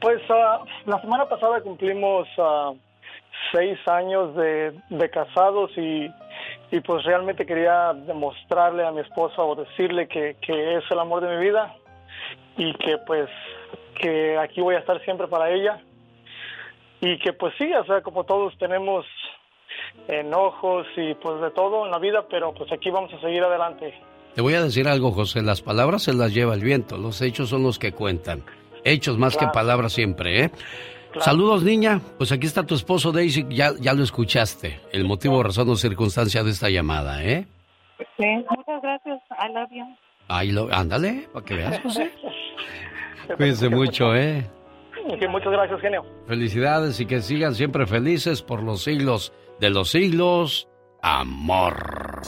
pues, 0.00 0.20
ah, 0.28 0.62
la 0.86 1.00
semana 1.00 1.26
pasada 1.28 1.60
cumplimos 1.62 2.28
ah, 2.38 2.72
seis 3.52 3.78
años 3.86 4.34
de, 4.34 4.72
de 4.90 5.10
casados 5.10 5.70
y, 5.76 6.10
y, 6.70 6.80
pues 6.80 7.04
realmente 7.04 7.46
quería 7.46 7.92
demostrarle 7.94 8.86
a 8.86 8.90
mi 8.90 9.00
esposa 9.00 9.42
o 9.42 9.54
decirle 9.54 10.08
que, 10.08 10.36
que 10.40 10.76
es 10.76 10.84
el 10.90 10.98
amor 10.98 11.22
de 11.22 11.36
mi 11.36 11.44
vida 11.44 11.74
y 12.56 12.74
que 12.74 12.98
pues 13.06 13.28
que 14.00 14.38
aquí 14.38 14.60
voy 14.60 14.74
a 14.74 14.78
estar 14.78 15.02
siempre 15.04 15.26
para 15.28 15.50
ella 15.50 15.80
y 17.00 17.18
que 17.18 17.32
pues 17.32 17.54
sí, 17.58 17.72
o 17.72 17.84
sea, 17.84 18.00
como 18.02 18.24
todos 18.24 18.56
tenemos 18.58 19.06
enojos 20.08 20.86
y 20.96 21.14
pues 21.14 21.40
de 21.40 21.50
todo 21.50 21.84
en 21.84 21.90
la 21.90 21.98
vida, 21.98 22.26
pero 22.28 22.52
pues 22.54 22.70
aquí 22.72 22.90
vamos 22.90 23.12
a 23.12 23.20
seguir 23.20 23.42
adelante. 23.42 23.94
Te 24.34 24.42
voy 24.42 24.54
a 24.54 24.62
decir 24.62 24.88
algo, 24.88 25.10
José, 25.10 25.42
las 25.42 25.62
palabras 25.62 26.02
se 26.02 26.12
las 26.12 26.32
lleva 26.32 26.54
el 26.54 26.60
viento, 26.60 26.96
los 26.96 27.20
hechos 27.22 27.48
son 27.48 27.62
los 27.62 27.78
que 27.78 27.92
cuentan. 27.92 28.44
Hechos 28.84 29.18
más 29.18 29.36
que 29.36 29.46
palabras 29.48 29.92
siempre, 29.92 30.44
¿eh? 30.44 30.50
Saludos, 31.20 31.62
niña. 31.62 32.00
Pues 32.16 32.32
aquí 32.32 32.46
está 32.46 32.64
tu 32.64 32.74
esposo 32.74 33.12
Daisy, 33.12 33.46
ya, 33.48 33.72
ya 33.80 33.94
lo 33.94 34.02
escuchaste. 34.02 34.80
El 34.92 35.04
motivo, 35.04 35.42
razón 35.42 35.68
o 35.70 35.76
circunstancia 35.76 36.42
de 36.42 36.50
esta 36.50 36.70
llamada, 36.70 37.24
¿eh? 37.24 37.46
Sí, 38.16 38.26
muchas 38.50 38.82
gracias. 38.82 39.20
I 39.30 39.52
love 39.52 39.70
you. 39.70 39.84
Ahí 40.28 40.52
lo, 40.52 40.68
ándale, 40.72 41.28
para 41.32 41.44
que 41.44 41.54
veas, 41.54 41.80
José. 41.80 42.10
Cuídense 43.36 43.68
mucho, 43.68 44.14
¿eh? 44.14 44.44
muchas 45.28 45.52
gracias, 45.52 45.80
genio. 45.80 46.04
Felicidades 46.26 47.00
y 47.00 47.06
que 47.06 47.20
sigan 47.20 47.54
siempre 47.54 47.86
felices 47.86 48.42
por 48.42 48.62
los 48.62 48.82
siglos 48.82 49.32
de 49.60 49.70
los 49.70 49.90
siglos. 49.90 50.68
Amor. 51.02 52.22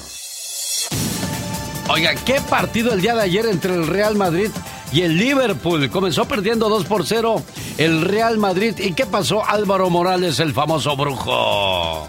Oiga, 1.93 2.13
¿qué 2.25 2.37
partido 2.49 2.93
el 2.95 3.01
día 3.01 3.15
de 3.15 3.23
ayer 3.23 3.47
entre 3.47 3.75
el 3.75 3.87
Real 3.87 4.15
Madrid 4.17 4.51
y 4.93 5.03
el 5.03 5.17
Liverpool? 5.17 5.89
Comenzó 5.91 6.27
perdiendo 6.27 6.69
2 6.69 6.85
por 6.87 7.07
0 7.07 7.43
el 7.79 8.03
Real 8.03 8.39
Madrid. 8.39 8.75
¿Y 8.79 8.93
qué 8.93 9.07
pasó 9.07 9.45
Álvaro 9.45 9.91
Morales, 9.91 10.41
el 10.41 10.53
famoso 10.53 10.97
brujo? 10.97 12.09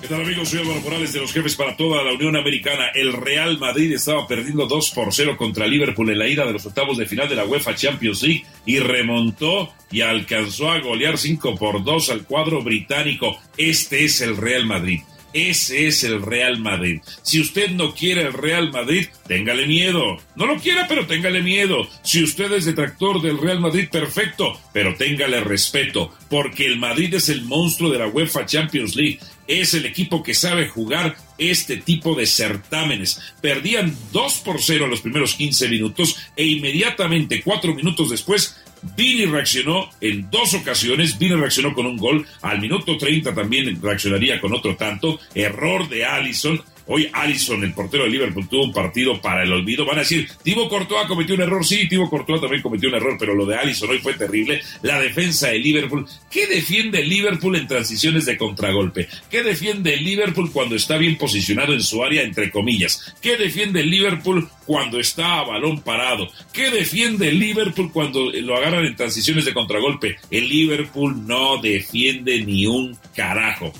¿Qué 0.00 0.08
tal 0.08 0.20
amigos? 0.20 0.50
Soy 0.50 0.60
Álvaro 0.60 0.80
Morales 0.82 1.14
de 1.14 1.20
los 1.20 1.32
jefes 1.32 1.56
para 1.56 1.76
toda 1.76 2.02
la 2.02 2.12
Unión 2.12 2.36
Americana. 2.36 2.88
El 2.94 3.14
Real 3.14 3.58
Madrid 3.58 3.90
estaba 3.92 4.26
perdiendo 4.26 4.66
2 4.66 4.90
por 4.90 5.14
0 5.14 5.36
contra 5.38 5.66
Liverpool 5.66 6.10
en 6.10 6.18
la 6.18 6.28
ida 6.28 6.44
de 6.44 6.52
los 6.52 6.66
octavos 6.66 6.98
de 6.98 7.06
final 7.06 7.28
de 7.28 7.36
la 7.36 7.46
UEFA 7.46 7.74
Champions 7.74 8.22
League 8.22 8.44
y 8.66 8.80
remontó 8.80 9.72
y 9.90 10.02
alcanzó 10.02 10.70
a 10.70 10.80
golear 10.80 11.16
5 11.16 11.54
por 11.54 11.82
2 11.82 12.10
al 12.10 12.24
cuadro 12.24 12.62
británico. 12.62 13.38
Este 13.56 14.04
es 14.04 14.20
el 14.20 14.36
Real 14.36 14.66
Madrid. 14.66 15.00
Ese 15.34 15.88
es 15.88 16.04
el 16.04 16.22
Real 16.22 16.60
Madrid. 16.60 17.00
Si 17.22 17.40
usted 17.40 17.70
no 17.70 17.92
quiere 17.92 18.22
el 18.22 18.32
Real 18.32 18.70
Madrid, 18.70 19.08
téngale 19.26 19.66
miedo. 19.66 20.16
No 20.36 20.46
lo 20.46 20.60
quiera, 20.60 20.86
pero 20.88 21.08
téngale 21.08 21.42
miedo. 21.42 21.88
Si 22.02 22.22
usted 22.22 22.52
es 22.52 22.66
detractor 22.66 23.20
del 23.20 23.38
Real 23.38 23.58
Madrid, 23.58 23.88
perfecto, 23.90 24.60
pero 24.72 24.94
téngale 24.94 25.40
respeto, 25.40 26.14
porque 26.30 26.66
el 26.66 26.78
Madrid 26.78 27.12
es 27.14 27.28
el 27.28 27.42
monstruo 27.42 27.90
de 27.90 27.98
la 27.98 28.06
UEFA 28.06 28.46
Champions 28.46 28.94
League. 28.94 29.18
Es 29.48 29.74
el 29.74 29.86
equipo 29.86 30.22
que 30.22 30.34
sabe 30.34 30.68
jugar 30.68 31.16
este 31.36 31.78
tipo 31.78 32.14
de 32.14 32.26
certámenes. 32.26 33.20
Perdían 33.40 33.94
2 34.12 34.34
por 34.44 34.62
0 34.62 34.86
los 34.86 35.00
primeros 35.00 35.34
15 35.34 35.68
minutos 35.68 36.16
e 36.36 36.46
inmediatamente, 36.46 37.42
4 37.42 37.74
minutos 37.74 38.10
después, 38.10 38.56
Vini 38.96 39.26
reaccionó 39.26 39.90
en 40.00 40.30
dos 40.30 40.54
ocasiones. 40.54 41.18
Vini 41.18 41.34
reaccionó 41.34 41.74
con 41.74 41.86
un 41.86 41.96
gol. 41.96 42.26
Al 42.42 42.60
minuto 42.60 42.96
30 42.96 43.34
también 43.34 43.80
reaccionaría 43.80 44.40
con 44.40 44.54
otro 44.54 44.76
tanto. 44.76 45.18
Error 45.34 45.88
de 45.88 46.04
Allison. 46.04 46.60
Hoy 46.86 47.08
Allison, 47.14 47.64
el 47.64 47.72
portero 47.72 48.04
de 48.04 48.10
Liverpool, 48.10 48.46
tuvo 48.46 48.64
un 48.64 48.72
partido 48.72 49.18
para 49.20 49.42
el 49.42 49.52
olvido. 49.52 49.86
Van 49.86 49.96
a 49.96 50.00
decir, 50.00 50.28
Tibo 50.42 50.68
Courtois 50.68 51.06
cometió 51.06 51.34
un 51.34 51.40
error. 51.40 51.64
Sí, 51.64 51.88
Tibo 51.88 52.10
Courtois 52.10 52.40
también 52.40 52.60
cometió 52.60 52.90
un 52.90 52.94
error, 52.94 53.16
pero 53.18 53.34
lo 53.34 53.46
de 53.46 53.56
Allison 53.56 53.88
hoy 53.88 54.00
fue 54.00 54.14
terrible. 54.14 54.60
La 54.82 55.00
defensa 55.00 55.48
de 55.48 55.58
Liverpool. 55.58 56.06
¿Qué 56.30 56.46
defiende 56.46 57.02
Liverpool 57.02 57.56
en 57.56 57.66
transiciones 57.66 58.26
de 58.26 58.36
contragolpe? 58.36 59.08
¿Qué 59.30 59.42
defiende 59.42 59.96
Liverpool 59.96 60.52
cuando 60.52 60.76
está 60.76 60.98
bien 60.98 61.16
posicionado 61.16 61.72
en 61.72 61.80
su 61.80 62.04
área, 62.04 62.22
entre 62.22 62.50
comillas? 62.50 63.14
¿Qué 63.22 63.38
defiende 63.38 63.82
Liverpool 63.82 64.48
cuando 64.66 64.98
está 65.00 65.40
a 65.40 65.44
balón 65.44 65.80
parado? 65.80 66.28
¿Qué 66.52 66.70
defiende 66.70 67.32
Liverpool 67.32 67.90
cuando 67.92 68.30
lo 68.30 68.56
agarran 68.56 68.84
en 68.84 68.96
transiciones 68.96 69.44
de 69.44 69.54
contragolpe? 69.54 70.16
El 70.30 70.48
Liverpool 70.48 71.26
no 71.26 71.60
defiende 71.60 72.44
ni 72.44 72.66
un 72.66 72.96
carajo. 73.14 73.72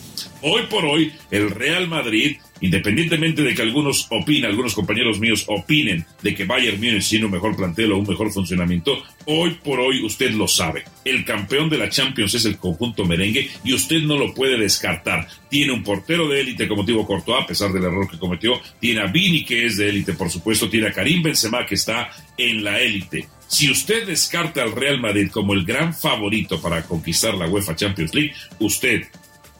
Hoy 0.42 0.62
por 0.68 0.84
hoy, 0.84 1.12
el 1.30 1.50
Real 1.50 1.88
Madrid 1.88 2.36
independientemente 2.64 3.42
de 3.42 3.54
que 3.54 3.60
algunos 3.60 4.06
opinen, 4.10 4.46
algunos 4.46 4.74
compañeros 4.74 5.20
míos 5.20 5.44
opinen 5.48 6.06
de 6.22 6.34
que 6.34 6.44
Bayern 6.44 6.78
Múnich 6.78 7.08
tiene 7.08 7.26
un 7.26 7.32
mejor 7.32 7.54
plantel 7.54 7.92
o 7.92 7.98
un 7.98 8.06
mejor 8.06 8.32
funcionamiento, 8.32 9.02
hoy 9.26 9.58
por 9.62 9.80
hoy 9.80 10.04
usted 10.04 10.30
lo 10.32 10.48
sabe. 10.48 10.84
El 11.04 11.24
campeón 11.24 11.68
de 11.68 11.78
la 11.78 11.88
Champions 11.88 12.34
es 12.34 12.44
el 12.44 12.58
conjunto 12.58 13.04
merengue 13.04 13.48
y 13.64 13.74
usted 13.74 14.02
no 14.02 14.16
lo 14.16 14.34
puede 14.34 14.58
descartar. 14.58 15.26
Tiene 15.48 15.72
un 15.72 15.82
portero 15.82 16.28
de 16.28 16.40
élite 16.40 16.68
como 16.68 16.84
Thibaut 16.84 17.06
Courtois, 17.06 17.44
a 17.44 17.46
pesar 17.46 17.72
del 17.72 17.84
error 17.84 18.10
que 18.10 18.18
cometió. 18.18 18.60
Tiene 18.80 19.00
a 19.00 19.06
Vini, 19.06 19.44
que 19.44 19.66
es 19.66 19.76
de 19.76 19.88
élite, 19.88 20.14
por 20.14 20.30
supuesto. 20.30 20.68
Tiene 20.68 20.88
a 20.88 20.92
Karim 20.92 21.22
Benzema, 21.22 21.66
que 21.66 21.74
está 21.74 22.10
en 22.36 22.64
la 22.64 22.80
élite. 22.80 23.28
Si 23.46 23.70
usted 23.70 24.06
descarta 24.06 24.62
al 24.62 24.72
Real 24.72 25.00
Madrid 25.00 25.30
como 25.30 25.52
el 25.52 25.64
gran 25.64 25.94
favorito 25.94 26.60
para 26.60 26.82
conquistar 26.82 27.34
la 27.34 27.46
UEFA 27.46 27.76
Champions 27.76 28.14
League, 28.14 28.34
usted 28.58 29.02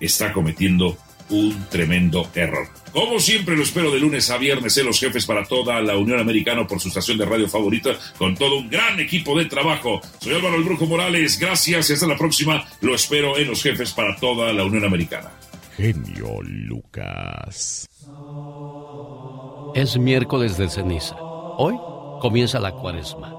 está 0.00 0.32
cometiendo 0.32 0.96
un 1.28 1.66
tremendo 1.70 2.30
error. 2.34 2.83
Como 2.94 3.18
siempre 3.18 3.56
lo 3.56 3.64
espero 3.64 3.90
de 3.90 3.98
lunes 3.98 4.30
a 4.30 4.38
viernes 4.38 4.76
en 4.76 4.86
Los 4.86 5.00
Jefes 5.00 5.26
para 5.26 5.44
toda 5.44 5.82
la 5.82 5.96
Unión 5.96 6.20
Americana 6.20 6.64
por 6.64 6.78
su 6.78 6.86
estación 6.86 7.18
de 7.18 7.24
radio 7.24 7.48
favorita 7.48 7.90
con 8.16 8.36
todo 8.36 8.58
un 8.58 8.70
gran 8.70 9.00
equipo 9.00 9.36
de 9.36 9.46
trabajo. 9.46 10.00
Soy 10.20 10.34
Álvaro 10.34 10.54
el 10.54 10.62
Brujo 10.62 10.86
Morales, 10.86 11.40
gracias 11.40 11.90
y 11.90 11.92
hasta 11.94 12.06
la 12.06 12.16
próxima. 12.16 12.64
Lo 12.82 12.94
espero 12.94 13.36
en 13.36 13.48
Los 13.48 13.64
Jefes 13.64 13.92
para 13.92 14.14
toda 14.14 14.52
la 14.52 14.64
Unión 14.64 14.84
Americana. 14.84 15.32
Genio 15.76 16.40
Lucas. 16.42 17.88
Es 19.74 19.98
miércoles 19.98 20.56
de 20.56 20.68
ceniza. 20.68 21.16
Hoy 21.20 21.74
comienza 22.20 22.60
la 22.60 22.70
cuaresma. 22.70 23.34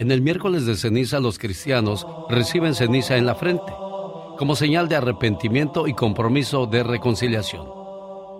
En 0.00 0.10
el 0.10 0.20
miércoles 0.20 0.66
de 0.66 0.74
ceniza 0.74 1.20
los 1.20 1.38
cristianos 1.38 2.04
reciben 2.28 2.74
ceniza 2.74 3.16
en 3.16 3.24
la 3.24 3.36
frente 3.36 3.72
como 4.36 4.56
señal 4.56 4.88
de 4.88 4.96
arrepentimiento 4.96 5.86
y 5.86 5.94
compromiso 5.94 6.66
de 6.66 6.82
reconciliación. 6.82 7.75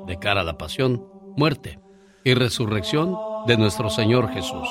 De 0.07 0.19
cara 0.19 0.43
a 0.43 0.45
la 0.45 0.59
pasión, 0.59 1.07
muerte 1.37 1.79
y 2.25 2.35
resurrección 2.35 3.17
de 3.47 3.57
nuestro 3.57 3.91
Señor 3.91 4.31
Jesús. 4.33 4.69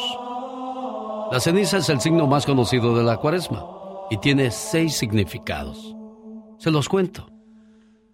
La 1.32 1.40
ceniza 1.40 1.78
es 1.78 1.90
el 1.90 2.02
signo 2.02 2.28
más 2.28 2.46
conocido 2.46 2.96
de 2.96 3.04
la 3.04 3.18
cuaresma 3.18 3.66
y 4.10 4.18
tiene 4.18 4.52
seis 4.52 4.96
significados. 4.96 5.96
Se 6.58 6.72
los 6.72 6.88
cuento. 6.88 7.30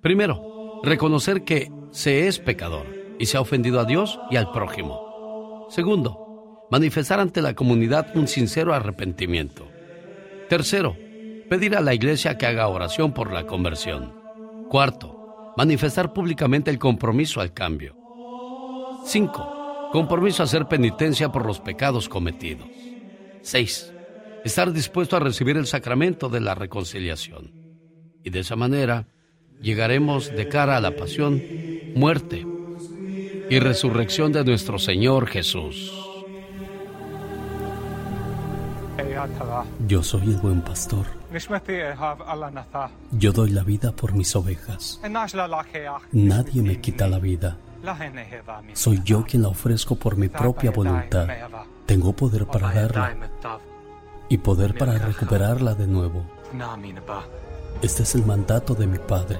Primero, 0.02 0.82
reconocer 0.84 1.44
que 1.44 1.72
se 1.92 2.28
es 2.28 2.40
pecador 2.40 2.88
y 3.20 3.26
se 3.26 3.38
ha 3.38 3.42
ofendido 3.42 3.80
a 3.80 3.86
Dios 3.86 4.20
y 4.30 4.38
al 4.38 4.52
prójimo. 4.52 5.68
Segundo, 5.70 6.68
manifestar 6.72 7.20
ante 7.20 7.42
la 7.42 7.54
comunidad 7.54 8.08
un 8.16 8.28
sincero 8.28 8.74
arrepentimiento. 8.74 9.68
Tercero, 10.50 10.96
pedir 11.50 11.76
a 11.76 11.82
la 11.82 11.94
iglesia 11.94 12.38
que 12.38 12.46
haga 12.46 12.68
oración 12.68 13.14
por 13.14 13.32
la 13.32 13.46
conversión. 13.46 14.14
Cuarto, 14.70 15.21
manifestar 15.62 16.12
públicamente 16.12 16.72
el 16.72 16.80
compromiso 16.80 17.40
al 17.40 17.54
cambio. 17.54 17.96
Cinco, 19.06 19.90
compromiso 19.92 20.42
a 20.42 20.46
hacer 20.46 20.66
penitencia 20.66 21.32
por 21.32 21.46
los 21.46 21.60
pecados 21.60 22.10
cometidos. 22.10 22.68
Seis, 23.44 23.94
estar 24.44 24.74
dispuesto 24.74 25.18
a 25.18 25.20
recibir 25.20 25.58
el 25.58 25.68
sacramento 25.68 26.30
de 26.30 26.42
la 26.42 26.56
reconciliación. 26.56 27.52
Y 28.24 28.32
de 28.32 28.40
esa 28.40 28.56
manera 28.56 29.06
llegaremos 29.62 30.32
de 30.36 30.48
cara 30.48 30.78
a 30.78 30.82
la 30.82 30.96
pasión, 30.96 31.40
muerte 31.94 32.44
y 33.48 33.60
resurrección 33.60 34.32
de 34.32 34.44
nuestro 34.44 34.80
Señor 34.80 35.28
Jesús. 35.28 36.01
Yo 39.88 40.04
soy 40.04 40.24
el 40.24 40.38
buen 40.38 40.62
pastor. 40.62 41.06
Yo 43.12 43.32
doy 43.32 43.52
la 43.52 43.64
vida 43.64 43.92
por 43.92 44.14
mis 44.14 44.36
ovejas. 44.36 45.00
Nadie 46.12 46.62
me 46.62 46.80
quita 46.82 47.08
la 47.08 47.20
vida. 47.20 47.58
Soy 48.74 49.02
yo 49.04 49.24
quien 49.24 49.44
la 49.44 49.50
ofrezco 49.50 49.96
por 49.96 50.16
mi 50.16 50.30
propia 50.30 50.72
voluntad. 50.72 51.28
Tengo 51.86 52.14
poder 52.14 52.46
para 52.46 52.72
darla 52.72 53.16
y 54.30 54.38
poder 54.38 54.78
para 54.78 54.98
recuperarla 54.98 55.74
de 55.74 55.88
nuevo. 55.88 56.24
Este 57.82 58.04
es 58.04 58.16
el 58.16 58.26
mandato 58.26 58.76
de 58.76 58.88
mi 58.88 59.00
Padre. 59.00 59.40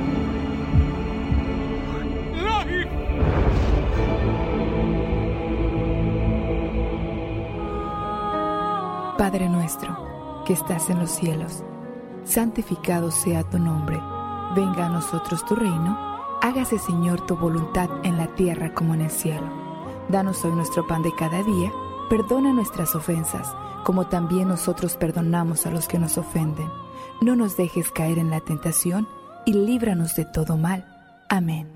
Padre 9.21 9.47
nuestro, 9.49 10.43
que 10.45 10.53
estás 10.53 10.89
en 10.89 10.97
los 10.97 11.11
cielos, 11.11 11.63
santificado 12.23 13.11
sea 13.11 13.47
tu 13.47 13.59
nombre, 13.59 14.01
venga 14.55 14.87
a 14.87 14.89
nosotros 14.89 15.45
tu 15.45 15.53
reino, 15.53 15.95
hágase 16.41 16.79
Señor 16.79 17.27
tu 17.27 17.37
voluntad 17.37 17.87
en 18.03 18.17
la 18.17 18.33
tierra 18.33 18.73
como 18.73 18.95
en 18.95 19.01
el 19.01 19.11
cielo. 19.11 19.47
Danos 20.09 20.43
hoy 20.43 20.53
nuestro 20.53 20.87
pan 20.87 21.03
de 21.03 21.13
cada 21.13 21.43
día, 21.43 21.71
perdona 22.09 22.51
nuestras 22.51 22.95
ofensas, 22.95 23.47
como 23.83 24.07
también 24.07 24.47
nosotros 24.47 24.97
perdonamos 24.97 25.67
a 25.67 25.69
los 25.69 25.87
que 25.87 25.99
nos 25.99 26.17
ofenden. 26.17 26.71
No 27.21 27.35
nos 27.35 27.55
dejes 27.55 27.91
caer 27.91 28.17
en 28.17 28.31
la 28.31 28.39
tentación 28.39 29.07
y 29.45 29.53
líbranos 29.53 30.15
de 30.15 30.25
todo 30.25 30.57
mal. 30.57 30.83
Amén. 31.29 31.69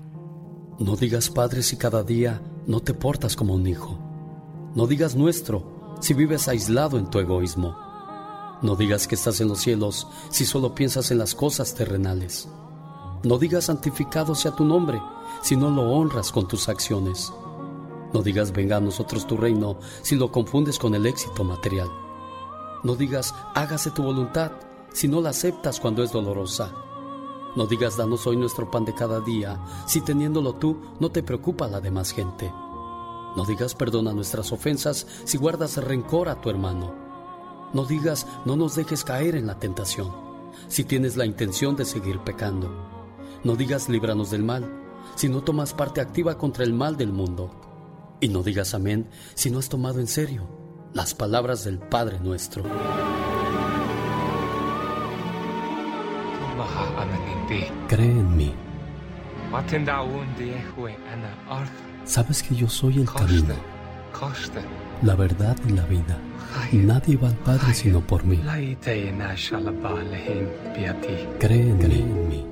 No 0.80 0.96
digas 0.96 1.30
Padre 1.30 1.62
si 1.62 1.76
cada 1.76 2.02
día 2.02 2.42
no 2.66 2.80
te 2.80 2.92
portas 2.92 3.36
como 3.36 3.54
un 3.54 3.68
hijo. 3.68 4.00
No 4.74 4.88
digas 4.88 5.14
nuestro 5.14 5.75
si 6.00 6.14
vives 6.14 6.48
aislado 6.48 6.98
en 6.98 7.08
tu 7.08 7.18
egoísmo. 7.18 7.76
No 8.62 8.74
digas 8.74 9.06
que 9.06 9.14
estás 9.14 9.40
en 9.40 9.48
los 9.48 9.60
cielos 9.60 10.06
si 10.30 10.46
solo 10.46 10.74
piensas 10.74 11.10
en 11.10 11.18
las 11.18 11.34
cosas 11.34 11.74
terrenales. 11.74 12.48
No 13.22 13.38
digas 13.38 13.64
santificado 13.64 14.34
sea 14.34 14.52
tu 14.52 14.64
nombre 14.64 15.00
si 15.42 15.56
no 15.56 15.70
lo 15.70 15.82
honras 15.92 16.32
con 16.32 16.48
tus 16.48 16.68
acciones. 16.68 17.32
No 18.12 18.22
digas 18.22 18.52
venga 18.52 18.76
a 18.76 18.80
nosotros 18.80 19.26
tu 19.26 19.36
reino 19.36 19.78
si 20.02 20.16
lo 20.16 20.30
confundes 20.32 20.78
con 20.78 20.94
el 20.94 21.06
éxito 21.06 21.44
material. 21.44 21.88
No 22.82 22.94
digas 22.94 23.34
hágase 23.54 23.90
tu 23.90 24.02
voluntad 24.02 24.52
si 24.92 25.08
no 25.08 25.20
la 25.20 25.30
aceptas 25.30 25.80
cuando 25.80 26.02
es 26.02 26.12
dolorosa. 26.12 26.72
No 27.56 27.66
digas 27.66 27.96
danos 27.96 28.26
hoy 28.26 28.36
nuestro 28.36 28.70
pan 28.70 28.84
de 28.84 28.94
cada 28.94 29.20
día 29.20 29.58
si 29.86 30.00
teniéndolo 30.00 30.54
tú 30.54 30.80
no 31.00 31.10
te 31.10 31.22
preocupa 31.22 31.68
la 31.68 31.80
demás 31.80 32.12
gente. 32.12 32.52
No 33.36 33.44
digas 33.44 33.74
perdona 33.74 34.12
nuestras 34.12 34.50
ofensas 34.50 35.06
si 35.24 35.36
guardas 35.36 35.76
rencor 35.76 36.28
a 36.28 36.40
tu 36.40 36.48
hermano. 36.48 36.94
No 37.72 37.84
digas 37.84 38.26
no 38.46 38.56
nos 38.56 38.74
dejes 38.74 39.04
caer 39.04 39.36
en 39.36 39.46
la 39.46 39.58
tentación 39.58 40.10
si 40.68 40.84
tienes 40.84 41.16
la 41.16 41.26
intención 41.26 41.76
de 41.76 41.84
seguir 41.84 42.18
pecando. 42.20 42.70
No 43.44 43.54
digas 43.54 43.88
líbranos 43.88 44.30
del 44.30 44.42
mal 44.42 44.82
si 45.14 45.28
no 45.28 45.42
tomas 45.42 45.74
parte 45.74 46.00
activa 46.00 46.38
contra 46.38 46.64
el 46.64 46.72
mal 46.72 46.96
del 46.96 47.12
mundo. 47.12 47.50
Y 48.20 48.28
no 48.28 48.42
digas 48.42 48.72
amén 48.74 49.08
si 49.34 49.50
no 49.50 49.58
has 49.58 49.68
tomado 49.68 50.00
en 50.00 50.06
serio 50.06 50.48
las 50.94 51.14
palabras 51.14 51.62
del 51.64 51.78
Padre 51.78 52.18
nuestro. 52.20 52.64
Cree 57.86 58.10
en 58.10 58.36
mí. 58.36 58.54
Sabes 62.06 62.42
que 62.42 62.54
yo 62.54 62.68
soy 62.68 62.98
el 63.00 63.06
camino, 63.10 63.54
la 65.02 65.14
verdad 65.14 65.56
y 65.68 65.72
la 65.72 65.84
vida. 65.86 66.16
Nadie 66.72 67.16
va 67.16 67.28
al 67.28 67.34
Padre 67.34 67.74
sino 67.74 68.00
por 68.00 68.24
mí. 68.24 68.40
Cree 71.38 71.68
en, 71.68 71.78
Cree 71.78 71.88
mí. 71.88 72.00
en 72.02 72.28
mí. 72.28 72.46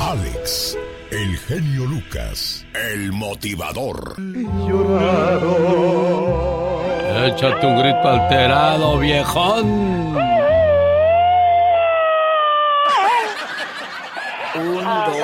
Alex, 0.00 0.76
el 1.10 1.36
genio 1.38 1.86
Lucas, 1.86 2.64
el 2.92 3.10
motivador. 3.12 4.16
Échate 7.26 7.66
un 7.66 7.78
grito 7.82 8.08
alterado, 8.08 8.98
viejón. 8.98 10.27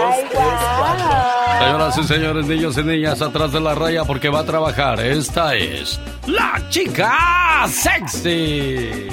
Dos, 0.05 0.31
tres, 0.31 0.43
cuatro. 0.79 1.59
Señoras 1.59 1.99
y 1.99 2.05
señores, 2.05 2.47
niños 2.47 2.79
y 2.79 2.83
niñas, 2.83 3.23
atrás 3.23 3.53
de 3.53 3.61
la 3.61 3.75
raya 3.75 4.05
porque 4.05 4.29
va 4.29 4.41
a 4.41 4.45
trabajar. 4.45 5.01
Esta 5.01 5.55
es 5.55 6.01
la 6.27 6.61
chica 6.69 7.67
sexy. 7.69 9.09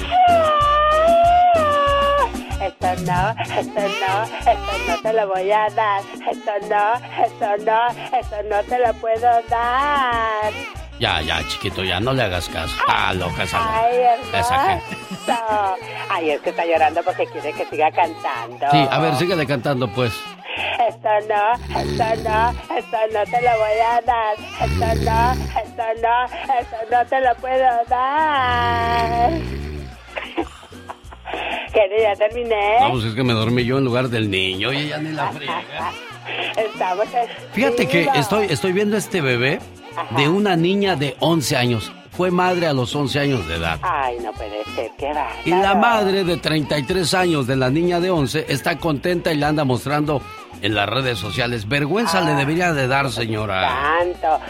Esto 2.60 2.86
no, 3.06 3.30
esto 3.30 3.80
no, 3.80 4.22
esto 4.22 4.72
no 4.88 5.02
te 5.02 5.12
lo 5.12 5.28
voy 5.28 5.50
a 5.50 5.68
dar. 5.74 6.02
Esto 6.30 6.52
no, 6.68 6.94
esto 7.24 7.64
no, 7.64 7.88
esto 8.18 8.36
no 8.50 8.62
te 8.68 8.78
lo 8.86 8.94
puedo 8.94 9.28
dar. 9.48 10.52
Ya, 10.98 11.20
ya, 11.20 11.40
chiquito, 11.48 11.82
ya 11.82 11.98
no 11.98 12.12
le 12.12 12.22
hagas 12.22 12.48
caso. 12.48 12.74
Ah, 12.86 13.12
loca 13.14 13.42
esa. 13.42 13.58
Ay, 13.58 13.96
Esa. 14.32 14.78
Ay, 16.08 16.30
es 16.30 16.40
que 16.42 16.50
está 16.50 16.64
llorando 16.64 17.02
porque 17.02 17.26
quiere 17.26 17.52
que 17.52 17.66
siga 17.66 17.90
cantando. 17.90 18.66
Sí, 18.70 18.86
a 18.88 18.98
ver, 19.00 19.16
síguele 19.16 19.46
cantando, 19.46 19.88
pues. 19.88 20.12
Esto 20.88 21.08
no, 21.28 21.52
esto 21.80 22.04
no, 22.28 22.50
esto 22.76 22.98
no 23.12 23.24
te 23.24 23.42
lo 23.42 23.52
voy 23.58 23.78
a 23.80 24.00
dar. 24.04 24.34
Esto 24.60 24.86
no, 25.04 25.32
esto 25.62 25.84
no, 26.02 26.24
esto 26.60 26.76
no 26.90 27.06
te 27.06 27.20
lo 27.20 27.34
puedo 27.36 27.68
dar. 27.88 29.32
Que 31.72 32.02
ya 32.02 32.14
terminé. 32.14 32.80
No, 32.80 32.90
pues 32.90 33.04
es 33.06 33.14
que 33.14 33.24
me 33.24 33.32
dormí 33.32 33.64
yo 33.64 33.78
en 33.78 33.84
lugar 33.84 34.10
del 34.10 34.30
niño. 34.30 34.68
Oye, 34.68 34.88
ya 34.88 34.98
ni 34.98 35.12
la 35.12 35.32
friega. 35.32 35.92
Estamos 36.56 37.06
en... 37.14 37.28
Fíjate 37.52 37.88
que 37.88 38.08
estoy, 38.14 38.46
estoy 38.50 38.72
viendo 38.72 38.98
este 38.98 39.22
bebé 39.22 39.58
de 40.16 40.28
una 40.28 40.54
niña 40.56 40.96
de 40.96 41.16
11 41.20 41.56
años. 41.56 41.92
Fue 42.10 42.30
madre 42.30 42.66
a 42.66 42.74
los 42.74 42.94
11 42.94 43.20
años 43.20 43.48
de 43.48 43.56
edad. 43.56 43.78
Ay, 43.80 44.18
no 44.22 44.32
puede 44.32 44.62
ser, 44.74 44.90
qué 44.98 45.14
va. 45.14 45.30
Y 45.46 45.50
la 45.50 45.74
madre 45.74 46.24
de 46.24 46.36
33 46.36 47.14
años 47.14 47.46
de 47.46 47.56
la 47.56 47.70
niña 47.70 48.00
de 48.00 48.10
11 48.10 48.46
está 48.48 48.76
contenta 48.76 49.32
y 49.32 49.38
la 49.38 49.48
anda 49.48 49.64
mostrando 49.64 50.20
en 50.62 50.74
las 50.74 50.88
redes 50.88 51.18
sociales. 51.18 51.68
Vergüenza 51.68 52.20
le 52.22 52.34
debería 52.34 52.72
de 52.72 52.86
dar, 52.86 53.10
señora. 53.10 53.98
Tanto 53.98 54.40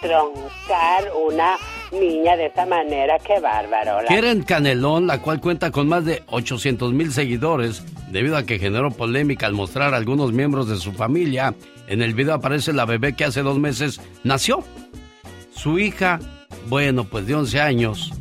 troncar 0.00 1.04
una 1.26 1.56
niña 1.92 2.36
de 2.36 2.46
esa 2.46 2.66
manera, 2.66 3.18
qué 3.18 3.38
bárbaro. 3.40 4.06
Keren 4.08 4.42
Canelón, 4.42 5.06
la 5.06 5.20
cual 5.20 5.40
cuenta 5.40 5.70
con 5.70 5.88
más 5.88 6.04
de 6.04 6.22
800 6.28 6.92
mil 6.92 7.12
seguidores, 7.12 7.84
debido 8.08 8.36
a 8.36 8.44
que 8.44 8.58
generó 8.58 8.90
polémica 8.90 9.46
al 9.46 9.52
mostrar 9.52 9.94
a 9.94 9.96
algunos 9.96 10.32
miembros 10.32 10.68
de 10.68 10.76
su 10.76 10.92
familia. 10.92 11.54
En 11.86 12.02
el 12.02 12.14
video 12.14 12.34
aparece 12.34 12.72
la 12.72 12.84
bebé 12.84 13.14
que 13.14 13.24
hace 13.24 13.42
dos 13.42 13.58
meses 13.58 14.00
nació. 14.24 14.64
Su 15.54 15.78
hija, 15.78 16.18
bueno, 16.66 17.04
pues 17.04 17.26
de 17.26 17.34
11 17.34 17.60
años, 17.60 18.12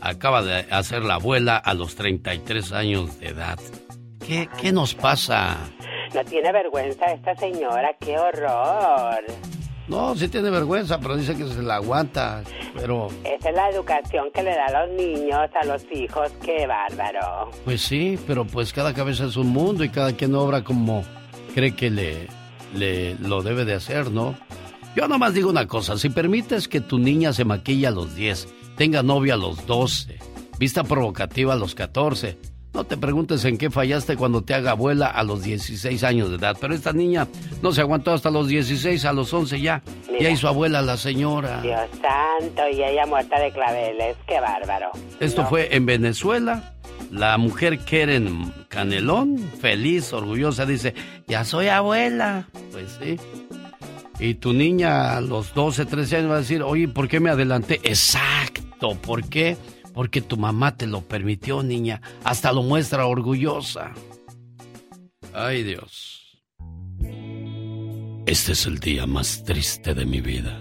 acaba 0.00 0.42
de 0.42 0.66
hacer 0.70 1.02
la 1.02 1.14
abuela 1.14 1.56
a 1.56 1.74
los 1.74 1.96
33 1.96 2.72
años 2.72 3.18
de 3.20 3.28
edad. 3.28 3.58
¿Qué, 4.26 4.48
qué 4.60 4.72
nos 4.72 4.94
pasa? 4.94 5.56
No 6.14 6.24
tiene 6.24 6.52
vergüenza 6.52 7.06
esta 7.06 7.34
señora, 7.36 7.94
qué 8.00 8.18
horror. 8.18 9.24
No, 9.88 10.16
sí 10.16 10.28
tiene 10.28 10.50
vergüenza, 10.50 10.98
pero 10.98 11.16
dice 11.16 11.36
que 11.36 11.46
se 11.46 11.62
la 11.62 11.76
aguanta. 11.76 12.42
Pero. 12.74 13.08
Esa 13.24 13.50
es 13.50 13.54
la 13.54 13.70
educación 13.70 14.30
que 14.34 14.42
le 14.42 14.50
da 14.50 14.66
a 14.66 14.86
los 14.86 14.96
niños, 14.96 15.48
a 15.60 15.64
los 15.64 15.84
hijos, 15.92 16.32
qué 16.42 16.66
bárbaro. 16.66 17.50
Pues 17.64 17.82
sí, 17.82 18.18
pero 18.26 18.44
pues 18.44 18.72
cada 18.72 18.94
cabeza 18.94 19.26
es 19.26 19.36
un 19.36 19.48
mundo 19.48 19.84
y 19.84 19.88
cada 19.88 20.12
quien 20.12 20.34
obra 20.34 20.64
como 20.64 21.04
cree 21.54 21.76
que 21.76 21.90
le, 21.90 22.26
le 22.74 23.14
lo 23.16 23.42
debe 23.42 23.64
de 23.64 23.74
hacer, 23.74 24.10
¿no? 24.10 24.34
Yo 24.96 25.06
nomás 25.08 25.34
digo 25.34 25.50
una 25.50 25.66
cosa, 25.68 25.98
si 25.98 26.08
permites 26.08 26.68
que 26.68 26.80
tu 26.80 26.98
niña 26.98 27.32
se 27.32 27.44
maquille 27.44 27.86
a 27.86 27.90
los 27.90 28.16
10, 28.16 28.48
tenga 28.76 29.02
novia 29.02 29.34
a 29.34 29.36
los 29.36 29.66
12, 29.66 30.18
vista 30.58 30.84
provocativa 30.84 31.52
a 31.52 31.56
los 31.56 31.74
14, 31.74 32.38
no 32.76 32.84
te 32.84 32.98
preguntes 32.98 33.42
en 33.46 33.56
qué 33.56 33.70
fallaste 33.70 34.16
cuando 34.16 34.42
te 34.42 34.52
haga 34.52 34.72
abuela 34.72 35.06
a 35.06 35.22
los 35.22 35.42
16 35.42 36.04
años 36.04 36.28
de 36.28 36.36
edad. 36.36 36.58
Pero 36.60 36.74
esta 36.74 36.92
niña 36.92 37.26
no 37.62 37.72
se 37.72 37.80
aguantó 37.80 38.12
hasta 38.12 38.30
los 38.30 38.48
16, 38.48 39.02
a 39.06 39.14
los 39.14 39.32
11 39.32 39.62
ya. 39.62 39.82
Ya 40.20 40.28
hizo 40.28 40.46
abuela 40.46 40.82
la 40.82 40.98
señora. 40.98 41.62
Dios 41.62 41.88
santo, 42.02 42.62
y 42.70 42.82
ella 42.82 43.06
muerta 43.06 43.40
de 43.40 43.50
claveles. 43.50 44.18
Qué 44.28 44.38
bárbaro. 44.40 44.90
Esto 45.20 45.46
fue 45.46 45.74
en 45.74 45.86
Venezuela. 45.86 46.74
La 47.10 47.38
mujer 47.38 47.78
Keren 47.78 48.52
Canelón, 48.68 49.38
feliz, 49.58 50.12
orgullosa, 50.12 50.66
dice, 50.66 50.92
ya 51.26 51.44
soy 51.44 51.68
abuela. 51.68 52.46
Pues 52.72 52.98
sí. 53.00 53.16
Y 54.18 54.34
tu 54.34 54.52
niña 54.52 55.16
a 55.16 55.22
los 55.22 55.54
12, 55.54 55.86
13 55.86 56.16
años 56.16 56.30
va 56.30 56.36
a 56.36 56.40
decir, 56.40 56.62
oye, 56.62 56.88
¿por 56.88 57.08
qué 57.08 57.20
me 57.20 57.30
adelanté? 57.30 57.80
Exacto, 57.84 58.98
¿por 59.00 59.26
qué? 59.30 59.56
Porque 59.96 60.20
tu 60.20 60.36
mamá 60.36 60.76
te 60.76 60.86
lo 60.86 61.00
permitió, 61.00 61.62
niña. 61.62 62.02
Hasta 62.22 62.52
lo 62.52 62.62
muestra 62.62 63.06
orgullosa. 63.06 63.94
Ay, 65.32 65.62
Dios. 65.62 66.42
Este 68.26 68.52
es 68.52 68.66
el 68.66 68.78
día 68.78 69.06
más 69.06 69.42
triste 69.42 69.94
de 69.94 70.04
mi 70.04 70.20
vida. 70.20 70.60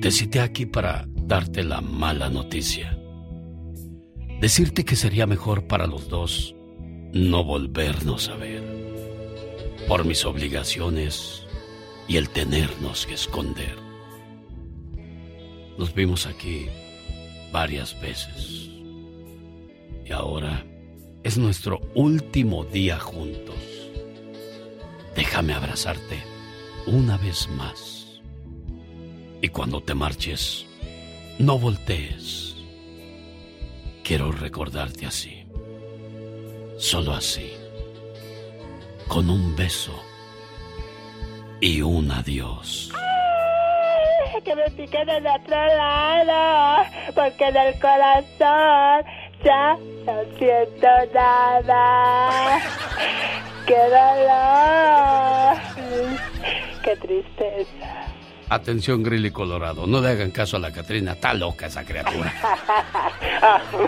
Te 0.00 0.10
cité 0.10 0.40
aquí 0.40 0.66
para 0.66 1.04
darte 1.06 1.62
la 1.62 1.80
mala 1.80 2.28
noticia. 2.30 2.98
Decirte 4.40 4.84
que 4.84 4.96
sería 4.96 5.28
mejor 5.28 5.68
para 5.68 5.86
los 5.86 6.08
dos 6.08 6.56
no 7.12 7.44
volvernos 7.44 8.28
a 8.28 8.34
ver. 8.34 8.64
Por 9.86 10.04
mis 10.04 10.24
obligaciones 10.24 11.46
y 12.08 12.16
el 12.16 12.28
tenernos 12.28 13.06
que 13.06 13.14
esconder. 13.14 13.76
Nos 15.78 15.94
vimos 15.94 16.26
aquí 16.26 16.66
varias 17.52 17.98
veces. 18.00 18.68
Y 20.04 20.12
ahora 20.12 20.64
es 21.22 21.38
nuestro 21.38 21.80
último 21.94 22.64
día 22.64 22.98
juntos. 22.98 23.56
Déjame 25.14 25.52
abrazarte 25.52 26.22
una 26.86 27.16
vez 27.16 27.48
más. 27.50 28.20
Y 29.42 29.48
cuando 29.48 29.82
te 29.82 29.94
marches, 29.94 30.66
no 31.38 31.58
voltees. 31.58 32.56
Quiero 34.04 34.32
recordarte 34.32 35.06
así. 35.06 35.44
Solo 36.78 37.12
así. 37.12 37.52
Con 39.08 39.28
un 39.28 39.54
beso 39.56 39.94
y 41.60 41.82
un 41.82 42.10
adiós 42.10 42.92
que 44.50 44.56
me 44.56 44.70
piquen 44.70 45.08
en 45.08 45.26
otro 45.26 45.54
lado, 45.54 46.84
porque 47.14 47.44
en 47.44 47.56
el 47.56 47.78
corazón 47.78 49.04
ya 49.44 49.76
no 50.06 50.24
siento 50.38 50.88
nada. 51.14 52.58
¡Qué 53.66 53.76
dolor! 53.76 55.56
¡Qué 56.82 56.96
tristeza! 56.96 58.06
Atención, 58.48 59.04
Grilly 59.04 59.30
Colorado, 59.30 59.86
no 59.86 60.00
le 60.00 60.08
hagan 60.08 60.32
caso 60.32 60.56
a 60.56 60.60
la 60.60 60.72
Catrina, 60.72 61.12
está 61.12 61.32
loca 61.32 61.66
esa 61.66 61.84
criatura. 61.84 62.34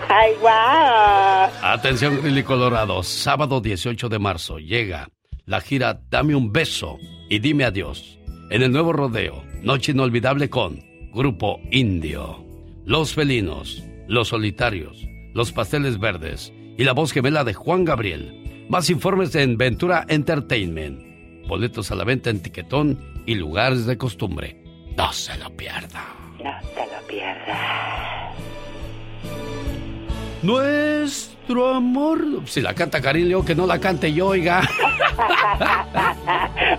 ¡Ay, 0.07 0.31
wow! 0.39 1.51
Atención, 1.61 2.21
Grilly 2.21 2.43
Colorado, 2.43 3.03
sábado 3.03 3.59
18 3.59 4.07
de 4.07 4.19
marzo 4.19 4.59
llega 4.59 5.09
la 5.45 5.59
gira 5.59 5.99
Dame 6.09 6.35
un 6.35 6.53
beso 6.53 6.97
y 7.29 7.39
dime 7.39 7.65
adiós 7.65 8.17
en 8.49 8.61
el 8.61 8.71
nuevo 8.71 8.93
rodeo 8.93 9.52
Noche 9.63 9.93
inolvidable 9.93 10.49
con 10.49 10.83
Grupo 11.13 11.61
Indio, 11.71 12.43
Los 12.83 13.13
Felinos, 13.13 13.81
Los 14.09 14.27
Solitarios, 14.27 15.07
Los 15.33 15.53
Pasteles 15.53 15.99
Verdes 15.99 16.51
y 16.77 16.83
la 16.83 16.91
voz 16.91 17.13
gemela 17.13 17.45
de 17.45 17.53
Juan 17.53 17.85
Gabriel. 17.85 18.65
Más 18.67 18.89
informes 18.89 19.33
en 19.35 19.55
Ventura 19.55 20.05
Entertainment. 20.09 21.47
Boletos 21.47 21.91
a 21.91 21.95
la 21.95 22.03
venta 22.03 22.29
en 22.29 22.41
Tiquetón 22.41 22.99
y 23.25 23.35
lugares 23.35 23.85
de 23.85 23.97
costumbre. 23.97 24.61
No 24.97 25.13
se 25.13 25.37
lo 25.37 25.49
pierda. 25.55 26.13
No 26.43 26.59
se 26.73 26.85
lo 26.85 27.07
pierda. 27.07 28.33
Nuestro 30.41 31.32
amor. 31.75 32.19
Si 32.45 32.61
la 32.61 32.73
canta 32.73 33.01
Karim 33.01 33.27
León, 33.27 33.45
que 33.45 33.55
no 33.55 33.65
la 33.67 33.79
cante 33.79 34.13
yo, 34.13 34.27
oiga. 34.27 34.61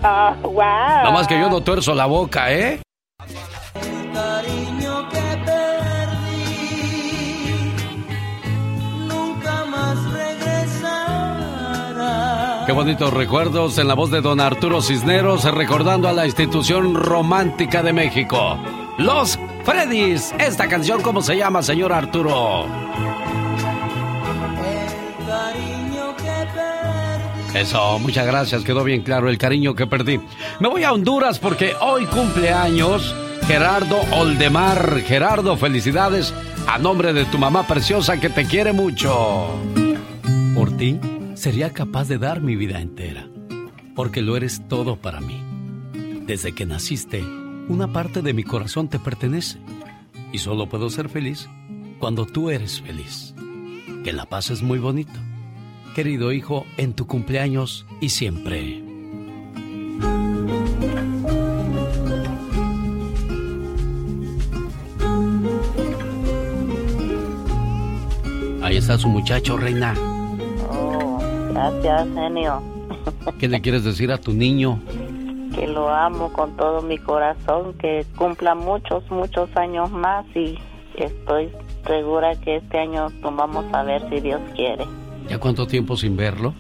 oh, 0.03 0.35
wow. 0.43 0.57
Nada 0.57 1.11
más 1.11 1.27
que 1.27 1.39
yo 1.39 1.49
no 1.51 1.61
tuerzo 1.61 1.95
la 1.95 2.07
boca, 2.07 2.53
¿eh? 2.53 2.81
El 3.77 4.13
cariño 4.13 5.09
que 5.11 5.21
perdí 5.45 6.65
nunca 9.07 9.65
más 9.67 10.13
regresará. 10.13 11.35
Qué 12.67 12.73
bonitos 12.73 13.13
recuerdos 13.13 13.79
en 13.79 13.89
la 13.89 13.95
voz 13.95 14.11
de 14.11 14.21
don 14.21 14.41
Arturo 14.41 14.83
Cisneros, 14.83 15.45
recordando 15.45 16.09
a 16.09 16.13
la 16.13 16.27
institución 16.27 16.95
romántica 16.95 17.83
de 17.83 17.93
México. 17.93 18.59
Los 18.99 19.39
Freddys. 19.65 20.35
Esta 20.39 20.69
canción, 20.69 21.03
¿cómo 21.03 21.23
se 21.23 21.37
llama, 21.37 21.63
señor 21.63 21.93
Arturo? 21.93 22.67
Eso, 27.55 28.01
muchas 28.01 28.27
gracias, 28.27 28.65
quedó 28.65 28.83
bien 28.83 29.03
claro 29.03 29.31
el 29.31 29.39
cariño 29.39 29.77
que 29.77 29.87
perdí. 29.87 30.19
Me 30.59 30.69
voy 30.69 30.83
a 30.83 30.93
Honduras 30.93 31.39
porque 31.39 31.73
hoy 31.81 32.05
cumple 32.07 32.51
años 32.51 33.15
Gerardo 33.47 34.01
Oldemar. 34.11 35.01
Gerardo, 35.03 35.57
felicidades 35.57 36.35
a 36.67 36.79
nombre 36.79 37.13
de 37.13 37.25
tu 37.27 37.39
mamá 37.39 37.65
preciosa 37.65 38.19
que 38.19 38.29
te 38.29 38.45
quiere 38.45 38.73
mucho. 38.73 39.49
Por 40.57 40.77
ti, 40.77 40.99
sería 41.35 41.73
capaz 41.73 42.09
de 42.09 42.19
dar 42.19 42.41
mi 42.41 42.57
vida 42.57 42.81
entera, 42.81 43.29
porque 43.95 44.21
lo 44.21 44.37
eres 44.37 44.67
todo 44.67 44.97
para 44.97 45.21
mí. 45.21 45.41
Desde 46.27 46.57
que 46.57 46.67
naciste, 46.67 47.23
una 47.69 47.93
parte 47.93 48.21
de 48.21 48.35
mi 48.35 48.43
corazón 48.43 48.89
te 48.89 48.99
pertenece, 48.99 49.61
y 50.33 50.39
solo 50.39 50.69
puedo 50.69 50.91
ser 50.91 51.09
feliz 51.09 51.49
cuando 52.01 52.27
tú 52.27 52.51
eres 52.51 52.81
feliz. 52.81 53.33
Que 54.03 54.13
la 54.13 54.25
paz 54.25 54.51
es 54.51 54.61
muy 54.61 54.81
bonito 54.81 55.21
querido 55.95 56.33
hijo, 56.33 56.67
en 56.77 56.93
tu 56.93 57.07
cumpleaños 57.07 57.87
y 58.01 58.11
siempre. 58.11 58.83
Ahí 68.63 68.77
está 68.77 68.99
su 68.99 69.09
muchacho, 69.09 69.57
reina. 69.57 69.95
Oh, 70.69 71.19
gracias, 71.53 72.09
genio. 72.15 72.63
¿Qué 73.39 73.49
le 73.49 73.61
quieres 73.61 73.85
decir 73.85 74.11
a 74.11 74.19
tu 74.19 74.33
niño? 74.33 74.81
Que 75.55 75.69
lo 75.69 75.89
amo 75.89 76.33
con 76.33 76.57
todo 76.57 76.83
mi 76.83 76.99
corazón, 76.99 77.75
que 77.75 78.05
cumpla 78.17 78.55
muchos, 78.55 79.09
muchos 79.11 79.49
años 79.57 79.91
más 79.93 80.27
y 80.35 80.59
estoy 80.97 81.53
segura 81.87 82.35
que 82.41 82.57
este 82.57 82.79
año 82.79 83.11
nos 83.21 83.37
vamos 83.37 83.65
a 83.73 83.83
ver 83.85 84.03
si 84.11 84.21
Dios 84.21 84.41
quiere. 84.57 84.85
¿Ya 85.29 85.39
cuánto 85.39 85.67
tiempo 85.67 85.97
sin 85.97 86.17
verlo? 86.17 86.55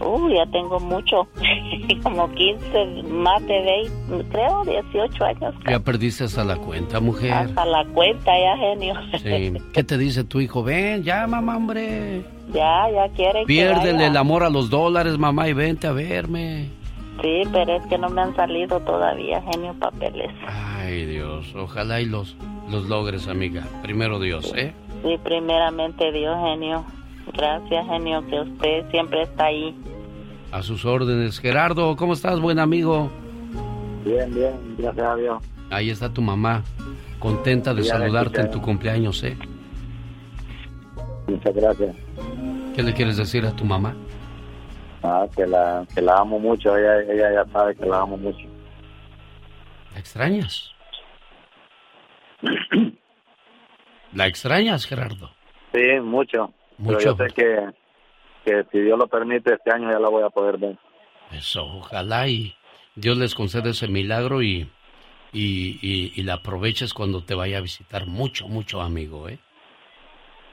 Uh, 0.00 0.28
ya 0.30 0.44
tengo 0.46 0.80
mucho, 0.80 1.28
como 2.02 2.28
15, 2.32 3.02
más 3.04 3.40
de 3.46 3.88
20, 4.08 4.28
creo 4.30 4.64
18 4.64 5.24
años. 5.24 5.54
Ya 5.68 5.78
perdiste 5.78 6.24
hasta 6.24 6.44
la 6.44 6.56
cuenta, 6.56 6.98
mujer. 6.98 7.32
Hasta 7.32 7.64
la 7.64 7.84
cuenta 7.86 8.32
ya, 8.36 8.56
genio. 8.56 8.94
Sí. 9.22 9.52
¿Qué 9.72 9.84
te 9.84 9.96
dice 9.98 10.24
tu 10.24 10.40
hijo? 10.40 10.64
Ven, 10.64 11.04
ya, 11.04 11.26
mamá, 11.26 11.56
hombre. 11.56 12.24
Ya, 12.52 12.90
ya 12.90 13.08
quiere 13.14 13.44
Piérdele 13.44 14.06
el 14.06 14.16
amor 14.16 14.42
a 14.42 14.50
los 14.50 14.70
dólares, 14.70 15.18
mamá, 15.18 15.48
y 15.48 15.52
vente 15.52 15.86
a 15.86 15.92
verme. 15.92 16.68
Sí, 17.22 17.42
pero 17.52 17.76
es 17.76 17.86
que 17.86 17.98
no 17.98 18.08
me 18.08 18.22
han 18.22 18.34
salido 18.34 18.80
todavía, 18.80 19.40
genio, 19.52 19.74
papeles. 19.78 20.30
Ay, 20.46 21.04
Dios, 21.04 21.54
ojalá 21.54 22.00
y 22.00 22.06
los 22.06 22.36
los 22.70 22.88
logres, 22.88 23.28
amiga. 23.28 23.68
Primero 23.82 24.18
Dios, 24.18 24.52
¿eh? 24.56 24.72
Sí, 25.02 25.18
primeramente 25.22 26.10
Dios, 26.10 26.36
genio. 26.42 26.84
Gracias, 27.26 27.86
genio, 27.86 28.26
que 28.26 28.40
usted 28.40 28.90
siempre 28.90 29.22
está 29.22 29.46
ahí. 29.46 29.74
A 30.50 30.62
sus 30.62 30.84
órdenes. 30.84 31.38
Gerardo, 31.38 31.96
¿cómo 31.96 32.12
estás, 32.12 32.40
buen 32.40 32.58
amigo? 32.58 33.10
Bien, 34.04 34.34
bien, 34.34 34.52
gracias 34.76 35.06
a 35.06 35.16
Dios. 35.16 35.42
Ahí 35.70 35.90
está 35.90 36.12
tu 36.12 36.20
mamá, 36.20 36.62
contenta 37.18 37.72
de 37.72 37.82
Ya 37.82 37.96
saludarte 37.98 38.40
en 38.40 38.50
tu 38.50 38.60
cumpleaños, 38.60 39.22
¿eh? 39.22 39.36
Muchas 41.26 41.54
gracias. 41.54 41.96
¿Qué 42.74 42.82
le 42.82 42.92
quieres 42.92 43.16
decir 43.16 43.46
a 43.46 43.52
tu 43.52 43.64
mamá? 43.64 43.94
Ah, 45.02 45.26
que 45.34 45.46
la, 45.46 45.86
que 45.94 46.02
la 46.02 46.16
amo 46.18 46.38
mucho, 46.38 46.76
ella, 46.76 47.00
ella 47.00 47.32
ya 47.32 47.52
sabe 47.52 47.74
que 47.74 47.86
la 47.86 48.00
amo 48.00 48.16
mucho. 48.16 48.46
¿La 49.92 49.98
extrañas? 50.00 50.70
¿La 54.12 54.26
extrañas, 54.26 54.84
Gerardo? 54.86 55.30
Sí, 55.72 56.00
mucho. 56.02 56.52
Mucho. 56.82 56.98
Pero 56.98 57.16
yo 57.16 57.16
sé 57.16 57.34
que, 57.34 57.70
que 58.44 58.64
si 58.72 58.80
Dios 58.80 58.98
lo 58.98 59.06
permite, 59.06 59.54
este 59.54 59.72
año 59.72 59.88
ya 59.90 60.00
la 60.00 60.08
voy 60.08 60.24
a 60.24 60.30
poder 60.30 60.58
ver. 60.58 60.76
Eso, 61.30 61.64
ojalá 61.64 62.26
y 62.26 62.56
Dios 62.96 63.16
les 63.16 63.36
conceda 63.36 63.70
ese 63.70 63.86
milagro 63.86 64.42
y, 64.42 64.68
y, 65.32 65.78
y, 65.80 66.12
y 66.16 66.22
la 66.24 66.34
aproveches 66.34 66.92
cuando 66.92 67.24
te 67.24 67.36
vaya 67.36 67.58
a 67.58 67.60
visitar 67.60 68.06
mucho, 68.06 68.48
mucho, 68.48 68.82
amigo, 68.82 69.28
¿eh? 69.28 69.38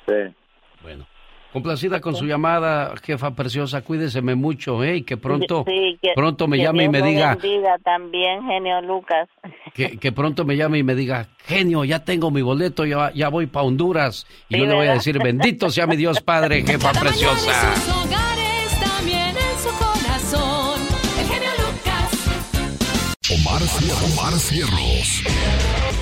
Sí. 0.08 0.36
Bueno. 0.84 1.08
Complacida 1.52 2.00
con 2.00 2.16
su 2.16 2.26
llamada, 2.26 2.94
jefa 3.04 3.32
preciosa, 3.34 3.82
cuídeseme 3.82 4.36
mucho, 4.36 4.84
¿eh? 4.84 4.98
Y 4.98 5.02
que 5.02 5.18
pronto, 5.18 5.64
Sí, 5.68 5.98
que- 6.00 6.12
pronto 6.16 6.48
me 6.48 6.58
que 6.58 6.64
llame 6.64 6.84
y 6.84 6.90
me 6.90 7.02
diga, 7.02 7.34
bendiga 7.36 7.78
también, 7.84 8.44
genio 8.46 8.82
Lucas. 8.82 9.28
que, 9.74 9.98
que 9.98 10.12
pronto 10.12 10.46
me 10.46 10.56
llame 10.56 10.78
y 10.78 10.84
me 10.84 10.94
diga, 10.94 11.28
genio, 11.48 11.84
ya 11.86 12.04
tengo 12.06 12.30
mi 12.30 12.44
boleto, 12.44 12.86
ya, 12.86 13.12
ya 13.14 13.30
voy 13.30 13.48
para 13.48 13.66
Honduras. 13.66 14.28
Y 14.48 14.54
Sí, 14.56 14.60
yo 14.60 14.68
le 14.68 14.76
voy 14.76 14.88
a 14.88 14.94
decir, 14.94 15.18
bendito 15.18 15.72
sea 15.72 15.88
mi 15.88 15.96
Dios 15.96 16.22
Padre, 16.22 16.62
jefa 16.68 16.92
preciosa. 16.92 17.76
sus 17.76 17.96
hogares, 17.96 18.80
también 18.80 19.30
en 19.30 19.60
su 19.60 19.70
corazón. 19.80 20.80
El 21.20 21.26
genio 21.28 21.50
Lucas. 21.58 23.30
Omar, 23.32 23.62
Cier- 23.64 24.14
Omar 24.14 24.34
Cierros. 24.34 25.24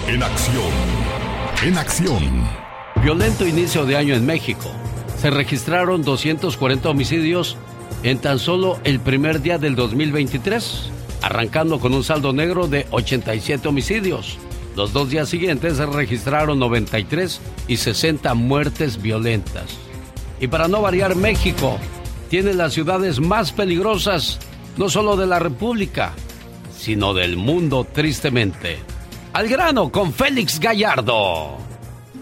En 0.10 0.24
acción. 0.24 0.72
En 1.66 1.78
acción. 1.78 2.48
Violento 3.02 3.48
inicio 3.48 3.86
de 3.86 3.96
año 3.96 4.14
en 4.14 4.26
México. 4.26 4.70
Se 5.20 5.32
registraron 5.32 6.04
240 6.04 6.90
homicidios 6.90 7.58
en 8.04 8.20
tan 8.20 8.40
solo 8.40 8.80
el 8.84 9.00
primer 9.00 9.42
día 9.42 9.58
del 9.58 9.76
2023, 9.76 10.92
arrancando 11.24 11.80
con 11.80 11.94
un 11.94 12.04
saldo 12.04 12.34
negro 12.34 12.68
de 12.68 12.86
87 12.92 13.68
homicidios. 13.68 14.38
Los 14.76 14.94
dos 14.94 15.10
días 15.10 15.28
siguientes 15.28 15.78
se 15.78 15.88
registraron 15.88 16.60
93 16.60 17.42
y 17.68 17.78
60 17.78 18.34
muertes 18.36 19.02
violentas. 19.02 19.78
Y 20.40 20.48
para 20.48 20.68
no 20.68 20.84
variar, 20.84 21.16
México 21.16 21.80
tiene 22.30 22.54
las 22.54 22.74
ciudades 22.74 23.20
más 23.20 23.52
peligrosas, 23.52 24.38
no 24.78 24.88
solo 24.88 25.18
de 25.18 25.26
la 25.26 25.40
República, 25.40 26.14
sino 26.78 27.16
del 27.16 27.38
mundo, 27.38 27.88
tristemente. 27.92 28.78
Al 29.34 29.48
grano 29.48 29.92
con 29.92 30.14
Félix 30.14 30.60
Gallardo. 30.60 31.67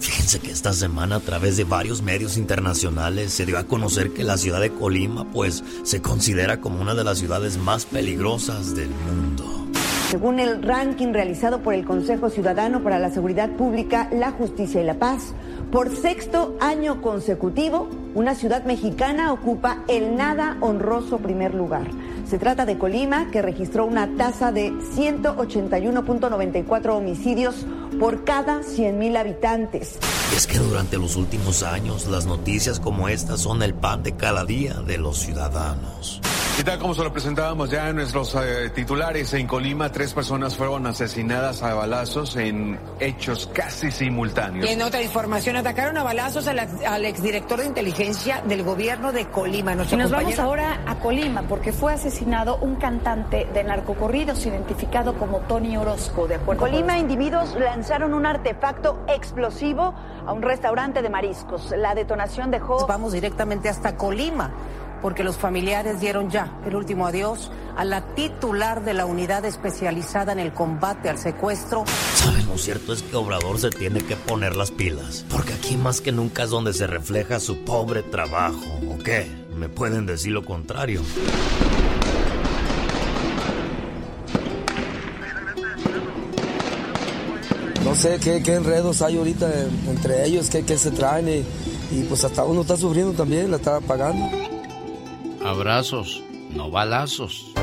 Fíjense 0.05 0.39
que 0.39 0.51
esta 0.51 0.71
semana 0.71 1.15
a 1.15 1.19
través 1.19 1.57
de 1.57 1.63
varios 1.63 2.03
medios 2.03 2.37
internacionales 2.37 3.33
se 3.33 3.43
dio 3.43 3.57
a 3.57 3.63
conocer 3.63 4.13
que 4.13 4.23
la 4.23 4.37
ciudad 4.37 4.61
de 4.61 4.69
Colima 4.69 5.25
pues 5.31 5.63
se 5.81 5.99
considera 5.99 6.61
como 6.61 6.79
una 6.79 6.93
de 6.93 7.03
las 7.03 7.17
ciudades 7.17 7.57
más 7.57 7.85
peligrosas 7.85 8.75
del 8.75 8.89
mundo. 8.89 9.65
Según 10.11 10.39
el 10.39 10.61
ranking 10.61 11.11
realizado 11.11 11.63
por 11.63 11.73
el 11.73 11.85
Consejo 11.85 12.29
Ciudadano 12.29 12.83
para 12.83 12.99
la 12.99 13.09
Seguridad 13.09 13.49
Pública, 13.57 14.07
la 14.13 14.29
Justicia 14.29 14.79
y 14.79 14.85
la 14.85 14.99
Paz, 14.99 15.33
por 15.71 15.95
sexto 15.95 16.55
año 16.61 17.01
consecutivo, 17.01 17.89
una 18.13 18.35
ciudad 18.35 18.63
mexicana 18.63 19.33
ocupa 19.33 19.79
el 19.87 20.15
nada 20.15 20.55
honroso 20.61 21.17
primer 21.17 21.55
lugar. 21.55 21.87
Se 22.27 22.37
trata 22.39 22.65
de 22.65 22.77
Colima, 22.77 23.29
que 23.31 23.41
registró 23.41 23.85
una 23.85 24.15
tasa 24.17 24.51
de 24.51 24.71
181.94 24.71 26.97
homicidios 26.97 27.65
por 27.99 28.23
cada 28.23 28.61
100.000 28.61 29.17
habitantes. 29.17 29.99
Es 30.35 30.47
que 30.47 30.57
durante 30.57 30.97
los 30.97 31.17
últimos 31.17 31.61
años 31.63 32.07
las 32.07 32.25
noticias 32.25 32.79
como 32.79 33.09
estas 33.09 33.41
son 33.41 33.61
el 33.61 33.75
pan 33.75 34.01
de 34.01 34.15
cada 34.15 34.43
día 34.43 34.81
de 34.81 34.97
los 34.97 35.19
ciudadanos. 35.19 36.19
¿Qué 36.57 36.63
tal? 36.63 36.79
Como 36.79 36.93
se 36.93 37.03
lo 37.03 37.11
presentábamos 37.11 37.69
ya 37.69 37.89
en 37.89 37.97
nuestros 37.97 38.33
eh, 38.35 38.69
titulares, 38.73 39.33
en 39.33 39.45
Colima 39.45 39.91
tres 39.91 40.13
personas 40.13 40.55
fueron 40.55 40.87
asesinadas 40.87 41.61
a 41.63 41.73
balazos 41.73 42.37
en 42.37 42.79
hechos 43.01 43.49
casi 43.53 43.91
simultáneos. 43.91 44.65
Y 44.65 44.71
en 44.71 44.81
otra 44.81 45.01
información, 45.01 45.57
atacaron 45.57 45.97
a 45.97 46.03
balazos 46.03 46.47
al, 46.47 46.59
ex- 46.59 46.85
al 46.87 47.03
exdirector 47.03 47.59
de 47.59 47.65
inteligencia 47.65 48.41
del 48.47 48.63
gobierno 48.63 49.11
de 49.11 49.25
Colima. 49.25 49.73
Y 49.73 49.95
nos 49.97 50.11
vamos 50.11 50.39
ahora 50.39 50.79
a 50.87 50.95
Colima 50.95 51.41
porque 51.41 51.73
fue 51.73 51.91
asesinado 51.93 52.55
un 52.61 52.77
cantante 52.77 53.45
de 53.53 53.63
narcocorridos 53.65 54.45
identificado 54.45 55.15
como 55.19 55.39
Tony 55.41 55.75
Orozco, 55.75 56.25
de 56.25 56.35
acuerdo 56.35 56.61
Colima, 56.61 56.93
con... 56.93 57.01
individuos 57.01 57.53
lanzaron 57.59 58.13
un 58.13 58.25
artefacto 58.25 59.03
explosivo 59.09 59.93
a 60.25 60.31
un 60.31 60.41
restaurante 60.41 61.01
de 61.01 61.09
mariscos. 61.09 61.73
La 61.77 61.93
detonación 61.95 62.49
dejó... 62.49 62.87
Vamos 62.87 63.11
directamente 63.11 63.67
hasta 63.67 63.97
Colima, 63.97 64.51
porque 65.01 65.23
los 65.23 65.37
familiares 65.37 65.99
dieron 65.99 66.29
ya 66.29 66.51
el 66.65 66.75
último 66.75 67.05
adiós 67.07 67.51
a 67.77 67.83
la 67.85 68.01
titular 68.15 68.83
de 68.85 68.93
la 68.93 69.05
unidad 69.05 69.45
especializada 69.45 70.31
en 70.31 70.39
el 70.39 70.53
combate 70.53 71.09
al 71.09 71.17
secuestro. 71.17 71.83
¿Saben? 72.15 72.47
Lo 72.47 72.57
cierto 72.57 72.93
es 72.93 73.01
que 73.03 73.15
Obrador 73.15 73.59
se 73.59 73.69
tiene 73.69 73.99
que 74.01 74.15
poner 74.15 74.55
las 74.55 74.71
pilas, 74.71 75.25
porque 75.29 75.53
aquí 75.53 75.75
más 75.77 76.01
que 76.01 76.11
nunca 76.11 76.43
es 76.43 76.49
donde 76.49 76.73
se 76.73 76.87
refleja 76.87 77.39
su 77.39 77.65
pobre 77.65 78.01
trabajo. 78.03 78.63
¿O 78.89 78.97
qué? 79.03 79.29
¿Me 79.55 79.69
pueden 79.69 80.05
decir 80.05 80.31
lo 80.31 80.43
contrario? 80.43 81.01
No 87.83 87.93
sé 87.95 88.17
qué, 88.21 88.41
qué 88.41 88.55
enredos 88.55 89.01
hay 89.01 89.17
ahorita 89.17 89.47
en- 89.47 89.89
entre 89.89 90.25
ellos, 90.25 90.49
qué, 90.49 90.63
qué 90.63 90.77
se 90.77 90.91
traen 90.91 91.29
y, 91.29 91.43
y 91.95 92.03
pues 92.09 92.23
hasta 92.23 92.43
uno 92.43 92.61
está 92.61 92.75
sufriendo 92.77 93.13
también, 93.13 93.51
la 93.51 93.57
está 93.57 93.79
pagando. 93.79 94.27
Abrazos, 95.45 96.23
no 96.55 96.71
balazos. 96.71 97.53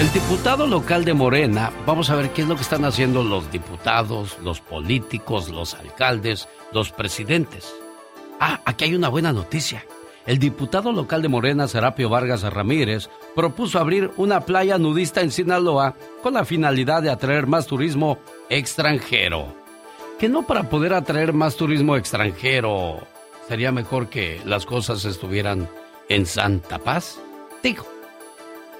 El 0.00 0.10
diputado 0.14 0.66
local 0.66 1.04
de 1.04 1.12
Morena, 1.12 1.70
vamos 1.84 2.08
a 2.08 2.16
ver 2.16 2.30
qué 2.30 2.40
es 2.40 2.48
lo 2.48 2.56
que 2.56 2.62
están 2.62 2.86
haciendo 2.86 3.22
los 3.22 3.52
diputados, 3.52 4.38
los 4.42 4.62
políticos, 4.62 5.50
los 5.50 5.74
alcaldes, 5.74 6.48
los 6.72 6.90
presidentes. 6.90 7.70
Ah, 8.40 8.62
aquí 8.64 8.84
hay 8.84 8.94
una 8.94 9.10
buena 9.10 9.30
noticia. 9.30 9.84
El 10.24 10.38
diputado 10.38 10.90
local 10.90 11.20
de 11.20 11.28
Morena, 11.28 11.68
Serapio 11.68 12.08
Vargas 12.08 12.42
Ramírez, 12.42 13.10
propuso 13.34 13.78
abrir 13.78 14.10
una 14.16 14.40
playa 14.40 14.78
nudista 14.78 15.20
en 15.20 15.32
Sinaloa 15.32 15.94
con 16.22 16.32
la 16.32 16.46
finalidad 16.46 17.02
de 17.02 17.10
atraer 17.10 17.46
más 17.46 17.66
turismo 17.66 18.18
extranjero. 18.48 19.54
Que 20.18 20.30
no 20.30 20.46
para 20.46 20.70
poder 20.70 20.94
atraer 20.94 21.34
más 21.34 21.56
turismo 21.56 21.94
extranjero 21.98 23.06
sería 23.48 23.70
mejor 23.70 24.08
que 24.08 24.40
las 24.46 24.64
cosas 24.64 25.04
estuvieran 25.04 25.68
en 26.08 26.26
Santa 26.26 26.78
Paz. 26.78 27.18
Digo, 27.62 27.86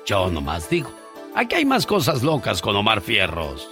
yo 0.06 0.30
nomás 0.30 0.68
digo. 0.68 0.90
Aquí 1.34 1.56
hay 1.56 1.64
más 1.64 1.86
cosas 1.86 2.22
locas 2.22 2.60
con 2.62 2.76
Omar 2.76 3.00
Fierros. 3.00 3.68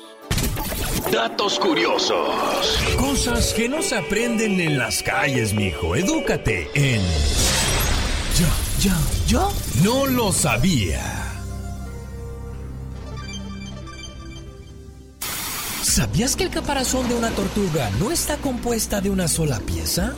Datos 1.12 1.58
curiosos. 1.58 2.78
Cosas 2.98 3.52
que 3.54 3.68
no 3.68 3.82
se 3.82 3.96
aprenden 3.96 4.60
en 4.60 4.78
las 4.78 5.02
calles, 5.02 5.52
mijo. 5.52 5.94
Edúcate 5.94 6.70
en. 6.74 7.02
Yo, 8.38 8.48
yo, 8.80 8.92
yo 9.26 9.52
no 9.84 10.06
lo 10.06 10.32
sabía. 10.32 11.21
¿Sabías 15.92 16.36
que 16.36 16.44
el 16.44 16.50
caparazón 16.50 17.06
de 17.06 17.14
una 17.14 17.28
tortuga 17.32 17.90
no 18.00 18.10
está 18.10 18.38
compuesta 18.38 19.02
de 19.02 19.10
una 19.10 19.28
sola 19.28 19.60
pieza? 19.60 20.14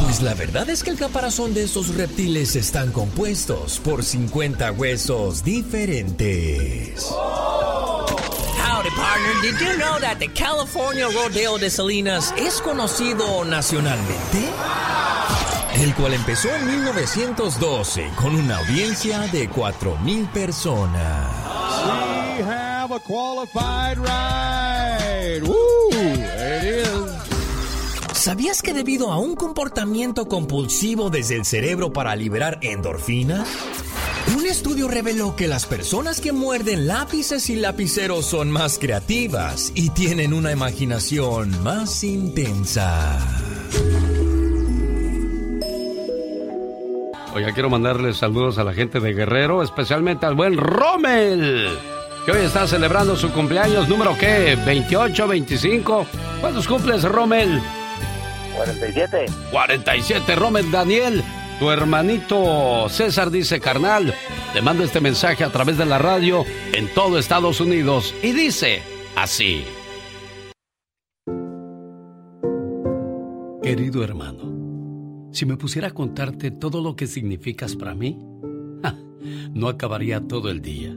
Pues 0.00 0.22
la 0.22 0.32
verdad 0.32 0.70
es 0.70 0.82
que 0.82 0.88
el 0.88 0.96
caparazón 0.96 1.52
de 1.52 1.64
estos 1.64 1.94
reptiles 1.96 2.56
están 2.56 2.92
compuestos 2.92 3.78
por 3.80 4.02
50 4.02 4.72
huesos 4.72 5.44
diferentes. 5.44 7.10
Howdy, 7.10 8.88
partner. 8.96 9.42
Did 9.42 9.60
you 9.60 9.76
know 9.76 10.00
that 10.00 10.16
the 10.18 10.28
California 10.28 11.08
Rodeo 11.08 11.58
de 11.58 11.68
Salinas 11.68 12.32
es 12.38 12.62
conocido 12.62 13.44
nacionalmente? 13.44 14.48
El 15.74 15.94
cual 15.94 16.14
empezó 16.14 16.48
en 16.48 16.68
1912 16.68 18.10
con 18.16 18.34
una 18.34 18.56
audiencia 18.60 19.28
de 19.30 19.50
4.000 19.50 20.26
personas. 20.32 21.28
Have 22.92 23.00
a 23.00 23.08
qualified 23.08 23.98
ride. 23.98 25.42
Woo! 25.48 25.90
There 25.90 26.58
it 26.58 26.64
is. 26.84 28.12
¿Sabías 28.12 28.60
que 28.60 28.74
debido 28.74 29.10
a 29.10 29.18
un 29.18 29.34
comportamiento 29.34 30.28
compulsivo 30.28 31.08
desde 31.08 31.36
el 31.36 31.46
cerebro 31.46 31.94
para 31.94 32.14
liberar 32.16 32.58
endorfinas? 32.60 33.48
Un 34.36 34.46
estudio 34.46 34.88
reveló 34.88 35.34
que 35.36 35.48
las 35.48 35.64
personas 35.64 36.20
que 36.20 36.32
muerden 36.32 36.86
lápices 36.86 37.48
y 37.48 37.56
lapiceros 37.56 38.26
son 38.26 38.50
más 38.50 38.78
creativas 38.78 39.72
y 39.74 39.88
tienen 39.90 40.34
una 40.34 40.52
imaginación 40.52 41.62
más 41.62 42.04
intensa. 42.04 43.18
Oye, 47.34 47.50
quiero 47.54 47.70
mandarles 47.70 48.18
saludos 48.18 48.58
a 48.58 48.64
la 48.64 48.74
gente 48.74 49.00
de 49.00 49.14
Guerrero, 49.14 49.62
especialmente 49.62 50.26
al 50.26 50.34
buen 50.34 50.58
Rommel, 50.58 51.78
que 52.24 52.30
hoy 52.32 52.44
está 52.44 52.66
celebrando 52.66 53.16
su 53.16 53.32
cumpleaños 53.32 53.88
número 53.88 54.16
qué, 54.18 54.56
28, 54.64 55.26
25. 55.26 56.06
¿Cuántos 56.40 56.68
cumples, 56.68 57.02
Rommel? 57.02 57.60
47. 58.56 59.26
47, 59.50 60.36
Rommel 60.36 60.70
Daniel. 60.70 61.22
Tu 61.58 61.70
hermanito 61.70 62.88
César 62.88 63.30
dice, 63.30 63.60
carnal, 63.60 64.14
te 64.52 64.62
mando 64.62 64.84
este 64.84 65.00
mensaje 65.00 65.44
a 65.44 65.50
través 65.50 65.78
de 65.78 65.86
la 65.86 65.98
radio 65.98 66.44
en 66.72 66.92
todo 66.94 67.18
Estados 67.18 67.60
Unidos 67.60 68.14
y 68.22 68.32
dice 68.32 68.82
así. 69.16 69.64
Querido 73.62 74.02
hermano, 74.02 75.30
si 75.32 75.46
me 75.46 75.56
pusiera 75.56 75.88
a 75.88 75.94
contarte 75.94 76.50
todo 76.50 76.82
lo 76.82 76.96
que 76.96 77.06
significas 77.06 77.76
para 77.76 77.94
mí, 77.94 78.18
ja, 78.82 78.96
no 79.52 79.68
acabaría 79.68 80.20
todo 80.26 80.50
el 80.50 80.60
día. 80.60 80.96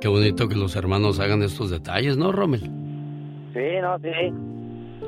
Qué 0.00 0.08
bonito 0.08 0.48
que 0.48 0.54
los 0.54 0.76
hermanos 0.76 1.20
hagan 1.20 1.42
estos 1.42 1.70
detalles, 1.70 2.16
¿no, 2.16 2.32
Rommel? 2.32 2.62
Sí, 3.52 3.80
no, 3.82 3.98
sí. 3.98 4.32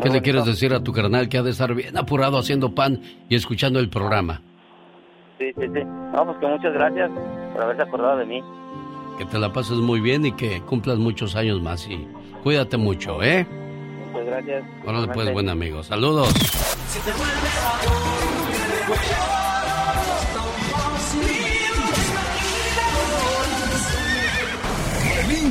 ¿Qué 0.02 0.10
le 0.10 0.20
quieres 0.20 0.44
decir 0.44 0.74
a 0.74 0.82
tu 0.82 0.93
carnal 0.93 1.28
que 1.28 1.39
ha 1.39 1.43
de 1.43 1.51
estar 1.51 1.74
bien 1.74 1.97
apurado 1.97 2.39
haciendo 2.39 2.74
pan 2.74 3.01
y 3.28 3.35
escuchando 3.35 3.78
el 3.78 3.89
programa? 3.89 4.43
Sí, 5.39 5.52
sí, 5.59 5.66
sí. 5.73 5.85
No, 5.85 6.27
pues 6.27 6.39
que 6.39 6.47
muchas 6.47 6.73
gracias 6.74 7.10
por 7.52 7.62
haberse 7.62 7.82
acordado 7.82 8.19
de 8.19 8.27
mí. 8.27 8.43
Que 9.19 9.24
te 9.24 9.39
la 9.39 9.52
pases 9.52 9.78
muy 9.78 10.01
bien 10.01 10.27
y 10.27 10.32
que 10.32 10.60
cumplas 10.62 10.98
muchos 10.98 11.36
años 11.36 11.62
más 11.62 11.89
y 11.89 12.06
cuídate 12.43 12.77
mucho, 12.77 13.23
¿eh? 13.23 13.47
Muchas 14.12 14.27
gracias. 14.27 14.64
Órale 14.86 15.09
pues, 15.09 15.32
buen 15.32 15.48
amigo. 15.48 15.82
Saludos. 15.82 16.32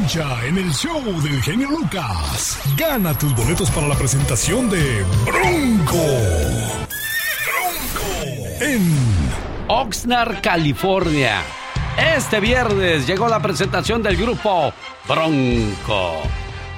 En 0.04 0.58
el 0.58 0.74
show 0.74 1.00
del 1.22 1.44
genio 1.44 1.70
Lucas. 1.70 2.60
Gana 2.76 3.16
tus 3.16 3.36
boletos 3.36 3.70
para 3.70 3.88
la 3.88 3.94
presentación 3.94 4.68
de 4.68 5.06
Bronco. 5.24 5.96
Bronco. 7.46 8.48
En 8.60 8.96
Oxnard, 9.68 10.42
California. 10.42 11.44
Este 12.16 12.40
viernes 12.40 13.06
llegó 13.06 13.28
la 13.30 13.40
presentación 13.44 14.02
del 14.02 14.18
grupo 14.18 14.74
Bronco. 15.08 16.24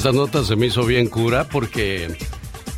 Esta 0.03 0.11
nota 0.11 0.43
se 0.43 0.57
me 0.57 0.67
hizo 0.67 0.85
bien 0.85 1.07
cura 1.07 1.45
porque 1.45 2.19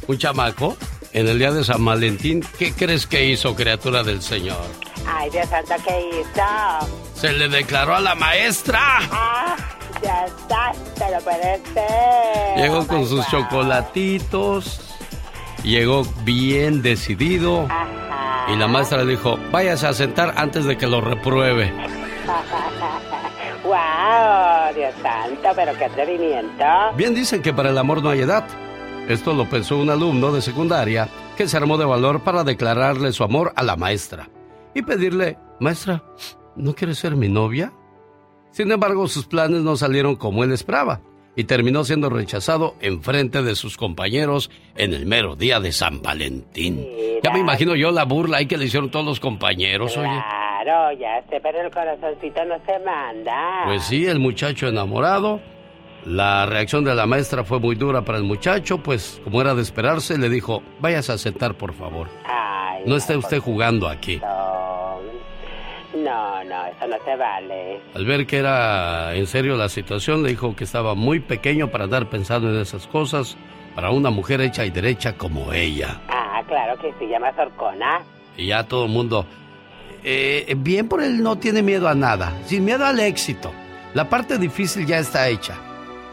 un 0.07 0.19
chamaco 0.19 0.77
en 1.15 1.27
el 1.27 1.39
día 1.39 1.53
de 1.53 1.65
San 1.65 1.83
Valentín, 1.83 2.45
¿qué 2.59 2.75
crees 2.75 3.07
que 3.07 3.25
hizo, 3.25 3.55
criatura 3.57 4.03
del 4.03 4.21
Señor? 4.21 4.61
Ay, 5.07 5.31
Dios 5.31 5.49
santo, 5.49 5.73
¿qué 5.89 6.11
hizo? 6.21 6.91
Se 7.15 7.33
le 7.33 7.49
declaró 7.49 7.95
a 7.95 8.01
la 8.01 8.15
maestra. 8.15 8.79
Ah, 9.11 9.57
ya 10.03 10.27
está, 10.27 10.73
pero 10.99 11.19
puede 11.21 11.63
ser. 11.73 12.57
Llegó 12.59 12.81
Oh, 12.81 12.87
con 12.87 13.07
sus 13.09 13.21
God. 13.21 13.31
chocolatitos. 13.31 14.81
Llegó 15.63 16.05
bien 16.25 16.83
decidido. 16.83 17.67
Y 18.53 18.57
la 18.57 18.69
maestra 18.69 19.03
le 19.03 19.13
dijo, 19.13 19.39
váyase 19.51 19.87
a 19.87 19.95
sentar 19.95 20.35
antes 20.37 20.67
de 20.67 20.77
que 20.77 20.87
lo 20.87 21.01
repruebe. 21.01 21.73
wow, 23.65 24.75
Dios 24.75 24.95
santo, 25.03 25.49
pero 25.57 25.77
qué 25.77 25.85
atrevimiento. 25.87 26.65
Bien 26.97 27.15
dicen 27.15 27.43
que 27.43 27.53
para 27.53 27.71
el 27.71 27.79
amor 27.79 28.03
no 28.03 28.11
hay 28.11 28.21
edad. 28.21 28.45
Esto 29.09 29.35
lo 29.35 29.49
pensó 29.49 29.77
un 29.77 29.91
alumno 29.91 30.33
de 30.33 30.41
secundaria 30.41 31.09
que 31.37 31.49
se 31.49 31.57
armó 31.57 31.77
de 31.77 31.85
valor 31.85 32.21
para 32.23 32.45
declararle 32.45 33.13
su 33.13 33.25
amor 33.25 33.53
a 33.57 33.63
la 33.63 33.77
maestra 33.77 34.31
y 34.75 34.83
pedirle, 34.83 35.39
maestra, 35.61 36.03
¿no 36.57 36.75
quiere 36.75 36.95
ser 36.95 37.17
mi 37.17 37.29
novia? 37.29 37.73
Sin 38.51 38.71
embargo, 38.71 39.09
sus 39.09 39.27
planes 39.27 39.63
no 39.63 39.77
salieron 39.77 40.17
como 40.17 40.45
él 40.45 40.53
esperaba 40.53 41.01
y 41.37 41.45
terminó 41.45 41.85
siendo 41.85 42.11
rechazado 42.11 42.77
en 42.81 43.03
frente 43.03 43.43
de 43.43 43.57
sus 43.57 43.77
compañeros 43.77 44.51
en 44.77 44.95
el 44.95 45.07
mero 45.07 45.37
día 45.37 45.61
de 45.61 45.73
San 45.73 46.01
Valentín. 46.01 46.87
Ya 47.23 47.33
me 47.33 47.41
imagino 47.41 47.75
yo 47.75 47.91
la 47.91 48.05
burla 48.05 48.39
ahí 48.39 48.47
que 48.47 48.57
le 48.57 48.67
hicieron 48.67 48.91
todos 48.91 49.05
los 49.05 49.21
compañeros, 49.21 49.97
oye. 49.97 50.23
Claro, 50.65 50.99
ya 50.99 51.23
sé, 51.29 51.41
pero 51.43 51.61
el 51.61 51.71
corazoncito 51.71 52.45
no 52.47 52.55
se 52.65 52.79
manda. 52.81 53.65
Pues 53.67 53.83
sí, 53.85 54.07
el 54.07 54.19
muchacho 54.19 54.67
enamorado. 54.69 55.41
La 56.07 56.45
reacción 56.47 56.85
de 56.85 56.95
la 56.95 57.07
maestra 57.07 57.45
fue 57.45 57.61
muy 57.61 57.77
dura 57.77 58.03
para 58.03 58.19
el 58.19 58.25
muchacho, 58.25 58.79
pues 58.79 59.21
como 59.25 59.41
era 59.41 59.55
de 59.55 59.63
esperarse, 59.63 60.19
le 60.19 60.29
dijo, 60.29 60.63
váyase 60.81 61.13
a 61.13 61.19
sentar, 61.19 61.55
por 61.55 61.73
favor. 61.73 62.09
Ay, 62.27 62.83
No 62.87 62.97
esté 62.97 63.17
usted 63.17 63.39
jugando 63.39 63.89
aquí. 63.89 64.19
no. 64.23 64.85
No, 65.97 66.43
no, 66.45 66.67
eso 66.67 66.89
no 66.89 66.97
se 67.05 67.15
vale. 67.17 67.81
Al 67.95 68.05
ver 68.05 68.27
que 68.27 68.39
era 68.39 69.15
en 69.15 69.27
serio 69.29 69.57
la 69.57 69.69
situación, 69.69 70.25
le 70.25 70.31
dijo 70.31 70.57
que 70.57 70.65
estaba 70.65 70.95
muy 70.97 71.21
pequeño 71.21 71.69
para 71.69 71.85
andar 71.85 72.11
pensando 72.11 72.51
en 72.51 72.61
esas 72.61 72.89
cosas, 72.89 73.37
para 73.77 73.91
una 73.91 74.11
mujer 74.11 74.41
hecha 74.41 74.65
y 74.65 74.71
derecha 74.71 75.13
como 75.17 75.53
ella. 75.53 76.01
Ah, 76.09 76.43
claro 76.49 76.77
que 76.81 76.93
sí, 76.99 77.07
llama 77.07 77.33
Sorcona. 77.37 78.01
Y 78.37 78.49
ya 78.49 78.65
todo 78.65 78.87
el 78.87 78.91
mundo, 78.91 79.25
eh, 80.05 80.55
bien 80.59 80.89
por 80.89 81.03
él 81.03 81.23
no 81.23 81.37
tiene 81.37 81.63
miedo 81.63 81.89
a 81.89 81.95
nada, 81.95 82.33
sin 82.47 82.65
miedo 82.65 82.85
al 82.85 83.01
éxito. 83.01 83.53
La 83.95 84.11
parte 84.11 84.39
difícil 84.39 84.87
ya 84.87 84.99
está 84.99 85.29
hecha. 85.29 85.55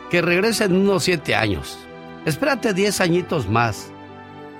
Que 0.10 0.22
regrese 0.22 0.66
en 0.66 0.76
unos 0.76 1.04
siete 1.04 1.36
años. 1.36 1.78
Espérate 2.26 2.74
diez 2.74 3.02
añitos 3.02 3.50
más. 3.50 3.92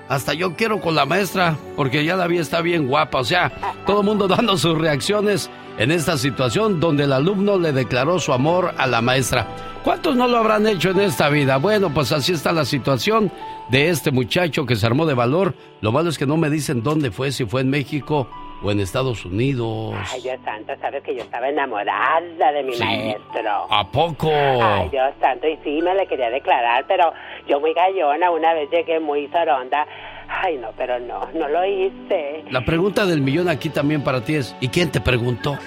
Hasta 0.08 0.34
yo 0.34 0.56
quiero 0.56 0.80
con 0.80 0.94
la 0.94 1.06
maestra, 1.06 1.56
porque 1.76 2.04
ya 2.04 2.16
la 2.16 2.26
vi 2.26 2.38
está 2.38 2.60
bien 2.60 2.88
guapa. 2.88 3.20
O 3.20 3.24
sea, 3.24 3.52
todo 3.86 4.00
el 4.00 4.06
mundo 4.06 4.28
dando 4.28 4.58
sus 4.58 4.76
reacciones 4.76 5.48
en 5.78 5.90
esta 5.90 6.18
situación 6.18 6.80
donde 6.80 7.04
el 7.04 7.12
alumno 7.12 7.58
le 7.58 7.72
declaró 7.72 8.18
su 8.18 8.32
amor 8.32 8.74
a 8.76 8.86
la 8.86 9.00
maestra. 9.00 9.46
¿Cuántos 9.84 10.16
no 10.16 10.28
lo 10.28 10.38
habrán 10.38 10.66
hecho 10.66 10.90
en 10.90 11.00
esta 11.00 11.28
vida? 11.28 11.56
Bueno, 11.56 11.94
pues 11.94 12.12
así 12.12 12.32
está 12.32 12.52
la 12.52 12.64
situación 12.64 13.32
de 13.70 13.88
este 13.88 14.10
muchacho 14.10 14.66
que 14.66 14.76
se 14.76 14.86
armó 14.86 15.06
de 15.06 15.14
valor. 15.14 15.54
Lo 15.80 15.92
malo 15.92 16.10
es 16.10 16.18
que 16.18 16.26
no 16.26 16.36
me 16.36 16.50
dicen 16.50 16.82
dónde 16.82 17.10
fue, 17.10 17.32
si 17.32 17.46
fue 17.46 17.62
en 17.62 17.70
México 17.70 18.28
o 18.62 18.70
en 18.70 18.80
Estados 18.80 19.24
Unidos. 19.24 19.94
Ay, 20.12 20.20
Dios 20.22 20.38
santo, 20.44 20.72
sabes 20.80 21.02
que 21.02 21.14
yo 21.14 21.22
estaba 21.22 21.48
enamorada 21.48 22.52
de 22.52 22.62
mi 22.62 22.74
Sí. 22.74 22.84
maestro. 22.84 23.66
¿A 23.70 23.90
poco? 23.90 24.30
Ay, 24.32 24.88
Dios 24.90 25.12
santo, 25.20 25.48
y 25.48 25.56
sí, 25.64 25.80
me 25.82 25.94
le 25.94 26.06
quería 26.06 26.30
declarar, 26.30 26.84
pero 26.86 27.12
yo 27.48 27.60
muy 27.60 27.72
gallona, 27.74 28.30
una 28.30 28.54
vez 28.54 28.70
llegué 28.70 29.00
muy 29.00 29.26
zoronda 29.28 29.86
Ay, 30.34 30.56
no, 30.56 30.68
pero 30.78 30.98
no, 30.98 31.28
no 31.34 31.46
lo 31.48 31.62
hice. 31.66 32.44
La 32.50 32.64
pregunta 32.64 33.04
del 33.04 33.20
millón 33.20 33.50
aquí 33.50 33.68
también 33.68 34.02
para 34.02 34.24
ti 34.24 34.36
es, 34.36 34.56
¿y 34.60 34.68
quién 34.68 34.90
te 34.90 34.98
preguntó? 34.98 35.58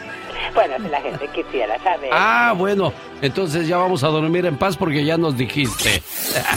Bueno, 0.54 0.76
si 0.82 0.90
la 0.90 1.02
gente 1.02 1.28
quisiera 1.30 1.82
saber. 1.84 2.10
Ah, 2.14 2.54
bueno, 2.58 2.94
entonces 3.22 3.68
ya 3.68 3.78
vamos 3.78 4.04
a 4.04 4.08
dormir 4.08 4.46
en 4.46 4.58
paz 4.58 4.78
porque 4.78 5.04
ya 5.04 5.18
nos 5.18 5.38
dijiste. 5.38 6.02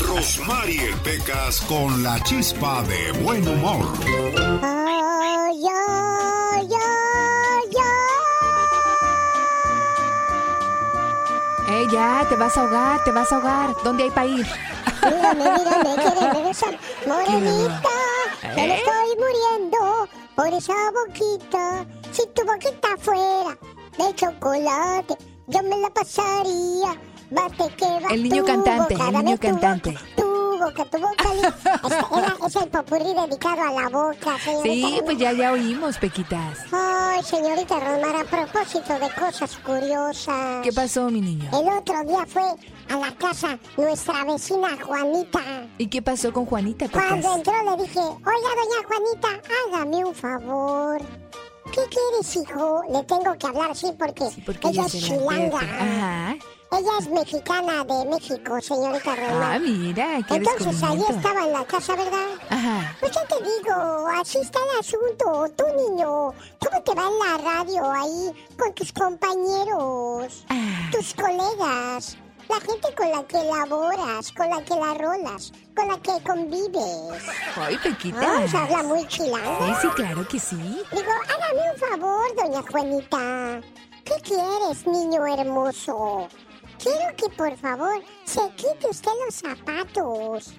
Rosmarie 0.07 0.93
Pecas 1.05 1.61
con 1.63 2.03
la 2.03 2.21
chispa 2.23 2.83
de 2.83 3.13
buen 3.23 3.47
humor. 3.47 3.87
Ay, 4.63 5.63
ay, 5.65 6.69
ay, 6.69 6.69
Eh, 11.71 11.87
ya, 11.93 12.25
te 12.29 12.35
vas 12.37 12.57
a 12.57 12.63
ahogar, 12.63 13.05
te 13.05 13.11
vas 13.11 13.31
a 13.31 13.37
ahogar. 13.37 13.75
¿Dónde 13.85 14.05
hay 14.05 14.11
para 14.11 14.27
ir? 14.27 14.47
Mírame, 15.11 15.45
mírame, 15.59 15.95
quieren 16.03 16.45
besar. 16.45 16.79
Morenita, 17.07 17.97
ya 18.43 18.63
me 18.65 18.77
estoy 18.79 19.09
muriendo 19.19 20.09
por 20.35 20.49
esa 20.49 20.75
boquita. 20.93 21.87
Si 22.13 22.27
tu 22.29 22.45
boquita 22.45 22.89
fuera 22.99 23.57
de 23.99 24.15
chocolate, 24.15 25.17
yo 25.47 25.63
me 25.63 25.79
la 25.79 25.91
pasaría. 25.91 27.01
Bate 27.31 27.69
que 27.77 27.85
va 27.85 28.09
El 28.11 28.23
niño 28.23 28.43
tu 28.43 28.47
cantante, 28.47 28.95
boca, 28.95 29.09
el 29.09 29.25
niño 29.25 29.39
cantante. 29.39 29.99
Tu 30.17 30.28
boca, 30.59 30.85
tu 30.85 30.99
boca. 30.99 31.25
era- 32.19 32.37
es 32.47 32.57
el 32.57 32.69
popurrí 32.69 33.15
dedicado 33.15 33.63
a 33.63 33.73
la 33.83 33.89
boca, 33.89 34.39
señorita. 34.45 34.63
Sí, 34.89 35.01
pues 35.05 35.19
ya, 35.19 35.33
ya 35.33 35.53
oímos, 35.53 35.99
Pequitas. 35.99 36.59
Ay, 36.73 37.23
señorita 37.23 37.79
Rosmar, 37.81 38.17
a 38.17 38.25
propósito 38.25 38.95
de 38.99 39.11
cosas 39.15 39.57
curiosas. 39.65 40.63
¿Qué 40.63 40.73
pasó, 40.73 41.09
mi 41.11 41.21
niño? 41.21 41.51
El 41.53 41.69
otro 41.69 42.03
día 42.05 42.25
fue 42.27 42.43
a 42.43 42.97
la 42.97 43.15
casa 43.17 43.59
nuestra 43.77 44.25
vecina 44.25 44.69
Juanita. 44.85 45.41
¿Y 45.79 45.87
qué 45.89 46.03
pasó 46.03 46.33
con 46.33 46.47
Juanita, 46.47 46.89
Cuando 46.89 47.17
Pecas? 47.17 47.37
entró 47.37 47.53
le 47.77 47.83
dije, 47.83 48.01
oiga, 48.01 48.17
doña 48.25 48.87
Juanita, 48.87 49.29
hágame 49.73 50.05
un 50.05 50.15
favor. 50.15 51.01
¿Qué 51.73 51.83
quieres, 51.91 52.37
hijo? 52.37 52.83
Le 52.91 53.03
tengo 53.05 53.37
que 53.39 53.47
hablar 53.47 53.71
así 53.73 53.93
porque, 53.99 54.25
porque 54.47 54.69
ella 54.69 54.87
es 54.87 54.93
chilanga. 54.93 55.59
Ajá. 55.59 56.37
Ella 56.71 56.91
es 57.01 57.09
mexicana 57.09 57.83
de 57.85 58.05
México, 58.11 58.61
señorita 58.61 59.17
Rosmar. 59.17 59.53
Ah, 59.55 59.59
mira, 59.59 60.19
qué 60.29 60.35
Entonces 60.37 60.83
ahí 60.83 61.03
estaba 61.09 61.45
en 61.47 61.53
la 61.53 61.65
casa, 61.65 61.97
¿verdad? 61.97 62.29
Ajá. 62.51 62.95
Pues 63.01 63.13
ya 63.13 63.25
te 63.27 63.37
digo, 63.37 64.07
así 64.21 64.39
está 64.39 64.59
el 64.73 64.79
asunto. 64.81 65.47
Tú, 65.57 65.65
niño, 65.77 66.35
¿cómo 66.61 66.83
te 66.85 66.95
va 66.95 67.05
en 67.09 67.19
la 67.19 67.39
radio 67.53 67.91
ahí 67.91 68.47
con 68.59 68.75
tus 68.75 68.93
compañeros, 68.93 70.45
Ah. 70.51 70.91
tus 70.93 71.15
colegas, 71.15 72.19
la 72.51 72.61
gente 72.61 72.95
con 72.95 73.11
la 73.13 73.23
que 73.25 73.39
laboras, 73.45 74.31
con 74.33 74.51
la 74.51 74.63
que 74.63 74.75
la 74.75 74.93
rolas, 74.95 75.53
con 75.75 75.89
la 75.89 75.97
que 76.01 76.23
convives? 76.23 77.23
Ay, 77.57 77.79
Pequitas. 77.79 78.23
Ah, 78.25 78.47
se 78.47 78.57
habla 78.59 78.83
muy 78.83 79.07
chilanga. 79.09 79.81
Sí, 79.81 79.89
sí, 79.89 79.89
claro 79.97 80.29
que 80.29 80.39
sí. 80.39 80.57
Digo, 80.93 81.13
hágame 81.31 81.73
un 81.73 81.79
favor, 81.79 82.37
doña 82.37 82.63
Juanita. 82.71 83.61
¿Qué 84.05 84.15
quieres, 84.23 84.87
niño 84.87 85.27
hermoso? 85.27 86.29
Quiero 86.79 87.17
que 87.17 87.29
por 87.37 87.57
favor 87.57 88.03
se 88.25 88.41
quite 88.57 88.89
usted 88.91 89.11
los 89.25 89.35
zapatos. 89.35 90.55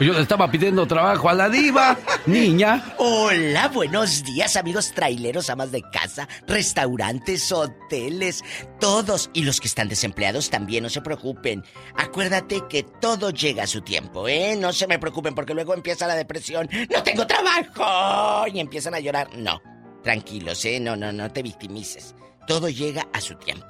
Yo 0.00 0.14
le 0.14 0.20
estaba 0.22 0.50
pidiendo 0.50 0.84
trabajo 0.86 1.28
a 1.28 1.34
la 1.34 1.48
diva, 1.48 1.96
niña. 2.26 2.94
Hola, 2.98 3.68
buenos 3.68 4.24
días, 4.24 4.56
amigos 4.56 4.90
traileros, 4.92 5.48
amas 5.48 5.70
de 5.70 5.82
casa, 5.92 6.26
restaurantes, 6.48 7.52
hoteles, 7.52 8.42
todos. 8.80 9.30
Y 9.32 9.42
los 9.42 9.60
que 9.60 9.68
están 9.68 9.88
desempleados 9.88 10.50
también, 10.50 10.82
no 10.82 10.90
se 10.90 11.00
preocupen. 11.00 11.64
Acuérdate 11.96 12.62
que 12.68 12.82
todo 12.82 13.30
llega 13.30 13.62
a 13.62 13.68
su 13.68 13.80
tiempo, 13.80 14.26
¿eh? 14.26 14.56
No 14.56 14.72
se 14.72 14.88
me 14.88 14.98
preocupen 14.98 15.36
porque 15.36 15.54
luego 15.54 15.72
empieza 15.72 16.08
la 16.08 16.16
depresión. 16.16 16.68
¡No 16.92 17.02
tengo 17.04 17.24
trabajo! 17.28 18.48
Y 18.48 18.58
empiezan 18.58 18.94
a 18.94 18.98
llorar. 19.00 19.28
No, 19.36 19.62
tranquilos, 20.02 20.64
¿eh? 20.64 20.80
No, 20.80 20.96
no, 20.96 21.12
no 21.12 21.30
te 21.30 21.42
victimices. 21.44 22.16
Todo 22.46 22.68
llega 22.68 23.06
a 23.12 23.20
su 23.20 23.34
tiempo. 23.34 23.66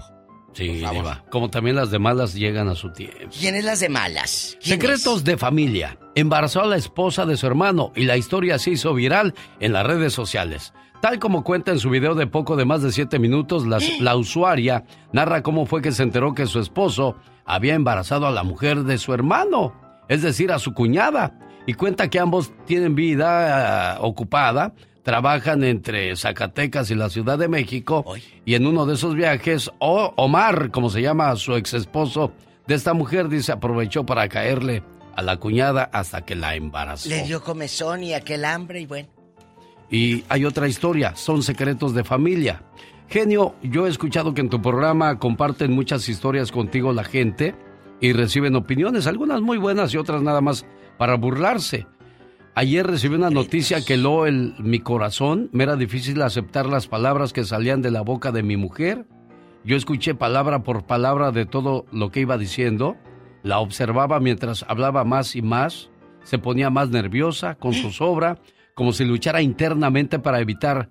Sí, 0.53 0.69
diva. 0.69 1.23
Como 1.31 1.51
también 1.51 1.77
las 1.77 1.91
de 1.91 1.99
malas 1.99 2.33
llegan 2.33 2.69
a 2.69 2.75
su 2.75 2.91
tiempo. 2.91 3.29
¿Quién 3.39 3.57
es 3.57 3.65
las 3.65 3.81
de 3.81 3.91
malas? 3.91 4.57
¿Quién 4.63 4.81
Secretos 4.81 5.23
de 5.23 5.37
familia. 5.37 5.99
Embarazó 6.15 6.63
a 6.63 6.67
la 6.67 6.77
esposa 6.77 7.27
de 7.27 7.37
su 7.37 7.47
hermano 7.47 7.93
y 7.95 8.05
la 8.05 8.17
historia 8.17 8.59
se 8.59 8.71
hizo 8.71 8.95
viral 8.95 9.35
en 9.61 9.75
las 9.75 9.87
redes 9.87 10.15
sociales. 10.15 10.73
Tal 11.03 11.19
como 11.19 11.45
cuenta 11.45 11.73
en 11.73 11.79
su 11.79 11.91
video 11.91 12.15
de 12.15 12.27
poco 12.27 12.57
de 12.57 12.65
más 12.65 12.81
de 12.81 12.91
7 12.91 13.19
minutos, 13.19 13.67
la, 13.67 13.81
la 14.01 14.17
usuaria 14.17 14.85
narra 15.13 15.43
cómo 15.43 15.67
fue 15.67 15.83
que 15.83 15.93
se 15.93 16.03
enteró 16.03 16.35
que 16.35 16.47
su 16.47 16.59
esposo 16.59 17.17
había 17.45 17.75
embarazado 17.75 18.27
a 18.27 18.31
la 18.31 18.43
mujer 18.43 18.85
de 18.85 18.97
su 18.97 19.13
hermano, 19.13 19.75
es 20.09 20.23
decir, 20.23 20.53
a 20.53 20.59
su 20.59 20.73
cuñada, 20.73 21.39
y 21.67 21.75
cuenta 21.75 22.09
que 22.09 22.19
ambos 22.19 22.53
tienen 22.65 22.95
vida 22.95 23.95
ah, 23.95 23.99
ocupada, 24.01 24.73
trabajan 25.07 25.63
entre 25.63 26.17
Zacatecas 26.17 26.91
y 26.91 26.97
la 26.97 27.09
Ciudad 27.09 27.39
de 27.39 27.47
México, 27.47 28.05
y 28.45 28.55
en 28.57 28.67
uno 28.67 28.87
de 28.87 28.95
esos 28.95 29.15
viajes, 29.15 29.71
O- 29.79 30.13
Omar, 30.17 30.73
como 30.73 30.91
se 30.91 31.01
llama 31.01 31.37
su 31.37 31.55
ex 31.55 31.75
esposo 31.75 32.33
de 32.67 32.75
esta 32.75 32.93
mujer, 32.93 33.29
dice, 33.29 33.53
aprovechó 33.53 34.05
para 34.05 34.29
caerle 34.29 34.83
a 35.15 35.23
la 35.23 35.37
cuñada 35.37 35.89
hasta 35.93 36.23
que 36.23 36.35
la 36.35 36.57
embarazó. 36.57 37.09
Le 37.09 37.23
dio 37.23 37.41
comezón 37.41 38.03
y 38.03 38.15
aquel 38.15 38.45
hambre 38.45 38.81
y 38.81 38.87
bueno. 38.87 39.09
Y 39.93 40.25
hay 40.29 40.45
otra 40.45 40.67
historia, 40.67 41.15
son 41.15 41.45
secretos 41.45 41.95
de 41.95 42.03
familia. 42.03 42.65
Genio, 43.09 43.55
yo 43.63 43.87
he 43.87 43.91
escuchado 43.91 44.35
que 44.35 44.41
en 44.41 44.49
tu 44.51 44.61
programa 44.61 45.21
comparten 45.21 45.71
muchas 45.73 46.09
historias 46.09 46.51
contigo 46.51 46.93
la 46.93 47.05
gente 47.05 47.55
y 48.01 48.13
reciben 48.13 48.57
opiniones, 48.57 49.07
algunas 49.07 49.41
muy 49.41 49.57
buenas 49.57 49.95
y 49.95 49.99
otras 49.99 50.21
nada 50.23 50.41
más 50.41 50.67
para 50.99 51.15
burlarse. 51.15 51.87
Ayer 52.59 52.87
recibí 52.87 53.17
una 53.17 53.29
noticia 53.29 53.85
que 53.85 53.95
heló 53.95 54.25
el, 54.25 54.55
mi 54.59 54.81
corazón, 54.81 55.51
me 55.53 55.65
era 55.65 55.77
difícil 55.77 56.23
aceptar 56.23 56.65
las 56.65 56.87
palabras 56.87 57.35
que 57.35 57.45
salían 57.45 57.83
de 57.83 57.91
la 57.91 58.01
boca 58.01 58.33
de 58.33 58.43
mi 58.43 58.57
mujer. 58.57 59.05
Yo 59.63 59.77
escuché 59.77 60.15
palabra 60.15 60.63
por 60.63 60.87
palabra 60.87 61.33
de 61.33 61.45
todo 61.45 61.85
lo 61.93 62.11
que 62.11 62.21
iba 62.21 62.39
diciendo, 62.39 62.97
la 63.43 63.59
observaba 63.59 64.21
mientras 64.21 64.65
hablaba 64.69 65.05
más 65.05 65.37
y 65.37 65.43
más, 65.43 65.91
se 66.23 66.39
ponía 66.39 66.71
más 66.71 66.89
nerviosa, 66.89 67.57
con 67.57 67.75
zozobra, 67.75 68.39
como 68.75 68.95
si 68.95 69.05
luchara 69.05 69.43
internamente 69.43 70.19
para 70.19 70.41
evitar 70.41 70.89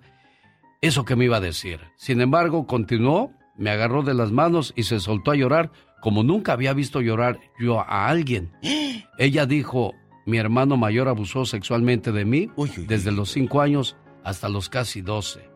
eso 0.80 1.04
que 1.04 1.16
me 1.16 1.24
iba 1.24 1.38
a 1.38 1.40
decir. 1.40 1.80
Sin 1.96 2.20
embargo, 2.20 2.68
continuó, 2.68 3.32
me 3.56 3.70
agarró 3.70 4.04
de 4.04 4.14
las 4.14 4.30
manos 4.30 4.72
y 4.76 4.84
se 4.84 5.00
soltó 5.00 5.32
a 5.32 5.36
llorar 5.36 5.72
como 6.00 6.22
nunca 6.22 6.52
había 6.52 6.74
visto 6.74 7.00
llorar 7.00 7.40
yo 7.58 7.80
a 7.80 8.06
alguien. 8.06 8.52
Ella 9.18 9.46
dijo, 9.46 9.94
mi 10.26 10.38
hermano 10.38 10.76
mayor 10.76 11.08
abusó 11.08 11.46
sexualmente 11.46 12.12
de 12.12 12.24
mí 12.24 12.50
desde 12.86 13.12
los 13.12 13.30
cinco 13.30 13.60
años 13.60 13.96
hasta 14.24 14.48
los 14.48 14.68
casi 14.68 15.00
doce. 15.00 15.48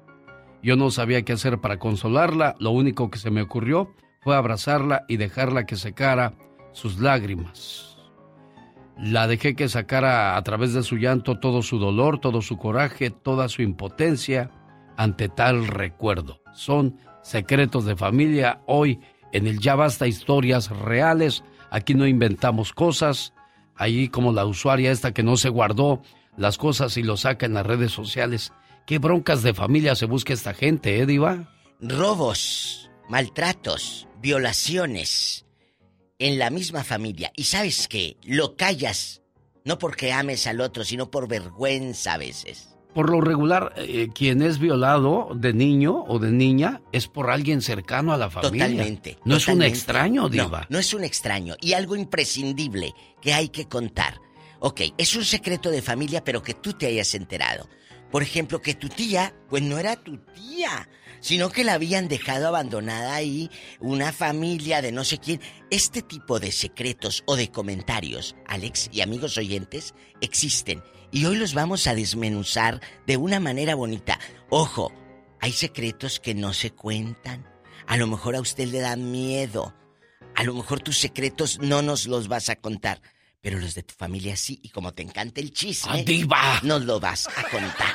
Yo 0.63 0.77
no 0.77 0.91
sabía 0.91 1.23
qué 1.23 1.33
hacer 1.33 1.61
para 1.61 1.79
consolarla, 1.79 2.55
lo 2.59 2.71
único 2.71 3.11
que 3.11 3.19
se 3.19 3.31
me 3.31 3.43
ocurrió 3.43 3.93
fue 4.21 4.37
abrazarla 4.37 5.05
y 5.09 5.17
dejarla 5.17 5.67
que 5.67 5.77
secara 5.77 6.35
sus 6.73 7.01
lágrimas. 7.01 7.99
La 8.97 9.27
dejé 9.27 9.57
que 9.57 9.69
sacara 9.69 10.37
a 10.37 10.43
través 10.43 10.75
de 10.75 10.83
su 10.83 10.99
llanto 10.99 11.41
todo 11.41 11.63
su 11.63 11.79
dolor, 11.79 12.21
todo 12.21 12.43
su 12.43 12.59
coraje, 12.59 13.11
toda 13.11 13.49
su 13.49 13.63
impotencia 13.63 14.51
ante 14.97 15.29
tal 15.29 15.67
recuerdo. 15.67 16.43
Son 16.53 16.99
secretos 17.23 17.87
de 17.87 17.97
familia 17.97 18.61
hoy 18.67 19.01
en 19.33 19.47
el 19.47 19.59
Ya 19.59 19.75
Basta 19.75 20.07
Historias 20.07 20.69
Reales. 20.69 21.43
Aquí 21.71 21.95
no 21.95 22.07
inventamos 22.07 22.73
cosas, 22.75 23.33
ahí 23.81 24.09
como 24.09 24.33
la 24.33 24.45
usuaria 24.45 24.93
esta 24.93 25.13
que 25.13 25.23
no 25.23 25.37
se 25.37 25.49
guardó 25.49 26.03
las 26.37 26.59
cosas 26.59 26.97
y 26.97 27.03
lo 27.03 27.17
saca 27.17 27.47
en 27.47 27.55
las 27.55 27.67
redes 27.67 27.91
sociales. 27.91 28.53
¿Qué 28.87 28.99
broncas 28.99 29.43
de 29.43 29.55
familia 29.55 29.95
se 29.97 30.07
busca 30.07 30.33
esta 30.33 30.55
gente, 30.55 31.01
eh, 31.01 31.07
Diva? 31.07 31.53
Robos, 31.81 32.91
maltratos, 33.09 34.07
violaciones 34.21 35.47
en 36.19 36.39
la 36.39 36.51
misma 36.51 36.85
familia. 36.85 37.33
Y 37.35 37.45
sabes 37.45 37.89
qué, 37.89 38.19
lo 38.23 38.55
callas, 38.57 39.23
no 39.65 39.79
porque 39.79 40.13
ames 40.13 40.47
al 40.47 40.61
otro, 40.61 40.85
sino 40.85 41.11
por 41.11 41.27
vergüenza 41.27 42.15
a 42.15 42.19
veces. 42.19 42.71
Por 42.95 43.09
lo 43.09 43.21
regular, 43.21 43.73
eh, 43.77 44.09
quien 44.13 44.43
es 44.43 44.59
violado 44.59 45.29
de 45.35 45.53
niño 45.53 46.05
o 46.09 46.19
de 46.19 46.33
niña 46.33 46.83
es 46.91 47.07
por 47.07 47.31
alguien 47.31 47.63
cercano 47.63 48.13
a 48.13 48.17
la 48.17 48.31
familia. 48.31 48.67
Totalmente. 48.67 49.19
No 49.25 49.37
es 49.37 49.47
un 49.47 49.63
extraño, 49.63 50.29
Diva. 50.29 50.63
No, 50.63 50.67
no 50.71 50.79
es 50.81 50.93
un 50.93 51.05
extraño. 51.05 51.55
Y 51.61 51.75
algo 51.75 51.95
imprescindible 51.95 52.93
que 53.21 53.33
hay 53.33 53.49
que 53.49 53.69
contar. 53.69 54.21
Ok, 54.59 54.83
es 54.99 55.15
un 55.15 55.25
secreto 55.25 55.71
de 55.71 55.83
familia, 55.83 56.23
pero 56.23 56.43
que 56.43 56.55
tú 56.55 56.75
te 56.75 56.87
hayas 56.87 57.15
enterado. 57.15 57.69
Por 58.11 58.23
ejemplo, 58.23 58.61
que 58.61 58.75
tu 58.75 58.89
tía, 58.89 59.35
pues 59.49 59.63
no 59.63 59.79
era 59.79 59.97
tu 59.97 60.19
tía, 60.19 60.89
sino 61.21 61.51
que 61.51 61.65
la 61.65 61.75
habían 61.75 62.09
dejado 62.09 62.49
abandonada 62.49 63.15
ahí, 63.15 63.51
una 63.79 64.13
familia 64.13 64.83
de 64.83 64.93
no 64.93 65.05
sé 65.05 65.19
quién. 65.19 65.41
Este 65.71 66.03
tipo 66.03 66.41
de 66.41 66.51
secretos 66.51 67.23
o 67.27 67.37
de 67.37 67.51
comentarios, 67.51 68.35
Alex 68.47 68.91
y 68.93 69.01
amigos 69.01 69.39
oyentes, 69.39 69.95
existen. 70.21 70.83
Y 71.13 71.25
hoy 71.25 71.37
los 71.37 71.55
vamos 71.55 71.87
a 71.87 71.95
desmenuzar 71.95 72.81
de 73.07 73.17
una 73.17 73.41
manera 73.41 73.75
bonita. 73.75 74.19
Ojo, 74.49 74.93
hay 75.41 75.53
secretos 75.53 76.21
que 76.21 76.35
no 76.35 76.53
se 76.53 76.71
cuentan. 76.73 77.49
A 77.87 77.97
lo 77.97 78.07
mejor 78.07 78.37
a 78.37 78.41
usted 78.41 78.69
le 78.69 78.81
da 78.81 78.97
miedo. 78.97 79.75
A 80.41 80.45
lo 80.45 80.55
mejor 80.55 80.81
tus 80.81 80.97
secretos 80.97 81.59
no 81.59 81.83
nos 81.83 82.07
los 82.07 82.27
vas 82.27 82.49
a 82.49 82.57
contar. 82.57 83.03
Pero 83.43 83.59
los 83.59 83.75
de 83.75 83.83
tu 83.83 83.93
familia 83.95 84.37
sí. 84.37 84.59
Y 84.63 84.71
como 84.71 84.95
te 84.95 85.03
encanta 85.03 85.39
el 85.43 85.53
chisme, 85.53 85.93
¡Ah, 85.93 86.03
diva! 86.03 86.61
nos 86.63 86.83
lo 86.87 86.99
vas 86.99 87.29
a 87.29 87.43
contar. 87.43 87.95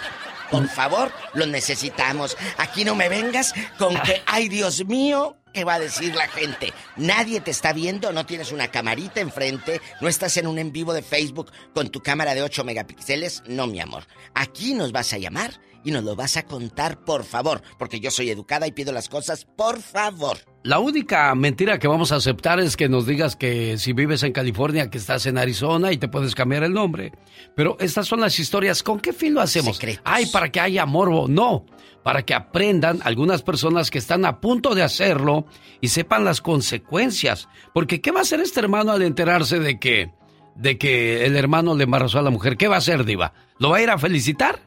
Por 0.51 0.67
favor, 0.69 1.11
los 1.33 1.47
necesitamos. 1.47 2.37
Aquí 2.59 2.85
no 2.85 2.93
me 2.93 3.09
vengas 3.09 3.51
con 3.79 3.99
que, 4.01 4.21
ay 4.27 4.47
Dios 4.47 4.85
mío, 4.85 5.37
¿qué 5.55 5.63
va 5.63 5.73
a 5.73 5.79
decir 5.79 6.13
la 6.13 6.27
gente? 6.27 6.71
Nadie 6.97 7.41
te 7.41 7.49
está 7.49 7.73
viendo, 7.73 8.13
no 8.13 8.27
tienes 8.27 8.51
una 8.51 8.67
camarita 8.67 9.21
enfrente, 9.21 9.81
no 10.01 10.07
estás 10.07 10.37
en 10.37 10.45
un 10.45 10.59
en 10.59 10.71
vivo 10.71 10.93
de 10.93 11.01
Facebook 11.01 11.51
con 11.73 11.89
tu 11.89 12.03
cámara 12.03 12.35
de 12.35 12.43
8 12.43 12.63
megapíxeles. 12.63 13.41
No, 13.47 13.65
mi 13.65 13.79
amor. 13.79 14.05
Aquí 14.35 14.75
nos 14.75 14.91
vas 14.91 15.13
a 15.13 15.17
llamar 15.17 15.59
y 15.85 15.91
nos 15.91 16.03
lo 16.03 16.15
vas 16.15 16.35
a 16.35 16.43
contar, 16.43 17.05
por 17.05 17.23
favor, 17.23 17.61
porque 17.77 17.99
yo 17.99 18.11
soy 18.11 18.29
educada 18.31 18.67
y 18.67 18.71
pido 18.71 18.91
las 18.91 19.07
cosas, 19.07 19.45
por 19.45 19.79
favor. 19.79 20.37
La 20.63 20.79
única 20.79 21.33
mentira 21.35 21.77
que 21.77 21.87
vamos 21.87 22.11
a 22.11 22.15
aceptar 22.15 22.59
es 22.59 22.75
que 22.75 22.89
nos 22.89 23.05
digas 23.05 23.35
que 23.35 23.77
si 23.77 23.93
vives 23.93 24.23
en 24.23 24.33
California, 24.33 24.89
que 24.89 24.97
estás 24.97 25.27
en 25.27 25.37
Arizona 25.37 25.91
y 25.91 25.97
te 25.97 26.07
puedes 26.07 26.33
cambiar 26.33 26.63
el 26.63 26.73
nombre. 26.73 27.11
Pero 27.55 27.77
estas 27.79 28.07
son 28.07 28.19
las 28.19 28.39
historias. 28.39 28.81
¿Con 28.81 28.99
qué 28.99 29.13
fin 29.13 29.35
lo 29.35 29.41
hacemos? 29.41 29.79
Ay, 30.03 30.25
para 30.25 30.51
que 30.51 30.59
haya 30.59 30.87
morbo. 30.87 31.27
No, 31.27 31.65
para 32.01 32.23
que 32.23 32.33
aprendan 32.33 32.99
algunas 33.03 33.43
personas 33.43 33.91
que 33.91 33.99
están 33.99 34.25
a 34.25 34.41
punto 34.41 34.73
de 34.73 34.81
hacerlo 34.81 35.45
y 35.81 35.89
sepan 35.89 36.25
las 36.25 36.41
consecuencias. 36.41 37.47
Porque 37.71 38.01
¿qué 38.01 38.09
va 38.09 38.19
a 38.19 38.23
hacer 38.23 38.39
este 38.39 38.59
hermano 38.59 38.91
al 38.91 39.03
enterarse 39.03 39.59
de 39.59 39.79
que, 39.79 40.11
de 40.55 40.79
que 40.79 41.27
el 41.27 41.35
hermano 41.35 41.75
le 41.75 41.83
embarazó 41.83 42.17
a 42.17 42.23
la 42.23 42.31
mujer? 42.31 42.57
¿Qué 42.57 42.67
va 42.67 42.75
a 42.75 42.79
hacer, 42.79 43.05
Diva? 43.05 43.33
¿Lo 43.59 43.69
va 43.69 43.77
a 43.77 43.81
ir 43.83 43.91
a 43.91 43.99
felicitar? 43.99 44.64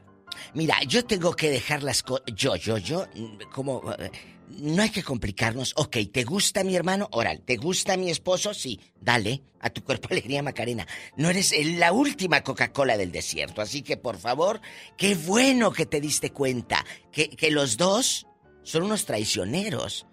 Mira, 0.54 0.82
yo 0.86 1.04
tengo 1.04 1.34
que 1.34 1.50
dejar 1.50 1.82
las 1.82 2.02
cosas. 2.02 2.24
Yo, 2.34 2.56
yo, 2.56 2.78
yo, 2.78 3.06
como. 3.52 3.82
No 4.48 4.82
hay 4.82 4.90
que 4.90 5.02
complicarnos. 5.02 5.74
Ok, 5.76 5.98
¿te 6.10 6.24
gusta 6.24 6.64
mi 6.64 6.74
hermano? 6.74 7.08
Oral, 7.12 7.42
¿te 7.42 7.56
gusta 7.56 7.96
mi 7.98 8.10
esposo? 8.10 8.54
Sí, 8.54 8.80
dale. 9.00 9.42
A 9.60 9.70
tu 9.70 9.84
cuerpo 9.84 10.08
alegría, 10.10 10.42
Macarena. 10.42 10.86
No 11.16 11.28
eres 11.28 11.54
la 11.76 11.92
última 11.92 12.42
Coca-Cola 12.42 12.96
del 12.96 13.12
desierto. 13.12 13.60
Así 13.60 13.82
que, 13.82 13.96
por 13.96 14.16
favor, 14.16 14.60
qué 14.96 15.14
bueno 15.14 15.70
que 15.70 15.84
te 15.84 16.00
diste 16.00 16.30
cuenta 16.32 16.84
que, 17.12 17.28
que 17.28 17.50
los 17.50 17.76
dos 17.76 18.26
son 18.62 18.84
unos 18.84 19.04
traicioneros. 19.04 20.06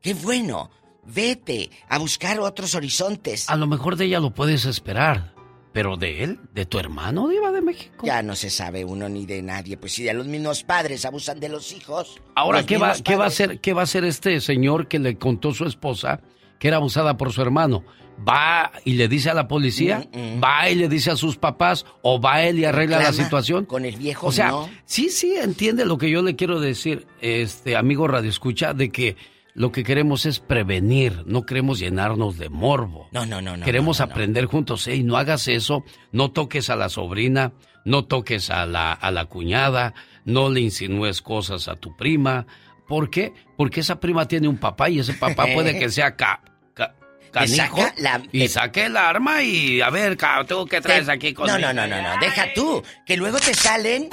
Qué 0.00 0.14
bueno. 0.14 0.70
Vete 1.04 1.68
a 1.88 1.98
buscar 1.98 2.38
otros 2.38 2.76
horizontes. 2.76 3.50
A 3.50 3.56
lo 3.56 3.66
mejor 3.66 3.96
de 3.96 4.04
ella 4.04 4.20
lo 4.20 4.32
puedes 4.32 4.64
esperar. 4.66 5.31
Pero 5.72 5.96
de 5.96 6.22
él, 6.22 6.38
de 6.52 6.66
tu 6.66 6.78
hermano, 6.78 7.28
Diva 7.28 7.50
de 7.50 7.62
México. 7.62 8.04
Ya 8.06 8.22
no 8.22 8.36
se 8.36 8.50
sabe 8.50 8.84
uno 8.84 9.08
ni 9.08 9.24
de 9.24 9.40
nadie. 9.42 9.76
Pues 9.76 9.92
si 9.92 10.02
de 10.02 10.12
los 10.12 10.26
mismos 10.26 10.64
padres 10.64 11.04
abusan 11.04 11.40
de 11.40 11.48
los 11.48 11.72
hijos. 11.72 12.20
Ahora, 12.34 12.58
los 12.58 12.66
¿qué 12.66 12.76
va, 12.78 12.94
¿qué 13.02 13.16
va 13.16 13.24
a 13.24 13.28
hacer, 13.28 13.60
qué 13.60 13.72
va 13.72 13.80
a 13.80 13.84
hacer 13.84 14.04
este 14.04 14.40
señor 14.40 14.88
que 14.88 14.98
le 14.98 15.16
contó 15.16 15.54
su 15.54 15.64
esposa 15.64 16.20
que 16.58 16.68
era 16.68 16.76
abusada 16.76 17.16
por 17.16 17.32
su 17.32 17.40
hermano? 17.42 17.84
¿Va 18.28 18.70
y 18.84 18.92
le 18.92 19.08
dice 19.08 19.30
a 19.30 19.34
la 19.34 19.48
policía? 19.48 20.06
¿Va 20.42 20.68
y 20.68 20.74
le 20.74 20.88
dice 20.88 21.10
a 21.10 21.16
sus 21.16 21.36
papás? 21.36 21.86
¿O 22.02 22.20
va 22.20 22.42
él 22.42 22.58
y 22.58 22.64
arregla 22.64 23.00
la 23.00 23.12
situación? 23.12 23.64
Con 23.64 23.84
el 23.84 23.96
viejo 23.96 24.26
O 24.26 24.32
sea, 24.32 24.50
no. 24.50 24.68
sí, 24.84 25.08
sí, 25.08 25.34
entiende 25.34 25.84
lo 25.84 25.98
que 25.98 26.10
yo 26.10 26.22
le 26.22 26.36
quiero 26.36 26.60
decir, 26.60 27.06
este 27.20 27.74
amigo 27.74 28.06
Radio 28.06 28.30
Escucha, 28.30 28.74
de 28.74 28.90
que 28.90 29.16
lo 29.54 29.70
que 29.72 29.84
queremos 29.84 30.24
es 30.26 30.38
prevenir, 30.40 31.22
no 31.26 31.44
queremos 31.44 31.78
llenarnos 31.78 32.38
de 32.38 32.48
morbo. 32.48 33.08
No, 33.12 33.26
no, 33.26 33.40
no, 33.42 33.56
no. 33.56 33.64
Queremos 33.64 33.98
no, 34.00 34.04
no, 34.04 34.08
no. 34.08 34.12
aprender 34.14 34.44
juntos, 34.46 34.86
y 34.88 35.02
no 35.02 35.16
hagas 35.16 35.48
eso, 35.48 35.84
no 36.10 36.30
toques 36.30 36.70
a 36.70 36.76
la 36.76 36.88
sobrina, 36.88 37.52
no 37.84 38.04
toques 38.04 38.50
a 38.50 38.64
la, 38.66 38.92
a 38.92 39.10
la 39.10 39.26
cuñada, 39.26 39.94
no 40.24 40.48
le 40.50 40.60
insinúes 40.60 41.20
cosas 41.22 41.68
a 41.68 41.76
tu 41.76 41.96
prima. 41.96 42.46
¿Por 42.88 43.10
qué? 43.10 43.32
Porque 43.56 43.80
esa 43.80 44.00
prima 44.00 44.26
tiene 44.28 44.48
un 44.48 44.58
papá 44.58 44.88
y 44.88 45.00
ese 45.00 45.14
papá 45.14 45.46
puede 45.52 45.78
que 45.78 45.88
sea 45.90 46.16
ca, 46.16 46.40
ca- 46.74 46.94
Te 47.20 47.30
canijo 47.30 47.76
saca 47.78 47.94
la- 47.98 48.22
y 48.30 48.46
saque 48.48 48.84
el 48.86 48.96
arma 48.96 49.42
y 49.42 49.80
a 49.80 49.88
ver, 49.90 50.16
ca- 50.16 50.44
¿tú 50.46 50.66
qué 50.66 50.80
traes 50.80 51.08
aquí 51.08 51.32
conmigo? 51.32 51.58
No, 51.58 51.72
no, 51.72 51.86
no, 51.86 51.86
no, 51.86 52.02
no. 52.14 52.20
Deja 52.20 52.52
tú. 52.54 52.82
Que 53.06 53.16
luego 53.16 53.38
te 53.38 53.54
salen. 53.54 54.08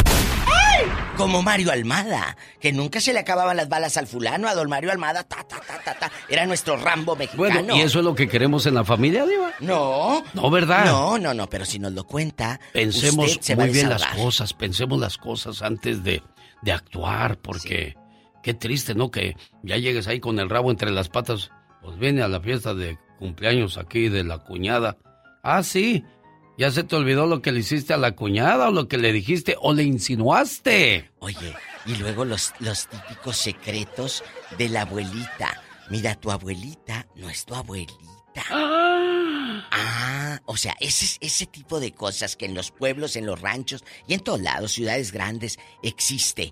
Como 1.17 1.41
Mario 1.41 1.71
Almada. 1.71 2.37
Que 2.61 2.71
nunca 2.71 3.01
se 3.01 3.11
le 3.11 3.19
acababan 3.19 3.57
las 3.57 3.67
balas 3.67 3.97
al 3.97 4.07
fulano, 4.07 4.47
a 4.47 4.55
don 4.55 4.69
Mario 4.69 4.91
Almada. 4.91 5.23
Ta, 5.23 5.43
ta, 5.43 5.59
ta, 5.59 5.79
ta, 5.83 5.93
ta. 5.95 6.11
Era 6.29 6.45
nuestro 6.45 6.77
Rambo 6.77 7.15
mexicano. 7.15 7.49
Bueno, 7.49 7.75
¿y 7.75 7.81
eso 7.81 7.99
es 7.99 8.05
lo 8.05 8.15
que 8.15 8.29
queremos 8.29 8.65
en 8.65 8.75
la 8.75 8.85
familia, 8.85 9.25
Diva? 9.25 9.51
No. 9.59 10.23
No, 10.33 10.49
¿verdad? 10.49 10.85
No, 10.85 11.17
no, 11.17 11.33
no. 11.33 11.49
Pero 11.49 11.65
si 11.65 11.77
nos 11.77 11.91
lo 11.91 12.05
cuenta. 12.05 12.59
Pensemos 12.71 13.31
usted 13.31 13.41
se 13.41 13.55
va 13.55 13.63
a 13.63 13.65
muy 13.65 13.73
bien 13.73 13.89
las 13.89 14.05
cosas, 14.05 14.53
pensemos 14.53 14.99
las 14.99 15.17
cosas 15.17 15.61
antes 15.61 16.03
de, 16.03 16.23
de 16.61 16.71
actuar, 16.71 17.37
porque 17.37 17.97
qué 18.41 18.53
triste, 18.53 18.95
¿no? 18.95 19.11
Que 19.11 19.35
ya 19.61 19.75
llegues 19.75 20.07
ahí 20.07 20.21
con 20.21 20.39
el 20.39 20.49
rabo 20.49 20.71
entre 20.71 20.91
las 20.91 21.09
patas, 21.09 21.51
pues 21.81 21.97
viene 21.99 22.21
a 22.21 22.29
la 22.29 22.39
fiesta 22.39 22.73
de 22.73 22.97
cumpleaños 23.17 23.77
aquí 23.77 24.07
de 24.07 24.23
la 24.23 24.37
cuñada. 24.37 24.97
Ah, 25.43 25.63
sí, 25.63 26.05
ya 26.59 26.71
se 26.71 26.83
te 26.83 26.97
olvidó 26.97 27.25
lo 27.25 27.41
que 27.41 27.53
le 27.53 27.61
hiciste 27.61 27.93
a 27.93 27.97
la 27.97 28.17
cuñada 28.17 28.67
o 28.67 28.71
lo 28.71 28.89
que 28.89 28.97
le 28.97 29.13
dijiste 29.13 29.55
o 29.61 29.71
le 29.73 29.83
insinuaste. 29.83 31.09
Oye, 31.19 31.55
y 31.85 31.95
luego 31.95 32.25
los, 32.25 32.51
los 32.59 32.89
típicos 32.89 33.37
secretos 33.37 34.25
de 34.57 34.67
la 34.67 34.81
abuelita. 34.81 35.63
Mira, 35.89 36.15
tu 36.15 36.29
abuelita 36.31 37.07
no 37.15 37.29
es 37.29 37.45
tu 37.45 37.55
abuelita. 37.55 38.43
Ah, 38.51 40.41
o 40.43 40.57
sea, 40.57 40.75
ese, 40.81 41.17
ese 41.21 41.45
tipo 41.45 41.79
de 41.79 41.93
cosas 41.93 42.35
que 42.35 42.45
en 42.45 42.55
los 42.55 42.71
pueblos, 42.71 43.15
en 43.15 43.25
los 43.25 43.39
ranchos 43.39 43.85
y 44.05 44.13
en 44.13 44.19
todos 44.19 44.41
lados, 44.41 44.73
ciudades 44.73 45.13
grandes, 45.13 45.59
existe. 45.81 46.51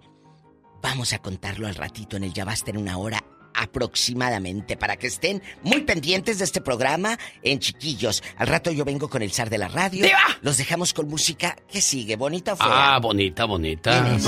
Vamos 0.81 1.11
a 1.11 1.19
contarlo 1.19 1.67
al 1.67 1.75
ratito 1.75 2.15
en 2.15 2.23
el 2.23 2.33
Ya 2.33 2.45
Basta 2.45 2.71
en 2.71 2.77
una 2.77 2.97
hora 2.97 3.21
aproximadamente 3.57 4.77
para 4.77 4.95
que 4.95 5.07
estén 5.07 5.41
muy 5.63 5.81
pendientes 5.81 6.37
de 6.39 6.45
este 6.45 6.61
programa 6.61 7.17
en 7.41 7.59
chiquillos. 7.59 8.23
Al 8.37 8.47
rato 8.47 8.71
yo 8.71 8.85
vengo 8.85 9.09
con 9.09 9.21
el 9.21 9.31
zar 9.31 9.49
de 9.49 9.57
la 9.57 9.67
radio. 9.67 10.05
Los 10.41 10.57
dejamos 10.57 10.93
con 10.93 11.09
música 11.09 11.55
que 11.69 11.81
sigue, 11.81 12.15
bonita 12.15 12.53
o 12.53 12.55
fea. 12.55 12.95
Ah, 12.95 12.99
bonita, 12.99 13.45
bonita. 13.45 13.91
¿Quién 13.91 14.15
es? 14.15 14.27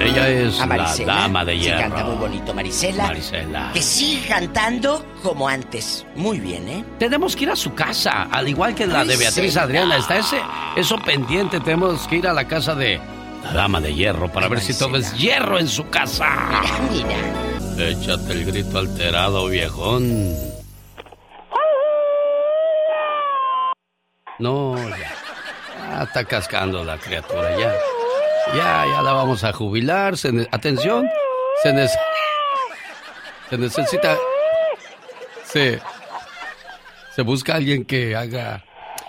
Ella 0.00 0.28
es 0.28 0.58
la 0.58 0.96
dama 1.04 1.44
de 1.44 1.58
hierro. 1.58 1.80
canta 1.80 2.04
muy 2.04 2.16
bonito 2.16 2.54
Marisela. 2.54 3.06
Marisela. 3.06 3.70
Que 3.74 3.82
sigue 3.82 4.26
cantando 4.26 5.04
como 5.22 5.46
antes. 5.46 6.06
Muy 6.16 6.40
bien, 6.40 6.66
¿eh? 6.68 6.84
Tenemos 6.98 7.36
que 7.36 7.44
ir 7.44 7.50
a 7.50 7.56
su 7.56 7.74
casa, 7.74 8.22
al 8.30 8.48
igual 8.48 8.74
que 8.74 8.86
la 8.86 9.04
de. 9.04 9.16
Beatriz 9.16 9.56
Adriana. 9.58 9.98
Está 9.98 10.18
ese, 10.18 10.40
eso 10.76 10.98
pendiente. 10.98 11.60
Tenemos 11.60 12.08
que 12.08 12.16
ir 12.16 12.26
a 12.26 12.32
la 12.32 12.48
casa 12.48 12.74
de 12.74 12.98
la 13.44 13.52
dama 13.52 13.80
de 13.80 13.94
hierro 13.94 14.32
para 14.32 14.48
ver 14.48 14.60
si 14.60 14.76
todo 14.76 14.96
es 14.96 15.12
hierro 15.18 15.58
en 15.58 15.68
su 15.68 15.88
casa. 15.90 16.26
Échate 17.88 18.32
el 18.32 18.44
grito 18.44 18.78
alterado, 18.78 19.46
viejón. 19.48 20.34
No, 24.38 24.76
ya. 24.76 25.12
Ah, 25.92 26.04
está 26.04 26.24
cascando 26.24 26.84
la 26.84 26.98
criatura, 26.98 27.56
ya. 27.58 27.72
Ya, 28.54 28.84
ya 28.86 29.02
la 29.02 29.12
vamos 29.12 29.44
a 29.44 29.52
jubilar. 29.52 30.16
Se 30.16 30.32
ne- 30.32 30.48
Atención, 30.50 31.08
se, 31.62 31.72
nece- 31.72 31.98
se 33.50 33.58
necesita... 33.58 34.16
Se... 35.44 35.80
Se 37.14 37.22
busca 37.22 37.54
alguien 37.56 37.84
que 37.84 38.14
haga... 38.16 38.64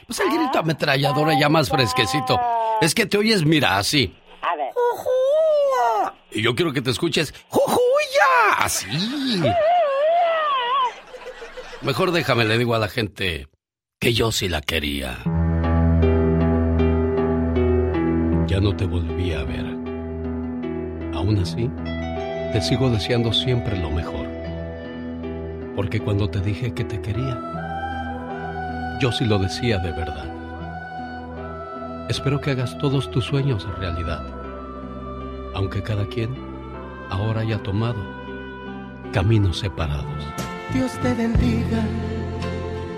Pues 0.07 0.19
el 0.19 0.29
grito 0.29 0.59
ametralladora 0.59 1.39
ya 1.39 1.47
más 1.49 1.69
fresquecito. 1.69 2.39
Es 2.81 2.93
que 2.95 3.05
te 3.05 3.17
oyes, 3.17 3.45
mira, 3.45 3.77
así. 3.77 4.13
A 4.41 4.55
ver. 4.55 4.71
Y 6.31 6.41
yo 6.41 6.55
quiero 6.55 6.73
que 6.73 6.81
te 6.81 6.91
escuches... 6.91 7.33
¡Jujuya! 7.49 7.79
Así. 8.57 8.87
Mejor 11.81 12.11
déjame, 12.11 12.45
le 12.45 12.57
digo 12.57 12.75
a 12.75 12.79
la 12.79 12.87
gente 12.87 13.47
que 13.99 14.13
yo 14.13 14.31
sí 14.31 14.47
la 14.49 14.61
quería. 14.61 15.17
ya 18.51 18.59
no 18.59 18.75
te 18.75 18.85
volví 18.85 19.31
a 19.31 19.45
ver. 19.45 19.65
Aún 21.13 21.39
así, 21.41 21.69
te 22.51 22.61
sigo 22.61 22.89
deseando 22.89 23.31
siempre 23.31 23.79
lo 23.79 23.89
mejor. 23.89 24.27
Porque 25.73 26.01
cuando 26.01 26.29
te 26.29 26.41
dije 26.41 26.73
que 26.73 26.83
te 26.83 27.01
quería, 27.01 27.39
yo 28.99 29.09
sí 29.13 29.23
lo 29.23 29.39
decía 29.39 29.77
de 29.77 29.93
verdad. 29.93 30.25
Espero 32.09 32.41
que 32.41 32.51
hagas 32.51 32.77
todos 32.77 33.09
tus 33.09 33.23
sueños 33.23 33.65
realidad, 33.79 34.21
aunque 35.53 35.81
cada 35.81 36.05
quien 36.05 36.35
ahora 37.09 37.41
haya 37.41 37.61
tomado 37.61 37.99
caminos 39.11 39.59
separados. 39.59 40.05
Dios 40.73 40.91
te 41.01 41.13
bendiga, 41.13 41.83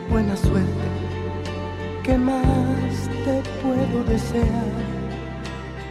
buena 0.09 0.35
suerte. 0.37 0.87
¿Qué 2.03 2.17
más 2.17 3.09
te 3.25 3.41
puedo 3.61 4.03
desear? 4.03 4.65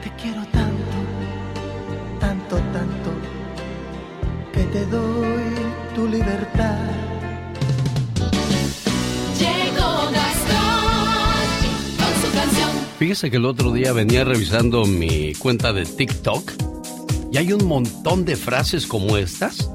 Te 0.02 0.10
quiero 0.20 0.42
tanto, 0.52 0.98
tanto, 2.20 2.56
tanto, 2.56 3.10
que 4.52 4.62
te 4.64 4.86
doy 4.86 5.42
tu 5.94 6.06
libertad. 6.06 7.11
Fíjese 13.02 13.32
que 13.32 13.38
el 13.38 13.46
otro 13.46 13.72
día 13.72 13.92
venía 13.92 14.22
revisando 14.22 14.84
mi 14.84 15.34
cuenta 15.34 15.72
de 15.72 15.84
TikTok 15.84 16.52
y 17.32 17.36
hay 17.36 17.52
un 17.52 17.66
montón 17.66 18.24
de 18.24 18.36
frases 18.36 18.86
como 18.86 19.16
estas. 19.16 19.68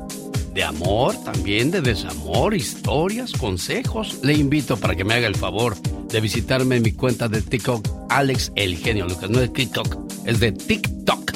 De 0.53 0.63
amor, 0.63 1.13
también 1.25 1.69
de 1.69 1.81
desamor, 1.81 2.53
historias, 2.53 3.33
consejos. 3.33 4.19
Le 4.23 4.31
invito 4.31 4.77
para 4.77 4.95
que 4.95 5.03
me 5.03 5.13
haga 5.13 5.27
el 5.27 5.35
favor 5.35 5.75
de 6.07 6.21
visitarme 6.21 6.77
en 6.77 6.83
mi 6.83 6.93
cuenta 6.93 7.27
de 7.27 7.41
TikTok, 7.41 7.85
Alex 8.07 8.53
el 8.55 8.77
genio 8.77 9.05
Lucas. 9.05 9.29
No 9.29 9.41
es 9.41 9.51
TikTok, 9.51 9.97
es 10.25 10.39
de 10.39 10.53
TikTok. 10.53 11.31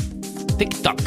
TikTok. 0.57 1.01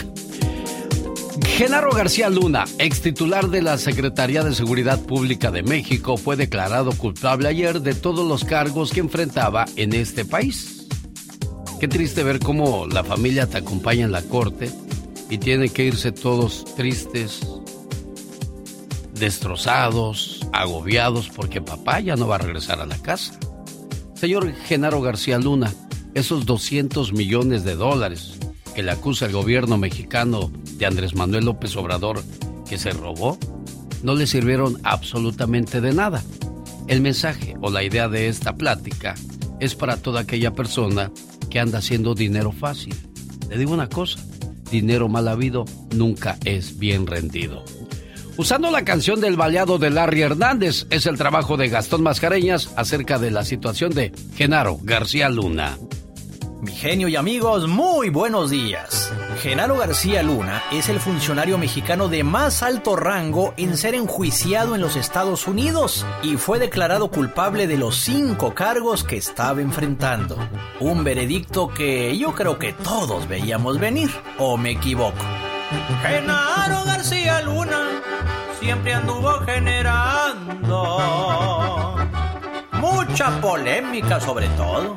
Genaro 1.46 1.92
García 1.92 2.28
Luna, 2.28 2.66
ex 2.78 3.00
titular 3.00 3.48
de 3.48 3.62
la 3.62 3.78
Secretaría 3.78 4.42
de 4.42 4.54
Seguridad 4.54 5.00
Pública 5.00 5.50
de 5.50 5.62
México, 5.62 6.18
fue 6.18 6.36
declarado 6.36 6.92
culpable 6.92 7.48
ayer 7.48 7.80
de 7.80 7.94
todos 7.94 8.28
los 8.28 8.44
cargos 8.44 8.92
que 8.92 9.00
enfrentaba 9.00 9.64
en 9.76 9.94
este 9.94 10.26
país. 10.26 10.73
Qué 11.80 11.88
triste 11.88 12.22
ver 12.22 12.38
cómo 12.38 12.86
la 12.86 13.04
familia 13.04 13.46
te 13.46 13.58
acompaña 13.58 14.04
en 14.04 14.12
la 14.12 14.22
corte 14.22 14.70
y 15.28 15.38
tienen 15.38 15.68
que 15.68 15.84
irse 15.84 16.12
todos 16.12 16.64
tristes, 16.76 17.40
destrozados, 19.14 20.46
agobiados 20.52 21.28
porque 21.34 21.60
papá 21.60 22.00
ya 22.00 22.16
no 22.16 22.28
va 22.28 22.36
a 22.36 22.38
regresar 22.38 22.80
a 22.80 22.86
la 22.86 22.96
casa. 22.98 23.38
Señor 24.14 24.54
Genaro 24.54 25.02
García 25.02 25.38
Luna, 25.38 25.74
esos 26.14 26.46
200 26.46 27.12
millones 27.12 27.64
de 27.64 27.74
dólares 27.74 28.38
que 28.74 28.82
le 28.82 28.92
acusa 28.92 29.26
el 29.26 29.32
gobierno 29.32 29.76
mexicano 29.76 30.50
de 30.78 30.86
Andrés 30.86 31.14
Manuel 31.14 31.44
López 31.44 31.76
Obrador 31.76 32.22
que 32.68 32.78
se 32.78 32.90
robó, 32.90 33.38
no 34.02 34.14
le 34.14 34.26
sirvieron 34.26 34.78
absolutamente 34.84 35.80
de 35.80 35.92
nada. 35.92 36.22
El 36.86 37.00
mensaje 37.00 37.56
o 37.60 37.70
la 37.70 37.82
idea 37.82 38.08
de 38.08 38.28
esta 38.28 38.56
plática 38.56 39.14
es 39.60 39.74
para 39.74 39.96
toda 39.96 40.20
aquella 40.20 40.52
persona 40.52 41.10
que 41.54 41.60
anda 41.60 41.78
haciendo 41.78 42.16
dinero 42.16 42.50
fácil. 42.50 42.96
Le 43.48 43.56
digo 43.56 43.72
una 43.72 43.88
cosa, 43.88 44.18
dinero 44.72 45.08
mal 45.08 45.28
habido 45.28 45.64
nunca 45.94 46.36
es 46.44 46.80
bien 46.80 47.06
rendido. 47.06 47.64
Usando 48.36 48.72
la 48.72 48.84
canción 48.84 49.20
del 49.20 49.36
baleado 49.36 49.78
de 49.78 49.90
Larry 49.90 50.22
Hernández, 50.22 50.88
es 50.90 51.06
el 51.06 51.16
trabajo 51.16 51.56
de 51.56 51.68
Gastón 51.68 52.02
Mascareñas 52.02 52.74
acerca 52.74 53.20
de 53.20 53.30
la 53.30 53.44
situación 53.44 53.92
de 53.92 54.10
Genaro 54.34 54.80
García 54.82 55.28
Luna. 55.28 55.78
Mi 56.60 56.72
genio 56.72 57.06
y 57.06 57.14
amigos, 57.14 57.68
muy 57.68 58.08
buenos 58.08 58.50
días. 58.50 59.12
Genaro 59.36 59.76
García 59.76 60.22
Luna 60.22 60.62
es 60.72 60.88
el 60.88 61.00
funcionario 61.00 61.58
mexicano 61.58 62.08
de 62.08 62.24
más 62.24 62.62
alto 62.62 62.96
rango 62.96 63.52
en 63.56 63.76
ser 63.76 63.94
enjuiciado 63.94 64.74
en 64.74 64.80
los 64.80 64.96
Estados 64.96 65.46
Unidos 65.46 66.06
y 66.22 66.36
fue 66.36 66.58
declarado 66.58 67.10
culpable 67.10 67.66
de 67.66 67.76
los 67.76 67.96
cinco 67.96 68.54
cargos 68.54 69.04
que 69.04 69.16
estaba 69.16 69.60
enfrentando. 69.60 70.36
Un 70.80 71.04
veredicto 71.04 71.68
que 71.68 72.16
yo 72.16 72.34
creo 72.34 72.58
que 72.58 72.72
todos 72.72 73.28
veíamos 73.28 73.78
venir, 73.78 74.10
¿o 74.38 74.56
me 74.56 74.70
equivoco? 74.70 75.24
Genaro 76.02 76.84
García 76.84 77.42
Luna 77.42 78.02
siempre 78.60 78.94
anduvo 78.94 79.30
generando 79.40 79.98
mucha 82.72 83.40
polémica 83.40 84.20
sobre 84.20 84.48
todo. 84.50 84.96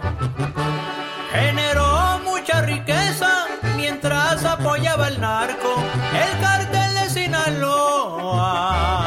Generó 1.32 2.20
mucha 2.24 2.62
riqueza 2.62 3.46
mientras 3.76 4.44
apoyaba 4.46 5.10
el 5.10 5.20
narco, 5.20 5.84
el 6.14 6.42
cartel 6.42 6.94
de 6.96 7.10
Sinaloa. 7.10 9.07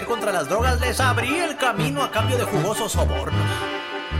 Contra 0.00 0.32
las 0.32 0.48
drogas, 0.48 0.80
les 0.80 0.98
abría 1.00 1.44
el 1.44 1.56
camino 1.56 2.02
a 2.02 2.10
cambio 2.10 2.38
de 2.38 2.44
jugosos 2.44 2.92
sobornos. 2.92 3.46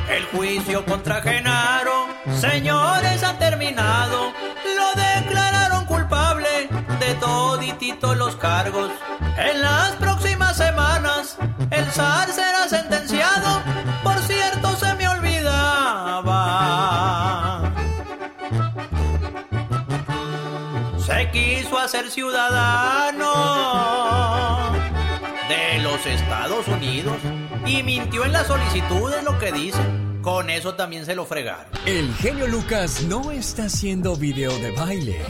El 0.08 0.24
juicio 0.26 0.84
contra 0.84 1.22
Genaro, 1.22 2.08
señores, 2.38 3.22
ha 3.24 3.38
terminado. 3.38 4.32
Lo 4.76 4.92
declararon 5.00 5.86
culpable 5.86 6.68
de 7.00 7.14
todititos 7.14 8.16
los 8.18 8.36
cargos. 8.36 8.90
En 9.38 9.62
las 9.62 9.92
próximas 9.92 10.56
semanas, 10.56 11.38
el 11.70 11.86
zar 11.86 12.28
será 12.28 12.68
sentenciado. 12.68 13.62
Por 14.02 14.18
cierto, 14.20 14.76
se 14.76 14.94
me 14.94 15.08
olvidaba. 15.08 16.42
Se 20.98 21.30
quiso 21.30 21.78
hacer 21.78 22.10
ciudadano 22.10 23.31
Unidos 27.02 27.20
y 27.66 27.82
mintió 27.82 28.24
en 28.24 28.32
la 28.32 28.44
solicitud, 28.44 29.12
es 29.12 29.24
lo 29.24 29.38
que 29.38 29.52
dicen. 29.52 30.20
Con 30.22 30.50
eso 30.50 30.74
también 30.74 31.04
se 31.04 31.14
lo 31.14 31.24
fregaron. 31.24 31.66
El 31.84 32.14
genio 32.14 32.46
Lucas 32.46 33.02
no 33.02 33.32
está 33.32 33.64
haciendo 33.64 34.16
video 34.16 34.56
de 34.58 34.70
baile. 34.70 35.20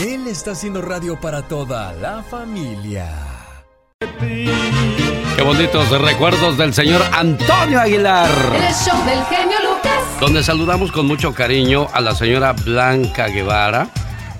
Él 0.00 0.26
está 0.26 0.52
haciendo 0.52 0.80
radio 0.80 1.20
para 1.20 1.42
toda 1.42 1.92
la 1.92 2.22
familia. 2.22 3.08
Qué 4.18 5.42
bonitos 5.42 5.90
recuerdos 6.00 6.56
del 6.56 6.72
señor 6.74 7.02
Antonio 7.12 7.80
Aguilar. 7.80 8.30
El 8.54 8.74
show 8.74 9.04
del 9.04 9.22
genio 9.26 9.58
Lucas. 9.58 9.61
Donde 10.20 10.42
saludamos 10.42 10.92
con 10.92 11.06
mucho 11.06 11.34
cariño 11.34 11.88
a 11.92 12.00
la 12.00 12.14
señora 12.14 12.52
Blanca 12.52 13.26
Guevara, 13.26 13.90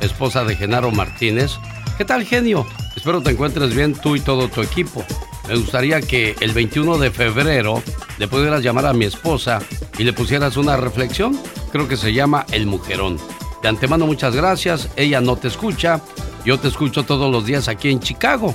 esposa 0.00 0.44
de 0.44 0.54
Genaro 0.54 0.90
Martínez. 0.92 1.52
¿Qué 1.98 2.04
tal, 2.04 2.24
genio? 2.24 2.66
Espero 2.94 3.20
te 3.20 3.30
encuentres 3.30 3.74
bien 3.74 3.94
tú 3.94 4.14
y 4.14 4.20
todo 4.20 4.48
tu 4.48 4.62
equipo. 4.62 5.04
Me 5.48 5.56
gustaría 5.56 6.00
que 6.00 6.36
el 6.40 6.52
21 6.52 6.98
de 6.98 7.10
febrero 7.10 7.82
le 8.18 8.28
pudieras 8.28 8.62
llamar 8.62 8.86
a 8.86 8.92
mi 8.92 9.06
esposa 9.06 9.60
y 9.98 10.04
le 10.04 10.12
pusieras 10.12 10.56
una 10.56 10.76
reflexión. 10.76 11.36
Creo 11.72 11.88
que 11.88 11.96
se 11.96 12.12
llama 12.12 12.46
El 12.52 12.66
Mujerón. 12.66 13.18
De 13.60 13.68
antemano 13.68 14.06
muchas 14.06 14.36
gracias. 14.36 14.88
Ella 14.96 15.20
no 15.20 15.36
te 15.36 15.48
escucha. 15.48 16.00
Yo 16.44 16.60
te 16.60 16.68
escucho 16.68 17.02
todos 17.02 17.30
los 17.30 17.44
días 17.44 17.68
aquí 17.68 17.90
en 17.90 18.00
Chicago. 18.00 18.54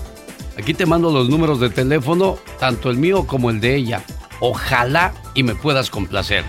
Aquí 0.58 0.74
te 0.74 0.86
mando 0.86 1.12
los 1.12 1.30
números 1.30 1.60
de 1.60 1.70
teléfono, 1.70 2.38
tanto 2.60 2.90
el 2.90 2.98
mío 2.98 3.28
como 3.28 3.50
el 3.50 3.60
de 3.60 3.76
ella. 3.76 4.04
Ojalá 4.40 5.14
y 5.34 5.44
me 5.44 5.56
puedas 5.56 5.90
complacer. 5.90 6.46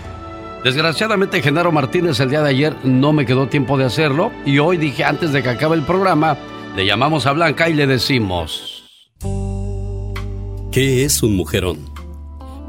Desgraciadamente 0.63 1.41
Genaro 1.41 1.71
Martínez 1.71 2.19
el 2.19 2.29
día 2.29 2.41
de 2.41 2.49
ayer 2.49 2.75
no 2.83 3.13
me 3.13 3.25
quedó 3.25 3.47
tiempo 3.47 3.77
de 3.77 3.85
hacerlo 3.85 4.31
y 4.45 4.59
hoy 4.59 4.75
dije 4.77 5.05
antes 5.05 5.31
de 5.31 5.41
que 5.41 5.49
acabe 5.49 5.75
el 5.77 5.83
programa, 5.83 6.37
le 6.75 6.85
llamamos 6.85 7.25
a 7.25 7.31
Blanca 7.31 7.69
y 7.69 7.73
le 7.73 7.87
decimos... 7.87 8.83
¿Qué 10.71 11.03
es 11.03 11.23
un 11.23 11.35
mujerón? 11.35 11.89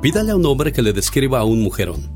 Pídale 0.01 0.33
a 0.33 0.37
un 0.37 0.47
hombre 0.47 0.73
que 0.73 0.83
le 0.83 0.93
describa 0.93 1.41
a 1.41 1.45
un 1.45 1.62
mujerón. 1.62 2.15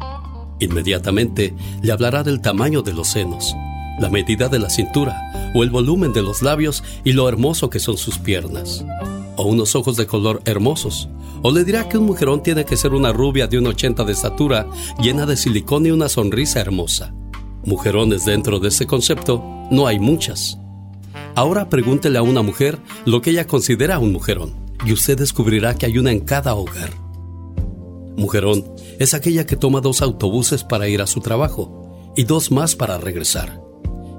Inmediatamente 0.61 1.55
le 1.83 1.93
hablará 1.93 2.23
del 2.23 2.41
tamaño 2.41 2.81
de 2.81 2.95
los 2.95 3.09
senos, 3.09 3.55
la 4.01 4.09
medida 4.09 4.49
de 4.49 4.61
la 4.61 4.71
cintura, 4.71 5.53
o 5.55 5.63
el 5.63 5.71
volumen 5.71 6.13
de 6.13 6.23
los 6.23 6.41
labios 6.41 6.83
y 7.05 7.13
lo 7.13 7.29
hermoso 7.29 7.69
que 7.69 7.81
son 7.81 7.99
sus 7.99 8.19
piernas. 8.19 8.85
O 9.37 9.45
unos 9.45 9.75
ojos 9.75 9.97
de 9.97 10.07
color 10.07 10.43
hermosos. 10.45 11.09
O 11.43 11.51
le 11.51 11.65
dirá 11.65 11.89
que 11.89 11.99
un 11.99 12.07
mujerón 12.07 12.43
tiene 12.43 12.65
que 12.65 12.77
ser 12.77 12.95
una 12.95 13.13
rubia 13.13 13.47
de 13.47 13.59
un 13.59 13.67
80 13.67 14.05
de 14.05 14.13
estatura, 14.13 14.67
llena 15.01 15.27
de 15.27 15.37
silicón 15.37 15.87
y 15.87 15.91
una 15.91 16.09
sonrisa 16.09 16.61
hermosa. 16.61 17.15
Mujerones 17.65 18.25
dentro 18.25 18.61
de 18.61 18.69
ese 18.69 18.87
concepto 18.87 19.43
no 19.71 19.87
hay 19.87 19.99
muchas. 19.99 20.59
Ahora 21.35 21.69
pregúntele 21.69 22.19
a 22.19 22.23
una 22.23 22.43
mujer 22.43 22.79
lo 23.05 23.21
que 23.21 23.31
ella 23.31 23.47
considera 23.47 23.99
un 23.99 24.13
mujerón 24.13 24.55
y 24.85 24.93
usted 24.93 25.19
descubrirá 25.19 25.75
que 25.75 25.87
hay 25.87 25.99
una 25.99 26.13
en 26.13 26.21
cada 26.21 26.55
hogar. 26.55 26.91
Mujerón 28.17 28.65
es 28.99 29.15
aquella 29.15 29.47
que 29.47 29.57
toma 29.57 29.81
dos 29.81 30.03
autobuses 30.03 30.63
para 30.63 30.89
ir 30.89 31.03
a 31.03 31.07
su 31.07 31.21
trabajo 31.21 32.13
y 32.17 32.25
dos 32.25 32.51
más 32.53 32.77
para 32.77 32.99
regresar. 32.99 33.61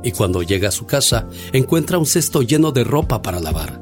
Y 0.04 0.12
cuando 0.12 0.44
llega 0.44 0.70
a 0.70 0.74
su 0.74 0.86
casa 0.86 1.28
encuentra 1.54 1.98
un 1.98 2.06
cesto 2.06 2.42
lleno 2.42 2.72
de 2.72 2.84
ropa 2.84 3.22
para 3.22 3.40
lavar, 3.40 3.82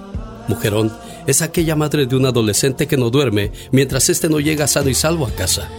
Mujerón 0.51 0.91
es 1.27 1.41
aquella 1.41 1.77
madre 1.77 2.05
de 2.05 2.15
un 2.17 2.25
adolescente 2.25 2.85
que 2.85 2.97
no 2.97 3.09
duerme 3.09 3.51
mientras 3.71 4.09
éste 4.09 4.27
no 4.27 4.41
llega 4.41 4.67
sano 4.67 4.89
y 4.89 4.93
salvo 4.93 5.25
a 5.25 5.31
casa 5.31 5.69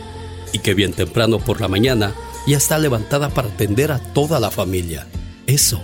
y 0.52 0.60
que 0.60 0.72
bien 0.72 0.94
temprano 0.94 1.38
por 1.38 1.60
la 1.60 1.68
mañana 1.68 2.14
ya 2.46 2.56
está 2.56 2.78
levantada 2.78 3.28
para 3.28 3.48
atender 3.48 3.92
a 3.92 3.98
toda 4.14 4.40
la 4.40 4.50
familia. 4.50 5.06
Eso 5.46 5.78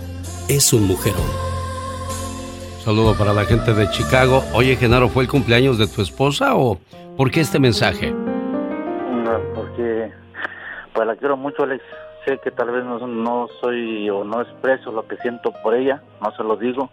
es 0.47 0.73
un 0.73 0.87
mujerón. 0.87 1.29
Saludo 2.83 3.15
para 3.15 3.33
la 3.33 3.45
gente 3.45 3.73
de 3.75 3.87
Chicago. 3.91 4.43
Oye, 4.53 4.75
Genaro, 4.75 5.07
¿fue 5.09 5.23
el 5.23 5.29
cumpleaños 5.29 5.77
de 5.77 5.87
tu 5.87 6.01
esposa 6.01 6.55
o 6.55 6.79
por 7.15 7.29
qué 7.29 7.41
este 7.41 7.59
mensaje? 7.59 8.11
No, 8.11 9.39
porque 9.53 10.11
pues 10.93 11.07
la 11.07 11.15
quiero 11.15 11.37
mucho, 11.37 11.63
Alex. 11.63 11.83
Sé 12.25 12.39
que 12.43 12.49
tal 12.49 12.71
vez 12.71 12.83
no, 12.83 13.05
no 13.05 13.47
soy 13.61 14.09
o 14.09 14.23
no 14.23 14.41
expreso 14.41 14.91
lo 14.91 15.07
que 15.07 15.15
siento 15.17 15.53
por 15.61 15.75
ella, 15.75 16.01
no 16.21 16.35
se 16.35 16.43
lo 16.43 16.57
digo, 16.57 16.89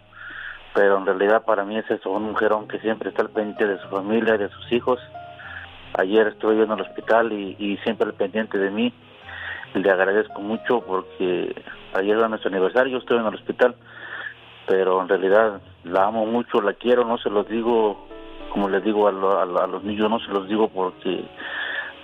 pero 0.76 0.98
en 0.98 1.06
realidad 1.06 1.42
para 1.46 1.64
mí 1.64 1.76
es 1.78 1.90
eso, 1.90 2.10
un 2.10 2.24
mujerón 2.24 2.68
que 2.68 2.78
siempre 2.80 3.08
está 3.08 3.22
al 3.22 3.30
pendiente 3.30 3.66
de 3.66 3.80
su 3.80 3.88
familia, 3.88 4.36
de 4.36 4.50
sus 4.50 4.70
hijos. 4.72 5.00
Ayer 5.94 6.26
estuve 6.28 6.54
yo 6.58 6.64
en 6.64 6.72
el 6.72 6.82
hospital 6.82 7.32
y, 7.32 7.56
y 7.58 7.78
siempre 7.78 8.06
al 8.06 8.12
pendiente 8.14 8.58
de 8.58 8.70
mí. 8.70 8.92
Le 9.74 9.90
agradezco 9.90 10.40
mucho 10.42 10.80
porque 10.86 11.54
ayer 11.94 12.16
era 12.18 12.28
nuestro 12.28 12.50
aniversario, 12.50 12.92
yo 12.92 12.98
estoy 12.98 13.16
en 13.18 13.26
el 13.26 13.34
hospital, 13.34 13.74
pero 14.66 15.00
en 15.00 15.08
realidad 15.08 15.60
la 15.84 16.04
amo 16.04 16.26
mucho, 16.26 16.60
la 16.60 16.74
quiero, 16.74 17.04
no 17.06 17.16
se 17.18 17.30
los 17.30 17.48
digo 17.48 18.06
como 18.52 18.68
les 18.68 18.84
digo 18.84 19.08
a, 19.08 19.12
lo- 19.12 19.38
a 19.40 19.44
lo- 19.46 19.62
a 19.62 19.66
los 19.66 19.82
niños, 19.82 20.08
no 20.10 20.18
se 20.20 20.28
los 20.30 20.46
digo 20.48 20.68
porque 20.68 21.24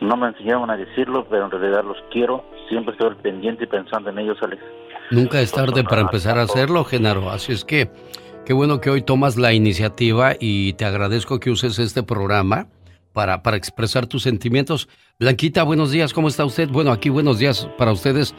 no 0.00 0.16
me 0.16 0.28
enseñaron 0.28 0.70
a 0.70 0.76
decirlo, 0.76 1.26
pero 1.30 1.44
en 1.44 1.50
realidad 1.50 1.84
los 1.84 1.96
quiero, 2.10 2.44
siempre 2.68 2.92
estoy 2.92 3.08
al 3.10 3.16
pendiente 3.16 3.64
y 3.64 3.66
pensando 3.66 4.08
en 4.10 4.18
ellos, 4.18 4.38
Alex. 4.42 4.62
Nunca 5.10 5.40
es 5.40 5.52
tarde 5.52 5.84
para 5.84 6.02
empezar 6.02 6.38
a 6.38 6.42
hacerlo, 6.42 6.84
Genaro. 6.84 7.30
Así 7.30 7.52
es 7.52 7.64
que 7.64 7.90
qué 8.44 8.52
bueno 8.52 8.80
que 8.80 8.90
hoy 8.90 9.02
tomas 9.02 9.36
la 9.36 9.52
iniciativa 9.52 10.34
y 10.38 10.72
te 10.74 10.84
agradezco 10.84 11.38
que 11.40 11.50
uses 11.50 11.78
este 11.78 12.02
programa 12.02 12.66
para, 13.12 13.42
para 13.42 13.56
expresar 13.56 14.06
tus 14.06 14.22
sentimientos. 14.22 14.88
Blanquita, 15.18 15.62
buenos 15.62 15.90
días, 15.90 16.12
¿cómo 16.12 16.28
está 16.28 16.44
usted? 16.44 16.68
Bueno, 16.68 16.92
aquí 16.92 17.08
buenos 17.08 17.38
días 17.38 17.68
para 17.78 17.92
ustedes. 17.92 18.34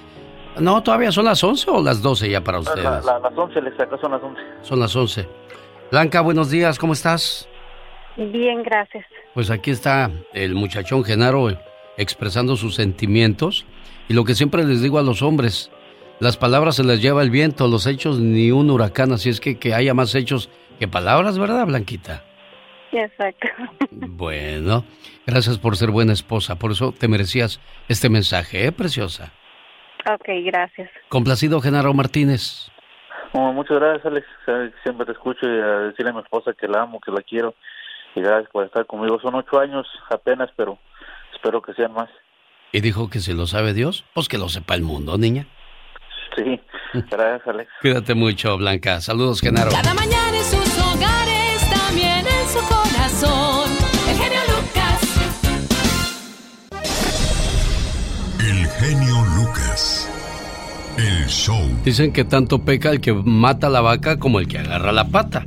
No, 0.60 0.84
todavía 0.84 1.12
son 1.12 1.26
las 1.26 1.44
11 1.44 1.70
o 1.72 1.82
las 1.84 2.02
12 2.02 2.30
ya 2.30 2.44
para 2.44 2.60
ustedes. 2.60 2.84
la- 2.84 3.20
las 3.20 3.38
11, 3.38 3.60
Alex, 3.60 3.80
acá 3.80 3.98
son 4.00 4.12
las 4.12 4.22
11. 4.24 4.42
Son 4.62 4.80
las 4.80 4.96
11. 4.96 5.28
Blanca, 5.92 6.22
buenos 6.22 6.50
días, 6.50 6.78
¿cómo 6.78 6.94
estás? 6.94 7.48
Bien, 8.18 8.62
gracias. 8.64 9.06
Pues 9.34 9.50
aquí 9.50 9.72
está 9.72 10.12
el 10.34 10.54
muchachón 10.54 11.04
Genaro 11.04 11.50
expresando 11.98 12.56
sus 12.56 12.76
sentimientos 12.76 13.66
y 14.08 14.14
lo 14.14 14.24
que 14.26 14.36
siempre 14.36 14.64
les 14.64 14.82
digo 14.82 15.00
a 15.00 15.04
los 15.04 15.22
hombres, 15.24 15.72
las 16.20 16.38
palabras 16.38 16.76
se 16.76 16.84
las 16.84 17.02
lleva 17.02 17.22
el 17.22 17.30
viento, 17.30 17.68
los 17.68 17.88
hechos 17.88 18.20
ni 18.20 18.52
un 18.52 18.70
huracán, 18.70 19.12
así 19.12 19.30
es 19.30 19.40
que 19.40 19.60
que 19.60 19.74
haya 19.74 19.94
más 19.94 20.16
hechos 20.16 20.50
que 20.80 20.88
palabras, 20.88 21.38
¿verdad, 21.38 21.66
Blanquita? 21.66 22.24
Exacto. 22.92 23.48
Bueno, 23.92 24.86
gracias 25.26 25.58
por 25.58 25.76
ser 25.76 25.92
buena 25.92 26.14
esposa, 26.14 26.58
por 26.58 26.72
eso 26.72 26.94
te 26.98 27.08
merecías 27.08 27.60
este 27.88 28.10
mensaje, 28.10 28.66
¿eh, 28.66 28.72
preciosa? 28.72 29.32
Ok, 30.12 30.28
gracias. 30.46 30.90
Complacido, 31.10 31.62
Genaro 31.62 31.94
Martínez. 31.94 32.70
Oh, 33.32 33.52
muchas 33.52 33.80
gracias, 33.80 34.06
Alex. 34.06 34.28
Siempre 34.84 35.06
te 35.06 35.14
escucho 35.14 35.48
y 35.48 35.60
a 35.60 35.80
decirle 35.88 36.12
a 36.12 36.14
mi 36.14 36.22
esposa 36.22 36.54
que 36.54 36.68
la 36.68 36.84
amo, 36.84 37.00
que 37.00 37.12
la 37.12 37.22
quiero. 37.22 37.56
Y 38.16 38.22
gracias 38.22 38.52
por 38.52 38.66
estar 38.66 38.86
conmigo. 38.86 39.20
Son 39.22 39.34
ocho 39.34 39.60
años 39.60 39.88
apenas, 40.12 40.50
pero 40.56 40.78
espero 41.34 41.62
que 41.62 41.74
sean 41.74 41.94
más. 41.94 42.10
Y 42.72 42.82
dijo 42.82 43.10
que 43.10 43.20
si 43.20 43.34
lo 43.34 43.48
sabe 43.48 43.74
Dios, 43.74 44.06
pues 44.14 44.28
que 44.28 44.38
lo 44.38 44.50
sepa 44.50 44.76
el 44.76 44.84
mundo, 44.84 45.18
niña. 45.18 45.48
Sí, 46.36 46.60
gracias, 47.12 47.48
Alex. 47.48 47.70
Cuídate 47.82 48.14
mucho, 48.14 48.58
Blanca. 48.58 49.02
Saludos, 49.02 49.42
Genaro. 49.42 49.72
Cada 49.72 49.94
mañana 49.94 50.38
en 50.38 50.44
sus 50.44 50.80
hogares, 50.80 51.70
también 51.70 52.26
en 52.26 52.48
su 52.50 52.60
corazón. 52.68 53.70
El 54.10 54.18
genio 54.18 54.40
Lucas. 54.50 55.00
El 58.40 58.68
genio 58.68 59.26
Lucas. 59.36 60.10
El 60.98 61.28
show. 61.28 61.62
Dicen 61.84 62.14
que 62.14 62.24
tanto 62.24 62.64
peca 62.64 62.90
el 62.92 63.02
que 63.02 63.14
mata 63.14 63.70
la 63.70 63.82
vaca 63.82 64.20
como 64.20 64.40
el 64.40 64.48
que 64.48 64.60
agarra 64.60 64.92
la 64.92 65.06
pata. 65.08 65.46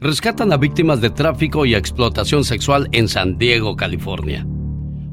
Rescatan 0.00 0.52
a 0.52 0.56
víctimas 0.56 1.00
de 1.00 1.10
tráfico 1.10 1.66
y 1.66 1.74
explotación 1.74 2.44
sexual 2.44 2.88
en 2.92 3.08
San 3.08 3.36
Diego, 3.36 3.74
California. 3.74 4.46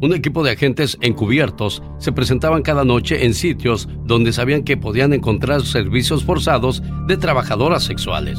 Un 0.02 0.14
equipo 0.14 0.44
de 0.44 0.52
agentes 0.52 0.98
encubiertos 1.00 1.82
se 2.00 2.12
presentaban 2.12 2.64
cada 2.64 2.84
noche 2.84 3.26
en 3.26 3.34
sitios 3.34 3.88
donde 4.04 4.34
sabían 4.34 4.64
que 4.64 4.76
podían 4.76 5.14
encontrar 5.14 5.62
servicios 5.62 6.26
forzados 6.26 6.84
de 7.08 7.16
trabajadoras 7.16 7.86
sexuales. 7.86 8.38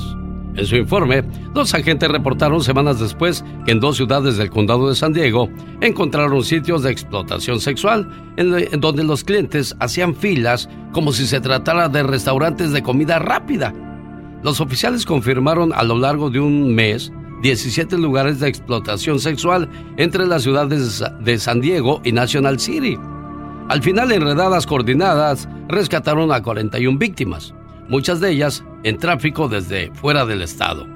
En 0.54 0.66
su 0.66 0.76
informe, 0.76 1.22
los 1.54 1.74
agentes 1.74 2.10
reportaron 2.10 2.62
semanas 2.62 3.00
después 3.00 3.44
que 3.64 3.72
en 3.72 3.80
dos 3.80 3.96
ciudades 3.96 4.36
del 4.36 4.50
condado 4.50 4.88
de 4.88 4.94
San 4.94 5.12
Diego 5.12 5.48
encontraron 5.80 6.42
sitios 6.44 6.82
de 6.82 6.90
explotación 6.90 7.60
sexual 7.60 8.08
en 8.36 8.80
donde 8.80 9.04
los 9.04 9.24
clientes 9.24 9.76
hacían 9.80 10.14
filas 10.14 10.68
como 10.92 11.12
si 11.12 11.26
se 11.26 11.40
tratara 11.40 11.88
de 11.88 12.02
restaurantes 12.02 12.72
de 12.72 12.82
comida 12.82 13.18
rápida. 13.18 13.74
Los 14.42 14.60
oficiales 14.60 15.04
confirmaron 15.04 15.72
a 15.74 15.82
lo 15.82 15.98
largo 15.98 16.30
de 16.30 16.40
un 16.40 16.74
mes 16.74 17.12
17 17.42 17.98
lugares 17.98 18.40
de 18.40 18.48
explotación 18.48 19.20
sexual 19.20 19.68
entre 19.96 20.26
las 20.26 20.42
ciudades 20.42 21.02
de 21.20 21.38
San 21.38 21.60
Diego 21.60 22.00
y 22.04 22.12
National 22.12 22.58
City. 22.58 22.98
Al 23.68 23.82
final, 23.82 24.12
en 24.12 24.22
redadas 24.22 24.66
coordinadas, 24.66 25.48
rescataron 25.68 26.32
a 26.32 26.42
41 26.42 26.98
víctimas, 26.98 27.54
muchas 27.88 28.20
de 28.20 28.30
ellas 28.30 28.64
en 28.84 28.98
tráfico 28.98 29.48
desde 29.48 29.90
fuera 29.92 30.24
del 30.24 30.42
estado. 30.42 30.86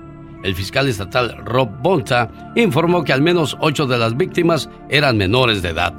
El 0.42 0.54
fiscal 0.54 0.88
estatal 0.88 1.36
Rob 1.44 1.68
Bonta 1.82 2.52
informó 2.54 3.04
que 3.04 3.12
al 3.12 3.20
menos 3.20 3.56
8 3.60 3.86
de 3.86 3.98
las 3.98 4.16
víctimas 4.16 4.70
eran 4.88 5.18
menores 5.18 5.62
de 5.62 5.70
edad. 5.70 5.94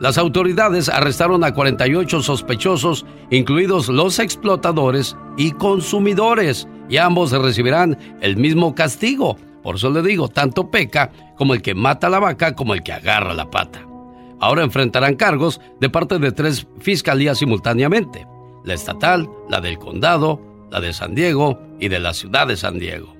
Las 0.00 0.18
autoridades 0.18 0.88
arrestaron 0.88 1.42
a 1.42 1.52
48 1.52 2.22
sospechosos, 2.22 3.06
incluidos 3.30 3.88
los 3.88 4.18
explotadores 4.18 5.16
y 5.36 5.52
consumidores, 5.52 6.68
y 6.88 6.98
ambos 6.98 7.32
recibirán 7.32 7.98
el 8.20 8.36
mismo 8.36 8.74
castigo. 8.74 9.38
Por 9.66 9.74
eso 9.74 9.90
le 9.90 10.00
digo, 10.00 10.28
tanto 10.28 10.70
peca 10.70 11.10
como 11.36 11.52
el 11.52 11.60
que 11.60 11.74
mata 11.74 12.08
la 12.08 12.20
vaca 12.20 12.54
como 12.54 12.72
el 12.72 12.84
que 12.84 12.92
agarra 12.92 13.34
la 13.34 13.50
pata. 13.50 13.84
Ahora 14.38 14.62
enfrentarán 14.62 15.16
cargos 15.16 15.60
de 15.80 15.90
parte 15.90 16.20
de 16.20 16.30
tres 16.30 16.68
fiscalías 16.78 17.38
simultáneamente, 17.38 18.28
la 18.62 18.74
estatal, 18.74 19.28
la 19.50 19.60
del 19.60 19.76
condado, 19.76 20.40
la 20.70 20.78
de 20.78 20.92
San 20.92 21.16
Diego 21.16 21.58
y 21.80 21.88
de 21.88 21.98
la 21.98 22.14
ciudad 22.14 22.46
de 22.46 22.56
San 22.56 22.78
Diego. 22.78 23.16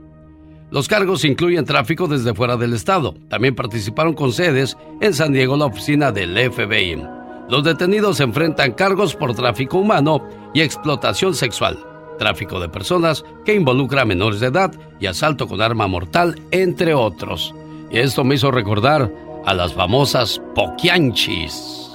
Los 0.70 0.86
cargos 0.86 1.24
incluyen 1.24 1.64
tráfico 1.64 2.06
desde 2.06 2.32
fuera 2.32 2.56
del 2.56 2.74
estado. 2.74 3.16
También 3.28 3.56
participaron 3.56 4.14
con 4.14 4.30
sedes 4.30 4.76
en 5.00 5.14
San 5.14 5.32
Diego 5.32 5.56
la 5.56 5.64
oficina 5.64 6.12
del 6.12 6.38
FBI. 6.52 7.02
Los 7.48 7.64
detenidos 7.64 8.20
enfrentan 8.20 8.74
cargos 8.74 9.16
por 9.16 9.34
tráfico 9.34 9.78
humano 9.78 10.22
y 10.54 10.60
explotación 10.60 11.34
sexual, 11.34 11.84
tráfico 12.18 12.60
de 12.60 12.68
personas 12.68 13.24
que 13.44 13.54
involucra 13.54 14.02
a 14.02 14.06
menores 14.06 14.40
de 14.40 14.48
edad 14.48 14.72
y 15.00 15.06
asalto 15.06 15.46
con 15.48 15.60
arma 15.60 15.86
mortal, 15.86 16.40
entre 16.50 16.94
otros. 16.94 17.54
Y 17.90 17.98
esto 17.98 18.24
me 18.24 18.34
hizo 18.34 18.50
recordar 18.50 19.12
a 19.44 19.54
las 19.54 19.72
famosas 19.72 20.40
poquianchis. 20.54 21.90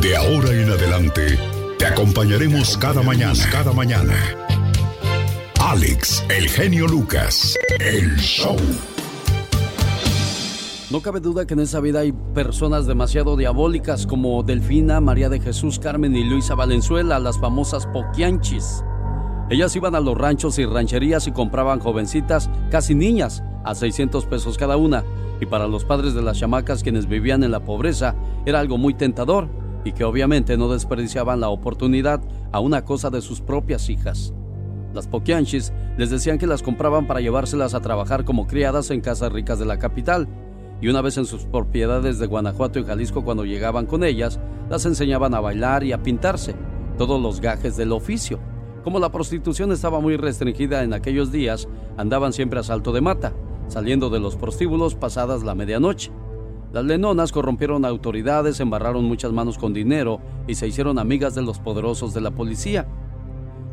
De 0.00 0.16
ahora 0.16 0.50
en 0.52 0.70
adelante, 0.70 1.38
Te 1.78 1.86
acompañaremos 1.86 2.76
cada 2.76 3.02
mañana, 3.02 3.48
cada 3.52 3.72
mañana. 3.72 4.16
Alex, 5.60 6.24
el 6.28 6.48
genio 6.48 6.88
Lucas, 6.88 7.56
el 7.78 8.16
show. 8.16 8.56
No 10.90 11.02
cabe 11.02 11.20
duda 11.20 11.46
que 11.46 11.52
en 11.52 11.60
esa 11.60 11.80
vida 11.80 12.00
hay 12.00 12.12
personas 12.12 12.86
demasiado 12.86 13.36
diabólicas 13.36 14.06
como 14.06 14.42
Delfina, 14.42 15.02
María 15.02 15.28
de 15.28 15.38
Jesús, 15.38 15.78
Carmen 15.78 16.16
y 16.16 16.24
Luisa 16.24 16.54
Valenzuela, 16.54 17.18
las 17.18 17.38
famosas 17.38 17.86
Poquianchis. 17.88 18.82
Ellas 19.50 19.76
iban 19.76 19.94
a 19.94 20.00
los 20.00 20.16
ranchos 20.16 20.58
y 20.58 20.64
rancherías 20.64 21.26
y 21.26 21.32
compraban 21.32 21.80
jovencitas, 21.80 22.48
casi 22.70 22.94
niñas, 22.94 23.42
a 23.66 23.74
600 23.74 24.24
pesos 24.24 24.56
cada 24.56 24.78
una. 24.78 25.04
Y 25.42 25.46
para 25.46 25.66
los 25.66 25.84
padres 25.84 26.14
de 26.14 26.22
las 26.22 26.38
chamacas 26.38 26.82
quienes 26.82 27.06
vivían 27.06 27.44
en 27.44 27.50
la 27.50 27.66
pobreza 27.66 28.14
era 28.46 28.58
algo 28.58 28.78
muy 28.78 28.94
tentador 28.94 29.50
y 29.84 29.92
que 29.92 30.04
obviamente 30.04 30.56
no 30.56 30.72
desperdiciaban 30.72 31.40
la 31.40 31.50
oportunidad 31.50 32.22
a 32.50 32.60
una 32.60 32.86
cosa 32.86 33.10
de 33.10 33.20
sus 33.20 33.42
propias 33.42 33.90
hijas. 33.90 34.32
Las 34.94 35.06
Poquianchis 35.06 35.70
les 35.98 36.08
decían 36.08 36.38
que 36.38 36.46
las 36.46 36.62
compraban 36.62 37.06
para 37.06 37.20
llevárselas 37.20 37.74
a 37.74 37.82
trabajar 37.82 38.24
como 38.24 38.46
criadas 38.46 38.90
en 38.90 39.02
casas 39.02 39.30
ricas 39.30 39.58
de 39.58 39.66
la 39.66 39.78
capital 39.78 40.26
y 40.80 40.88
una 40.88 41.02
vez 41.02 41.16
en 41.18 41.26
sus 41.26 41.44
propiedades 41.44 42.18
de 42.18 42.26
Guanajuato 42.26 42.78
y 42.78 42.84
Jalisco 42.84 43.24
cuando 43.24 43.44
llegaban 43.44 43.86
con 43.86 44.04
ellas, 44.04 44.38
las 44.70 44.86
enseñaban 44.86 45.34
a 45.34 45.40
bailar 45.40 45.82
y 45.82 45.92
a 45.92 46.02
pintarse, 46.02 46.54
todos 46.96 47.20
los 47.20 47.40
gajes 47.40 47.76
del 47.76 47.92
oficio. 47.92 48.38
Como 48.84 49.00
la 49.00 49.10
prostitución 49.10 49.72
estaba 49.72 50.00
muy 50.00 50.16
restringida 50.16 50.84
en 50.84 50.94
aquellos 50.94 51.32
días, 51.32 51.68
andaban 51.96 52.32
siempre 52.32 52.60
a 52.60 52.62
salto 52.62 52.92
de 52.92 53.00
mata, 53.00 53.32
saliendo 53.66 54.08
de 54.08 54.20
los 54.20 54.36
prostíbulos 54.36 54.94
pasadas 54.94 55.42
la 55.42 55.54
medianoche. 55.54 56.12
Las 56.72 56.84
lenonas 56.84 57.32
corrompieron 57.32 57.84
autoridades, 57.84 58.60
embarraron 58.60 59.04
muchas 59.04 59.32
manos 59.32 59.58
con 59.58 59.72
dinero 59.72 60.20
y 60.46 60.54
se 60.54 60.68
hicieron 60.68 60.98
amigas 60.98 61.34
de 61.34 61.42
los 61.42 61.58
poderosos 61.58 62.14
de 62.14 62.20
la 62.20 62.30
policía. 62.30 62.86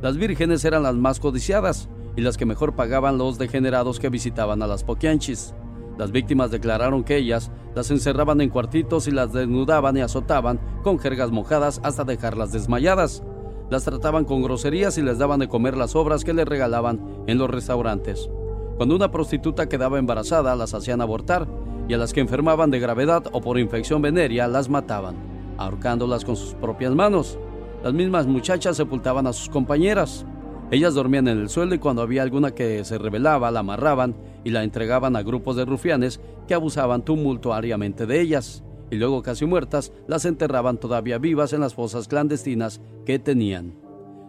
Las 0.02 0.18
vírgenes 0.18 0.66
eran 0.66 0.84
las 0.84 0.96
más 0.96 1.20
codiciadas 1.20 1.90
y 2.16 2.22
las 2.22 2.38
que 2.38 2.46
mejor 2.46 2.76
pagaban 2.76 3.18
los 3.18 3.38
degenerados 3.38 4.00
que 4.00 4.10
visitaban 4.10 4.62
a 4.62 4.68
las 4.68 4.84
poquianchis. 4.84 5.54
Las 5.98 6.12
víctimas 6.12 6.52
declararon 6.52 7.04
que 7.04 7.18
ellas 7.18 7.52
las 7.74 7.90
encerraban 7.92 8.42
en 8.42 8.50
cuartitos 8.50 9.08
y 9.08 9.12
las 9.12 9.32
desnudaban 9.32 9.96
y 9.98 10.02
azotaban 10.02 10.60
con 10.84 11.00
jergas 11.00 11.32
mojadas 11.32 11.80
hasta 11.84 12.04
dejarlas 12.04 12.52
desmayadas. 12.52 13.24
Las 13.70 13.86
trataban 13.86 14.26
con 14.26 14.44
groserías 14.44 14.98
y 14.98 15.02
les 15.02 15.18
daban 15.18 15.40
de 15.40 15.48
comer 15.48 15.78
las 15.78 15.96
obras 15.96 16.24
que 16.24 16.34
les 16.34 16.46
regalaban 16.46 17.00
en 17.28 17.38
los 17.38 17.50
restaurantes. 17.50 18.30
Cuando 18.78 18.96
una 18.96 19.10
prostituta 19.10 19.70
quedaba 19.70 19.98
embarazada, 19.98 20.56
las 20.56 20.74
hacían 20.74 21.02
abortar 21.02 21.48
y 21.88 21.94
a 21.94 21.98
las 21.98 22.14
que 22.14 22.20
enfermaban 22.20 22.72
de 22.72 22.80
gravedad 22.80 23.24
o 23.32 23.42
por 23.42 23.58
infección 23.58 24.02
venérea 24.02 24.48
las 24.48 24.70
mataban, 24.70 25.16
ahorcándolas 25.58 26.26
con 26.26 26.36
sus 26.36 26.54
propias 26.56 26.94
manos. 26.94 27.40
Las 27.84 27.94
mismas 27.94 28.28
muchachas 28.28 28.76
sepultaban 28.76 29.28
a 29.28 29.34
sus 29.34 29.50
compañeras. 29.50 30.26
Ellas 30.72 30.94
dormían 30.94 31.28
en 31.28 31.40
el 31.40 31.50
suelo 31.50 31.76
y 31.76 31.80
cuando 31.80 32.02
había 32.02 32.24
alguna 32.24 32.52
que 32.52 32.84
se 32.84 32.98
rebelaba 32.98 33.52
la 33.52 33.62
amarraban 33.62 34.16
y 34.46 34.52
la 34.52 34.64
entregaban 34.64 35.18
a 35.18 35.24
grupos 35.24 35.58
de 35.58 35.66
rufianes 35.66 36.22
que 36.48 36.54
abusaban 36.54 37.04
tumultuariamente 37.04 38.06
de 38.06 38.22
ellas 38.22 38.64
y 38.90 38.96
luego 38.96 39.22
casi 39.24 39.46
muertas 39.46 39.92
las 40.08 40.24
enterraban 40.26 40.78
todavía 40.78 41.18
vivas 41.18 41.52
en 41.52 41.60
las 41.60 41.74
fosas 41.74 42.08
clandestinas 42.08 42.80
que 43.06 43.20
tenían. 43.20 43.74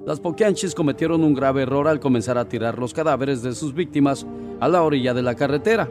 Las 0.07 0.21
Poquianchis 0.21 0.75
cometieron 0.75 1.23
un 1.25 1.35
grave 1.35 1.63
error 1.63 1.87
al 1.89 2.01
comenzar 2.01 2.39
a 2.39 2.49
tirar 2.49 2.79
los 2.79 2.95
cadáveres 2.95 3.43
de 3.43 3.55
sus 3.55 3.75
víctimas 3.75 4.27
a 4.61 4.69
la 4.69 4.83
orilla 4.83 5.15
de 5.15 5.23
la 5.23 5.35
carretera. 5.35 5.89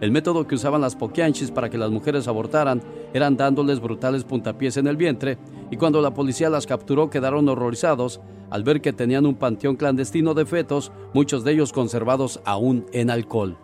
El 0.00 0.10
método 0.10 0.46
que 0.46 0.54
usaban 0.54 0.80
las 0.80 0.96
Poquianchis 0.96 1.50
para 1.50 1.68
que 1.68 1.78
las 1.78 1.90
mujeres 1.90 2.28
abortaran 2.28 2.82
eran 3.12 3.36
dándoles 3.36 3.80
brutales 3.80 4.24
puntapiés 4.24 4.76
en 4.76 4.86
el 4.86 4.96
vientre 4.96 5.38
y 5.70 5.76
cuando 5.76 6.00
la 6.00 6.14
policía 6.14 6.50
las 6.50 6.66
capturó 6.66 7.10
quedaron 7.10 7.48
horrorizados 7.48 8.20
al 8.50 8.64
ver 8.64 8.80
que 8.80 8.92
tenían 8.92 9.26
un 9.26 9.34
panteón 9.34 9.76
clandestino 9.76 10.34
de 10.34 10.46
fetos, 10.46 10.90
muchos 11.12 11.44
de 11.44 11.52
ellos 11.52 11.72
conservados 11.72 12.40
aún 12.44 12.86
en 12.92 13.10
alcohol. 13.10 13.58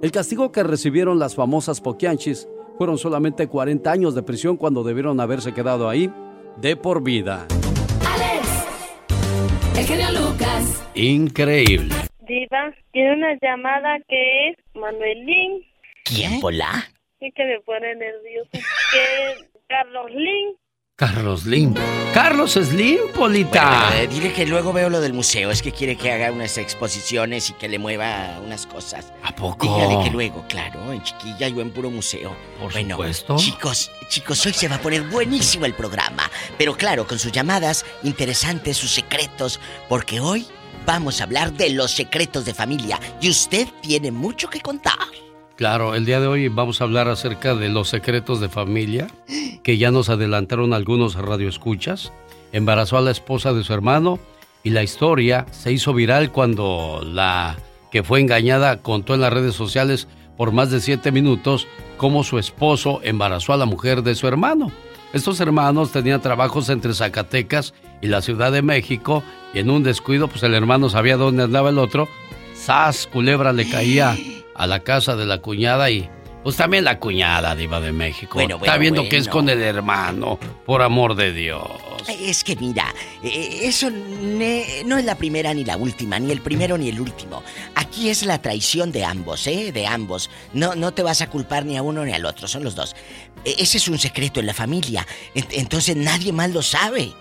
El 0.00 0.12
castigo 0.12 0.52
que 0.52 0.62
recibieron 0.62 1.18
las 1.18 1.34
famosas 1.34 1.80
Poquianchis 1.80 2.48
fueron 2.76 2.98
solamente 2.98 3.48
40 3.48 3.90
años 3.90 4.14
de 4.14 4.22
prisión 4.22 4.56
cuando 4.56 4.84
debieron 4.84 5.18
haberse 5.18 5.52
quedado 5.52 5.88
ahí 5.88 6.08
de 6.56 6.76
por 6.76 7.02
vida. 7.02 7.48
Alex, 8.06 8.66
el 9.76 9.84
genio 9.84 10.06
Lucas. 10.12 10.86
Increíble. 10.94 11.92
Diva, 12.28 12.72
tiene 12.92 13.14
una 13.14 13.36
llamada 13.42 13.98
que 14.06 14.50
es 14.50 14.56
Manuelín. 14.74 15.64
¿Quién, 16.04 16.40
Pola? 16.40 16.86
Sí 17.18 17.32
que 17.34 17.44
me 17.44 17.60
pone 17.62 17.96
nervioso. 17.96 18.50
Que 18.52 19.32
es 19.32 19.48
Carlos 19.66 20.12
Lin. 20.12 20.54
Carlos 20.98 21.42
Slim. 21.42 21.74
Carlos 22.12 22.54
Slim, 22.54 22.98
Polita. 23.14 23.88
Bueno, 23.88 24.12
dile 24.12 24.32
que 24.32 24.44
luego 24.44 24.72
veo 24.72 24.90
lo 24.90 25.00
del 25.00 25.12
museo. 25.12 25.52
Es 25.52 25.62
que 25.62 25.70
quiere 25.70 25.96
que 25.96 26.10
haga 26.10 26.32
unas 26.32 26.58
exposiciones 26.58 27.50
y 27.50 27.52
que 27.52 27.68
le 27.68 27.78
mueva 27.78 28.40
unas 28.44 28.66
cosas. 28.66 29.12
¿A 29.22 29.32
poco? 29.32 29.64
Dígale 29.64 30.02
que 30.02 30.10
luego, 30.10 30.44
claro, 30.48 30.92
en 30.92 31.00
chiquilla 31.04 31.46
yo 31.46 31.60
en 31.60 31.70
puro 31.70 31.88
museo. 31.88 32.34
Por 32.58 32.72
bueno, 32.72 32.96
supuesto. 32.96 33.36
chicos, 33.36 33.92
chicos, 34.08 34.44
hoy 34.44 34.52
se 34.54 34.66
va 34.66 34.74
a 34.74 34.80
poner 34.80 35.02
buenísimo 35.02 35.66
el 35.66 35.74
programa. 35.74 36.28
Pero 36.58 36.76
claro, 36.76 37.06
con 37.06 37.20
sus 37.20 37.30
llamadas 37.30 37.84
interesantes, 38.02 38.76
sus 38.76 38.90
secretos, 38.90 39.60
porque 39.88 40.18
hoy 40.18 40.48
vamos 40.84 41.20
a 41.20 41.24
hablar 41.24 41.52
de 41.52 41.70
los 41.70 41.92
secretos 41.92 42.44
de 42.44 42.54
familia. 42.54 42.98
Y 43.20 43.30
usted 43.30 43.68
tiene 43.82 44.10
mucho 44.10 44.50
que 44.50 44.60
contar. 44.60 44.96
Claro, 45.58 45.96
el 45.96 46.04
día 46.04 46.20
de 46.20 46.28
hoy 46.28 46.46
vamos 46.46 46.80
a 46.80 46.84
hablar 46.84 47.08
acerca 47.08 47.56
de 47.56 47.68
los 47.68 47.88
secretos 47.88 48.38
de 48.38 48.48
familia 48.48 49.08
que 49.64 49.76
ya 49.76 49.90
nos 49.90 50.08
adelantaron 50.08 50.72
algunos 50.72 51.16
radioescuchas. 51.16 52.12
Embarazó 52.52 52.96
a 52.96 53.00
la 53.00 53.10
esposa 53.10 53.52
de 53.52 53.64
su 53.64 53.74
hermano 53.74 54.20
y 54.62 54.70
la 54.70 54.84
historia 54.84 55.46
se 55.50 55.72
hizo 55.72 55.94
viral 55.94 56.30
cuando 56.30 57.02
la 57.04 57.56
que 57.90 58.04
fue 58.04 58.20
engañada 58.20 58.76
contó 58.82 59.14
en 59.14 59.20
las 59.20 59.32
redes 59.32 59.56
sociales 59.56 60.06
por 60.36 60.52
más 60.52 60.70
de 60.70 60.80
siete 60.80 61.10
minutos 61.10 61.66
cómo 61.96 62.22
su 62.22 62.38
esposo 62.38 63.00
embarazó 63.02 63.52
a 63.52 63.56
la 63.56 63.66
mujer 63.66 64.04
de 64.04 64.14
su 64.14 64.28
hermano. 64.28 64.70
Estos 65.12 65.40
hermanos 65.40 65.90
tenían 65.90 66.22
trabajos 66.22 66.68
entre 66.68 66.94
Zacatecas 66.94 67.74
y 68.00 68.06
la 68.06 68.22
Ciudad 68.22 68.52
de 68.52 68.62
México 68.62 69.24
y 69.52 69.58
en 69.58 69.70
un 69.70 69.82
descuido 69.82 70.28
pues 70.28 70.44
el 70.44 70.54
hermano 70.54 70.88
sabía 70.88 71.16
dónde 71.16 71.42
andaba 71.42 71.70
el 71.70 71.78
otro. 71.78 72.06
¡Sas! 72.54 73.08
Culebra 73.08 73.52
le 73.52 73.68
caía 73.68 74.16
a 74.58 74.66
la 74.66 74.80
casa 74.80 75.16
de 75.16 75.24
la 75.24 75.38
cuñada 75.38 75.90
y 75.90 76.08
pues 76.42 76.56
también 76.56 76.84
la 76.84 76.98
cuñada 76.98 77.54
diva 77.56 77.80
de 77.80 77.92
México. 77.92 78.34
Bueno, 78.34 78.56
Está 78.56 78.66
bueno, 78.76 78.80
viendo 78.80 79.08
que 79.08 79.16
es 79.16 79.28
con 79.28 79.48
el 79.48 79.60
hermano, 79.60 80.38
por 80.66 80.82
amor 80.82 81.14
de 81.14 81.32
Dios. 81.32 81.62
Es 82.08 82.42
que 82.44 82.56
mira, 82.56 82.94
eh, 83.22 83.60
eso 83.64 83.90
no 83.90 84.96
es 84.98 85.04
la 85.04 85.14
primera 85.16 85.52
ni 85.52 85.64
la 85.64 85.76
última, 85.76 86.18
ni 86.18 86.30
el 86.32 86.40
primero 86.40 86.78
ni 86.78 86.88
el 86.88 87.00
último. 87.00 87.42
Aquí 87.74 88.08
es 88.08 88.24
la 88.24 88.40
traición 88.40 88.92
de 88.92 89.04
ambos, 89.04 89.46
¿eh? 89.46 89.72
De 89.72 89.86
ambos. 89.86 90.30
No, 90.54 90.74
no 90.74 90.92
te 90.92 91.02
vas 91.02 91.20
a 91.22 91.28
culpar 91.28 91.66
ni 91.66 91.76
a 91.76 91.82
uno 91.82 92.04
ni 92.04 92.12
al 92.12 92.24
otro, 92.24 92.46
son 92.48 92.64
los 92.64 92.74
dos. 92.74 92.94
E- 93.44 93.56
ese 93.58 93.76
es 93.78 93.88
un 93.88 93.98
secreto 93.98 94.40
en 94.40 94.46
la 94.46 94.54
familia. 94.54 95.06
En- 95.34 95.46
entonces 95.50 95.96
nadie 95.96 96.32
más 96.32 96.50
lo 96.50 96.62
sabe. 96.62 97.12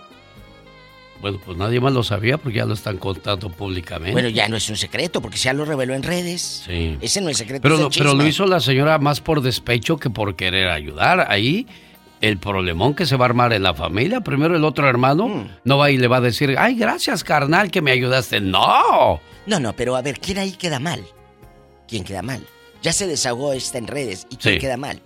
Bueno, 1.22 1.40
pues 1.44 1.58
nadie 1.58 1.80
más 1.80 1.94
lo 1.94 2.04
sabía 2.04 2.38
porque 2.38 2.58
ya 2.60 2.66
lo 2.66 2.74
están 2.76 2.98
contando 2.98 3.50
públicamente. 3.50 4.12
Bueno, 4.12 4.30
ya 4.30 4.48
no 4.48 4.56
es 4.58 4.70
un 4.70 4.78
secreto 4.78 5.22
porque 5.22 5.38
ya 5.38 5.52
lo 5.54 5.66
reveló 5.66 5.96
en 5.96 6.04
redes. 6.04 6.64
Sí. 6.66 6.98
Ese 7.02 7.22
no 7.22 7.30
es 7.30 7.38
secreto. 7.38 7.62
Pero, 7.64 7.78
lo- 7.78 7.88
el 7.88 7.92
pero 7.98 8.14
lo 8.14 8.26
hizo 8.28 8.46
la 8.46 8.60
señora 8.60 9.00
más 9.00 9.20
por 9.20 9.42
despecho 9.42 9.98
que 9.98 10.10
por 10.12 10.36
querer 10.36 10.68
ayudar. 10.70 11.26
Ahí 11.32 11.66
el 12.22 12.38
problemón 12.38 12.94
que 12.94 13.06
se 13.06 13.16
va 13.16 13.26
a 13.26 13.30
armar 13.30 13.52
en 13.54 13.64
la 13.64 13.74
familia. 13.74 14.22
Primero 14.22 14.56
el 14.56 14.64
otro 14.64 14.88
hermano 14.88 15.28
Mm. 15.28 15.48
no 15.64 15.78
va 15.80 15.90
y 15.92 15.98
le 15.98 16.08
va 16.08 16.18
a 16.18 16.22
decir, 16.22 16.56
ay, 16.58 16.76
gracias 16.76 17.24
carnal 17.24 17.72
que 17.72 17.82
me 17.82 17.92
ayudaste. 17.92 18.40
No. 18.40 19.20
No, 19.48 19.60
no, 19.60 19.74
pero 19.74 19.96
a 19.96 20.02
ver, 20.02 20.20
¿quién 20.20 20.38
ahí 20.38 20.52
queda 20.52 20.80
mal? 20.80 21.04
¿Quién 21.88 22.04
queda 22.04 22.22
mal? 22.22 22.44
Ya 22.84 22.94
se 22.94 23.08
desahogó 23.08 23.54
esta 23.54 23.78
en 23.80 23.88
redes. 23.88 24.28
¿Y 24.30 24.36
quién 24.36 24.56
Sí. 24.56 24.60
queda 24.60 24.78
mal? 24.78 25.02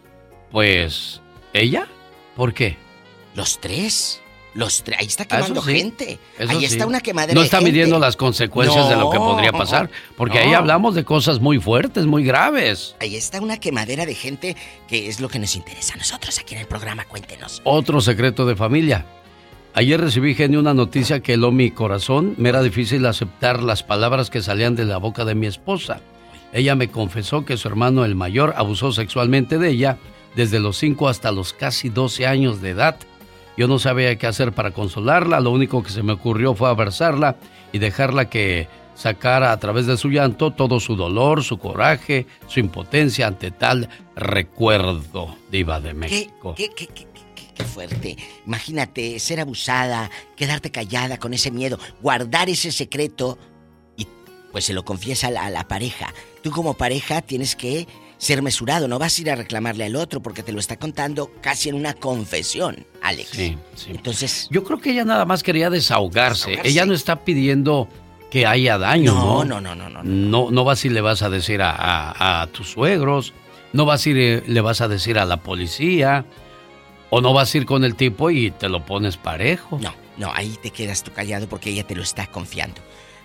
Pues, 0.51 1.21
¿ella? 1.53 1.87
¿Por 2.35 2.53
qué? 2.53 2.75
Los 3.35 3.61
tres. 3.61 4.21
Los. 4.53 4.83
Ahí 4.99 5.05
está 5.07 5.23
Ah, 5.23 5.27
quemando 5.37 5.61
sí. 5.63 5.71
gente. 5.73 6.19
Ahí 6.39 6.59
sí. 6.59 6.65
está 6.65 6.85
una 6.85 6.99
quemadera 6.99 7.33
No 7.35 7.39
de 7.41 7.45
está 7.45 7.57
gente. 7.59 7.71
midiendo 7.71 7.99
las 7.99 8.17
consecuencias 8.17 8.89
de 8.89 8.95
lo 8.97 9.09
que 9.09 9.17
No. 9.17 9.25
podría 9.25 9.51
pasar. 9.53 9.89
Porque 10.17 10.39
ahí 10.39 10.51
No. 10.51 10.57
hablamos 10.57 10.93
de 10.95 11.05
cosas 11.05 11.39
muy 11.39 11.59
fuertes, 11.59 12.05
muy 12.05 12.23
graves. 12.23 12.95
Ahí 12.99 13.15
está 13.15 13.39
una 13.41 13.57
quemadera 13.57 14.05
de 14.05 14.13
gente 14.13 14.57
que 14.89 15.07
es 15.07 15.21
lo 15.21 15.29
que 15.29 15.39
nos 15.39 15.55
interesa 15.55 15.93
a 15.93 15.97
nosotros 15.97 16.37
aquí 16.39 16.55
en 16.55 16.61
el 16.61 16.67
programa. 16.67 17.05
Cuéntenos. 17.05 17.61
Otro 17.63 18.01
secreto 18.01 18.45
de 18.45 18.55
familia. 18.55 19.05
Ayer 19.73 20.01
recibí, 20.01 20.35
genio, 20.35 20.59
una 20.59 20.73
noticia 20.73 21.21
que 21.21 21.35
heló 21.35 21.53
mi 21.53 21.71
corazón. 21.71 22.35
Me 22.37 22.49
era 22.49 22.61
difícil 22.61 23.05
aceptar 23.05 23.63
las 23.63 23.83
palabras 23.83 24.29
que 24.29 24.41
salían 24.41 24.75
de 24.75 24.83
la 24.83 24.97
boca 24.97 25.23
de 25.23 25.33
mi 25.33 25.47
esposa. 25.47 26.01
Ella 26.51 26.75
me 26.75 26.89
confesó 26.89 27.45
que 27.45 27.55
su 27.55 27.69
hermano, 27.69 28.03
el 28.03 28.15
mayor, 28.15 28.53
abusó 28.57 28.91
sexualmente 28.91 29.57
de 29.57 29.69
ella 29.69 29.97
desde 30.35 30.59
los 30.59 30.77
5 30.77 31.07
hasta 31.07 31.31
los 31.31 31.53
casi 31.53 31.87
12 31.87 32.27
años 32.27 32.61
de 32.61 32.71
edad. 32.71 32.97
Yo 33.61 33.67
no 33.67 33.77
sabía 33.77 34.17
qué 34.17 34.25
hacer 34.25 34.53
para 34.53 34.71
consolarla. 34.71 35.39
Lo 35.39 35.51
único 35.51 35.83
que 35.83 35.91
se 35.91 36.01
me 36.01 36.13
ocurrió 36.13 36.55
fue 36.55 36.67
abrazarla 36.67 37.35
y 37.71 37.77
dejarla 37.77 38.27
que 38.27 38.67
sacara 38.95 39.51
a 39.51 39.59
través 39.59 39.85
de 39.85 39.97
su 39.97 40.09
llanto 40.09 40.49
todo 40.49 40.79
su 40.79 40.95
dolor, 40.95 41.43
su 41.43 41.59
coraje, 41.59 42.25
su 42.47 42.59
impotencia 42.59 43.27
ante 43.27 43.51
tal 43.51 43.87
recuerdo, 44.15 45.35
diva 45.51 45.79
de 45.79 45.89
¿Qué, 45.89 45.93
México. 45.93 46.55
qué, 46.57 46.69
qué, 46.69 46.87
qué, 46.87 47.05
qué- 47.13 47.53
qué 47.53 47.63
fuerte. 47.63 48.17
Imagínate 48.47 49.19
ser 49.19 49.39
abusada, 49.39 50.09
quedarte 50.35 50.71
callada 50.71 51.19
con 51.19 51.35
ese 51.35 51.51
miedo, 51.51 51.77
guardar 52.01 52.49
ese 52.49 52.71
secreto 52.71 53.37
y 53.95 54.07
pues 54.51 54.65
se 54.65 54.73
lo 54.73 54.83
confiesa 54.83 55.27
a 55.27 55.29
la, 55.31 55.45
a 55.45 55.49
la 55.51 55.67
pareja. 55.67 56.11
Tú 56.41 56.49
como 56.49 56.73
pareja 56.73 57.21
tienes 57.21 57.55
que 57.55 57.87
ser 58.21 58.43
mesurado, 58.43 58.87
no 58.87 58.99
vas 58.99 59.17
a 59.17 59.21
ir 59.21 59.31
a 59.31 59.35
reclamarle 59.35 59.83
al 59.85 59.95
otro 59.95 60.21
porque 60.21 60.43
te 60.43 60.51
lo 60.51 60.59
está 60.59 60.77
contando 60.77 61.31
casi 61.41 61.69
en 61.69 61.75
una 61.75 61.95
confesión, 61.95 62.85
Alex. 63.01 63.29
Sí, 63.31 63.57
sí. 63.73 63.89
Entonces, 63.89 64.47
Yo 64.51 64.63
creo 64.63 64.79
que 64.79 64.91
ella 64.91 65.03
nada 65.05 65.25
más 65.25 65.41
quería 65.41 65.71
desahogarse. 65.71 66.59
Ella 66.63 66.85
no 66.85 66.93
está 66.93 67.23
pidiendo 67.25 67.87
que 68.29 68.45
haya 68.45 68.77
daño, 68.77 69.15
¿no? 69.15 69.43
No, 69.43 69.59
no, 69.59 69.73
no, 69.75 69.89
no, 69.89 70.03
no. 70.03 70.03
No, 70.03 70.51
no 70.51 70.63
vas 70.63 70.85
y 70.85 70.89
le 70.89 71.01
vas 71.01 71.23
a 71.23 71.31
decir 71.31 71.63
a, 71.63 71.71
a- 71.71 72.43
a 72.43 72.47
tus 72.47 72.69
suegros, 72.69 73.33
no 73.73 73.85
vas 73.85 74.05
y 74.05 74.13
le, 74.13 74.41
le 74.47 74.61
vas 74.61 74.81
a 74.81 74.87
decir 74.87 75.17
a 75.17 75.25
la 75.25 75.37
policía, 75.37 76.23
o 77.09 77.21
no 77.21 77.33
vas 77.33 77.53
a 77.53 77.57
ir 77.57 77.65
con 77.65 77.83
el 77.83 77.95
tipo 77.95 78.29
y 78.29 78.51
te 78.51 78.69
lo 78.69 78.85
pones 78.85 79.17
parejo. 79.17 79.79
No, 79.81 79.95
no, 80.17 80.31
ahí 80.35 80.55
te 80.61 80.69
quedas 80.69 81.01
tú 81.03 81.11
callado 81.11 81.49
porque 81.49 81.71
ella 81.71 81.87
te 81.87 81.95
lo 81.95 82.03
está 82.03 82.27
confiando. 82.27 82.81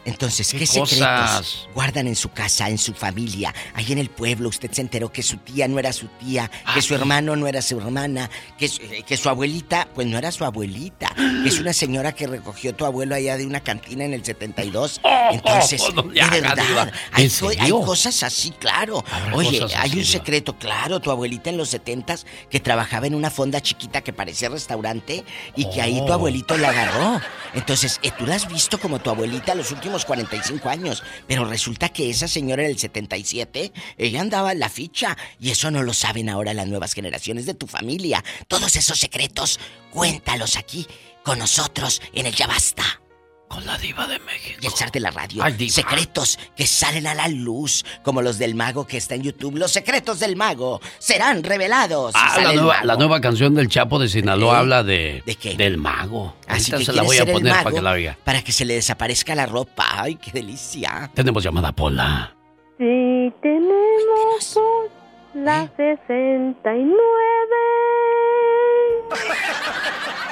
Entonces, 0.06 0.50
¿qué, 0.52 0.58
¿Qué 0.60 0.66
secretos 0.66 1.68
guardan 1.74 2.06
en 2.06 2.16
su 2.16 2.30
casa, 2.30 2.68
en 2.70 2.78
su 2.78 2.94
familia? 2.94 3.52
Ahí 3.74 3.92
en 3.92 3.98
el 3.98 4.08
pueblo 4.08 4.48
usted 4.48 4.70
se 4.72 4.80
enteró 4.80 5.12
que 5.12 5.22
su 5.22 5.36
tía 5.38 5.68
no 5.68 5.78
era 5.78 5.92
su 5.92 6.06
tía, 6.06 6.50
que 6.72 6.80
su 6.80 6.94
hermano 6.94 7.36
no 7.36 7.46
era 7.46 7.60
su 7.60 7.78
hermana, 7.78 8.30
que, 8.56 8.68
su- 8.68 8.80
eh, 8.82 9.02
que 9.06 9.16
su 9.16 9.28
abuelita, 9.28 9.88
pues 9.94 10.06
no 10.06 10.16
era 10.16 10.30
su 10.32 10.44
abuelita, 10.44 11.12
que 11.42 11.48
es 11.48 11.58
una 11.58 11.72
señora 11.72 12.12
que 12.12 12.26
recogió 12.26 12.74
tu 12.74 12.86
abuelo 12.86 13.14
allá 13.16 13.36
de 13.36 13.46
una 13.46 13.60
cantina 13.60 14.04
en 14.04 14.14
el 14.14 14.24
72. 14.24 15.00
Entonces, 15.32 15.82
no 15.94 16.02
de 16.02 16.20
haga, 16.22 16.54
verdad, 16.54 16.92
hay, 17.12 17.28
cosas 17.70 18.22
así, 18.22 18.52
claro. 18.52 19.04
Habrá 19.10 19.34
Oye, 19.36 19.60
hay 19.76 19.98
un 19.98 20.04
secreto, 20.04 20.56
claro, 20.56 21.00
tu 21.00 21.10
abuelita 21.10 21.50
en 21.50 21.56
los 21.56 21.72
70s 21.74 22.24
que 22.48 22.60
trabajaba 22.60 23.06
en 23.06 23.14
una 23.14 23.30
fonda 23.30 23.60
chiquita 23.60 24.00
que 24.02 24.12
parecía 24.12 24.48
restaurante 24.48 25.24
y 25.56 25.68
que 25.70 25.82
ahí 25.82 25.98
tu 26.06 26.12
Oh. 26.12 26.14
abuelito 26.14 26.56
la 26.56 26.68
agarró. 26.70 27.20
Entonces, 27.54 27.98
eh, 28.02 28.10
tú 28.16 28.26
la 28.26 28.36
has 28.36 28.46
visto 28.48 28.78
como 28.78 28.98
tu 29.00 29.10
abuelita 29.10 29.54
los 29.54 29.70
últimos 29.72 29.95
45 30.04 30.68
años, 30.68 31.02
pero 31.26 31.44
resulta 31.44 31.88
que 31.88 32.10
esa 32.10 32.28
señora 32.28 32.64
en 32.64 32.70
el 32.70 32.78
77, 32.78 33.72
ella 33.96 34.20
andaba 34.20 34.52
en 34.52 34.60
la 34.60 34.68
ficha 34.68 35.16
y 35.40 35.50
eso 35.50 35.70
no 35.70 35.82
lo 35.82 35.94
saben 35.94 36.28
ahora 36.28 36.54
las 36.54 36.66
nuevas 36.66 36.92
generaciones 36.92 37.46
de 37.46 37.54
tu 37.54 37.66
familia. 37.66 38.22
Todos 38.48 38.76
esos 38.76 38.98
secretos, 38.98 39.58
cuéntalos 39.90 40.56
aquí 40.56 40.86
con 41.22 41.38
nosotros 41.38 42.02
en 42.12 42.26
el 42.26 42.34
Ya 42.34 42.46
Basta. 42.46 43.00
Con 43.48 43.64
la 43.64 43.78
diva 43.78 44.06
de 44.08 44.18
México. 44.18 44.58
Y 44.60 44.66
el 44.66 44.72
zar 44.72 44.90
de 44.90 44.98
la 45.00 45.10
radio. 45.12 45.42
Ay, 45.42 45.52
diva. 45.52 45.72
Secretos 45.72 46.38
que 46.56 46.66
salen 46.66 47.06
a 47.06 47.14
la 47.14 47.28
luz, 47.28 47.84
como 48.02 48.20
los 48.20 48.38
del 48.38 48.54
mago 48.56 48.86
que 48.86 48.96
está 48.96 49.14
en 49.14 49.22
YouTube. 49.22 49.56
Los 49.56 49.70
secretos 49.72 50.18
del 50.18 50.34
mago 50.36 50.80
serán 50.98 51.44
revelados. 51.44 52.12
Ah, 52.16 52.38
la 52.42 52.52
nueva, 52.52 52.84
la 52.84 52.96
nueva 52.96 53.20
canción 53.20 53.54
del 53.54 53.68
Chapo 53.68 53.98
de 54.00 54.08
Sinaloa 54.08 54.58
habla 54.58 54.82
de, 54.82 55.22
¿De 55.24 55.36
qué? 55.36 55.54
del 55.56 55.78
mago. 55.78 56.34
Así 56.48 56.72
Ahorita 56.72 56.78
que 56.78 56.84
se 56.86 56.92
la 56.92 57.02
voy 57.02 57.18
a 57.18 57.24
poner 57.26 57.52
para 57.62 57.70
que 57.70 57.80
la 57.82 57.90
oiga. 57.92 58.18
Para 58.24 58.42
que 58.42 58.50
se 58.52 58.64
le 58.64 58.74
desaparezca 58.74 59.34
la 59.36 59.46
ropa. 59.46 59.84
Ay, 60.02 60.16
qué 60.16 60.32
delicia. 60.32 61.10
Tenemos 61.14 61.42
llamada 61.44 61.70
Pola. 61.72 62.34
Sí, 62.78 63.32
tenemos 63.42 64.54
dos, 64.54 64.90
las 65.34 65.70
69. 65.76 66.92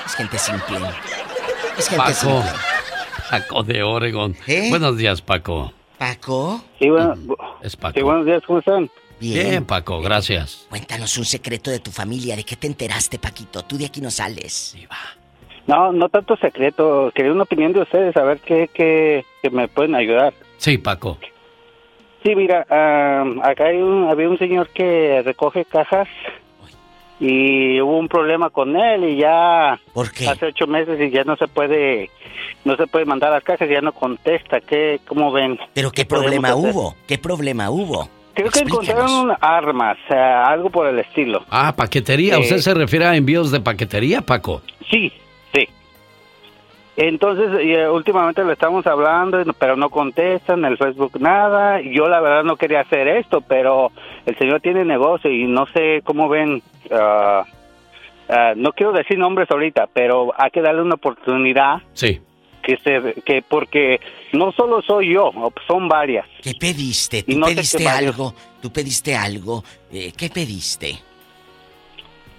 Es 0.07 0.15
gente 0.15 0.39
simple. 0.39 0.79
Es 1.79 1.89
gente 1.89 2.05
Paco. 2.05 2.15
simple. 2.43 2.74
Paco 3.31 3.63
de 3.63 3.83
Oregon. 3.83 4.37
¿Eh? 4.47 4.69
Buenos 4.71 4.97
días, 4.97 5.23
Paco. 5.23 5.73
Paco. 5.99 6.63
Sí, 6.79 6.89
bueno, 6.91 7.15
Es 7.63 7.77
Paco. 7.77 7.95
sí, 7.99 8.03
buenos 8.03 8.27
días, 8.27 8.43
¿cómo 8.47 8.59
están? 8.59 8.91
Bien, 9.21 9.65
Paco, 9.65 10.01
gracias. 10.03 10.67
Cuéntanos 10.69 11.17
un 11.17 11.25
secreto 11.25 11.71
de 11.71 11.79
tu 11.79 11.91
familia. 11.91 12.37
¿De 12.37 12.45
qué 12.45 12.57
te 12.57 12.67
enteraste, 12.67 13.19
Paquito? 13.19 13.63
Tú 13.63 13.79
de 13.79 13.87
aquí 13.87 14.01
no 14.01 14.11
sales. 14.11 14.77
No, 15.67 15.93
no 15.93 16.09
tanto 16.09 16.37
secreto. 16.37 17.11
Quería 17.15 17.33
una 17.33 17.45
opinión 17.45 17.73
de 17.73 17.81
ustedes, 17.81 18.17
a 18.17 18.23
ver 18.25 18.41
qué, 18.41 18.69
qué, 18.75 19.25
qué 19.41 19.51
me 19.51 19.69
pueden 19.69 19.95
ayudar. 19.95 20.35
Sí, 20.59 20.77
Paco. 20.79 21.19
Sí, 22.23 22.35
mira, 22.35 22.67
ah, 22.69 23.25
acá 23.45 23.67
hay 23.67 23.77
un, 23.79 24.09
había 24.11 24.29
un 24.29 24.39
señor 24.39 24.69
que 24.71 25.23
recoge 25.25 25.65
cajas 25.65 26.09
y 27.27 27.81
hubo 27.81 27.99
un 27.99 28.09
problema 28.09 28.51
con 28.51 28.77
él 28.77 29.05
y 29.05 29.17
ya 29.17 29.79
¿Por 29.95 30.11
qué? 30.13 30.29
hace 30.29 30.47
ocho 30.47 30.67
meses 30.67 31.01
y 31.01 31.11
ya 31.11 31.25
no 31.25 31.37
se 31.37 31.49
puede 31.49 32.11
no 32.65 32.77
se 32.77 32.87
puede 32.87 33.07
mandar 33.07 33.31
las 33.33 33.43
cajas 33.43 33.69
ya 33.69 33.81
no 33.81 33.93
contesta 33.93 34.61
qué 34.61 35.01
cómo 35.07 35.33
ven 35.33 35.59
¿Pero 35.73 35.91
qué 35.91 36.05
problema 36.05 36.49
hacer? 36.49 36.71
hubo? 36.75 36.95
¿Qué 37.09 37.17
problema 37.19 37.71
hubo? 37.71 38.09
creo 38.35 38.51
que 38.51 38.59
encontraron 38.61 39.33
armas 39.41 39.97
eh, 40.11 40.15
algo 40.15 40.69
por 40.69 40.87
el 40.89 40.99
estilo 40.99 41.45
Ah, 41.51 41.73
paquetería. 41.77 42.35
Eh, 42.35 42.41
¿Usted 42.41 42.59
se 42.59 42.75
refiere 42.75 43.07
a 43.07 43.17
envíos 43.17 43.51
de 43.53 43.61
paquetería, 43.61 44.21
Paco? 44.21 44.61
sí 44.91 45.11
sí 45.55 45.67
entonces 46.97 47.49
eh, 47.61 47.89
últimamente 47.89 48.45
le 48.45 48.53
estamos 48.53 48.87
hablando 48.87 49.43
pero 49.59 49.77
no 49.77 49.89
contesta 49.91 50.55
en 50.55 50.65
el 50.65 50.77
Facebook 50.79 51.21
nada 51.21 51.81
yo 51.81 52.07
la 52.09 52.21
verdad 52.21 52.45
no 52.45 52.57
quería 52.57 52.81
hacer 52.81 53.09
esto 53.09 53.41
pero 53.41 53.91
el 54.27 54.37
señor 54.39 54.61
tiene 54.61 54.85
negocio 54.85 55.31
y 55.31 55.45
no 55.47 55.67
sé 55.75 56.03
cómo 56.05 56.29
ven 56.29 56.63
ah, 56.91 57.45
ah, 58.29 58.53
no 58.57 58.73
quiero 58.73 58.93
decir 58.93 59.19
nombres 59.19 59.51
ahorita 59.51 59.89
pero 59.93 60.33
hay 60.37 60.51
que 60.51 60.61
darle 60.63 60.83
una 60.83 60.95
oportunidad 60.95 61.77
Sí. 61.93 62.21
que 62.63 62.77
se 62.79 63.21
que 63.23 63.43
porque 63.43 64.01
no 64.33 64.53
solo 64.53 64.81
soy 64.83 65.13
yo 65.15 65.31
son 65.67 65.89
varias 65.89 66.27
¿Qué 66.43 66.53
pediste? 66.59 67.23
¿Tú 67.23 67.39
no 67.39 67.47
pediste 67.47 67.87
algo? 67.89 68.35
¿Tú 68.63 68.73
pediste 68.73 69.15
algo? 69.17 69.63
Eh, 69.93 70.13
¿Qué 70.17 70.29
pediste? 70.31 70.99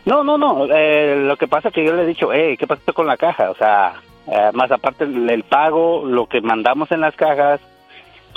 no 0.06 0.24
no 0.24 0.38
no 0.38 0.68
eh, 0.72 1.16
lo 1.26 1.36
que 1.38 1.48
pasa 1.48 1.70
es 1.70 1.74
que 1.74 1.84
yo 1.86 1.94
le 1.96 2.04
he 2.04 2.08
dicho 2.08 2.32
hey 2.32 2.56
qué 2.58 2.68
pasó 2.68 2.94
con 2.94 3.08
la 3.08 3.18
caja 3.18 3.50
o 3.50 3.56
sea 3.56 3.96
eh, 4.28 4.52
más 4.54 4.72
aparte 4.72 5.04
el, 5.04 5.30
el 5.30 5.44
pago 5.44 6.04
lo 6.06 6.28
que 6.28 6.42
mandamos 6.42 6.92
en 6.92 7.02
las 7.02 7.16
cajas 7.16 7.60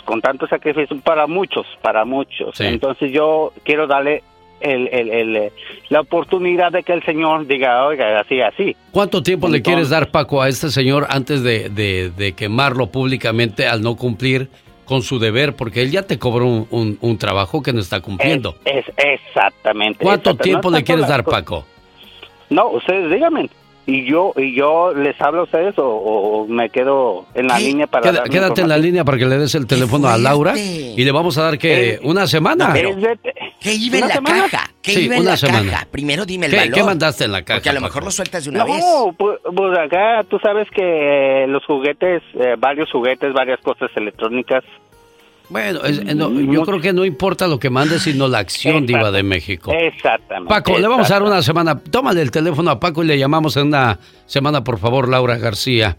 con 0.06 0.22
tanto 0.22 0.47
sacrificio 0.47 0.98
para 1.01 1.26
muchos 1.26 1.66
para 1.82 2.05
muchos 2.06 2.56
Sí. 2.56 2.64
entonces 2.64 3.12
yo 3.12 3.52
quiero 3.64 3.86
darle 3.86 4.22
el, 4.60 4.89
el- 4.89 5.10
el, 5.10 5.36
eh, 5.36 5.52
la 5.89 6.01
oportunidad 6.01 6.72
de 6.72 6.82
que 6.82 6.93
el 6.93 7.02
señor 7.05 7.47
diga 7.47 7.86
oiga 7.86 8.20
así 8.20 8.40
así 8.40 8.76
¿Cuánto 8.90 9.22
tiempo 9.22 9.48
le 9.48 9.62
quieres 9.62 9.90
dar, 9.90 10.10
Paco, 10.10 10.43
a 10.43 10.48
este 10.48 10.70
señor 10.70 11.06
antes 11.10 11.43
de, 11.43 11.68
de- 11.68 12.10
de 12.16 12.32
quemarlo 12.32 12.89
públicamente 12.89 13.66
al 13.66 13.82
no 13.82 13.97
cumplir 13.97 14.48
con 14.85 15.02
su 15.02 15.18
deber? 15.18 15.55
Porque 15.55 15.82
él 15.82 15.90
ya 15.90 16.02
te 16.02 16.18
cobró 16.18 16.47
un, 16.47 16.66
un- 16.70 16.98
un 17.01 17.18
trabajo 17.18 17.62
que 17.62 17.72
no 17.72 17.80
está 17.80 18.01
cumpliendo. 18.01 18.56
es, 18.64 18.85
es 18.97 19.20
exactamente 19.26 20.02
¿Cuánto 20.05 20.30
exactamente. 20.30 20.43
tiempo 20.44 20.70
No 20.70 20.76
le 20.76 20.78
es 20.80 20.85
quieres 20.85 21.06
dar, 21.09 21.24
Paco? 21.24 21.64
No, 22.51 22.70
ustedes 22.70 23.10
díganme. 23.10 23.48
Y 23.86 24.05
yo 24.05 24.32
y 24.36 24.55
yo 24.55 24.93
les 24.94 25.18
hablo 25.18 25.40
a 25.40 25.44
ustedes 25.44 25.78
o, 25.78 25.86
o 25.86 26.47
me 26.47 26.68
quedo 26.68 27.24
en 27.35 27.47
la 27.47 27.59
línea 27.59 27.86
para 27.86 28.10
Queda- 28.10 28.24
quédate 28.24 28.60
en 28.60 28.68
la 28.68 28.76
línea 28.76 29.02
para 29.02 29.16
que 29.16 29.24
le 29.24 29.39
des 29.39 29.55
el 29.55 29.66
teléfono 29.66 30.09
a 30.09 30.18
Laura 30.18 30.59
y 30.59 31.02
le 31.02 31.10
vamos 31.10 31.39
a 31.39 31.43
dar 31.44 31.59
que 31.59 31.98
una 32.02 32.26
semana. 32.26 32.68
pero- 32.74 32.90
Es 32.90 32.97
de- 33.01 33.18
¿Qué 33.60 33.74
iba 33.74 33.98
en 33.98 34.05
¿Una 34.05 34.14
la 34.14 34.20
semana? 34.20 34.48
caja? 34.51 34.70
¿Qué 34.82 34.93
Sí, 34.93 35.01
iba 35.06 35.16
en 35.16 35.24
la 35.24 35.36
semana. 35.36 35.70
caja? 35.70 35.86
Primero 35.90 36.24
dime 36.24 36.47
el 36.47 36.52
¿Qué, 36.52 36.59
valor. 36.59 36.74
qué 36.74 36.82
mandaste 36.85 37.24
en 37.24 37.32
la 37.32 37.43
caja? 37.43 37.59
Porque 37.59 37.68
a 37.70 37.72
lo 37.72 37.80
Paco? 37.80 37.89
mejor 37.89 38.05
lo 38.05 38.10
sueltas 38.10 38.44
de 38.44 38.51
una 38.51 38.64
vez. 38.64 38.78
No, 38.78 39.14
pues, 39.18 39.39
pues 39.55 39.78
acá 39.78 40.22
tú 40.28 40.39
sabes 40.39 40.68
que 40.74 41.44
los 41.48 41.64
juguetes, 41.64 42.22
eh, 42.35 42.55
varios 42.59 42.90
juguetes, 42.93 43.32
varias 43.32 43.60
cosas 43.60 43.90
electrónicas. 43.97 44.62
Bueno, 45.51 45.82
es- 45.82 45.98
eh, 45.98 46.14
no, 46.14 46.30
yo 46.30 46.62
creo 46.66 46.78
que 46.80 46.93
no 46.93 47.05
importa 47.06 47.47
lo 47.48 47.59
que 47.59 47.70
mandes, 47.70 48.02
sino 48.02 48.28
la 48.28 48.39
acción 48.39 48.85
diva 48.86 49.10
de 49.10 49.22
México. 49.22 49.72
Exactamente. 49.72 50.48
Paco, 50.51 50.78
le 50.78 50.86
vamos 50.86 51.10
a 51.10 51.14
dar 51.18 51.22
exactamente. 51.22 51.30
una 51.32 51.43
semana. 51.43 51.80
Tómale 51.90 52.20
el 52.22 52.30
teléfono 52.30 52.70
a 52.70 52.78
Paco 52.78 53.02
y 53.02 53.06
le 53.06 53.18
llamamos 53.18 53.56
en 53.56 53.68
una 53.68 53.98
semana, 54.26 54.62
por 54.62 54.78
favor, 54.78 55.09
Laura 55.09 55.39
García. 55.39 55.97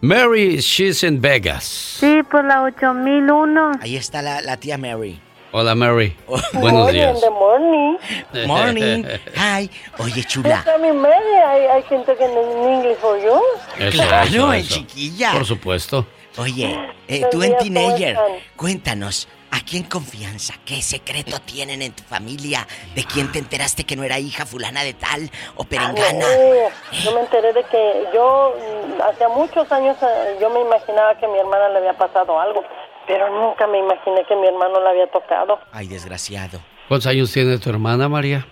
Mary, 0.00 0.56
she's 0.58 1.02
in 1.02 1.20
Vegas. 1.20 1.64
Sí, 2.00 2.20
por 2.30 2.44
la 2.44 2.62
8001. 2.62 3.72
Ahí 3.80 3.96
está 3.96 4.22
la, 4.22 4.40
la 4.42 4.56
tía 4.56 4.76
Mary. 4.78 5.20
Hola, 5.50 5.74
Mary. 5.74 6.14
Buenos 6.52 6.92
días. 6.92 7.20
the 7.20 7.30
morning. 7.30 7.96
Morning. 8.46 9.04
Hi. 9.34 9.70
Oye, 9.98 10.22
chula. 10.24 10.62
Mi 10.80 10.92
media. 10.92 11.50
Hay, 11.50 11.66
hay 11.66 11.82
gente 11.84 12.14
que 12.16 12.28
no 12.28 12.40
en 12.42 12.74
inglés 12.74 12.98
o 13.02 13.16
yo. 13.16 13.42
Eso, 13.78 14.02
Claro, 14.02 14.52
eso, 14.52 14.74
chiquilla. 14.74 15.32
Por 15.32 15.46
supuesto. 15.46 16.06
Oye, 16.36 16.78
eh, 17.08 17.24
tú 17.30 17.42
en 17.42 17.52
días, 17.52 17.58
¿cómo 17.58 17.74
Teenager, 17.74 18.18
cuéntanos, 18.56 19.26
¿a 19.50 19.60
quién 19.68 19.84
confianza? 19.84 20.54
¿Qué 20.64 20.82
secreto 20.82 21.38
tienen 21.40 21.82
en 21.82 21.92
tu 21.92 22.02
familia? 22.02 22.66
¿De 22.94 23.04
quién 23.04 23.30
te 23.32 23.38
enteraste 23.38 23.84
que 23.84 23.96
no 23.96 24.02
era 24.04 24.18
hija 24.18 24.46
fulana 24.46 24.82
de 24.84 24.94
tal 24.94 25.30
o 25.56 25.64
perengana? 25.64 26.18
No, 26.18 26.96
yo 27.04 27.12
me 27.14 27.20
enteré 27.20 27.52
de 27.52 27.64
que 27.64 28.04
yo, 28.14 28.54
mm, 28.56 29.02
hacía 29.02 29.28
muchos 29.28 29.70
años, 29.72 29.96
eh, 30.02 30.36
yo 30.40 30.50
me 30.50 30.60
imaginaba 30.60 31.14
que 31.18 31.26
a 31.26 31.28
mi 31.28 31.38
hermana 31.38 31.68
le 31.70 31.78
había 31.78 31.94
pasado 31.96 32.38
algo, 32.40 32.62
pero 33.06 33.28
nunca 33.30 33.66
me 33.66 33.78
imaginé 33.78 34.24
que 34.26 34.36
mi 34.36 34.46
hermano 34.46 34.80
la 34.80 34.90
había 34.90 35.06
tocado. 35.10 35.58
Ay, 35.72 35.86
desgraciado. 35.88 36.60
¿Cuántos 36.88 37.06
años 37.06 37.32
tiene 37.32 37.58
tu 37.58 37.70
hermana, 37.70 38.08
María? 38.08 38.46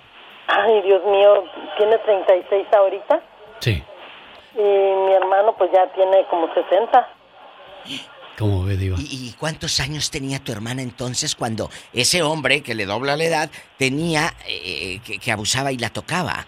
Ay, 0.49 0.83
Dios 0.83 1.03
mío, 1.07 1.45
tiene 1.77 1.99
36 1.99 2.67
ahorita 2.73 3.21
Sí. 3.59 3.83
y 4.55 4.61
mi 4.63 5.13
hermano 5.13 5.55
pues 5.59 5.71
ya 5.73 5.87
tiene 5.93 6.25
como 6.31 6.47
60. 6.55 7.09
¿Cómo 8.39 8.65
ve, 8.65 8.77
Diva? 8.77 8.97
¿Y, 8.99 9.29
y 9.29 9.35
cuántos 9.39 9.81
años 9.81 10.11
tenía 10.11 10.39
tu 10.39 10.53
hermana 10.53 10.83
entonces 10.83 11.35
cuando 11.35 11.71
ese 11.93 12.23
hombre 12.23 12.63
que 12.63 12.75
le 12.75 12.85
dobla 12.85 13.17
la 13.17 13.25
edad 13.25 13.51
tenía 13.79 14.35
eh, 14.47 15.01
que, 15.05 15.19
que 15.19 15.33
abusaba 15.33 15.73
y 15.73 15.79
la 15.79 15.89
tocaba? 15.91 16.47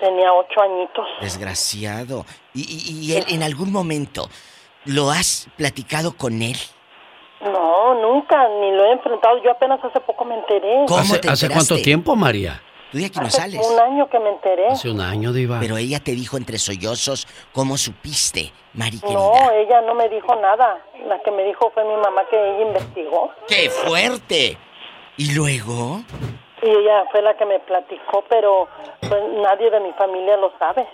Tenía 0.00 0.32
ocho 0.32 0.60
añitos. 0.62 1.06
Desgraciado. 1.20 2.24
¿Y, 2.54 2.60
y- 2.62 3.04
y 3.12 3.16
él 3.16 3.24
en 3.28 3.42
algún 3.42 3.70
momento 3.72 4.30
lo 4.84 5.10
has 5.10 5.48
platicado 5.56 6.16
con 6.16 6.40
él? 6.40 6.56
No, 7.40 7.94
nunca, 7.94 8.48
ni 8.60 8.72
lo 8.72 8.84
he 8.86 8.92
enfrentado. 8.92 9.42
Yo 9.44 9.50
apenas 9.50 9.78
hace 9.84 10.00
poco 10.00 10.24
me 10.24 10.34
enteré. 10.36 10.84
¿Hace, 10.96 11.20
hace 11.28 11.48
cuánto 11.50 11.76
tiempo, 11.76 12.16
María? 12.16 12.62
Tú 12.90 12.98
de 12.98 13.06
aquí 13.06 13.18
no 13.20 13.26
Hace 13.26 13.36
sales. 13.42 13.60
un 13.66 13.78
año 13.78 14.08
que 14.08 14.18
me 14.18 14.30
enteré. 14.30 14.68
Hace 14.68 14.90
un 14.90 15.00
año, 15.00 15.32
Diva. 15.32 15.58
Pero 15.60 15.76
ella 15.76 16.00
te 16.00 16.12
dijo 16.12 16.36
entre 16.36 16.58
sollozos 16.58 17.26
cómo 17.52 17.76
supiste, 17.76 18.52
Mari 18.74 18.98
querida. 19.00 19.14
No, 19.18 19.50
ella 19.52 19.80
no 19.82 19.94
me 19.94 20.08
dijo 20.08 20.34
nada. 20.36 20.78
La 21.06 21.20
que 21.22 21.30
me 21.30 21.44
dijo 21.44 21.70
fue 21.74 21.84
mi 21.84 21.96
mamá 21.96 22.22
que 22.30 22.36
ella 22.36 22.62
investigó. 22.68 23.30
¡Qué 23.46 23.68
fuerte! 23.70 24.56
¿Y 25.16 25.34
luego? 25.34 26.00
Y 26.62 26.68
ella 26.68 27.04
fue 27.10 27.22
la 27.22 27.36
que 27.36 27.44
me 27.44 27.58
platicó, 27.60 28.24
pero 28.28 28.68
pues, 29.00 29.22
nadie 29.42 29.70
de 29.70 29.80
mi 29.80 29.92
familia 29.92 30.36
lo 30.36 30.52
sabe. 30.58 30.86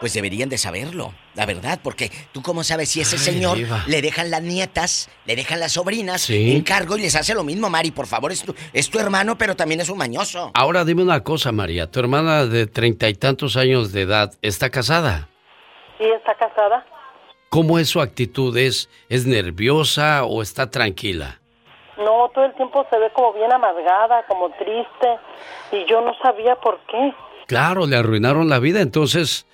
Pues 0.00 0.12
deberían 0.14 0.48
de 0.48 0.58
saberlo, 0.58 1.12
la 1.34 1.46
verdad, 1.46 1.80
porque 1.82 2.10
tú 2.32 2.42
cómo 2.42 2.62
sabes 2.64 2.90
si 2.90 3.00
ese 3.00 3.16
Ay, 3.16 3.22
señor 3.22 3.56
Diva. 3.56 3.84
le 3.86 4.02
dejan 4.02 4.30
las 4.30 4.42
nietas, 4.42 5.08
le 5.24 5.34
dejan 5.36 5.60
las 5.60 5.72
sobrinas 5.72 6.20
Sí. 6.22 6.52
en 6.56 6.62
cargo 6.62 6.96
y 6.96 7.00
les 7.02 7.16
hace 7.16 7.34
lo 7.34 7.42
mismo, 7.44 7.70
Mari, 7.70 7.90
por 7.90 8.06
favor, 8.06 8.32
es 8.32 8.42
tu, 8.42 8.54
es 8.72 8.90
tu 8.90 8.98
hermano, 8.98 9.38
pero 9.38 9.56
también 9.56 9.80
es 9.80 9.88
un 9.88 9.98
mañoso. 9.98 10.50
Ahora 10.54 10.84
dime 10.84 11.02
una 11.02 11.22
cosa, 11.22 11.50
María. 11.52 11.90
Tu 11.90 12.00
hermana 12.00 12.44
de 12.46 12.66
treinta 12.66 13.08
y 13.08 13.14
tantos 13.14 13.56
años 13.56 13.92
de 13.92 14.02
edad 14.02 14.32
está 14.42 14.68
casada. 14.70 15.28
¿Sí 15.98 16.04
está 16.04 16.34
casada? 16.34 16.84
¿Cómo 17.48 17.78
es 17.78 17.88
su 17.90 18.00
actitud? 18.00 18.56
¿Es, 18.56 18.88
es 19.08 19.26
nerviosa 19.26 20.24
o 20.24 20.42
está 20.42 20.70
tranquila? 20.70 21.38
No, 21.98 22.30
todo 22.34 22.46
el 22.46 22.54
tiempo 22.54 22.84
se 22.90 22.98
ve 22.98 23.10
como 23.14 23.32
bien 23.34 23.52
amargada, 23.52 24.24
como 24.26 24.48
triste. 24.52 25.08
Y 25.70 25.84
yo 25.88 26.00
no 26.00 26.12
sabía 26.22 26.56
por 26.56 26.80
qué. 26.90 27.12
Claro, 27.46 27.86
le 27.86 27.96
arruinaron 27.96 28.48
la 28.48 28.58
vida. 28.58 28.80
Entonces, 28.80 29.46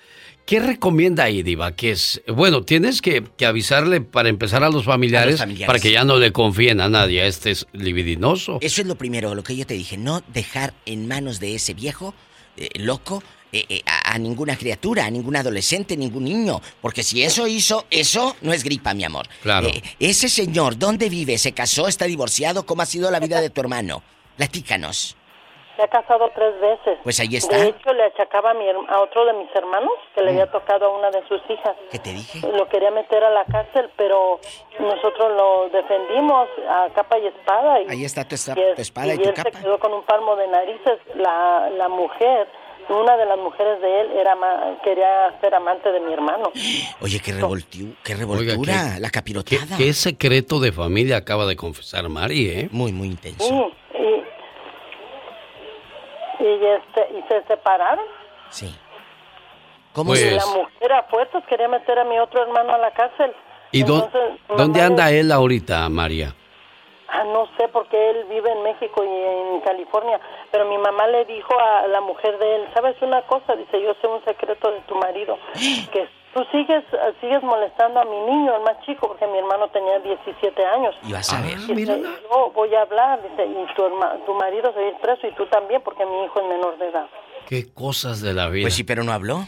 ¿qué 0.49 0.59
recomienda 0.59 1.25
ahí, 1.25 1.43
Diva? 1.43 1.75
Que 1.75 1.91
es, 1.91 2.23
bueno, 2.27 2.63
tienes 2.63 3.03
que, 3.03 3.23
que 3.37 3.45
avisarle 3.45 4.01
para 4.01 4.29
empezar 4.29 4.63
a 4.63 4.69
los, 4.71 4.83
familiares, 4.83 5.37
familiares. 5.37 5.67
para 5.67 5.79
que 5.79 5.91
ya 5.91 6.03
no 6.03 6.17
le 6.17 6.31
confíen 6.31 6.81
a 6.81 6.89
nadie. 6.89 7.27
Este 7.27 7.51
es 7.51 7.67
libidinoso. 7.71 8.57
Eso 8.59 8.81
es 8.81 8.87
lo 8.87 8.95
primero, 8.95 9.35
lo 9.35 9.43
que 9.43 9.55
yo 9.55 9.67
te 9.67 9.75
dije, 9.75 9.95
no 9.95 10.23
dejar 10.33 10.73
en 10.87 11.07
manos 11.07 11.39
de 11.39 11.53
ese 11.53 11.75
viejo 11.75 12.15
eh, 12.57 12.67
loco 12.79 13.21
eh, 13.51 13.63
eh, 13.69 13.81
a, 13.85 14.15
a 14.15 14.17
ninguna 14.17 14.57
criatura, 14.57 15.05
a 15.05 15.11
ningún 15.11 15.35
adolescente, 15.35 15.95
ningún 15.95 16.23
niño, 16.23 16.59
porque 16.81 17.03
si 17.03 17.21
eso 17.21 17.47
hizo, 17.47 17.85
eso 17.91 18.35
no 18.41 18.51
es 18.51 18.63
gripa, 18.63 18.95
mi 18.95 19.03
amor. 19.03 19.27
Claro. 19.43 19.67
Eh, 19.67 19.83
ese 19.99 20.29
señor, 20.29 20.79
¿dónde 20.79 21.09
vive? 21.09 21.37
¿Se 21.37 21.51
casó? 21.51 21.87
¿Está 21.87 22.05
divorciado? 22.05 22.65
¿Cómo 22.65 22.81
ha 22.81 22.87
sido 22.87 23.11
la 23.11 23.19
vida 23.19 23.39
de 23.39 23.51
tu 23.51 23.61
hermano? 23.61 24.01
Platícanos. 24.35 25.15
Se 25.79 25.83
ha 25.85 25.87
casado 25.87 26.29
tres 26.35 26.59
veces. 26.59 26.99
Pues 27.03 27.17
ahí 27.21 27.37
está. 27.37 27.55
De 27.57 27.69
hecho, 27.69 27.93
le 27.93 28.03
achacaba 28.03 28.51
a, 28.51 28.53
mi 28.53 28.67
a 28.67 28.99
otro 28.99 29.23
de 29.25 29.31
mis 29.31 29.47
hermanos 29.55 29.93
que 30.13 30.21
le 30.21 30.31
había 30.31 30.51
tocado 30.51 30.87
a 30.87 30.89
una 30.97 31.09
de 31.09 31.25
sus 31.29 31.39
hijas. 31.49 31.73
Mm. 31.77 31.89
¿Qué 31.91 31.99
te 31.99 32.09
dije? 32.11 32.39
Lo 32.51 32.67
quería 32.67 32.91
meter 32.91 33.23
a 33.23 33.29
la 33.29 33.45
cárcel, 33.45 33.89
pero 33.95 34.41
nosotros 34.77 35.31
lo 35.37 35.69
defendimos 35.69 36.49
a 36.69 36.89
capa 36.93 37.17
y 37.19 37.27
espada. 37.27 37.81
Y, 37.83 37.89
Ahí 37.91 38.03
está 38.03 38.27
tu, 38.27 38.35
esta- 38.35 38.55
y 38.57 38.61
es- 38.61 38.75
tu 38.75 38.81
espada 38.81 39.07
y, 39.07 39.11
y 39.15 39.19
tu 39.23 39.29
él 39.29 39.35
capa. 39.35 39.51
se 39.51 39.63
quedó 39.63 39.79
con 39.79 39.93
un 39.93 40.03
palmo 40.03 40.35
de 40.35 40.47
narices. 40.49 40.99
La, 41.15 41.69
la 41.77 41.87
mujer, 41.87 42.47
una 42.89 43.15
de 43.15 43.25
las 43.25 43.37
mujeres 43.37 43.79
de 43.81 44.01
él, 44.01 44.11
era 44.17 44.35
quería 44.83 45.39
ser 45.39 45.55
amante 45.55 45.91
de 45.93 46.01
mi 46.01 46.11
hermano. 46.11 46.51
Oye, 47.01 47.21
qué, 47.23 47.31
revoltiu, 47.31 47.95
qué 48.03 48.15
Oiga, 48.15 48.25
revoltura, 48.25 48.73
¿qué- 48.95 48.99
la 48.99 49.07
¿Qué, 49.07 49.11
capiroteada. 49.13 49.77
qué 49.77 49.93
secreto 49.93 50.59
de 50.59 50.73
familia 50.73 51.15
acaba 51.15 51.45
de 51.45 51.55
confesar 51.55 52.09
Mari, 52.09 52.49
eh? 52.49 52.69
Muy, 52.71 52.91
muy 52.91 53.07
intenso. 53.07 53.45
Sí, 53.45 53.73
y, 53.97 54.23
y, 56.39 56.65
este, 56.65 57.17
y 57.17 57.21
se 57.27 57.43
separaron. 57.47 58.05
Sí. 58.49 58.75
¿Cómo 59.93 60.11
Pues- 60.11 60.21
Y 60.25 60.29
la 60.31 60.45
mujer 60.45 60.93
a 60.93 61.03
fuerzas 61.03 61.43
quería 61.47 61.67
meter 61.67 61.99
a 61.99 62.03
mi 62.03 62.17
otro 62.19 62.41
hermano 62.41 62.73
a 62.73 62.77
la 62.77 62.91
cárcel. 62.91 63.33
¿Y 63.71 63.81
Entonces, 63.81 64.21
dónde 64.55 64.81
anda 64.81 65.11
él 65.11 65.31
ahorita, 65.31 65.87
María? 65.89 66.33
Ah, 67.11 67.23
no 67.23 67.47
sé, 67.57 67.67
porque 67.69 68.09
él 68.11 68.25
vive 68.29 68.51
en 68.51 68.61
México 68.63 69.03
y 69.03 69.07
en 69.55 69.61
California. 69.61 70.19
Pero 70.51 70.65
mi 70.65 70.77
mamá 70.77 71.07
le 71.07 71.25
dijo 71.25 71.53
a 71.59 71.87
la 71.87 72.01
mujer 72.01 72.37
de 72.37 72.55
él, 72.55 72.67
¿sabes 72.73 72.95
una 73.01 73.21
cosa? 73.23 73.55
Dice, 73.55 73.81
yo 73.81 73.93
sé 73.99 74.07
un 74.07 74.23
secreto 74.25 74.71
de 74.71 74.79
tu 74.81 74.95
marido. 74.95 75.37
Que 75.91 76.07
tú 76.33 76.41
sigues 76.51 76.83
sigues 77.21 77.41
molestando 77.43 77.99
a 77.99 78.05
mi 78.05 78.19
niño, 78.31 78.55
el 78.55 78.63
más 78.63 78.79
chico, 78.85 79.07
porque 79.07 79.25
mi 79.27 79.37
hermano 79.39 79.67
tenía 79.69 79.99
17 79.99 80.65
años. 80.65 80.95
Y 81.07 81.11
vas 81.13 81.31
a 81.33 81.41
ver. 81.41 81.57
Dice, 81.59 82.01
yo 82.01 82.51
voy 82.53 82.73
a 82.75 82.81
hablar, 82.81 83.21
dice, 83.23 83.45
y 83.45 83.75
tu, 83.75 83.83
herma- 83.83 84.17
tu 84.25 84.33
marido 84.35 84.71
se 84.73 84.79
va 84.79 84.85
a 84.85 84.89
ir 84.89 84.95
preso 85.01 85.27
y 85.27 85.31
tú 85.35 85.45
también, 85.47 85.81
porque 85.83 86.05
mi 86.05 86.23
hijo 86.25 86.39
es 86.41 86.47
menor 86.47 86.77
de 86.77 86.87
edad. 86.89 87.07
Qué 87.47 87.73
cosas 87.73 88.21
de 88.21 88.33
la 88.33 88.47
vida. 88.49 88.63
Pues 88.65 88.75
sí, 88.75 88.83
pero 88.83 89.03
no 89.03 89.11
habló. 89.11 89.45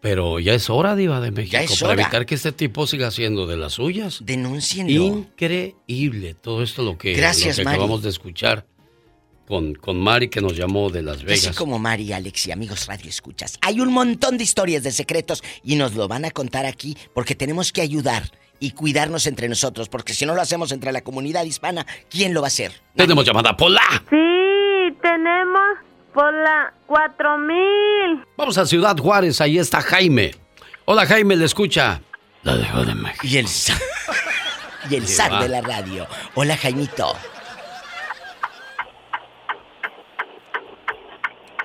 Pero 0.00 0.38
ya 0.38 0.54
es 0.54 0.70
hora, 0.70 0.94
Diva 0.94 1.18
de 1.20 1.32
México, 1.32 1.52
Ya 1.54 1.62
es 1.62 1.80
para 1.80 1.94
hora. 1.94 2.02
evitar 2.02 2.24
que 2.24 2.36
este 2.36 2.52
tipo 2.52 2.86
siga 2.86 3.08
haciendo 3.08 3.48
de 3.48 3.56
las 3.56 3.72
suyas. 3.74 4.20
Denúncienlo. 4.24 4.92
Increíble 5.02 6.34
todo 6.34 6.62
esto 6.62 6.82
lo 6.82 6.96
que, 6.96 7.14
Gracias, 7.14 7.58
lo 7.58 7.64
que 7.64 7.70
acabamos 7.70 8.02
de 8.02 8.10
escuchar 8.10 8.64
con, 9.48 9.74
con 9.74 9.98
Mari 9.98 10.28
que 10.28 10.42
nos 10.42 10.54
llamó 10.54 10.90
de 10.90 11.00
Las 11.00 11.24
Vegas. 11.24 11.46
Así 11.46 11.56
como 11.56 11.78
Mari, 11.78 12.12
Alex 12.12 12.46
y 12.48 12.52
amigos 12.52 12.86
Radio 12.86 13.08
Escuchas. 13.08 13.58
Hay 13.62 13.80
un 13.80 13.90
montón 13.90 14.36
de 14.36 14.44
historias 14.44 14.82
de 14.82 14.92
secretos 14.92 15.42
y 15.64 15.76
nos 15.76 15.94
lo 15.94 16.06
van 16.06 16.26
a 16.26 16.30
contar 16.30 16.66
aquí 16.66 16.96
porque 17.14 17.34
tenemos 17.34 17.72
que 17.72 17.80
ayudar 17.80 18.30
y 18.60 18.72
cuidarnos 18.72 19.26
entre 19.26 19.48
nosotros, 19.48 19.88
porque 19.88 20.12
si 20.12 20.26
no 20.26 20.34
lo 20.34 20.42
hacemos 20.42 20.70
entre 20.70 20.92
la 20.92 21.00
comunidad 21.00 21.44
hispana, 21.44 21.86
¿quién 22.10 22.34
lo 22.34 22.42
va 22.42 22.48
a 22.48 22.48
hacer? 22.48 22.72
Tenemos 22.94 23.24
llamada 23.24 23.56
Pola. 23.56 23.80
Sí, 24.10 24.96
tenemos 25.00 25.78
por 26.12 26.32
la 26.34 26.74
4000. 26.86 28.26
Vamos 28.36 28.58
a 28.58 28.66
Ciudad 28.66 28.98
Juárez, 28.98 29.40
ahí 29.40 29.58
está 29.58 29.80
Jaime. 29.80 30.32
Hola 30.84 31.06
Jaime, 31.06 31.36
le 31.36 31.46
escucha. 31.46 32.02
La 32.42 32.56
Diva 32.56 32.84
de 32.84 32.94
México. 32.94 33.26
Y 33.26 33.38
el 33.38 33.46
y 34.90 34.94
el 34.94 35.08
zar 35.08 35.42
de 35.42 35.48
la 35.48 35.62
radio. 35.62 36.06
Hola, 36.34 36.56
Jaimito. 36.56 37.14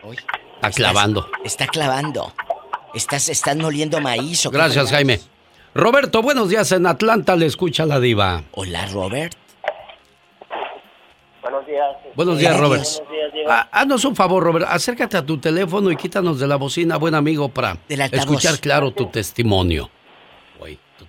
Hoy 0.04 0.18
Está 0.56 0.72
clavando. 0.72 1.30
está 1.44 1.68
clavando. 1.68 2.34
Estás, 2.94 3.30
estás 3.30 3.56
moliendo 3.58 4.00
maíz 4.02 4.46
o 4.46 4.52
Gracias? 4.52 4.90
Jaime. 4.92 5.20
Roberto, 5.74 6.22
buenos 6.22 6.50
días. 6.50 6.72
En 6.72 6.86
Atlanta 6.86 7.36
le 7.36 7.46
escucha 7.48 7.86
la 7.86 8.00
diva. 8.00 8.44
Hola, 8.52 8.86
Robert. 8.88 9.34
Buenos 11.42 11.66
días. 11.68 11.98
Buenos 12.16 12.38
días, 12.38 12.60
Robert. 12.60 12.84
Buenos 12.84 13.12
días, 13.12 13.34
Diva. 13.34 13.60
Ah, 13.62 13.70
haznos 13.72 14.06
un 14.06 14.16
favor, 14.16 14.44
Robert. 14.44 14.66
Acércate 14.70 15.18
a 15.18 15.26
tu 15.26 15.38
teléfono 15.40 15.92
y 15.92 15.98
quítanos 15.98 16.40
de 16.40 16.48
la 16.48 16.56
bocina, 16.56 16.98
buen 16.98 17.16
amigo, 17.16 17.50
para 17.50 17.78
escuchar 17.90 18.60
claro 18.60 18.92
tu 18.92 19.08
testimonio. 19.08 19.90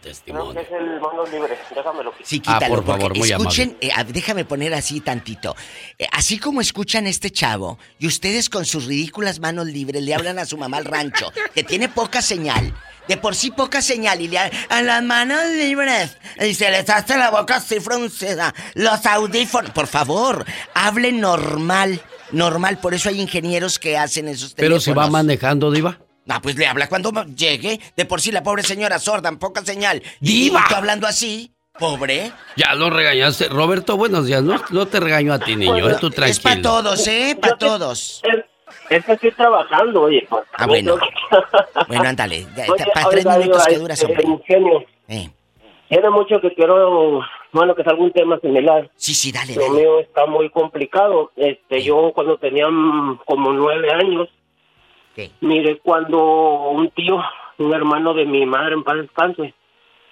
Creo 0.04 0.52
que 0.52 0.54
testimonio. 0.54 0.60
es 0.60 0.68
el 0.70 1.00
mando 1.00 1.26
libre. 1.26 1.58
Déjamelo. 1.74 2.12
Sí, 2.22 2.42
Ah, 2.46 2.54
quítalo, 2.58 2.74
por 2.74 2.86
favor, 2.86 3.16
muy 3.16 3.30
escuchen, 3.30 3.76
eh, 3.80 3.90
a- 3.94 4.04
déjame 4.04 4.44
poner 4.44 4.74
así 4.74 5.00
tantito. 5.00 5.56
Eh, 5.98 6.06
así 6.12 6.38
como 6.38 6.60
escuchan 6.60 7.06
a 7.06 7.08
este 7.10 7.30
chavo, 7.30 7.78
y 7.98 8.06
ustedes 8.06 8.48
con 8.50 8.64
sus 8.64 8.84
ridículas 8.86 9.40
manos 9.40 9.66
libres 9.66 10.02
le 10.02 10.14
hablan 10.14 10.38
a 10.38 10.44
su 10.44 10.56
mamá 10.56 10.76
al 10.76 10.84
rancho, 10.84 11.32
que 11.54 11.64
tiene 11.64 11.88
poca 11.88 12.20
señal, 12.22 12.74
de 13.08 13.16
por 13.16 13.34
sí 13.34 13.50
poca 13.50 13.82
señal, 13.82 14.20
y 14.20 14.28
le 14.28 14.38
a 14.38 14.82
las 14.82 15.02
manos 15.02 15.40
libres, 15.56 16.16
y 16.40 16.54
se 16.54 16.70
les 16.70 16.88
hace 16.90 17.16
la 17.18 17.30
boca 17.30 17.56
así 17.56 17.80
fruncida, 17.80 18.54
los 18.74 19.04
audífonos, 19.06 19.70
por 19.72 19.86
favor, 19.86 20.44
hablen 20.74 21.20
normal, 21.20 22.00
normal, 22.32 22.78
por 22.78 22.94
eso 22.94 23.08
hay 23.10 23.20
ingenieros 23.20 23.78
que 23.78 23.96
hacen 23.98 24.28
esos 24.28 24.54
Pero 24.54 24.80
si 24.80 24.90
va 24.90 24.94
teléfonos. 25.04 25.10
manejando, 25.12 25.70
diva. 25.70 25.98
Ah, 26.28 26.40
pues 26.42 26.56
le 26.56 26.66
habla 26.66 26.88
cuando 26.88 27.10
llegue. 27.26 27.80
De 27.96 28.04
por 28.06 28.20
sí 28.20 28.32
la 28.32 28.42
pobre 28.42 28.62
señora 28.62 28.98
sorda, 28.98 29.28
en 29.28 29.38
poca 29.38 29.62
señal. 29.62 30.02
¡Diva! 30.20 30.62
Y 30.64 30.68
tú 30.70 30.74
hablando 30.76 31.06
así, 31.06 31.52
pobre. 31.78 32.32
Ya 32.56 32.74
lo 32.74 32.90
regañaste. 32.90 33.48
Roberto, 33.48 33.96
buenos 33.96 34.26
días. 34.26 34.42
No, 34.42 34.56
no 34.70 34.86
te 34.86 35.00
regaño 35.00 35.32
a 35.34 35.38
ti, 35.38 35.54
niño. 35.56 35.88
eh, 35.90 35.96
tú 36.00 36.10
tranquilo. 36.10 36.30
Es 36.30 36.40
para 36.40 36.62
todos, 36.62 37.06
¿eh? 37.08 37.36
Para 37.40 37.56
todos. 37.58 38.22
Es 38.90 39.04
que 39.04 39.12
estoy 39.12 39.32
trabajando, 39.32 40.02
oye. 40.02 40.26
pues. 40.28 40.44
Ah, 40.54 40.66
bueno. 40.66 40.96
Bueno, 41.88 42.04
ándale. 42.08 42.46
Para 42.94 43.08
tres 43.10 43.26
oiga, 43.26 43.38
minutos 43.38 43.66
oiga, 43.68 43.86
que 43.86 43.92
este, 43.92 44.06
hombre. 44.06 44.24
Ingenio. 44.26 44.84
Eh. 45.08 45.30
Tiene 45.88 46.10
mucho 46.10 46.40
que 46.40 46.54
quiero, 46.54 47.20
bueno, 47.52 47.74
que 47.74 47.82
es 47.82 47.88
algún 47.88 48.10
tema 48.12 48.38
similar. 48.40 48.90
Sí, 48.96 49.12
sí, 49.14 49.30
dale, 49.30 49.54
Lo 49.54 49.62
dale. 49.62 49.74
mío 49.74 50.00
está 50.00 50.24
muy 50.26 50.48
complicado. 50.50 51.30
Este, 51.36 51.82
yo 51.82 52.12
cuando 52.14 52.38
tenía 52.38 52.68
mm, 52.68 53.20
como 53.26 53.52
nueve 53.52 53.92
años, 53.92 54.28
mire, 55.40 55.78
cuando 55.78 56.70
un 56.70 56.90
tío, 56.90 57.20
un 57.58 57.72
hermano 57.72 58.14
de 58.14 58.24
mi 58.24 58.44
madre 58.46 58.74
en 58.74 58.84
paz 58.84 58.96
descanse, 58.96 59.54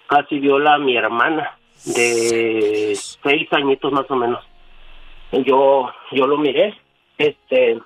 casi 0.06 0.38
viola 0.38 0.74
a 0.74 0.78
mi 0.78 0.96
hermana 0.96 1.58
de 1.84 2.94
seis 2.94 3.48
añitos 3.52 3.92
más 3.92 4.10
o 4.10 4.16
menos. 4.16 4.44
Yo, 5.32 5.90
yo 6.12 6.26
lo 6.26 6.36
miré, 6.36 6.74
este, 7.18 7.78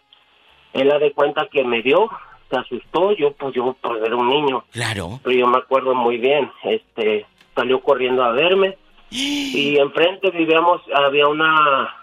él 0.73 0.93
ha 0.93 0.99
de 0.99 1.13
cuenta 1.13 1.49
que 1.51 1.65
me 1.65 1.81
vio, 1.81 2.11
se 2.51 2.57
asustó, 2.57 3.13
yo 3.13 3.33
pues 3.33 3.55
yo 3.55 3.77
pues 3.81 4.03
era 4.05 4.17
un 4.17 4.29
niño. 4.29 4.65
Claro. 4.73 5.21
Pero 5.23 5.37
yo 5.37 5.47
me 5.47 5.59
acuerdo 5.59 5.95
muy 5.95 6.19
bien, 6.19 6.51
este, 6.65 7.27
salió 7.55 7.81
corriendo 7.81 8.25
a 8.25 8.33
verme 8.33 8.77
y 9.11 9.79
enfrente 9.79 10.31
vivíamos, 10.31 10.83
había 10.93 11.29
una, 11.29 11.95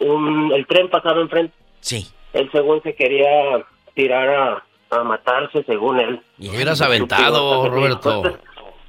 un, 0.00 0.52
el 0.52 0.66
tren 0.66 0.88
pasaba 0.90 1.20
enfrente. 1.20 1.54
Sí. 1.80 2.06
Él 2.32 2.48
según 2.52 2.82
se 2.82 2.94
quería 2.94 3.64
tirar 3.94 4.28
a, 4.28 4.64
a 4.90 5.04
matarse 5.04 5.62
según 5.64 5.98
él. 6.00 6.22
Lo 6.38 6.50
hubieras 6.50 6.80
aventado, 6.80 7.68
Roberto. 7.68 8.22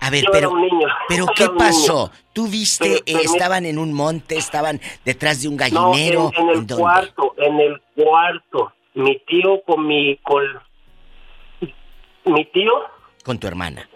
A 0.03 0.09
ver, 0.09 0.25
pero, 0.31 0.55
niño, 0.55 0.87
pero 1.07 1.27
¿qué 1.35 1.47
pasó? 1.55 2.09
¿Tú 2.33 2.47
viste, 2.47 3.03
Pero- 3.05 3.19
eh, 3.19 3.23
estaban 3.23 3.65
en 3.65 3.77
un 3.77 3.93
monte, 3.93 4.35
estaban 4.35 4.81
detrás 5.05 5.43
de 5.43 5.47
un 5.47 5.57
No, 5.57 5.59
gallinero? 5.91 6.31
en, 6.35 6.49
en 6.49 6.57
el 6.59 6.67
cuarto, 6.75 7.35
en 7.37 7.59
el 7.59 7.81
cuarto. 7.95 8.73
Mi 8.95 9.19
tío 9.19 9.61
con 9.63 9.85
mi 9.87 10.17
con 10.23 10.43
mi 12.25 12.45
tío 12.45 12.71
Con 13.23 13.39
tu 13.39 13.47
hermana. 13.47 13.87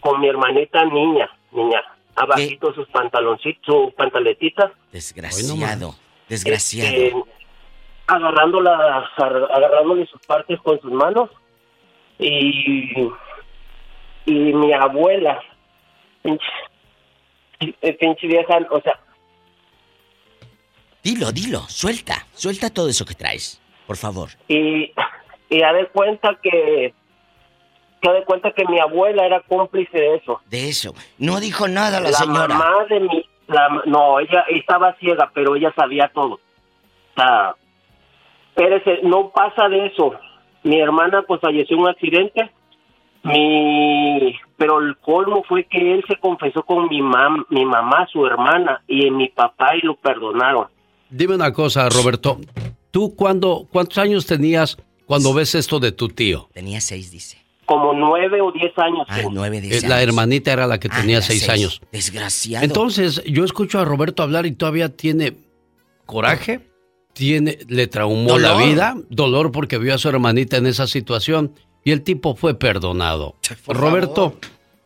con 0.00 0.20
mi 0.20 0.28
hermanita 0.28 0.84
niña, 0.84 1.28
niña, 1.52 1.80
abajito 2.16 2.74
sus 2.74 2.86
pantaloncitos, 2.88 3.64
sus 3.64 3.94
pantaletitas. 3.94 4.72
Desgraciado, 4.92 5.94
desgraciado. 6.28 6.90
este, 6.90 7.14
agarrándola, 8.06 9.06
ar- 9.16 9.48
agarrándole 9.52 10.06
sus 10.06 10.20
partes 10.26 10.60
con 10.60 10.80
sus 10.80 10.92
manos 10.92 11.30
y 12.18 12.92
y 14.24 14.32
mi 14.32 14.72
abuela, 14.72 15.40
pinche, 16.22 16.44
eh, 17.60 17.92
pinche 17.94 18.26
vieja, 18.26 18.58
o 18.70 18.80
sea, 18.80 18.98
Dilo, 21.02 21.32
dilo, 21.32 21.60
suelta, 21.68 22.26
suelta 22.32 22.70
todo 22.70 22.88
eso 22.88 23.04
que 23.04 23.14
traes, 23.14 23.60
por 23.86 23.96
favor. 23.96 24.28
y 24.48 24.92
y 25.50 25.62
ha 25.62 25.72
de 25.72 25.86
cuenta 25.88 26.38
que 26.40 26.94
ha 28.08 28.12
de 28.12 28.24
cuenta 28.24 28.52
que 28.52 28.64
mi 28.66 28.78
abuela 28.80 29.26
era 29.26 29.40
cómplice 29.40 29.96
de 29.98 30.14
eso. 30.16 30.40
De 30.46 30.68
eso. 30.68 30.94
No 31.18 31.40
dijo 31.40 31.66
nada 31.68 32.00
la, 32.00 32.10
la 32.10 32.16
señora. 32.16 32.48
mamá 32.54 32.84
de 32.88 33.00
mi 33.00 33.24
la- 33.48 33.82
no 33.86 34.18
ella 34.20 34.44
estaba 34.48 34.94
ciega 34.94 35.30
pero 35.34 35.56
ella 35.56 35.72
sabía 35.76 36.08
todo 36.14 36.34
o 36.34 36.40
sea 37.16 37.54
espérese, 38.54 39.00
no 39.02 39.30
pasa 39.30 39.68
de 39.68 39.86
eso 39.86 40.12
mi 40.64 40.78
hermana 40.80 41.22
pues 41.26 41.40
falleció 41.40 41.76
en 41.76 41.82
un 41.82 41.88
accidente 41.88 42.50
mi 43.24 44.34
pero 44.56 44.80
el 44.80 44.96
colmo 44.98 45.42
fue 45.48 45.64
que 45.64 45.94
él 45.94 46.04
se 46.08 46.16
confesó 46.16 46.62
con 46.64 46.88
mi 46.88 47.00
mam 47.02 47.44
mi 47.50 47.64
mamá 47.64 48.06
su 48.12 48.24
hermana 48.26 48.82
y 48.86 49.10
mi 49.10 49.28
papá 49.28 49.76
y 49.76 49.84
lo 49.86 49.96
perdonaron 49.96 50.66
Dime 51.14 51.34
una 51.34 51.52
cosa, 51.52 51.90
Roberto. 51.90 52.38
¿Tú 52.90 53.14
cuándo, 53.14 53.66
cuántos 53.70 53.98
años 53.98 54.24
tenías 54.24 54.78
cuando 55.04 55.34
ves 55.34 55.54
esto 55.54 55.78
de 55.78 55.92
tu 55.92 56.08
tío? 56.08 56.48
Tenía 56.54 56.80
seis, 56.80 57.10
dice. 57.10 57.36
como 57.66 57.92
nueve 57.92 58.40
o 58.40 58.50
diez 58.50 58.72
años 58.78 59.06
Ah, 59.10 59.20
nueve, 59.30 59.58
Eh, 59.58 59.60
diez 59.60 59.82
La 59.86 59.96
años. 59.96 60.08
hermanita 60.08 60.54
era 60.54 60.66
la 60.66 60.80
que 60.80 60.88
Ah, 60.90 60.96
tenía 61.02 61.20
seis. 61.20 61.46
años. 61.50 61.82
Desgraciado. 61.92 62.64
Entonces, 62.64 63.22
yo 63.24 63.44
escucho 63.44 63.78
a 63.78 63.84
Roberto 63.84 64.22
hablar 64.22 64.46
y 64.46 64.52
todavía 64.52 64.88
tiene 64.96 65.34
coraje, 66.06 66.60
tiene, 67.12 67.58
le 67.68 67.86
traumó 67.86 68.38
la 68.38 68.56
vida, 68.56 68.96
dolor 69.08 69.52
porque 69.52 69.78
vio 69.78 69.94
a 69.94 69.98
su 69.98 70.08
hermanita 70.08 70.56
en 70.56 70.66
esa 70.66 70.86
situación 70.86 71.52
y 71.84 71.90
el 71.90 72.02
tipo 72.02 72.34
fue 72.34 72.58
perdonado. 72.58 73.36
Por 73.64 73.76
Roberto, 73.76 74.36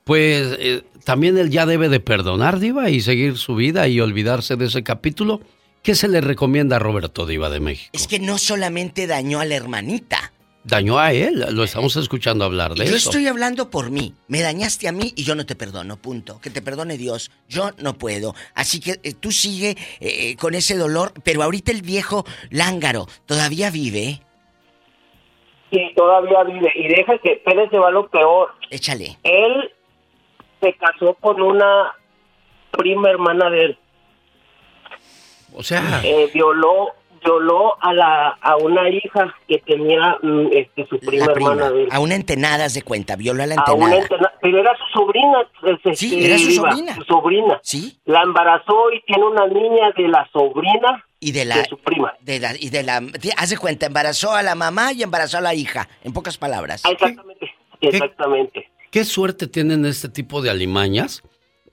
pues 0.04 0.56
eh, 0.58 0.82
también 1.04 1.38
él 1.38 1.50
ya 1.50 1.66
debe 1.66 1.88
de 1.88 2.00
perdonar, 2.00 2.58
Diva, 2.58 2.90
y 2.90 3.00
seguir 3.00 3.36
su 3.36 3.54
vida 3.54 3.86
y 3.88 4.00
olvidarse 4.00 4.56
de 4.56 4.66
ese 4.66 4.82
capítulo. 4.82 5.40
¿Qué 5.82 5.94
se 5.94 6.08
le 6.08 6.20
recomienda 6.20 6.76
a 6.76 6.78
Roberto, 6.80 7.26
Diva 7.26 7.48
de 7.48 7.60
México? 7.60 7.90
Es 7.92 8.08
que 8.08 8.18
no 8.18 8.38
solamente 8.38 9.06
dañó 9.06 9.38
a 9.38 9.44
la 9.44 9.54
hermanita. 9.54 10.32
Dañó 10.66 10.98
a 10.98 11.12
él, 11.12 11.46
lo 11.52 11.62
estamos 11.62 11.94
escuchando 11.94 12.44
hablar 12.44 12.72
de 12.74 12.86
Yo 12.86 12.96
eso. 12.96 13.10
estoy 13.10 13.28
hablando 13.28 13.70
por 13.70 13.90
mí. 13.90 14.14
Me 14.26 14.40
dañaste 14.42 14.88
a 14.88 14.92
mí 14.92 15.12
y 15.14 15.22
yo 15.22 15.36
no 15.36 15.46
te 15.46 15.54
perdono, 15.54 15.96
punto. 15.96 16.40
Que 16.40 16.50
te 16.50 16.60
perdone 16.60 16.96
Dios. 16.98 17.30
Yo 17.48 17.70
no 17.78 17.94
puedo. 17.94 18.34
Así 18.54 18.80
que 18.80 18.98
eh, 19.04 19.14
tú 19.14 19.30
sigue 19.30 19.76
eh, 20.00 20.34
con 20.36 20.54
ese 20.54 20.76
dolor. 20.76 21.12
Pero 21.22 21.44
ahorita 21.44 21.70
el 21.70 21.82
viejo 21.82 22.24
lángaro 22.50 23.06
todavía 23.26 23.70
vive. 23.70 24.20
y 25.70 25.94
todavía 25.94 26.42
vive 26.42 26.72
y 26.74 26.88
deja 26.88 27.16
que 27.18 27.40
Pérez 27.44 27.70
se 27.70 27.78
va 27.78 27.90
lo 27.90 28.08
peor 28.08 28.50
Échale. 28.70 29.18
él 29.22 29.70
se 30.60 30.72
casó 30.74 31.14
con 31.14 31.40
una 31.42 31.92
prima 32.72 33.10
hermana 33.10 33.50
de 33.50 33.64
él 33.66 33.78
O 35.52 35.62
sea, 35.62 36.00
eh, 36.04 36.30
violó 36.32 36.88
violó 37.26 37.74
a 37.82 37.92
la 37.92 38.28
a 38.40 38.56
una 38.56 38.88
hija 38.88 39.34
que 39.48 39.58
tenía 39.58 40.16
mm, 40.22 40.46
este 40.52 40.86
su 40.88 40.98
prima 40.98 41.26
La 41.26 41.32
hermana 41.32 41.54
prima. 41.64 41.70
de 41.70 41.82
él 41.84 41.88
A 41.92 42.00
una 42.00 42.14
entenada 42.14 42.68
se 42.68 42.82
cuenta. 42.82 43.16
Viola 43.16 43.44
a 43.44 43.46
la 43.48 43.54
a 43.56 43.72
una 43.72 43.86
entenada. 43.96 44.02
entena- 44.02 44.32
pero 44.40 44.58
era 44.60 44.72
su 44.76 44.98
sobrina 45.00 45.38
este, 45.64 45.94
Sí, 45.96 46.24
era 46.24 46.38
su 46.38 46.48
Diva, 46.48 46.70
sobrina. 46.70 46.94
su 46.94 47.02
sobrina 47.04 47.60
Sí. 47.62 47.98
la 48.04 48.22
embarazó 48.22 48.92
y 48.92 49.00
tiene 49.02 49.24
una 49.24 49.46
niña 49.46 49.90
de 49.96 50.08
la 50.08 50.28
sobrina 50.32 51.04
Y 51.20 51.32
de 51.32 51.44
la. 51.44 51.64
su 51.64 51.78
prima 51.78 52.12
De 52.20 52.38
la, 52.40 52.52
y 52.58 52.70
de 52.70 52.82
la. 52.82 53.00
de- 53.00 53.32
haz 53.36 53.50
de 53.50 53.58
cuenta, 53.58 53.86
embarazó 53.86 54.32
a 54.34 54.42
la 54.42 54.54
mamá 54.54 54.92
y 54.92 55.02
embarazó 55.02 55.38
a 55.38 55.40
la 55.40 55.54
hija. 55.54 55.88
En 56.04 56.12
pocas 56.12 56.38
palabras. 56.38 56.82
Ah, 56.84 56.90
exactamente 56.92 57.50
exactamente 57.80 58.70
¿qué 58.90 59.04
suerte 59.04 59.46
tienen 59.46 59.84
este 59.84 60.08
tipo 60.08 60.40
de 60.40 60.50
alimañas 60.50 61.22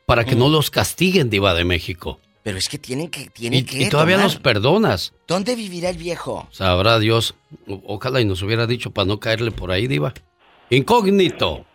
para 0.06 0.26
que 0.26 0.36
no 0.36 0.50
los 0.50 0.70
castiguen, 0.70 1.30
Diva 1.30 1.54
de 1.54 1.64
México? 1.64 2.20
Pero 2.44 2.58
es 2.58 2.68
que 2.70 2.78
tienen 2.78 3.10
que. 3.10 3.28
Tienen 3.30 3.60
Y, 3.60 3.64
que 3.64 3.84
y 3.84 3.90
todavía 3.90 4.16
tomar. 4.18 4.26
los 4.32 4.38
perdonas. 4.38 5.14
¿Dónde 5.28 5.56
vivirá 5.56 5.90
el 5.90 5.98
viejo? 5.98 6.48
Sabrá 6.52 7.00
Dios. 7.00 7.36
O- 7.68 7.82
Ojalá 7.88 8.20
y 8.22 8.26
nos 8.26 8.42
hubiera 8.44 8.68
dicho 8.68 8.92
para 8.92 9.06
no 9.06 9.20
caerle 9.20 9.52
por 9.52 9.72
ahí, 9.72 9.88
Diva. 9.88 10.14
Incógnito. 10.70 11.66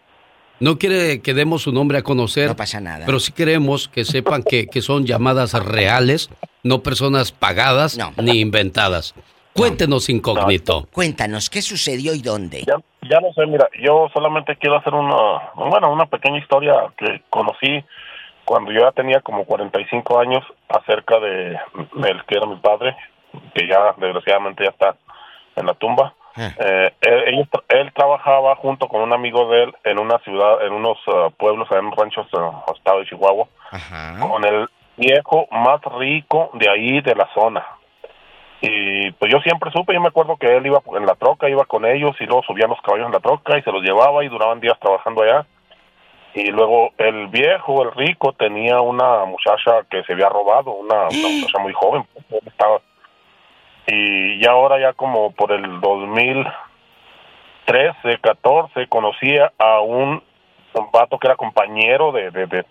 No 0.60 0.76
quiere 0.76 1.22
que 1.22 1.34
demos 1.34 1.62
su 1.62 1.72
nombre 1.72 1.98
a 1.98 2.02
conocer. 2.02 2.48
No 2.48 2.56
pasa 2.56 2.80
nada. 2.80 3.06
Pero 3.06 3.20
sí 3.20 3.30
queremos 3.32 3.88
que 3.88 4.04
sepan 4.04 4.42
que, 4.42 4.66
que 4.66 4.82
son 4.82 5.06
llamadas 5.06 5.52
reales, 5.54 6.30
no 6.64 6.82
personas 6.82 7.30
pagadas 7.32 7.96
ni 8.20 8.40
inventadas. 8.40 9.14
Cuéntenos, 9.54 10.08
incógnito. 10.08 10.88
Cuéntanos, 10.92 11.48
¿qué 11.48 11.62
sucedió 11.62 12.12
y 12.14 12.22
dónde? 12.22 12.64
Ya, 12.66 12.74
ya 13.08 13.20
no 13.20 13.32
sé, 13.34 13.46
mira, 13.46 13.68
yo 13.82 14.08
solamente 14.12 14.56
quiero 14.56 14.78
hacer 14.78 14.92
una, 14.94 15.14
bueno, 15.54 15.92
una 15.92 16.06
pequeña 16.06 16.38
historia 16.38 16.74
que 16.96 17.22
conocí 17.30 17.84
cuando 18.48 18.72
yo 18.72 18.80
ya 18.80 18.92
tenía 18.92 19.20
como 19.20 19.44
45 19.44 20.20
años 20.20 20.42
acerca 20.70 21.20
de 21.20 21.50
el 21.50 22.24
que 22.24 22.34
era 22.34 22.46
mi 22.46 22.56
padre, 22.56 22.96
que 23.54 23.68
ya 23.68 23.92
desgraciadamente 23.98 24.64
ya 24.64 24.70
está 24.70 24.96
en 25.54 25.66
la 25.66 25.74
tumba. 25.74 26.14
Eh, 26.34 26.94
él, 27.02 27.92
trabajaba 27.92 28.56
junto 28.56 28.88
con 28.88 29.02
un 29.02 29.12
amigo 29.12 29.50
de 29.50 29.64
él 29.64 29.74
en 29.84 29.98
una 29.98 30.18
ciudad, 30.20 30.64
en 30.64 30.72
unos 30.72 30.96
ah, 31.08 31.28
pueblos, 31.36 31.68
en 31.72 31.92
ranchos 31.92 32.26
uh, 32.32 32.72
estado 32.74 33.00
de 33.00 33.06
Chihuahua, 33.06 33.48
con 34.18 34.42
el 34.46 34.66
viejo 34.96 35.46
más 35.50 35.82
rico 35.98 36.50
de 36.54 36.70
ahí 36.70 37.02
de 37.02 37.14
la 37.16 37.28
zona. 37.34 37.66
Y 38.62 39.10
pues 39.12 39.30
yo 39.30 39.40
siempre 39.40 39.70
supe, 39.72 39.92
yo 39.92 40.00
me 40.00 40.08
acuerdo 40.08 40.38
que 40.38 40.56
él 40.56 40.64
iba 40.64 40.80
en 40.96 41.04
la 41.04 41.16
troca, 41.16 41.50
iba 41.50 41.66
con 41.66 41.84
ellos 41.84 42.16
y 42.18 42.24
luego 42.24 42.42
subían 42.44 42.70
los 42.70 42.80
caballos 42.80 43.08
en 43.08 43.12
la 43.12 43.20
troca 43.20 43.58
y 43.58 43.62
se 43.62 43.72
los 43.72 43.82
llevaba 43.82 44.24
y 44.24 44.28
duraban 44.28 44.60
días 44.60 44.78
trabajando 44.80 45.22
allá. 45.22 45.46
Y 46.40 46.50
luego 46.52 46.92
el 46.98 47.26
viejo, 47.28 47.82
el 47.82 47.90
rico, 47.92 48.32
tenía 48.32 48.80
una 48.80 49.24
muchacha 49.24 49.82
que 49.90 50.02
se 50.04 50.12
había 50.12 50.28
robado, 50.28 50.70
una, 50.72 51.08
una 51.08 51.28
muchacha 51.28 51.58
muy 51.58 51.72
joven. 51.72 52.04
pues, 52.28 52.46
estaba 52.46 52.80
y 53.86 54.38
ya 54.42 54.50
ahora 54.50 54.78
ya 54.78 54.92
como 54.92 55.32
por 55.32 55.50
el 55.50 55.80
2013, 55.80 58.18
14 58.20 58.86
conocía 58.88 59.50
a 59.58 59.80
un, 59.80 60.22
un 60.74 60.90
vato 60.92 61.18
que 61.18 61.26
era 61.26 61.36
compañero 61.36 62.12
de 62.12 62.30
de, 62.30 62.46
de, 62.46 62.64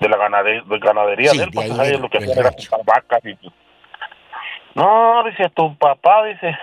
de 0.00 0.08
la 0.08 0.16
ganade- 0.16 0.64
de 0.64 0.78
ganadería 0.78 1.30
Sí, 1.30 1.38
de 1.38 1.44
él, 1.44 1.50
de 1.50 1.54
porque 1.54 1.70
ahí 1.70 1.76
¿sabes? 1.76 1.92
del- 1.92 2.02
lo 2.02 2.08
que 2.10 2.18
hacía 2.18 2.34
era 2.34 2.50
vacas 2.84 3.24
y 3.24 3.34
pues, 3.34 3.52
no, 4.74 5.22
dice 5.24 5.48
tu 5.50 5.76
papá, 5.76 6.24
dice, 6.24 6.58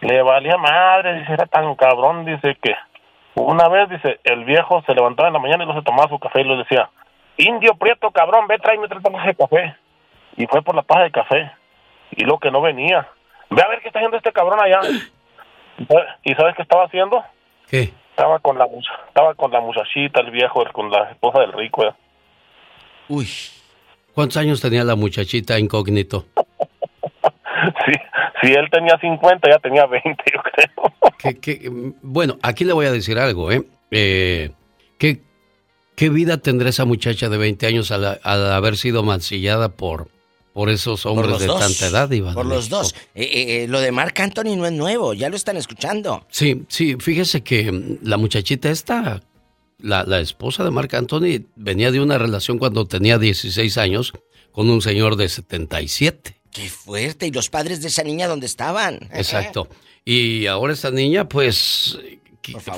le 0.00 0.22
valía 0.22 0.56
madre, 0.56 1.18
dice, 1.20 1.34
era 1.34 1.44
tan 1.44 1.74
cabrón, 1.74 2.24
dice 2.24 2.56
que 2.62 2.74
una 3.42 3.68
vez, 3.68 3.88
dice, 3.88 4.20
el 4.24 4.44
viejo 4.44 4.82
se 4.86 4.94
levantaba 4.94 5.28
en 5.28 5.34
la 5.34 5.40
mañana 5.40 5.64
y 5.64 5.66
no 5.66 5.74
se 5.74 5.82
tomaba 5.82 6.08
su 6.08 6.18
café 6.18 6.40
y 6.40 6.44
le 6.44 6.56
decía, 6.56 6.90
indio 7.36 7.74
prieto 7.74 8.10
cabrón, 8.10 8.46
ve, 8.46 8.58
tráeme 8.58 8.88
tres 8.88 9.02
tazas 9.02 9.26
de 9.26 9.34
café. 9.34 9.76
Y 10.36 10.46
fue 10.46 10.62
por 10.62 10.74
la 10.74 10.82
paja 10.82 11.04
de 11.04 11.10
café. 11.10 11.50
Y 12.12 12.24
lo 12.24 12.38
que 12.38 12.50
no 12.50 12.60
venía. 12.60 13.08
Ve 13.50 13.62
a 13.62 13.68
ver 13.68 13.80
qué 13.80 13.88
está 13.88 13.98
haciendo 13.98 14.16
este 14.16 14.32
cabrón 14.32 14.60
allá. 14.60 14.80
¿Y 16.24 16.34
sabes 16.34 16.54
qué 16.56 16.62
estaba 16.62 16.84
haciendo? 16.84 17.22
¿Qué? 17.68 17.92
Estaba 18.10 18.38
con 18.40 18.58
la 18.58 18.66
estaba 19.08 19.34
con 19.34 19.52
la 19.52 19.60
muchachita, 19.60 20.20
el 20.20 20.30
viejo, 20.30 20.64
con 20.72 20.90
la 20.90 21.10
esposa 21.10 21.40
del 21.40 21.52
rico. 21.52 21.84
¿eh? 21.86 21.92
Uy. 23.08 23.28
¿Cuántos 24.14 24.36
años 24.38 24.60
tenía 24.60 24.82
la 24.84 24.96
muchachita 24.96 25.58
incógnito? 25.58 26.26
Si, 27.84 27.92
si 28.40 28.54
él 28.54 28.70
tenía 28.70 28.96
50, 28.98 29.50
ya 29.50 29.58
tenía 29.58 29.84
20, 29.84 30.24
yo 30.32 30.40
creo. 30.42 30.67
¿Qué- 31.18 31.38
qué- 31.38 31.70
bueno, 32.02 32.38
aquí 32.42 32.64
le 32.64 32.72
voy 32.72 32.86
a 32.86 32.92
decir 32.92 33.18
algo, 33.18 33.50
¿eh? 33.52 33.64
Eh, 33.90 34.50
¿qué, 34.98 35.20
qué 35.96 36.08
vida 36.10 36.38
tendrá 36.38 36.68
esa 36.68 36.84
muchacha 36.84 37.28
de 37.28 37.36
20 37.38 37.66
años 37.66 37.90
al, 37.90 38.20
al 38.22 38.52
haber 38.52 38.76
sido 38.76 39.02
mancillada 39.02 39.70
por, 39.70 40.08
por 40.52 40.70
esos 40.70 41.06
hombres 41.06 41.38
de 41.40 41.46
dos. 41.46 41.58
tanta 41.60 41.86
edad, 41.86 42.10
Iba? 42.10 42.34
Por 42.34 42.46
los 42.46 42.68
dos. 42.68 42.94
Eh, 43.14 43.22
eh, 43.24 43.62
eh, 43.64 43.68
lo 43.68 43.80
de 43.80 43.90
Marc 43.92 44.18
Anthony 44.20 44.56
no 44.56 44.66
es 44.66 44.72
nuevo, 44.72 45.14
ya 45.14 45.28
lo 45.28 45.36
están 45.36 45.56
escuchando. 45.56 46.26
Sí, 46.30 46.62
sí, 46.68 46.96
fíjese 47.00 47.42
que 47.42 47.70
mm, 47.72 47.98
la 48.02 48.16
muchachita 48.16 48.70
esta, 48.70 49.22
la, 49.78 50.04
la 50.04 50.20
esposa 50.20 50.62
de 50.64 50.70
Marc 50.70 50.94
Anthony, 50.94 51.44
venía 51.56 51.90
de 51.90 52.00
una 52.00 52.18
relación 52.18 52.58
cuando 52.58 52.86
tenía 52.86 53.18
16 53.18 53.76
años 53.78 54.12
con 54.52 54.68
un 54.70 54.82
señor 54.82 55.16
de 55.16 55.28
77. 55.28 56.37
Qué 56.52 56.68
fuerte. 56.68 57.26
¿Y 57.26 57.30
los 57.30 57.48
padres 57.50 57.82
de 57.82 57.88
esa 57.88 58.02
niña 58.02 58.26
dónde 58.28 58.46
estaban? 58.46 59.08
Exacto. 59.12 59.68
Y 60.04 60.46
ahora 60.46 60.72
esta 60.72 60.90
niña, 60.90 61.28
pues, 61.28 61.98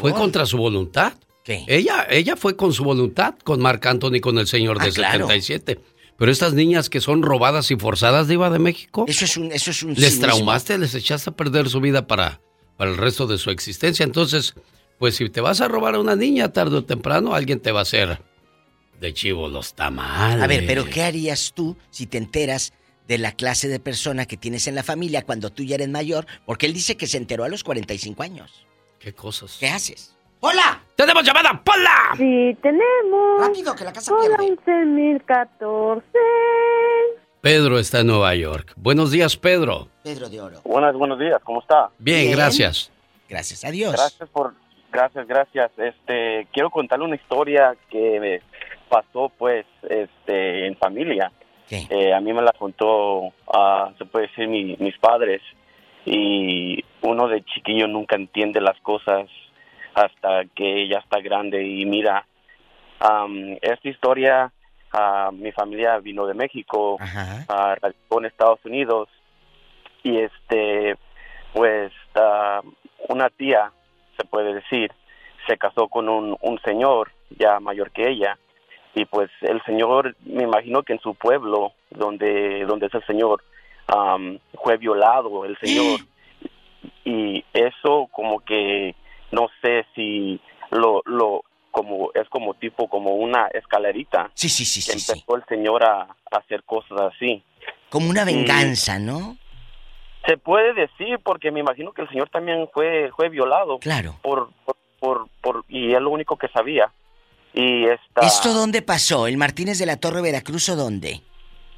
fue 0.00 0.12
contra 0.12 0.46
su 0.46 0.56
voluntad. 0.58 1.12
¿Qué? 1.44 1.64
Ella, 1.68 2.06
ella 2.10 2.36
fue 2.36 2.56
con 2.56 2.72
su 2.72 2.84
voluntad 2.84 3.34
con 3.44 3.60
Marc 3.60 3.84
Anthony, 3.86 4.20
con 4.20 4.38
el 4.38 4.46
señor 4.46 4.78
de 4.78 4.88
Ah, 4.88 4.92
claro. 4.92 5.26
77. 5.26 5.80
Pero 6.18 6.30
estas 6.30 6.52
niñas 6.52 6.90
que 6.90 7.00
son 7.00 7.22
robadas 7.22 7.70
y 7.70 7.76
forzadas 7.76 8.28
de 8.28 8.34
Iba 8.34 8.50
de 8.50 8.58
México. 8.58 9.06
Eso 9.08 9.24
es 9.24 9.36
un, 9.38 9.52
eso 9.52 9.70
es 9.70 9.82
un 9.82 9.90
les 9.94 9.98
cinismo. 10.00 10.26
traumaste, 10.26 10.76
les 10.76 10.94
echaste 10.94 11.30
a 11.30 11.32
perder 11.32 11.70
su 11.70 11.80
vida 11.80 12.06
para, 12.06 12.40
para 12.76 12.90
el 12.90 12.98
resto 12.98 13.26
de 13.26 13.38
su 13.38 13.50
existencia. 13.50 14.04
Entonces, 14.04 14.54
pues 14.98 15.16
si 15.16 15.30
te 15.30 15.40
vas 15.40 15.62
a 15.62 15.68
robar 15.68 15.94
a 15.94 15.98
una 16.00 16.16
niña 16.16 16.52
tarde 16.52 16.76
o 16.76 16.84
temprano, 16.84 17.34
alguien 17.34 17.58
te 17.60 17.72
va 17.72 17.78
a 17.78 17.82
hacer 17.82 18.20
de 19.00 19.14
chivo 19.14 19.48
los 19.48 19.72
tamales. 19.72 20.42
A 20.42 20.46
ver, 20.46 20.66
pero 20.66 20.84
¿qué 20.84 21.02
harías 21.04 21.52
tú 21.54 21.74
si 21.90 22.06
te 22.06 22.18
enteras 22.18 22.74
de 23.10 23.18
la 23.18 23.32
clase 23.32 23.66
de 23.66 23.80
persona 23.80 24.24
que 24.24 24.36
tienes 24.36 24.68
en 24.68 24.76
la 24.76 24.84
familia 24.84 25.22
cuando 25.22 25.50
tú 25.50 25.64
ya 25.64 25.74
eres 25.74 25.88
mayor? 25.88 26.26
Porque 26.46 26.66
él 26.66 26.72
dice 26.72 26.96
que 26.96 27.08
se 27.08 27.16
enteró 27.16 27.42
a 27.42 27.48
los 27.48 27.64
45 27.64 28.22
años. 28.22 28.64
¿Qué 29.00 29.12
cosas? 29.12 29.56
¿Qué 29.58 29.68
haces? 29.68 30.16
¡Hola! 30.38 30.80
¡Tenemos 30.94 31.24
llamada! 31.24 31.60
¡Pola! 31.64 32.14
Sí, 32.16 32.56
tenemos. 32.62 33.40
Rápido, 33.40 33.74
que 33.74 33.82
la 33.82 33.92
casa 33.92 34.14
Hola, 34.14 34.36
pierde. 34.36 34.56
11.014. 34.64 36.02
Pedro 37.40 37.80
está 37.80 37.98
en 38.00 38.06
Nueva 38.06 38.32
York. 38.36 38.74
Buenos 38.76 39.10
días, 39.10 39.36
Pedro. 39.36 39.88
Pedro 40.04 40.28
de 40.28 40.40
Oro. 40.40 40.60
Buenas, 40.62 40.94
buenos 40.94 41.18
días, 41.18 41.40
¿cómo 41.42 41.62
está? 41.62 41.90
Bien, 41.98 42.30
gracias. 42.30 42.92
Gracias 43.28 43.64
a 43.64 43.72
Dios. 43.72 43.92
Gracias 43.92 44.28
por, 44.28 44.54
gracias, 44.92 45.26
gracias. 45.26 45.72
Este, 45.76 46.46
quiero 46.52 46.70
contarle 46.70 47.06
una 47.06 47.16
historia 47.16 47.74
que 47.90 48.20
me 48.20 48.40
pasó, 48.88 49.32
pues, 49.36 49.66
este, 49.88 50.68
en 50.68 50.76
familia. 50.76 51.32
Eh, 51.90 52.12
a 52.12 52.20
mí 52.20 52.32
me 52.32 52.42
la 52.42 52.52
contó, 52.52 53.32
ah, 53.52 53.90
se 53.98 54.04
puede 54.04 54.26
decir, 54.28 54.48
mi- 54.48 54.76
mis 54.78 54.96
padres. 54.98 55.40
Y 56.04 56.82
uno 57.02 57.28
de 57.28 57.42
chiquillo 57.44 57.86
nunca 57.86 58.16
entiende 58.16 58.60
las 58.60 58.78
cosas 58.80 59.28
hasta 59.94 60.44
que 60.54 60.88
ya 60.88 60.98
está 60.98 61.20
grande 61.20 61.62
y 61.64 61.84
mira. 61.84 62.26
am, 63.00 63.56
esta 63.62 63.88
historia, 63.88 64.52
ah, 64.92 65.30
mi 65.32 65.52
familia 65.52 65.98
vino 65.98 66.26
de 66.26 66.34
México, 66.34 66.98
ah, 67.48 67.74
radicó 67.80 68.18
en 68.20 68.26
Estados 68.26 68.60
Unidos 68.64 69.08
y 70.02 70.18
este 70.18 70.96
pues 71.54 71.92
ah, 72.14 72.60
una 73.08 73.28
tía 73.30 73.72
se 74.18 74.24
puede 74.24 74.54
decir 74.54 74.92
se 75.46 75.56
casó 75.56 75.88
con 75.88 76.08
un, 76.08 76.36
un 76.42 76.60
señor 76.60 77.10
ya 77.38 77.58
mayor 77.60 77.90
que 77.90 78.08
ella 78.08 78.38
y 78.94 79.04
pues 79.04 79.30
el 79.42 79.62
señor 79.64 80.16
me 80.24 80.42
imagino 80.44 80.82
que 80.82 80.92
en 80.94 81.00
su 81.00 81.14
pueblo 81.14 81.72
donde 81.90 82.64
donde 82.66 82.86
es 82.86 82.94
el 82.94 83.04
señor 83.06 83.42
am, 83.86 84.38
fue 84.62 84.76
violado 84.76 85.44
el 85.44 85.56
señor. 85.58 86.00
Y 87.04 87.44
eso 87.52 88.08
como 88.12 88.40
que 88.40 88.94
no 89.32 89.48
sé 89.62 89.84
si 89.94 90.40
lo 90.70 91.02
lo 91.06 91.42
como 91.70 92.10
es 92.14 92.28
como 92.28 92.54
tipo 92.54 92.88
como 92.88 93.14
una 93.14 93.46
escalerita. 93.48 94.30
Sí 94.34 94.48
sí 94.48 94.64
sí 94.64 94.80
que 94.84 94.92
empezó 94.98 95.36
el 95.36 95.44
señor 95.46 95.84
a, 95.84 96.02
a 96.02 96.36
hacer 96.38 96.62
cosas 96.64 97.00
así. 97.14 97.42
Como 97.90 98.10
una 98.10 98.22
Y- 98.22 98.34
venganza, 98.34 98.98
¿no? 98.98 99.36
se 100.26 100.36
puede 100.36 100.74
decir 100.74 101.18
porque 101.24 101.50
me 101.50 101.60
imagino 101.60 101.92
que 101.92 102.02
el 102.02 102.08
señor 102.10 102.28
también 102.28 102.68
fue 102.74 103.10
fue 103.16 103.28
violado. 103.30 103.78
Claro. 103.78 104.16
por 104.22 104.50
por, 104.64 104.76
por, 105.00 105.28
por- 105.40 105.64
y 105.68 105.94
es 105.94 106.00
lo 106.00 106.10
único 106.10 106.36
que 106.36 106.48
sabía 106.48 106.92
y 107.52 107.84
esta 107.84 108.20
¿Esto 108.20 108.52
dónde 108.52 108.82
pasó? 108.82 109.26
¿El 109.26 109.36
Martínez 109.36 109.78
de 109.78 109.86
la 109.86 109.96
Torre 109.96 110.22
Veracruz 110.22 110.68
o 110.68 110.76
dónde? 110.76 111.20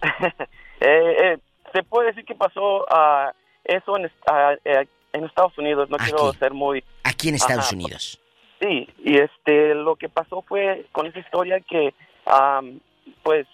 eh, 0.81 1.17
eh, 1.23 1.39
se 1.73 1.83
puede 1.83 2.09
decir 2.09 2.25
que 2.25 2.35
pasó 2.35 2.85
ah, 2.91 3.33
eso 3.65 3.97
en, 3.97 4.11
ah, 4.27 4.55
eh, 4.65 4.87
en 5.13 5.25
Estados 5.25 5.57
Unidos 5.59 5.89
no 5.91 5.97
quiero 5.97 6.33
ser 6.35 6.53
muy 6.53 6.85
Aquí 7.05 7.29
en 7.29 7.37
Estados 7.37 7.67
Ajá, 7.67 7.75
Unidos. 7.75 8.21
Sí, 8.61 8.89
y 9.05 9.19
este, 9.19 9.75
lo 9.75 9.97
que 9.97 10.09
pasó 10.09 10.43
fue 10.43 10.87
con 10.93 11.07
esa 11.07 11.19
historia 11.19 11.61
que, 11.61 11.95
am, 12.27 12.81
pues, 13.23 13.47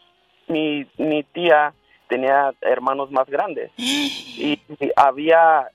mi, 0.48 0.86
mi 0.98 1.22
tía 1.22 1.72
tenía 2.08 2.52
hermanos 2.60 3.10
más 3.10 3.26
grandes 3.26 3.70
y, 3.76 4.60
y 4.80 4.90
había 4.96 5.68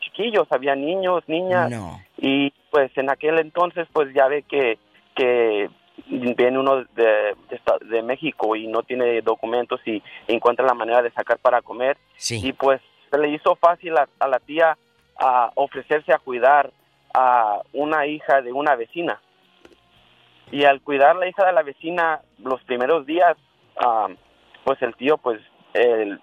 chiquillos, 0.00 0.46
había 0.50 0.74
niños, 0.74 1.22
niñas 1.26 1.72
y 2.18 2.52
pues 2.70 2.90
en 2.96 3.10
aquel 3.10 3.38
entonces 3.38 3.86
pues 3.92 4.12
ya 4.14 4.28
ve 4.28 4.42
que 4.42 4.78
que 5.14 5.68
viene 6.06 6.58
uno 6.58 6.84
de, 6.94 7.36
de, 7.48 7.60
de 7.86 8.02
México 8.02 8.56
y 8.56 8.66
no 8.66 8.82
tiene 8.82 9.20
documentos 9.22 9.80
y 9.86 10.02
encuentra 10.28 10.66
la 10.66 10.74
manera 10.74 11.02
de 11.02 11.10
sacar 11.12 11.38
para 11.38 11.62
comer. 11.62 11.96
Y 12.30 12.52
pues 12.52 12.80
se 13.10 13.18
le 13.18 13.28
hizo 13.30 13.56
fácil 13.56 13.96
a, 13.96 14.08
a 14.18 14.28
la 14.28 14.38
tía 14.38 14.76
a 15.18 15.52
ofrecerse 15.54 16.12
a 16.12 16.18
cuidar 16.18 16.72
a 17.14 17.60
una 17.72 18.06
hija 18.06 18.40
de 18.42 18.52
una 18.52 18.74
vecina. 18.74 19.20
Y 20.50 20.64
al 20.64 20.80
cuidar 20.82 21.16
la 21.16 21.28
hija 21.28 21.46
de 21.46 21.52
la 21.52 21.62
vecina 21.62 22.20
los 22.38 22.62
primeros 22.64 23.06
días 23.06 23.36
pues 24.64 24.80
el 24.82 24.94
tío 24.96 25.18
pues 25.18 25.40
el, 25.74 26.20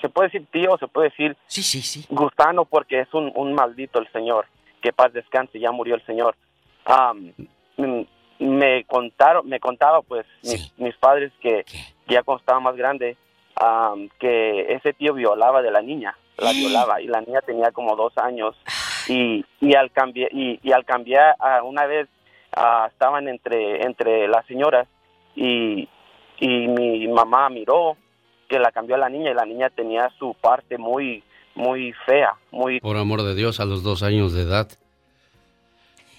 se 0.00 0.08
puede 0.08 0.28
decir 0.28 0.46
tío 0.52 0.76
se 0.78 0.88
puede 0.88 1.08
decir 1.08 1.36
sí 1.46 1.62
sí 1.62 1.82
sí. 1.82 2.06
gusano 2.10 2.64
porque 2.64 3.00
es 3.00 3.12
un, 3.14 3.32
un 3.34 3.54
maldito 3.54 3.98
el 3.98 4.10
señor. 4.12 4.46
Que 4.82 4.92
paz 4.92 5.12
descanse 5.12 5.58
ya 5.58 5.72
murió 5.72 5.94
el 5.94 6.04
señor. 6.06 6.34
Mm, 7.76 8.00
me 8.40 8.84
contaron 8.84 9.48
me 9.48 9.60
contaba 9.60 10.02
pues 10.02 10.26
mis, 10.42 10.72
mis 10.78 10.96
padres 10.96 11.32
que 11.40 11.64
ya 12.08 12.22
cuando 12.22 12.40
estaba 12.40 12.60
más 12.60 12.76
grande 12.76 13.16
am, 13.56 14.08
que 14.18 14.72
ese 14.72 14.92
tío 14.92 15.14
violaba 15.14 15.62
de 15.62 15.70
la 15.70 15.82
niña 15.82 16.16
la 16.40 16.52
violaba 16.52 17.00
y 17.00 17.06
la 17.06 17.20
niña 17.20 17.40
tenía 17.42 17.70
como 17.70 17.96
dos 17.96 18.16
años. 18.16 18.56
Y, 19.08 19.44
y 19.60 19.74
al 19.74 19.90
cambiar 19.92 20.32
y, 20.32 20.60
y 20.62 20.72
al 20.72 20.84
cambiar 20.84 21.36
ah, 21.38 21.62
una 21.62 21.86
vez 21.86 22.08
ah, 22.54 22.88
estaban 22.90 23.28
entre 23.28 23.84
entre 23.84 24.28
las 24.28 24.46
señoras 24.46 24.86
y, 25.34 25.88
y 26.38 26.68
mi 26.68 27.08
mamá 27.08 27.48
miró 27.48 27.96
que 28.48 28.58
la 28.58 28.72
cambió 28.72 28.96
a 28.96 28.98
la 28.98 29.08
niña 29.08 29.30
y 29.30 29.34
la 29.34 29.46
niña 29.46 29.70
tenía 29.70 30.10
su 30.18 30.34
parte 30.34 30.76
muy 30.78 31.22
muy 31.54 31.92
fea 32.06 32.34
muy 32.50 32.80
Por 32.80 32.96
amor 32.96 33.22
de 33.22 33.34
Dios, 33.34 33.58
a 33.60 33.64
los 33.64 33.82
dos 33.82 34.02
años 34.02 34.32
de 34.32 34.42
edad. 34.42 34.68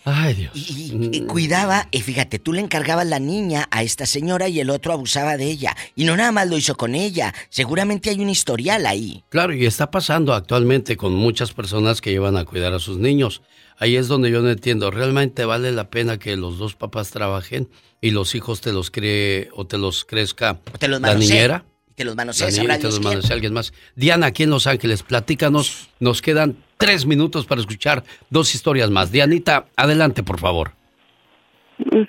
Ay, 0.04 0.34
Dios. 0.34 0.54
Y 0.56 1.22
cuidaba, 1.22 1.88
y 1.92 2.02
fíjate, 2.02 2.40
tú 2.40 2.54
le 2.54 2.62
encargabas 2.62 3.06
la 3.06 3.20
niña 3.20 3.68
a 3.70 3.84
esta 3.84 4.06
señora 4.06 4.48
y 4.48 4.60
el 4.60 4.70
otro 4.70 4.94
abusaba 4.94 5.38
de 5.38 5.46
ella. 5.46 5.76
Y 5.96 6.06
no 6.06 6.18
nada 6.18 6.32
más 6.32 6.48
lo 6.48 6.58
hizo 6.58 6.76
con 6.76 6.96
ella. 6.96 7.34
Seguramente 7.50 8.10
hay 8.10 8.20
un 8.20 8.30
historial 8.30 8.86
ahí. 8.88 9.24
Claro, 9.30 9.54
y 9.54 9.66
está 9.66 9.92
pasando 9.92 10.34
actualmente 10.34 10.98
con 10.98 11.14
muchas 11.14 11.54
personas 11.54 12.02
que 12.02 12.12
llevan 12.12 12.38
a 12.38 12.46
cuidar 12.46 12.74
a 12.74 12.80
sus 12.80 12.98
niños. 12.98 13.42
Ahí 13.78 13.96
es 13.96 14.08
donde 14.08 14.32
yo 14.32 14.42
no 14.42 14.50
entiendo, 14.50 14.92
¿realmente 14.92 15.46
vale 15.46 15.72
la 15.72 15.90
pena 15.90 16.20
que 16.20 16.36
los 16.36 16.58
dos 16.58 16.76
papás 16.76 17.10
trabajen 17.12 17.70
y 18.00 18.12
los 18.12 18.36
hijos 18.36 18.62
te 18.62 18.72
los 18.72 18.92
cree 18.92 19.50
o 19.54 19.66
te 19.66 19.78
los 19.78 20.06
crezca 20.06 20.60
te 20.78 20.88
los 20.88 21.02
la 21.02 21.16
niñera? 21.16 21.66
Los 22.04 22.16
y 22.16 22.68
te 22.68 22.78
Dios 22.78 23.04
los 23.04 23.32
alguien 23.32 23.54
más. 23.54 23.74
Diana, 23.96 24.28
aquí 24.28 24.44
en 24.44 24.50
Los 24.50 24.68
Ángeles, 24.68 25.04
platícanos. 25.04 25.90
Nos 26.00 26.22
quedan 26.22 26.56
tres 26.78 27.06
minutos 27.06 27.46
para 27.46 27.62
escuchar 27.62 28.04
dos 28.30 28.54
historias 28.56 28.90
más. 28.90 29.12
Dianita, 29.12 29.66
adelante, 29.76 30.24
por 30.24 30.40
favor. 30.40 30.72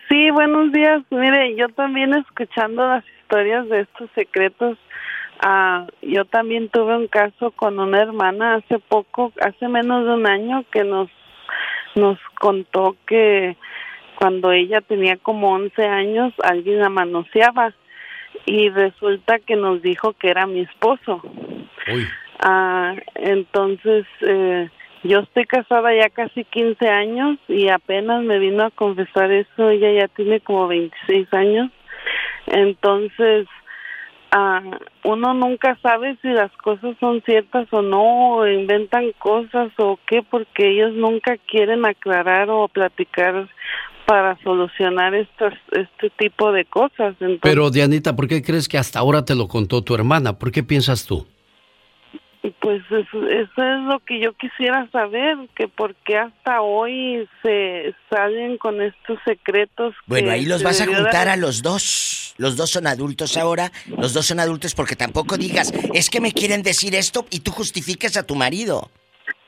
Sí, 0.08 0.30
buenos 0.30 0.72
días. 0.72 1.02
Mire, 1.10 1.56
yo 1.56 1.68
también 1.70 2.14
escuchando 2.14 2.86
las 2.86 3.04
historias 3.22 3.68
de 3.68 3.80
estos 3.80 4.10
secretos, 4.14 4.76
ah, 5.44 5.86
yo 6.02 6.24
también 6.26 6.68
tuve 6.68 6.96
un 6.96 7.08
caso 7.08 7.50
con 7.52 7.78
una 7.78 8.02
hermana 8.02 8.56
hace 8.56 8.78
poco, 8.78 9.32
hace 9.40 9.68
menos 9.68 10.04
de 10.04 10.12
un 10.12 10.26
año, 10.26 10.64
que 10.70 10.84
nos 10.84 11.08
nos 11.94 12.18
contó 12.40 12.96
que 13.06 13.56
cuando 14.16 14.52
ella 14.52 14.80
tenía 14.80 15.16
como 15.16 15.52
11 15.52 15.84
años 15.84 16.32
alguien 16.42 16.78
la 16.78 16.88
manoseaba 16.88 17.74
y 18.46 18.68
resulta 18.70 19.38
que 19.38 19.56
nos 19.56 19.82
dijo 19.82 20.12
que 20.14 20.30
era 20.30 20.46
mi 20.46 20.60
esposo. 20.60 21.22
Ah, 22.40 22.94
entonces, 23.14 24.04
eh, 24.20 24.68
yo 25.04 25.20
estoy 25.20 25.44
casada 25.46 25.94
ya 25.94 26.10
casi 26.10 26.44
15 26.44 26.88
años 26.88 27.38
y 27.48 27.68
apenas 27.68 28.22
me 28.22 28.38
vino 28.38 28.64
a 28.64 28.70
confesar 28.70 29.30
eso. 29.30 29.70
Ella 29.70 29.92
ya 29.92 30.08
tiene 30.08 30.40
como 30.40 30.68
26 30.68 31.32
años. 31.32 31.70
Entonces, 32.46 33.46
ah, 34.32 34.62
uno 35.04 35.34
nunca 35.34 35.78
sabe 35.82 36.16
si 36.22 36.28
las 36.28 36.52
cosas 36.56 36.96
son 36.98 37.22
ciertas 37.22 37.66
o 37.72 37.82
no, 37.82 38.36
o 38.36 38.46
inventan 38.46 39.12
cosas 39.18 39.72
o 39.78 39.98
qué, 40.06 40.22
porque 40.22 40.68
ellos 40.68 40.92
nunca 40.94 41.36
quieren 41.48 41.86
aclarar 41.86 42.50
o 42.50 42.68
platicar 42.68 43.48
para 44.06 44.36
solucionar 44.42 45.14
estas, 45.14 45.54
este 45.72 46.10
tipo 46.18 46.52
de 46.52 46.64
cosas. 46.64 47.14
Entonces, 47.20 47.40
Pero, 47.42 47.70
Dianita, 47.70 48.14
¿por 48.16 48.28
qué 48.28 48.42
crees 48.42 48.68
que 48.68 48.78
hasta 48.78 48.98
ahora 48.98 49.24
te 49.24 49.34
lo 49.34 49.48
contó 49.48 49.82
tu 49.82 49.94
hermana? 49.94 50.38
¿Por 50.38 50.52
qué 50.52 50.62
piensas 50.62 51.06
tú? 51.06 51.26
Pues 52.60 52.82
eso, 52.86 53.28
eso 53.28 53.62
es 53.62 53.80
lo 53.86 54.00
que 54.00 54.20
yo 54.20 54.32
quisiera 54.32 54.88
saber, 54.90 55.36
que 55.54 55.68
por 55.68 55.94
qué 56.04 56.18
hasta 56.18 56.60
hoy 56.60 57.28
se 57.40 57.94
salen 58.10 58.58
con 58.58 58.82
estos 58.82 59.18
secretos. 59.24 59.94
Bueno, 60.06 60.26
que 60.26 60.34
ahí 60.34 60.44
los 60.44 60.64
vas 60.64 60.80
a 60.80 60.86
juntar 60.86 61.28
a 61.28 61.36
los 61.36 61.62
dos. 61.62 62.34
Los 62.38 62.56
dos 62.56 62.70
son 62.70 62.88
adultos 62.88 63.36
ahora. 63.36 63.70
Los 63.96 64.12
dos 64.12 64.26
son 64.26 64.40
adultos 64.40 64.74
porque 64.74 64.96
tampoco 64.96 65.36
digas, 65.36 65.72
es 65.94 66.10
que 66.10 66.20
me 66.20 66.32
quieren 66.32 66.62
decir 66.62 66.96
esto 66.96 67.26
y 67.30 67.40
tú 67.40 67.52
justifiques 67.52 68.16
a 68.16 68.26
tu 68.26 68.34
marido. 68.34 68.90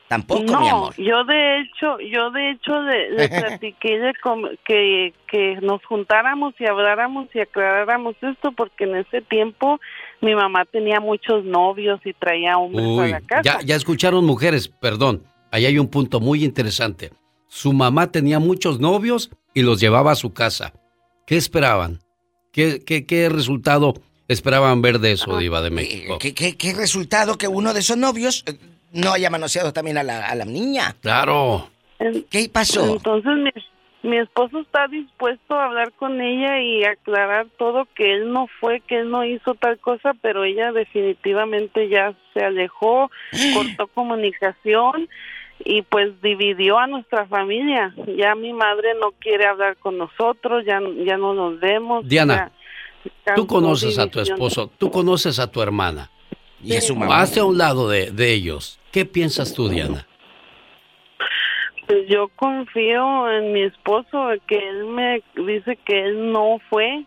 Tampoco, 0.07 0.43
no, 0.43 0.59
mi 0.59 0.69
amor. 0.69 0.95
yo 0.97 1.23
de 1.23 1.61
hecho, 1.61 1.99
yo 1.99 2.29
de 2.29 2.51
hecho 2.51 2.79
le, 2.81 3.09
le 3.11 3.27
platiqué 3.41 3.99
de 3.99 4.13
que, 4.63 5.13
que 5.27 5.55
nos 5.61 5.83
juntáramos 5.85 6.53
y 6.59 6.67
habláramos 6.67 7.27
y 7.33 7.39
aclaráramos 7.39 8.15
esto 8.21 8.51
porque 8.51 8.83
en 8.83 8.97
ese 8.97 9.21
tiempo 9.21 9.79
mi 10.21 10.35
mamá 10.35 10.65
tenía 10.65 10.99
muchos 10.99 11.43
novios 11.43 11.99
y 12.05 12.13
traía 12.13 12.57
hombres 12.57 12.99
a 12.99 13.07
la 13.07 13.21
casa. 13.21 13.41
ya, 13.43 13.61
ya 13.61 13.75
escucharon 13.75 14.25
mujeres, 14.25 14.67
perdón. 14.67 15.23
Ahí 15.51 15.65
hay 15.65 15.79
un 15.79 15.87
punto 15.87 16.19
muy 16.19 16.43
interesante. 16.43 17.11
Su 17.47 17.73
mamá 17.73 18.11
tenía 18.11 18.39
muchos 18.39 18.79
novios 18.79 19.31
y 19.53 19.61
los 19.61 19.79
llevaba 19.79 20.11
a 20.11 20.15
su 20.15 20.33
casa. 20.33 20.73
¿Qué 21.25 21.37
esperaban? 21.37 21.99
¿Qué, 22.51 22.83
qué, 22.85 23.05
qué 23.05 23.29
resultado 23.29 23.93
esperaban 24.27 24.81
ver 24.81 24.99
de 24.99 25.13
eso, 25.13 25.37
Diva 25.37 25.61
de 25.61 25.71
México? 25.71 26.17
¿Qué, 26.19 26.33
qué, 26.33 26.55
qué 26.57 26.73
resultado 26.73 27.37
que 27.37 27.47
uno 27.47 27.73
de 27.73 27.79
esos 27.79 27.97
novios 27.97 28.43
eh, 28.47 28.57
no 28.95 29.13
haya 29.13 29.29
manoseado 29.29 29.73
también 29.73 29.97
a 29.97 30.03
la, 30.03 30.27
a 30.27 30.35
la 30.35 30.45
niña? 30.45 30.95
Claro. 31.01 31.69
¿Qué 32.29 32.49
pasó? 32.51 32.93
Entonces 32.93 33.31
mi, 33.37 33.51
mi 34.09 34.17
esposo 34.17 34.59
está 34.59 34.87
dispuesto 34.87 35.55
a 35.55 35.65
hablar 35.65 35.91
con 35.93 36.21
ella 36.21 36.61
y 36.61 36.83
aclarar 36.83 37.47
todo 37.57 37.87
que 37.95 38.13
él 38.13 38.31
no 38.31 38.47
fue, 38.59 38.81
que 38.81 38.99
él 38.99 39.09
no 39.09 39.25
hizo 39.25 39.55
tal 39.55 39.79
cosa, 39.79 40.13
pero 40.21 40.43
ella 40.43 40.71
definitivamente 40.71 41.89
ya 41.89 42.13
se 42.33 42.43
alejó, 42.43 43.09
cortó 43.53 43.87
comunicación 43.87 45.09
y 45.63 45.81
pues 45.83 46.21
dividió 46.21 46.77
a 46.77 46.87
nuestra 46.87 47.25
familia. 47.27 47.93
Ya 48.17 48.35
mi 48.35 48.53
madre 48.53 48.93
no 48.99 49.11
quiere 49.19 49.45
hablar 49.45 49.77
con 49.77 49.97
nosotros, 49.97 50.65
ya 50.65 50.79
ya 51.05 51.17
no 51.17 51.33
nos 51.33 51.59
vemos. 51.59 52.07
Diana, 52.07 52.51
ya 53.25 53.35
Tú 53.35 53.47
conoces 53.47 53.97
a 53.97 54.07
tu 54.07 54.19
división. 54.19 54.35
esposo, 54.35 54.71
tú 54.77 54.91
conoces 54.91 55.39
a 55.39 55.49
tu 55.49 55.61
hermana. 55.61 56.09
Y 56.65 56.75
a 56.75 56.81
su 56.81 56.95
mamá. 56.95 57.21
Hazte 57.21 57.39
a 57.39 57.45
un 57.45 57.57
lado 57.57 57.89
de, 57.89 58.11
de 58.11 58.33
ellos. 58.33 58.79
¿Qué 58.91 59.05
piensas 59.05 59.53
tú, 59.53 59.69
Diana? 59.69 60.07
Pues 61.87 62.07
yo 62.09 62.29
confío 62.35 63.29
en 63.31 63.53
mi 63.53 63.63
esposo, 63.63 64.29
que 64.47 64.57
él 64.57 64.85
me 64.85 65.21
dice 65.35 65.77
que 65.85 66.05
él 66.05 66.31
no 66.31 66.59
fue. 66.69 67.05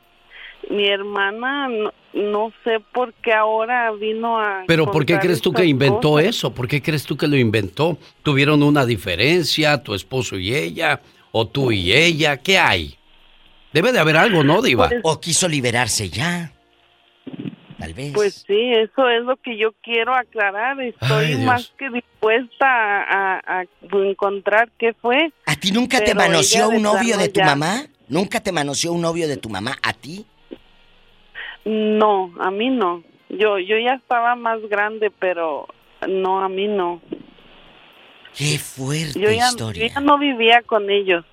Mi 0.70 0.87
hermana, 0.87 1.69
no, 1.69 1.93
no 2.12 2.53
sé 2.62 2.78
por 2.93 3.15
qué 3.15 3.33
ahora 3.33 3.91
vino 3.93 4.39
a... 4.39 4.65
Pero 4.67 4.91
¿por 4.91 5.07
qué 5.07 5.19
crees 5.19 5.41
tú 5.41 5.53
que 5.53 5.65
inventó 5.65 6.11
cosas. 6.11 6.28
eso? 6.28 6.55
¿Por 6.55 6.69
qué 6.69 6.83
crees 6.83 7.05
tú 7.05 7.17
que 7.17 7.27
lo 7.27 7.37
inventó? 7.37 7.97
¿Tuvieron 8.23 8.62
una 8.62 8.85
diferencia, 8.85 9.83
tu 9.83 9.95
esposo 9.95 10.37
y 10.39 10.55
ella? 10.55 11.01
¿O 11.33 11.49
tú 11.49 11.73
y 11.73 11.93
ella? 11.93 12.37
¿Qué 12.37 12.59
hay? 12.59 12.97
Debe 13.73 13.93
de 13.93 13.99
haber 13.99 14.17
algo, 14.17 14.45
¿no, 14.45 14.62
Diva? 14.62 14.91
O 15.03 15.20
quiso 15.20 15.49
liberarse 15.49 16.11
ya. 16.11 16.53
Tal 17.78 17.94
vez. 17.94 18.12
Pues 18.12 18.44
sí, 18.47 18.73
eso 18.73 19.08
es 19.08 19.23
lo 19.24 19.36
que 19.36 19.57
yo 19.57 19.73
quiero 19.82 20.15
aclarar. 20.15 20.81
Estoy 20.81 21.26
Ay, 21.26 21.44
más 21.44 21.73
que 21.78 21.89
dispuesta 21.90 22.66
a, 22.66 23.39
a- 23.39 23.60
a 23.60 23.65
encontrar 23.92 24.70
qué 24.78 24.94
fue. 24.94 25.32
¿A 25.47 25.55
ti 25.57 25.70
nunca 25.70 26.02
te 26.02 26.15
manoseó 26.15 26.68
un 26.70 26.82
novio 26.82 27.16
de 27.16 27.28
tu 27.28 27.39
ya- 27.40 27.47
mamá? 27.47 27.82
¿Nunca 28.08 28.40
te 28.40 28.50
manoseó 28.52 28.92
un 28.92 29.02
novio 29.02 29.28
de 29.28 29.36
tu 29.36 29.48
mamá 29.48 29.76
a 29.82 29.92
ti? 29.92 30.26
No, 31.65 32.32
a 32.40 32.50
mí 32.50 32.70
no. 32.70 33.02
Yo 33.28 33.58
yo 33.58 33.76
ya 33.78 33.94
estaba 33.94 34.34
más 34.34 34.60
grande, 34.68 35.10
pero 35.10 35.68
no, 36.08 36.42
a 36.42 36.48
mí 36.48 36.66
no. 36.66 37.00
Qué 38.36 38.58
fuerte 38.58 39.18
Yo 39.20 39.31
ya, 39.31 39.48
historia. 39.48 39.86
yo 39.89 39.94
ya 39.94 40.00
no 40.00 40.18
vivía 40.18 40.62
con 40.62 40.90
ellos. 40.90 41.24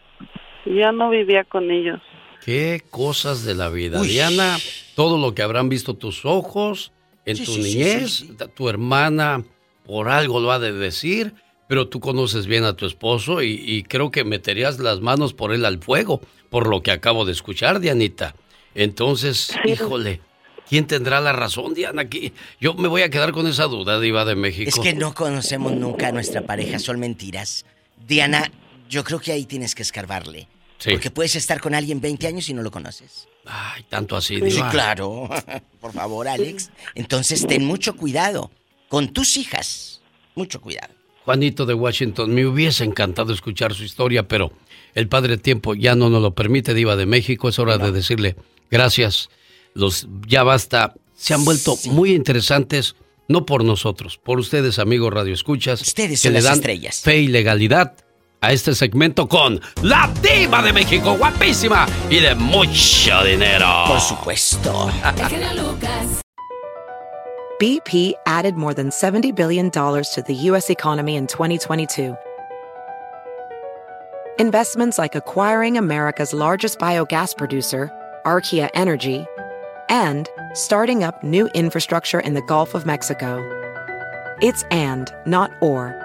Yo 0.65 0.73
ya 0.73 0.91
no 0.91 1.09
vivía 1.09 1.43
con 1.43 1.71
ellos. 1.71 2.01
Qué 2.43 2.81
cosas 2.89 3.45
de 3.45 3.55
la 3.55 3.69
vida. 3.69 4.01
Uy. 4.01 4.07
Diana, 4.09 4.57
todo 4.95 5.17
lo 5.17 5.35
que 5.35 5.41
habrán 5.41 5.69
visto 5.69 5.93
tus 5.93 6.25
ojos 6.25 6.91
en 7.25 7.37
Sí, 7.37 7.45
tu 7.45 7.51
sí, 7.53 7.61
niñez, 7.61 8.11
sí, 8.11 8.35
tu 8.55 8.69
hermana 8.69 9.43
por 9.85 10.09
algo 10.09 10.39
lo 10.39 10.51
ha 10.51 10.59
de 10.59 10.71
decir, 10.73 11.35
pero 11.67 11.87
tú 11.87 11.99
conoces 11.99 12.47
bien 12.47 12.63
a 12.63 12.75
tu 12.75 12.85
esposo 12.85 13.41
y, 13.43 13.53
y 13.65 13.83
creo 13.83 14.09
que 14.11 14.23
meterías 14.23 14.79
las 14.79 15.01
manos 15.01 15.33
por 15.33 15.53
él 15.53 15.65
al 15.65 15.79
fuego, 15.79 16.21
por 16.49 16.67
lo 16.67 16.81
que 16.81 16.91
acabo 16.91 17.25
de 17.25 17.31
escuchar, 17.33 17.79
Dianita. 17.79 18.35
Entonces, 18.73 19.53
híjole, 19.65 20.21
¿quién 20.69 20.85
tendrá 20.87 21.21
la 21.21 21.33
razón, 21.33 21.73
Diana? 21.73 22.03
Aquí 22.03 22.33
yo 22.59 22.73
me 22.73 22.87
voy 22.87 23.01
a 23.03 23.09
quedar 23.09 23.31
con 23.31 23.47
esa 23.47 23.65
duda, 23.65 23.99
Diva 23.99 24.25
de 24.25 24.35
México. 24.35 24.69
Es 24.69 24.79
que 24.79 24.93
no 24.93 25.13
conocemos 25.13 25.73
nunca 25.73 26.07
a 26.07 26.11
nuestra 26.11 26.41
pareja, 26.41 26.79
son 26.79 26.99
mentiras. 26.99 27.65
Diana, 28.07 28.51
yo 28.89 29.03
creo 29.03 29.19
que 29.19 29.31
ahí 29.31 29.45
tienes 29.45 29.75
que 29.75 29.81
escarbarle. 29.83 30.47
Sí. 30.77 30.91
Porque 30.91 31.09
puedes 31.09 31.35
estar 31.35 31.61
con 31.61 31.73
alguien 31.73 32.01
20 32.01 32.27
años 32.27 32.49
y 32.49 32.53
no 32.53 32.61
lo 32.61 32.69
conoces. 32.69 33.27
Ay, 33.45 33.83
tanto 33.89 34.15
así, 34.15 34.35
Sí, 34.35 34.41
Diva. 34.41 34.69
claro. 34.69 35.29
Por 35.81 35.93
favor, 35.93 36.27
Alex. 36.27 36.71
Entonces, 36.95 37.45
ten 37.47 37.65
mucho 37.65 37.95
cuidado 37.95 38.51
con 38.89 39.13
tus 39.13 39.37
hijas. 39.37 40.01
Mucho 40.35 40.59
cuidado. 40.61 40.93
Juanito 41.23 41.65
de 41.65 41.73
Washington, 41.73 42.33
me 42.33 42.45
hubiese 42.45 42.83
encantado 42.83 43.33
escuchar 43.33 43.73
su 43.73 43.83
historia, 43.83 44.27
pero 44.27 44.51
el 44.93 45.07
Padre 45.07 45.37
Tiempo 45.37 45.73
ya 45.73 45.95
no 45.95 46.09
nos 46.09 46.21
lo 46.21 46.35
permite, 46.35 46.73
Diva 46.73 46.95
de 46.95 47.05
México. 47.05 47.49
Es 47.49 47.57
hora 47.59 47.77
de 47.77 47.91
decirle 47.91 48.35
gracias. 48.69 49.29
Los 49.73 50.07
ya 50.27 50.43
basta. 50.43 50.93
Se 51.15 51.33
han 51.33 51.43
vuelto 51.45 51.77
muy 51.85 52.13
interesantes, 52.13 52.95
no 53.27 53.45
por 53.45 53.63
nosotros, 53.63 54.17
por 54.17 54.37
ustedes, 54.39 54.77
amigos 54.79 55.13
Radio 55.13 55.33
Escuchas. 55.33 55.81
Ustedes 55.81 56.21
que 56.21 56.27
son 56.27 56.33
le 56.33 56.39
las 56.39 56.43
dan 56.45 56.53
estrellas. 56.55 57.01
fe 57.01 57.19
y 57.21 57.27
legalidad 57.27 57.95
a 58.45 58.51
este 58.51 58.75
segmento 58.75 59.27
con 59.27 59.59
la 59.81 60.07
Diva 60.21 60.61
de 60.61 60.71
México, 60.71 61.17
guapísima 61.17 61.87
y 62.11 62.19
de 62.19 62.35
mucho 62.35 63.23
dinero. 63.23 63.65
Por 63.87 63.99
supuesto. 63.99 64.91
El 65.03 65.27
genio 65.27 65.53
Lucas. 65.63 66.21
BP 67.59 68.13
added 68.27 68.55
more 68.55 68.73
than 68.73 68.89
$70 68.89 69.33
billion 69.33 69.71
to 69.71 70.23
the 70.27 70.35
U.S. 70.49 70.69
economy 70.69 71.15
in 71.15 71.25
2022. 71.25 72.15
Investments 74.37 74.99
like 74.99 75.15
acquiring 75.15 75.77
America's 75.77 76.33
largest 76.33 76.77
biogas 76.77 77.35
producer, 77.35 77.89
Archaea 78.25 78.69
Energy, 78.75 79.25
and 79.89 80.29
starting 80.53 81.03
up 81.03 81.23
new 81.23 81.47
infrastructure 81.55 82.19
in 82.19 82.35
the 82.35 82.41
Gulf 82.41 82.75
of 82.75 82.85
Mexico. 82.85 83.39
It's 84.41 84.63
and, 84.69 85.11
not 85.25 85.51
or. 85.61 86.04